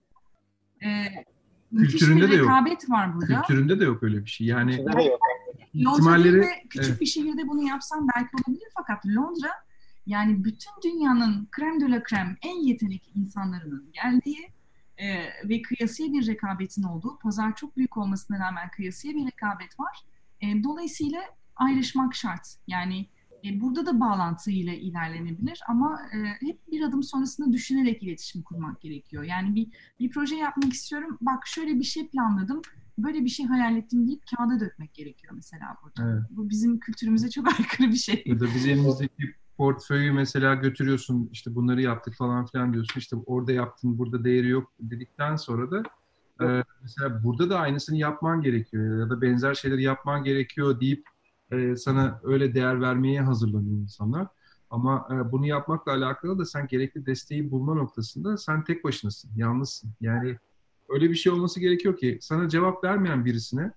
Ee, 0.84 1.04
müthiş 1.72 1.92
Kültüründe 1.92 2.26
bir 2.26 2.32
de 2.32 2.36
yok. 2.36 2.48
rekabet 2.50 2.90
var 2.90 3.16
burada. 3.16 3.42
Kültüründe 3.42 3.80
de 3.80 3.84
yok 3.84 4.04
öyle 4.04 4.26
bir 4.26 4.30
şey. 4.30 4.48
Yani 4.48 4.86
ihtimalleri 5.74 6.38
Londra 6.38 6.50
küçük 6.70 6.90
evet. 6.90 7.02
bir 7.02 7.06
şehirde 7.06 7.48
bunu 7.48 7.68
yapsam 7.68 8.08
belki 8.16 8.30
olabilir 8.36 8.68
fakat 8.78 9.06
Londra 9.06 9.50
yani 10.06 10.44
bütün 10.44 10.72
dünyanın 10.84 11.48
krem 11.52 11.82
de 11.82 11.90
la 11.90 12.04
krem 12.04 12.38
en 12.42 12.64
yetenekli 12.64 13.20
insanlarının 13.20 13.92
geldiği 13.94 14.52
e, 14.98 15.26
ve 15.50 15.62
kıyasıya 15.62 16.14
bir 16.14 16.28
rekabetin 16.28 16.84
olduğu, 16.84 17.20
pazar 17.20 17.56
çok 17.56 17.78
büyük 17.78 17.98
olmasına 17.98 18.40
rağmen 18.40 18.70
kıyasıya 18.72 19.14
bir 19.14 19.26
rekabet 19.26 19.80
var. 19.80 19.98
E, 20.42 20.64
dolayısıyla 20.64 21.22
ayrışmak 21.56 22.16
şart. 22.16 22.56
Yani 22.68 23.08
e, 23.46 23.62
burada 23.62 23.86
da 23.86 24.00
bağlantıyla 24.00 24.74
ilerlenebilir 24.74 25.60
ama 25.68 26.02
e, 26.14 26.48
hep 26.48 26.72
bir 26.72 26.82
adım 26.82 27.04
sonrasında 27.04 27.54
düşünerek 27.54 28.04
iletişim 28.04 28.42
kurmak 28.42 28.82
gerekiyor. 28.82 29.24
Yani 29.24 29.56
bir 29.56 29.68
bir 30.00 30.12
proje 30.12 30.36
yapmak 30.36 30.74
istiyorum. 30.74 31.18
Bak 31.22 31.48
şöyle 31.48 31.80
bir 31.80 31.84
şey 31.84 32.08
planladım. 32.08 32.62
Böyle 33.04 33.24
bir 33.26 33.30
şey 33.30 33.46
hayal 33.46 33.78
ettim 33.78 34.08
deyip 34.08 34.24
kağıda 34.36 34.60
dökmek 34.60 34.94
gerekiyor 34.94 35.34
mesela 35.36 35.78
burada. 35.84 36.12
Evet. 36.12 36.24
Bu 36.30 36.50
bizim 36.50 36.80
kültürümüze 36.80 37.30
çok 37.30 37.48
aykırı 37.60 37.88
bir 37.88 37.96
şey. 37.96 38.24
Ya 38.26 38.40
da 38.40 38.46
biz 38.56 38.66
elimizdeki 38.66 39.36
portföyü 39.58 40.12
mesela 40.12 40.56
götürüyorsun 40.56 41.30
işte 41.32 41.56
bunları 41.56 41.82
yaptık 41.82 42.16
falan 42.16 42.46
filan 42.46 42.74
diyorsun 42.74 43.00
işte 43.00 43.16
orada 43.16 43.52
yaptın 43.52 43.98
burada 43.98 44.24
değeri 44.24 44.50
yok 44.50 44.72
dedikten 44.80 45.36
sonra 45.36 45.72
da 45.72 45.84
e, 46.42 46.64
mesela 46.82 47.24
burada 47.24 47.50
da 47.50 47.60
aynısını 47.60 47.98
yapman 47.98 48.42
gerekiyor 48.42 49.00
ya 49.00 49.10
da 49.10 49.22
benzer 49.22 49.54
şeyleri 49.54 49.84
yapman 49.84 50.24
gerekiyor 50.24 50.80
deyip 50.80 51.06
e, 51.52 51.76
sana 51.76 52.20
öyle 52.24 52.56
değer 52.56 52.82
vermeye 52.82 53.22
hazırlanıyor 53.22 53.78
insanlar. 53.78 54.28
Ama 54.70 55.08
e, 55.12 55.32
bunu 55.32 55.46
yapmakla 55.46 55.92
alakalı 55.92 56.40
da 56.40 56.46
sen 56.46 56.68
gerekli 56.68 57.06
desteği 57.06 57.52
bulma 57.52 57.74
noktasında 57.74 58.38
sen 58.38 58.64
tek 58.64 58.84
başınasın, 58.84 59.32
yalnızsın. 59.36 59.92
Yani 60.02 60.38
öyle 60.94 61.10
bir 61.10 61.16
şey 61.16 61.32
olması 61.32 61.60
gerekiyor 61.60 61.98
ki 61.98 62.18
sana 62.22 62.50
cevap 62.50 62.84
vermeyen 62.84 63.26
birisine 63.26 63.72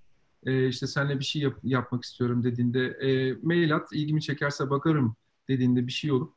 e, 0.46 0.68
işte 0.68 0.86
seninle 0.86 1.18
bir 1.18 1.24
şey 1.24 1.42
yap, 1.42 1.54
yapmak 1.62 2.04
istiyorum 2.04 2.44
dediğinde 2.44 2.86
e, 2.86 3.36
mail 3.42 3.76
at, 3.76 3.92
ilgimi 3.92 4.22
çekerse 4.22 4.70
bakarım 4.70 5.16
dediğinde 5.48 5.86
bir 5.86 5.92
şey 5.92 6.12
olup 6.12 6.32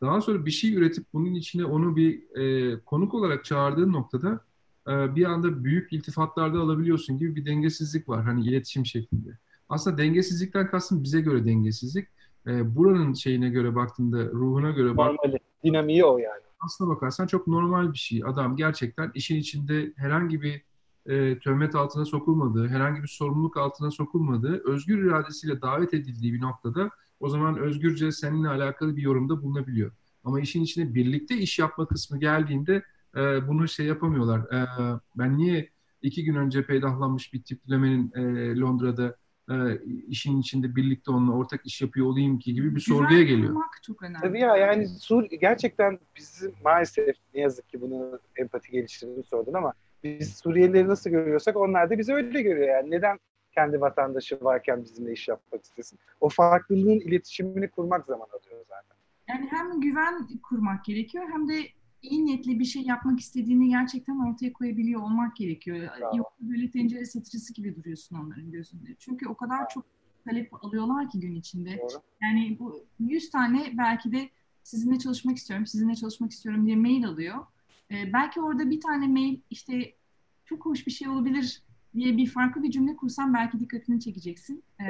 daha 0.00 0.20
sonra 0.20 0.46
bir 0.46 0.50
şey 0.50 0.74
üretip 0.74 1.04
bunun 1.12 1.34
içine 1.34 1.64
onu 1.64 1.96
bir 1.96 2.36
e, 2.36 2.76
konuk 2.80 3.14
olarak 3.14 3.44
çağırdığın 3.44 3.92
noktada 3.92 4.44
e, 4.88 5.14
bir 5.16 5.24
anda 5.24 5.64
büyük 5.64 5.92
iltifatlarda 5.92 6.58
alabiliyorsun 6.60 7.18
gibi 7.18 7.36
bir 7.36 7.46
dengesizlik 7.46 8.08
var 8.08 8.24
hani 8.24 8.46
iletişim 8.46 8.86
şeklinde. 8.86 9.38
Aslında 9.68 9.98
dengesizlikten 9.98 10.70
kastım 10.70 11.02
bize 11.02 11.20
göre 11.20 11.44
dengesizlik. 11.44 12.08
E, 12.46 12.76
buranın 12.76 13.12
şeyine 13.14 13.48
göre 13.48 13.74
baktığında, 13.74 14.24
ruhuna 14.24 14.70
göre 14.70 14.96
bak. 14.96 15.06
Normali, 15.06 15.38
dinamiği 15.64 16.04
o 16.04 16.18
yani. 16.18 16.42
Aslına 16.60 16.90
bakarsan 16.90 17.26
çok 17.26 17.46
normal 17.46 17.92
bir 17.92 17.98
şey. 17.98 18.22
Adam 18.26 18.56
gerçekten 18.56 19.10
işin 19.14 19.36
içinde 19.36 19.92
herhangi 19.96 20.42
bir 20.42 20.62
e, 21.06 21.38
töhmet 21.38 21.74
altına 21.74 22.04
sokulmadığı, 22.04 22.68
herhangi 22.68 23.02
bir 23.02 23.08
sorumluluk 23.08 23.56
altına 23.56 23.90
sokulmadığı, 23.90 24.62
özgür 24.64 25.04
iradesiyle 25.04 25.62
davet 25.62 25.94
edildiği 25.94 26.32
bir 26.32 26.40
noktada 26.40 26.90
o 27.20 27.28
zaman 27.28 27.58
özgürce 27.58 28.12
seninle 28.12 28.48
alakalı 28.48 28.96
bir 28.96 29.02
yorumda 29.02 29.42
bulunabiliyor. 29.42 29.92
Ama 30.24 30.40
işin 30.40 30.62
içine 30.62 30.94
birlikte 30.94 31.36
iş 31.36 31.58
yapma 31.58 31.86
kısmı 31.86 32.20
geldiğinde 32.20 32.82
e, 33.16 33.48
bunu 33.48 33.68
şey 33.68 33.86
yapamıyorlar. 33.86 34.40
E, 34.40 34.66
ben 35.18 35.38
niye 35.38 35.70
iki 36.02 36.24
gün 36.24 36.34
önce 36.34 36.66
peydahlanmış 36.66 37.32
bir 37.32 37.42
tiplemenin 37.42 38.12
e, 38.14 38.56
Londra'da 38.60 39.16
e, 39.50 39.80
işin 40.08 40.40
içinde 40.40 40.76
birlikte 40.76 41.10
onunla 41.10 41.32
ortak 41.32 41.66
iş 41.66 41.82
yapıyor 41.82 42.06
olayım 42.06 42.38
ki 42.38 42.54
gibi 42.54 42.74
bir 42.74 42.80
sorguya 42.80 43.22
geliyor. 43.22 43.56
çok 43.82 44.02
önemli. 44.02 44.20
Tabii 44.20 44.40
ya 44.40 44.56
yani 44.56 44.88
Sur 44.88 45.24
gerçekten 45.24 45.98
bizim 46.16 46.52
maalesef 46.64 47.16
ne 47.34 47.40
yazık 47.40 47.68
ki 47.68 47.80
bunu 47.80 48.20
empati 48.36 48.70
geliştirdiğini 48.70 49.22
sordun 49.22 49.54
ama 49.54 49.72
biz 50.04 50.36
Suriyelileri 50.36 50.88
nasıl 50.88 51.10
görüyorsak 51.10 51.56
onlar 51.56 51.90
da 51.90 51.98
bizi 51.98 52.14
öyle 52.14 52.42
görüyor 52.42 52.68
yani. 52.68 52.90
Neden 52.90 53.18
kendi 53.52 53.80
vatandaşı 53.80 54.38
varken 54.42 54.84
bizimle 54.84 55.12
iş 55.12 55.28
yapmak 55.28 55.64
istesin? 55.64 55.98
O 56.20 56.28
farklılığın 56.28 57.00
iletişimini 57.00 57.68
kurmak 57.68 58.06
zaman 58.06 58.26
alıyor 58.26 58.64
zaten. 58.68 58.96
Yani 59.28 59.48
hem 59.50 59.80
güven 59.80 60.28
kurmak 60.42 60.84
gerekiyor 60.84 61.24
hem 61.32 61.48
de 61.48 61.54
iyi 62.02 62.24
niyetli 62.24 62.58
bir 62.60 62.64
şey 62.64 62.82
yapmak 62.82 63.20
istediğini 63.20 63.68
gerçekten 63.68 64.18
ortaya 64.18 64.52
koyabiliyor 64.52 65.02
olmak 65.02 65.36
gerekiyor. 65.36 65.88
Tamam. 65.98 66.16
Yoksa 66.16 66.36
böyle 66.40 66.70
tencere 66.70 67.04
satıcısı 67.04 67.54
gibi 67.54 67.76
duruyorsun 67.76 68.16
onların 68.16 68.50
gözünde. 68.50 68.96
Çünkü 68.98 69.28
o 69.28 69.34
kadar 69.34 69.68
çok 69.68 69.84
talep 70.24 70.64
alıyorlar 70.64 71.10
ki 71.10 71.20
gün 71.20 71.34
içinde. 71.34 71.78
Doğru. 71.78 72.02
Yani 72.22 72.56
bu 72.58 72.84
100 73.00 73.30
tane 73.30 73.72
belki 73.78 74.12
de 74.12 74.30
sizinle 74.62 74.98
çalışmak 74.98 75.36
istiyorum, 75.36 75.66
sizinle 75.66 75.94
çalışmak 75.94 76.30
istiyorum 76.30 76.66
diye 76.66 76.76
mail 76.76 77.06
alıyor. 77.06 77.46
Ee, 77.90 78.12
belki 78.12 78.40
orada 78.40 78.70
bir 78.70 78.80
tane 78.80 79.08
mail 79.08 79.40
işte 79.50 79.94
çok 80.44 80.64
hoş 80.64 80.86
bir 80.86 80.92
şey 80.92 81.08
olabilir 81.08 81.62
diye 81.94 82.16
bir 82.16 82.26
farklı 82.26 82.62
bir 82.62 82.70
cümle 82.70 82.96
kursan 82.96 83.34
belki 83.34 83.60
dikkatini 83.60 84.00
çekeceksin. 84.00 84.62
Ee, 84.80 84.84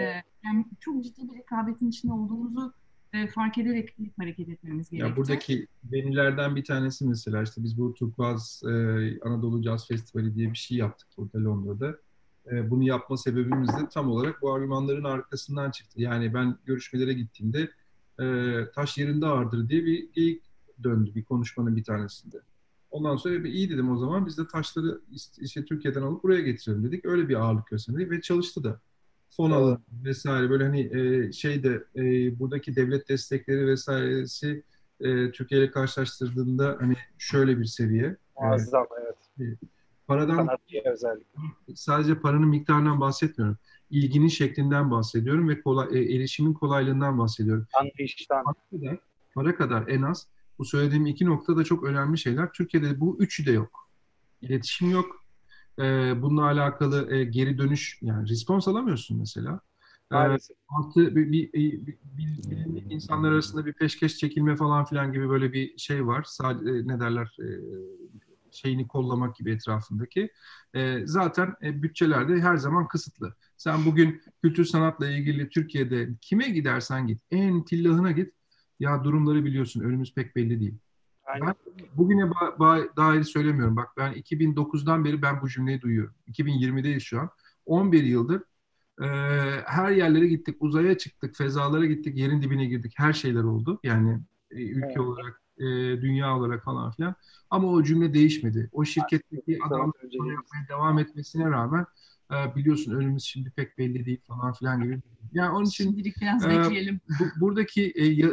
yani 0.45 0.65
çok 0.81 1.05
ciddi 1.05 1.29
bir 1.31 1.39
rekabetin 1.39 1.89
içinde 1.89 2.13
olduğumuzu 2.13 2.73
e, 3.13 3.27
fark 3.27 3.59
ederek 3.59 3.97
hareket 4.19 4.49
etmemiz 4.49 4.91
gerekiyor. 4.91 5.11
Ya 5.11 5.17
buradaki 5.17 5.67
benilerden 5.85 6.57
bir 6.57 6.65
tanesi 6.65 7.07
mesela 7.07 7.43
işte 7.43 7.63
biz 7.63 7.79
bu 7.79 7.95
Turkuaz 7.95 8.63
e, 8.65 8.71
Anadolu 9.21 9.63
Jazz 9.63 9.89
Festivali 9.89 10.35
diye 10.35 10.53
bir 10.53 10.59
şey 10.59 10.79
yaptık 10.79 11.09
burada 11.17 11.45
Londra'da. 11.45 11.99
E, 12.53 12.71
bunu 12.71 12.83
yapma 12.83 13.17
sebebimiz 13.17 13.69
de 13.69 13.89
tam 13.93 14.11
olarak 14.11 14.43
bu 14.43 14.53
argümanların 14.53 15.05
arkasından 15.05 15.71
çıktı. 15.71 16.03
Yani 16.03 16.35
ben 16.35 16.59
görüşmelere 16.65 17.13
gittiğimde 17.13 17.71
e, 18.21 18.57
taş 18.75 18.99
yerinde 18.99 19.27
ağırdır 19.27 19.69
diye 19.69 19.85
bir 19.85 20.13
geyik 20.13 20.43
döndü 20.83 21.15
bir 21.15 21.25
konuşmanın 21.25 21.77
bir 21.77 21.85
tanesinde. 21.85 22.41
Ondan 22.91 23.17
sonra 23.17 23.49
iyi 23.49 23.71
dedim 23.71 23.91
o 23.91 23.99
zaman 23.99 24.27
biz 24.27 24.39
de 24.39 24.47
taşları 24.47 25.01
işte 25.41 25.65
Türkiye'den 25.65 26.03
alıp 26.03 26.23
buraya 26.23 26.41
getirelim 26.41 26.85
dedik. 26.85 27.05
Öyle 27.05 27.29
bir 27.29 27.35
ağırlık 27.35 27.67
gösterdik 27.67 28.11
ve 28.11 28.21
çalıştı 28.21 28.65
da 28.65 28.81
fon 29.31 29.51
alanı 29.51 29.81
vesaire 30.05 30.51
böyle 30.51 30.65
hani 30.65 30.81
e, 30.99 31.33
şeyde 31.33 31.85
e, 31.97 32.03
buradaki 32.39 32.77
devlet 32.77 33.09
destekleri 33.09 33.67
vesairesi 33.67 34.63
e, 35.01 35.31
Türkiye 35.31 35.61
ile 35.61 35.71
karşılaştırdığında 35.71 36.77
hani 36.81 36.97
şöyle 37.19 37.59
bir 37.59 37.65
seviye. 37.65 38.17
Muazzam 38.41 38.87
evet. 39.03 39.17
evet. 39.41 39.59
Paradan 40.07 40.49
özellikle. 40.85 41.41
sadece 41.75 42.19
paranın 42.19 42.49
miktarından 42.49 43.01
bahsetmiyorum. 43.01 43.59
İlginin 43.91 44.29
şeklinden 44.29 44.91
bahsediyorum 44.91 45.49
ve 45.49 45.61
kolay, 45.61 45.89
e, 45.93 46.15
erişimin 46.15 46.53
kolaylığından 46.53 47.19
bahsediyorum. 47.19 47.67
Anlayıştan. 47.73 48.45
Para 48.45 48.55
kadar, 48.71 48.99
para 49.35 49.57
kadar 49.57 49.89
en 49.89 50.03
az 50.03 50.27
bu 50.59 50.65
söylediğim 50.65 51.07
iki 51.07 51.25
nokta 51.25 51.57
da 51.57 51.65
çok 51.65 51.85
önemli 51.85 52.19
şeyler. 52.19 52.53
Türkiye'de 52.53 53.01
bu 53.01 53.17
üçü 53.21 53.47
de 53.47 53.53
yok. 53.53 53.89
İletişim 54.43 54.91
yok, 54.91 55.25
e, 55.81 56.23
bununla 56.23 56.45
alakalı 56.45 57.15
e, 57.15 57.25
geri 57.25 57.59
dönüş 57.59 57.99
yani 58.03 58.29
respons 58.29 58.69
alamıyorsun 58.69 59.19
mesela. 59.19 59.61
E, 60.13 60.15
Maalesef. 60.15 60.57
E, 60.57 60.61
altı 60.69 61.17
bir, 61.17 61.33
bir, 61.33 61.53
bir, 61.53 61.87
bir, 62.05 62.75
bir, 62.75 62.91
insanlar 62.91 63.33
arasında 63.33 63.67
bir 63.67 63.73
peşkeş 63.73 64.17
çekilme 64.19 64.57
falan 64.57 64.85
filan 64.85 65.13
gibi 65.13 65.29
böyle 65.29 65.53
bir 65.53 65.79
şey 65.79 66.07
var. 66.07 66.25
Sadece 66.29 66.89
ne 66.89 67.01
derler 67.01 67.37
e, 67.41 67.49
şeyini 68.51 68.89
kollamak 68.89 69.37
gibi 69.37 69.53
etrafındaki. 69.53 70.31
E, 70.75 71.07
zaten 71.07 71.55
e, 71.63 71.83
bütçelerde 71.83 72.41
her 72.41 72.57
zaman 72.57 72.89
kısıtlı. 72.89 73.35
Sen 73.57 73.85
bugün 73.85 74.23
kültür 74.43 74.65
sanatla 74.65 75.11
ilgili 75.11 75.49
Türkiye'de 75.49 76.09
kime 76.21 76.49
gidersen 76.49 77.07
git, 77.07 77.23
en 77.31 77.65
tillahına 77.65 78.11
git. 78.11 78.35
Ya 78.81 79.05
durumları 79.05 79.45
biliyorsun, 79.45 79.81
önümüz 79.81 80.15
pek 80.15 80.37
belli 80.37 80.61
değil. 80.61 80.79
Ben 81.41 81.55
bugüne 81.97 82.23
ba- 82.23 82.59
ba- 82.59 82.97
dair 82.97 83.23
söylemiyorum. 83.23 83.77
Bak 83.77 83.89
ben 83.97 84.13
2009'dan 84.13 85.05
beri 85.05 85.23
ben 85.23 85.41
bu 85.43 85.49
cümleyi 85.49 85.81
duyuyorum. 85.81 86.15
2020'deyiz 86.29 87.01
şu 87.01 87.21
an. 87.21 87.31
11 87.67 88.05
yıldır 88.05 88.43
e, 89.01 89.07
her 89.67 89.91
yerlere 89.91 90.27
gittik. 90.27 90.57
Uzaya 90.61 90.99
çıktık, 90.99 91.37
fezalara 91.37 91.87
gittik, 91.87 92.17
yerin 92.17 92.43
dibine 92.43 92.65
girdik. 92.65 92.93
Her 92.97 93.13
şeyler 93.13 93.43
oldu. 93.43 93.81
Yani 93.85 94.21
e, 94.51 94.63
ülke 94.63 94.87
evet. 94.87 94.99
olarak, 94.99 95.43
e, 95.59 95.65
dünya 96.03 96.37
olarak 96.37 96.65
falan 96.65 96.91
filan. 96.91 97.15
Ama 97.51 97.69
o 97.69 97.83
cümle 97.83 98.15
değişmedi. 98.15 98.71
O 98.73 98.85
şirketteki 98.85 99.59
adam 99.67 99.93
yapmaya 100.13 100.69
devam 100.69 100.99
etmesine 100.99 101.51
rağmen 101.51 101.87
e, 102.33 102.57
biliyorsun 102.57 102.97
önümüz 102.97 103.25
şimdi 103.25 103.51
pek 103.51 103.79
belli 103.79 104.07
değil 104.07 104.21
falan 104.27 104.53
filan 104.53 104.83
gibi. 104.83 105.01
Yani 105.33 105.51
onun 105.51 105.65
için 105.65 105.85
Şimdilik 105.85 106.17
biraz 106.21 106.47
e, 106.47 106.49
bekleyelim. 106.51 107.01
Bu, 107.21 107.41
buradaki 107.41 107.93
e, 107.97 108.05
ya, 108.07 108.29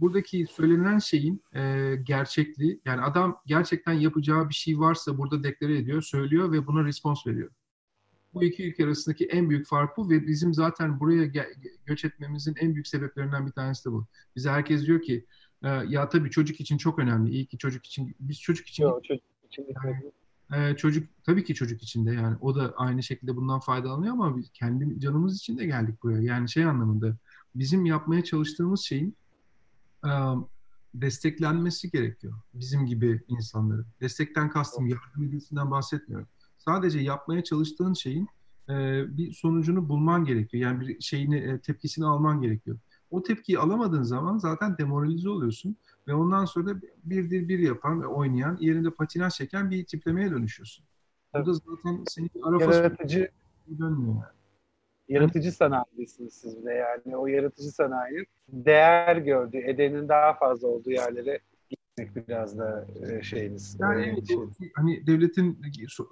buradaki 0.00 0.46
söylenen 0.50 0.98
şeyin 0.98 1.42
e, 1.54 1.94
gerçekliği 2.02 2.80
yani 2.84 3.00
adam 3.00 3.40
gerçekten 3.46 3.92
yapacağı 3.92 4.48
bir 4.48 4.54
şey 4.54 4.78
varsa 4.78 5.18
burada 5.18 5.44
deklare 5.44 5.78
ediyor, 5.78 6.02
söylüyor 6.02 6.52
ve 6.52 6.66
buna 6.66 6.84
respons 6.84 7.26
veriyor. 7.26 7.50
Bu 8.34 8.44
iki 8.44 8.68
ülke 8.68 8.84
arasındaki 8.84 9.26
en 9.26 9.50
büyük 9.50 9.66
fark 9.66 9.96
bu 9.96 10.10
ve 10.10 10.26
bizim 10.26 10.54
zaten 10.54 11.00
buraya 11.00 11.26
ge- 11.26 11.76
göç 11.86 12.04
etmemizin 12.04 12.54
en 12.60 12.74
büyük 12.74 12.86
sebeplerinden 12.86 13.46
bir 13.46 13.52
tanesi 13.52 13.88
de 13.88 13.92
bu. 13.92 14.06
Bize 14.36 14.50
herkes 14.50 14.86
diyor 14.86 15.02
ki 15.02 15.24
e, 15.62 15.68
ya 15.68 16.08
tabii 16.08 16.30
çocuk 16.30 16.60
için 16.60 16.78
çok 16.78 16.98
önemli. 16.98 17.30
İyi 17.30 17.46
ki 17.46 17.58
çocuk 17.58 17.86
için 17.86 18.16
biz 18.20 18.40
çocuk 18.40 18.66
için 18.66 18.82
Yok, 18.82 19.04
çocuk 19.04 19.24
için 19.46 19.66
yani, 19.84 20.12
e, 20.54 20.76
çocuk 20.76 21.08
tabii 21.24 21.44
ki 21.44 21.54
çocuk 21.54 21.82
için 21.82 22.06
de 22.06 22.12
yani 22.12 22.36
o 22.40 22.54
da 22.54 22.74
aynı 22.76 23.02
şekilde 23.02 23.36
bundan 23.36 23.60
faydalanıyor 23.60 24.12
ama 24.12 24.36
biz 24.36 24.50
kendi 24.52 25.00
canımız 25.00 25.36
için 25.36 25.58
de 25.58 25.66
geldik 25.66 26.02
buraya. 26.02 26.22
Yani 26.22 26.48
şey 26.48 26.64
anlamında 26.64 27.16
bizim 27.54 27.86
yapmaya 27.86 28.24
çalıştığımız 28.24 28.80
şeyin 28.80 29.16
desteklenmesi 30.94 31.90
gerekiyor 31.90 32.34
bizim 32.54 32.86
gibi 32.86 33.22
insanların. 33.28 33.86
Destekten 34.00 34.50
kastım 34.50 34.86
yardım 34.86 35.22
edilmesinden 35.22 35.70
bahsetmiyorum. 35.70 36.28
Sadece 36.58 36.98
yapmaya 37.00 37.44
çalıştığın 37.44 37.92
şeyin 37.92 38.28
e, 38.68 39.04
bir 39.16 39.32
sonucunu 39.32 39.88
bulman 39.88 40.24
gerekiyor. 40.24 40.62
Yani 40.62 40.80
bir 40.80 41.00
şeyini 41.00 41.36
e, 41.36 41.60
tepkisini 41.60 42.06
alman 42.06 42.40
gerekiyor. 42.40 42.78
O 43.10 43.22
tepkiyi 43.22 43.58
alamadığın 43.58 44.02
zaman 44.02 44.38
zaten 44.38 44.78
demoralize 44.78 45.28
oluyorsun 45.28 45.76
ve 46.08 46.14
ondan 46.14 46.44
sonra 46.44 46.66
da 46.66 46.80
bir 47.04 47.30
dil 47.30 47.48
bir 47.48 47.58
yapan 47.58 48.02
ve 48.02 48.06
oynayan, 48.06 48.58
yerinde 48.60 48.90
patinaj 48.90 49.34
çeken 49.34 49.70
bir 49.70 49.84
tiplemeye 49.84 50.30
dönüşüyorsun. 50.30 50.84
Bu 51.34 51.46
da 51.46 51.52
zaten 51.52 52.04
senin 52.08 52.30
ara 52.42 52.62
yaratıcı 52.62 53.30
dönmüyor 53.78 54.14
yani. 54.14 54.35
Yaratıcı 55.08 55.52
sanayisiniz 55.52 56.34
siz 56.34 56.64
de 56.64 56.72
yani. 56.72 57.16
O 57.16 57.26
yaratıcı 57.26 57.70
sanayinin 57.70 58.26
değer 58.48 59.16
gördüğü, 59.16 59.58
edenin 59.58 60.08
daha 60.08 60.34
fazla 60.34 60.68
olduğu 60.68 60.90
yerlere 60.90 61.40
gitmek 61.70 62.28
biraz 62.28 62.58
da 62.58 62.86
e, 63.10 63.22
şeyiniz. 63.22 63.76
Yani 63.80 64.02
e, 64.02 64.06
evet, 64.06 64.28
şey. 64.28 64.70
hani 64.74 65.06
devletin 65.06 65.62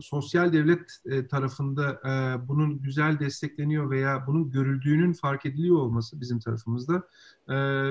sosyal 0.01 0.53
devlet 0.53 0.99
e, 1.07 1.27
tarafında 1.27 2.01
bunun 2.49 2.83
güzel 2.83 3.19
destekleniyor 3.19 3.91
veya 3.91 4.25
bunun 4.27 4.51
görüldüğünün 4.51 5.13
fark 5.13 5.47
ediliyor 5.47 5.77
olması 5.77 6.21
bizim 6.21 6.39
tarafımızda 6.39 7.03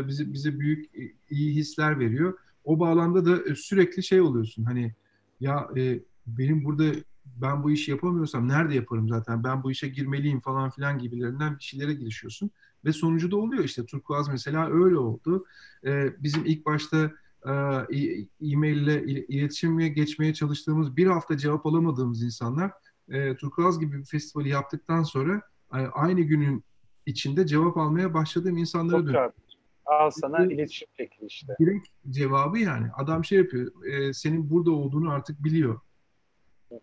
bize 0.08 0.34
bize 0.34 0.60
büyük 0.60 0.92
iyi 1.30 1.56
hisler 1.56 2.00
veriyor. 2.00 2.38
O 2.64 2.80
bağlamda 2.80 3.26
da 3.26 3.56
sürekli 3.56 4.04
şey 4.04 4.22
oluyorsun 4.22 4.64
hani 4.64 4.94
ya 5.40 5.70
benim 6.28 6.66
burada 6.66 6.84
ben 7.26 7.64
bu 7.64 7.72
işi 7.72 7.92
yapamıyorsam 7.92 8.48
nerede 8.48 8.76
yaparım 8.76 9.10
zaten 9.10 9.44
ben 9.44 9.64
bu 9.64 9.72
işe 9.72 9.88
girmeliyim 9.88 10.40
falan 10.40 10.70
filan 10.70 11.00
gibilerinden 11.00 11.58
bir 11.58 11.64
şeylere 11.64 11.94
girişiyorsun 11.94 12.52
ve 12.86 12.94
sonucu 12.94 13.32
da 13.32 13.38
oluyor 13.38 13.64
işte 13.64 13.86
Turkuaz 13.86 14.30
mesela 14.30 14.70
öyle 14.72 14.98
oldu. 14.98 15.46
bizim 16.20 16.46
ilk 16.46 16.66
başta 16.66 17.12
e, 17.46 17.52
e-mail 18.52 18.78
ile 18.78 19.04
iletişime 19.06 19.88
geçmeye 19.88 20.34
çalıştığımız 20.34 20.98
bir 20.98 21.08
hafta 21.08 21.38
cevap 21.38 21.66
alamadığımız 21.66 22.24
insanlar 22.24 22.72
e, 23.10 23.36
Turkuaz 23.36 23.80
gibi 23.80 24.00
bir 24.00 24.06
festivali 24.06 24.50
yaptıktan 24.50 25.04
sonra 25.04 25.42
e, 25.74 25.78
aynı 25.78 26.22
günün 26.22 26.64
içinde 27.06 27.48
cevap 27.48 27.78
almaya 27.78 28.14
başladığım 28.14 28.58
insanlara 28.58 29.06
dönüyor. 29.06 29.32
Al 29.86 30.10
sana 30.10 30.46
e, 30.46 30.54
iletişim 30.54 30.88
şekli 30.98 31.26
işte. 31.26 31.56
Direkt 31.60 31.88
cevabı 32.10 32.60
yani. 32.60 32.88
Adam 32.98 33.26
şey 33.26 33.38
yapıyor. 33.38 33.86
E, 33.86 34.14
senin 34.14 34.50
burada 34.50 34.72
olduğunu 34.72 35.12
artık 35.12 35.44
biliyor. 35.44 35.80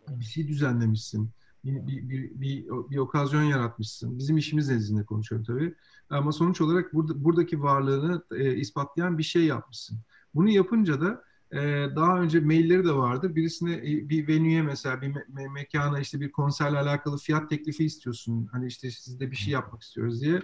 Bir 0.08 0.24
şey 0.24 0.48
düzenlemişsin. 0.48 1.30
Bir, 1.64 1.86
bir, 1.86 2.08
bir, 2.08 2.40
bir, 2.40 2.66
bir 2.90 2.96
okazyon 2.96 3.42
yaratmışsın. 3.42 4.18
Bizim 4.18 4.36
işimiz 4.36 4.68
nezdinde 4.68 5.04
konuşuyorum 5.04 5.44
tabii. 5.46 5.74
Ama 6.10 6.32
sonuç 6.32 6.60
olarak 6.60 6.94
burada, 6.94 7.24
buradaki 7.24 7.62
varlığını 7.62 8.22
e, 8.30 8.54
ispatlayan 8.56 9.18
bir 9.18 9.22
şey 9.22 9.44
yapmışsın. 9.44 9.98
Bunu 10.34 10.50
yapınca 10.50 11.00
da 11.00 11.24
e, 11.52 11.58
daha 11.96 12.20
önce 12.20 12.40
mailleri 12.40 12.84
de 12.84 12.92
vardı. 12.92 13.36
Birisine 13.36 13.74
e, 13.74 14.08
bir 14.08 14.28
venüye 14.28 14.62
mesela 14.62 15.02
bir 15.02 15.14
me- 15.14 15.52
mekana 15.52 16.00
işte 16.00 16.20
bir 16.20 16.32
konserle 16.32 16.78
alakalı 16.78 17.18
fiyat 17.18 17.50
teklifi 17.50 17.84
istiyorsun. 17.84 18.48
Hani 18.52 18.66
işte 18.66 18.90
sizde 18.90 19.30
bir 19.30 19.36
şey 19.36 19.52
yapmak 19.52 19.82
istiyoruz 19.82 20.20
diye. 20.20 20.42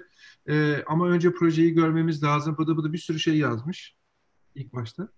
E, 0.48 0.84
ama 0.86 1.08
önce 1.08 1.32
projeyi 1.32 1.72
görmemiz 1.72 2.22
lazım. 2.22 2.58
Bıdı 2.58 2.76
bıdı 2.76 2.92
bir 2.92 2.98
sürü 2.98 3.18
şey 3.18 3.36
yazmış 3.38 3.96
ilk 4.54 4.72
başta. 4.72 5.08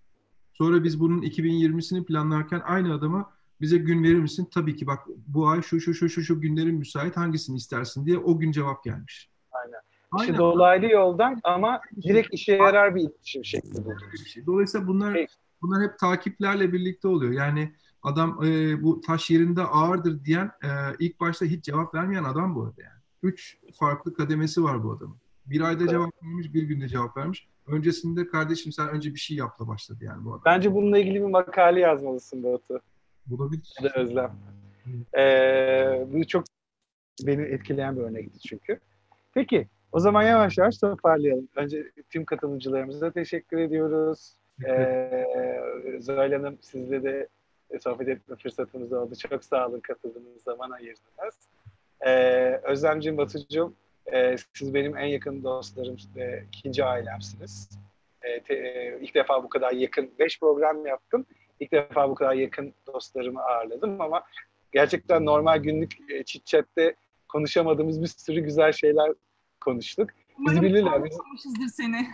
Sonra 0.53 0.83
biz 0.83 0.99
bunun 0.99 1.21
2020'sini 1.21 2.05
planlarken 2.05 2.61
aynı 2.65 2.93
adama 2.93 3.38
bize 3.61 3.77
gün 3.77 4.03
verir 4.03 4.19
misin? 4.19 4.49
Tabii 4.53 4.75
ki 4.75 4.87
bak 4.87 4.99
bu 5.27 5.47
ay 5.47 5.61
şu 5.61 5.81
şu 5.81 5.93
şu 5.93 6.09
şu 6.09 6.21
şu 6.21 6.41
günlerin 6.41 6.75
müsait 6.75 7.17
hangisini 7.17 7.57
istersin 7.57 8.05
diye 8.05 8.17
o 8.17 8.39
gün 8.39 8.51
cevap 8.51 8.83
gelmiş. 8.83 9.29
Aynen. 9.51 9.79
İşte 10.19 10.37
dolaylı 10.37 10.85
yoldan 10.85 11.39
ama 11.43 11.81
direkt 12.01 12.33
işe 12.33 12.53
yarar 12.53 12.95
bir 12.95 13.01
iletişim 13.01 13.45
şekli 13.45 13.85
bu. 13.85 13.93
Dolayısıyla 14.45 14.87
bunlar 14.87 15.27
bunlar 15.61 15.83
hep 15.83 15.99
takiplerle 15.99 16.73
birlikte 16.73 17.07
oluyor. 17.07 17.31
Yani 17.31 17.73
adam 18.03 18.43
e, 18.43 18.83
bu 18.83 19.01
taş 19.01 19.29
yerinde 19.29 19.61
ağırdır 19.61 20.25
diyen 20.25 20.51
e, 20.63 20.69
ilk 20.99 21.19
başta 21.19 21.45
hiç 21.45 21.63
cevap 21.63 21.93
vermeyen 21.95 22.23
adam 22.23 22.55
bu 22.55 22.63
arada 22.63 22.81
yani. 22.81 22.99
Üç 23.23 23.57
farklı 23.79 24.13
kademesi 24.13 24.63
var 24.63 24.83
bu 24.83 24.91
adamın. 24.91 25.17
Bir 25.45 25.61
ayda 25.61 25.83
evet. 25.83 25.91
cevap 25.91 26.23
vermiş, 26.23 26.53
bir 26.53 26.63
günde 26.63 26.87
cevap 26.87 27.17
vermiş. 27.17 27.47
Öncesinde 27.67 28.27
kardeşim 28.27 28.71
sen 28.71 28.89
önce 28.89 29.13
bir 29.13 29.19
şey 29.19 29.37
yapla 29.37 29.67
başladı 29.67 29.99
yani 30.05 30.25
bu 30.25 30.29
adam. 30.29 30.41
Bence 30.45 30.73
bununla 30.73 30.99
ilgili 30.99 31.15
bir 31.15 31.29
makale 31.29 31.79
yazmalısın 31.79 32.43
Batu. 32.43 32.81
Ya 33.81 33.89
da 33.89 33.99
Özlem. 33.99 34.31
Ee, 35.17 36.05
bu 36.07 36.27
çok 36.27 36.43
beni 37.25 37.41
etkileyen 37.41 37.97
bir 37.97 38.01
örnekti 38.01 38.39
çünkü. 38.39 38.79
Peki 39.33 39.67
o 39.91 39.99
zaman 39.99 40.23
yavaş 40.23 40.57
yavaş 40.57 40.77
toparlayalım. 40.77 41.47
Önce 41.55 41.91
tüm 42.09 42.25
katılımcılarımıza 42.25 43.11
teşekkür 43.11 43.57
ediyoruz. 43.57 44.35
Ee, 44.67 45.25
Zuhal 45.99 46.31
Hanım 46.31 46.57
sizle 46.61 47.03
de 47.03 47.27
sohbet 47.79 48.07
etme 48.07 48.35
fırsatımız 48.35 48.93
oldu. 48.93 49.15
Çok 49.29 49.43
sağ 49.43 49.67
olun 49.67 49.79
katıldığınız 49.79 50.43
zaman 50.43 50.71
ayırdınız. 50.71 51.49
Ee, 52.01 52.59
Özlemciğim, 52.63 53.17
Batucuğum 53.17 53.73
e, 54.13 54.35
siz 54.53 54.73
benim 54.73 54.97
en 54.97 55.05
yakın 55.05 55.43
dostlarım 55.43 55.97
ve 56.15 56.43
ikinci 56.53 56.83
ailemsiniz. 56.83 57.69
E, 58.21 58.39
te, 58.39 58.53
e, 58.53 58.99
ilk 59.01 59.15
defa 59.15 59.43
bu 59.43 59.49
kadar 59.49 59.71
yakın, 59.71 60.11
beş 60.19 60.39
program 60.39 60.85
yaptım. 60.85 61.25
İlk 61.59 61.71
defa 61.71 62.09
bu 62.09 62.15
kadar 62.15 62.33
yakın 62.33 62.73
dostlarımı 62.87 63.41
ağırladım 63.41 64.01
ama 64.01 64.23
gerçekten 64.71 65.25
normal 65.25 65.57
günlük 65.57 66.11
e, 66.11 66.23
chit 66.23 66.45
chat'te 66.45 66.95
konuşamadığımız 67.27 68.01
bir 68.01 68.07
sürü 68.07 68.39
güzel 68.39 68.71
şeyler 68.71 69.13
konuştuk. 69.61 70.09
Bizi 70.39 70.61
bilirler. 70.61 70.91
utandırmamışızdır 70.91 71.67
seni. 71.67 72.07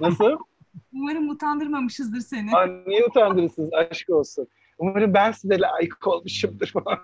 Nasıl? 0.00 0.38
Umarım 0.92 1.28
utandırmamışızdır 1.28 2.20
seni. 2.20 2.56
Aa, 2.56 2.66
niye 2.86 3.04
utandırırsınız? 3.04 3.72
Aşk 3.72 4.10
olsun. 4.10 4.48
Umarım 4.78 5.14
ben 5.14 5.32
size 5.32 5.60
layık 5.60 6.06
olmuşumdur 6.06 6.66
falan. 6.66 6.98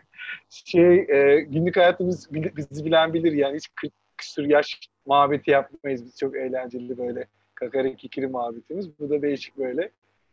şey, 0.48 0.98
e, 0.98 1.40
günlük 1.40 1.76
hayatımız 1.76 2.28
bizi 2.32 2.84
bilen 2.84 3.14
bilir 3.14 3.32
yani 3.32 3.56
hiç 3.56 3.68
40 3.74 3.92
küsur 4.16 4.44
yaş 4.44 4.80
muhabbeti 5.06 5.50
yapmayız. 5.50 6.04
Biz 6.04 6.18
çok 6.18 6.36
eğlenceli 6.36 6.98
böyle 6.98 7.26
kakara 7.54 7.96
kikiri 7.96 8.26
muhabbetimiz. 8.26 8.98
Bu 8.98 9.10
da 9.10 9.22
değişik 9.22 9.58
böyle 9.58 9.90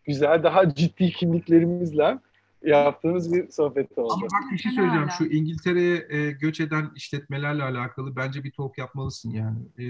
güzel, 0.09 0.43
daha 0.43 0.73
ciddi 0.73 1.11
kimliklerimizle 1.11 2.19
yaptığımız 2.63 3.33
bir 3.33 3.49
sohbet 3.49 3.97
oldu. 3.97 4.13
Ama 4.13 4.21
bak 4.21 4.51
bir 4.51 4.57
şey 4.57 4.71
söyleyeceğim. 4.71 5.09
Şu 5.17 5.25
İngiltere'ye 5.25 6.07
e, 6.09 6.31
göç 6.31 6.59
eden 6.59 6.91
işletmelerle 6.95 7.63
alakalı 7.63 8.15
bence 8.15 8.43
bir 8.43 8.51
talk 8.51 8.77
yapmalısın 8.77 9.29
yani. 9.31 9.57
E, 9.77 9.83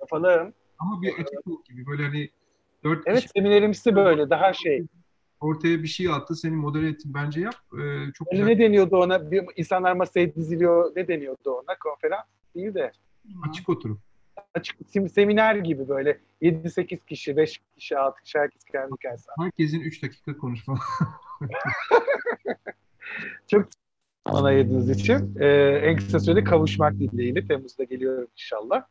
Yapalım. 0.00 0.52
Ama 0.78 1.02
bir 1.02 1.12
açık 1.12 1.44
talk 1.44 1.66
gibi 1.66 1.86
böyle 1.86 2.02
hani 2.02 2.30
dört 2.84 3.02
Evet 3.06 3.20
kişi, 3.20 3.28
seminerimizi 3.36 3.96
böyle 3.96 4.30
daha 4.30 4.52
şey. 4.52 4.86
Ortaya 5.40 5.82
bir 5.82 5.88
şey 5.88 6.08
attı 6.08 6.36
seni 6.36 6.56
modere 6.56 6.88
ettin 6.88 7.14
bence 7.14 7.40
yap. 7.40 7.56
E, 7.82 8.12
çok 8.12 8.30
güzel. 8.30 8.44
Ne 8.44 8.58
deniyordu 8.58 8.96
ona? 8.96 9.30
Bir, 9.30 9.44
insanlar 9.56 9.92
masaya 9.92 10.34
diziliyor. 10.34 10.92
Ne 10.96 11.08
deniyordu 11.08 11.50
ona? 11.50 11.78
Konferans 11.78 12.24
değil 12.54 12.74
de. 12.74 12.92
Açık 13.48 13.68
oturum. 13.68 14.00
Açık 14.56 14.76
seminer 15.14 15.54
gibi 15.56 15.88
böyle 15.88 16.18
7-8 16.42 17.06
kişi, 17.06 17.36
5 17.36 17.60
kişi, 17.76 17.98
6 17.98 18.22
kişi 18.22 18.38
herkes 18.38 18.64
kendi 18.64 18.92
hikayesi. 18.94 19.26
Herkesin 19.40 19.80
3 19.80 20.02
dakika 20.02 20.36
konuşma. 20.36 20.78
Çok 23.50 23.68
bana 24.32 24.46
ayırdığınız 24.46 24.90
için. 24.90 25.36
Ee, 25.40 25.46
en 25.82 25.96
kısa 25.96 26.20
sürede 26.20 26.44
kavuşmak 26.44 26.92
dileğiyle. 26.92 27.46
Temmuz'da 27.46 27.84
geliyorum 27.84 28.28
inşallah. 28.32 28.82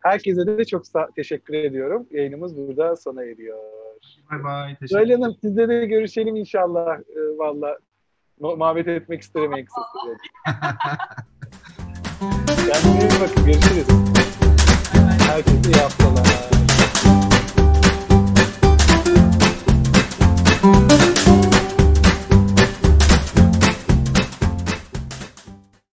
Herkese 0.00 0.46
de 0.46 0.64
çok 0.64 0.82
teşekkür 1.16 1.54
ediyorum. 1.54 2.06
Yayınımız 2.10 2.56
burada 2.56 2.96
sona 2.96 3.24
eriyor. 3.24 3.58
Bay 4.30 4.44
bay. 4.44 4.76
Teşekkür 4.76 5.10
Hanım 5.10 5.36
sizle 5.40 5.68
de 5.68 5.86
görüşelim 5.86 6.36
inşallah. 6.36 6.98
Ee, 6.98 7.38
Valla 7.38 7.78
muhabbet 8.40 8.88
etmek 8.88 9.22
isterim 9.22 9.52
en 9.52 9.64
kısa 9.64 9.80
sürede. 10.02 10.18
Kendinize 12.72 13.16
iyi 13.16 13.20
bakın. 13.20 13.46
Görüşürüz. 13.46 14.25
Hareketi 15.18 15.78
yaptılar. 15.78 16.26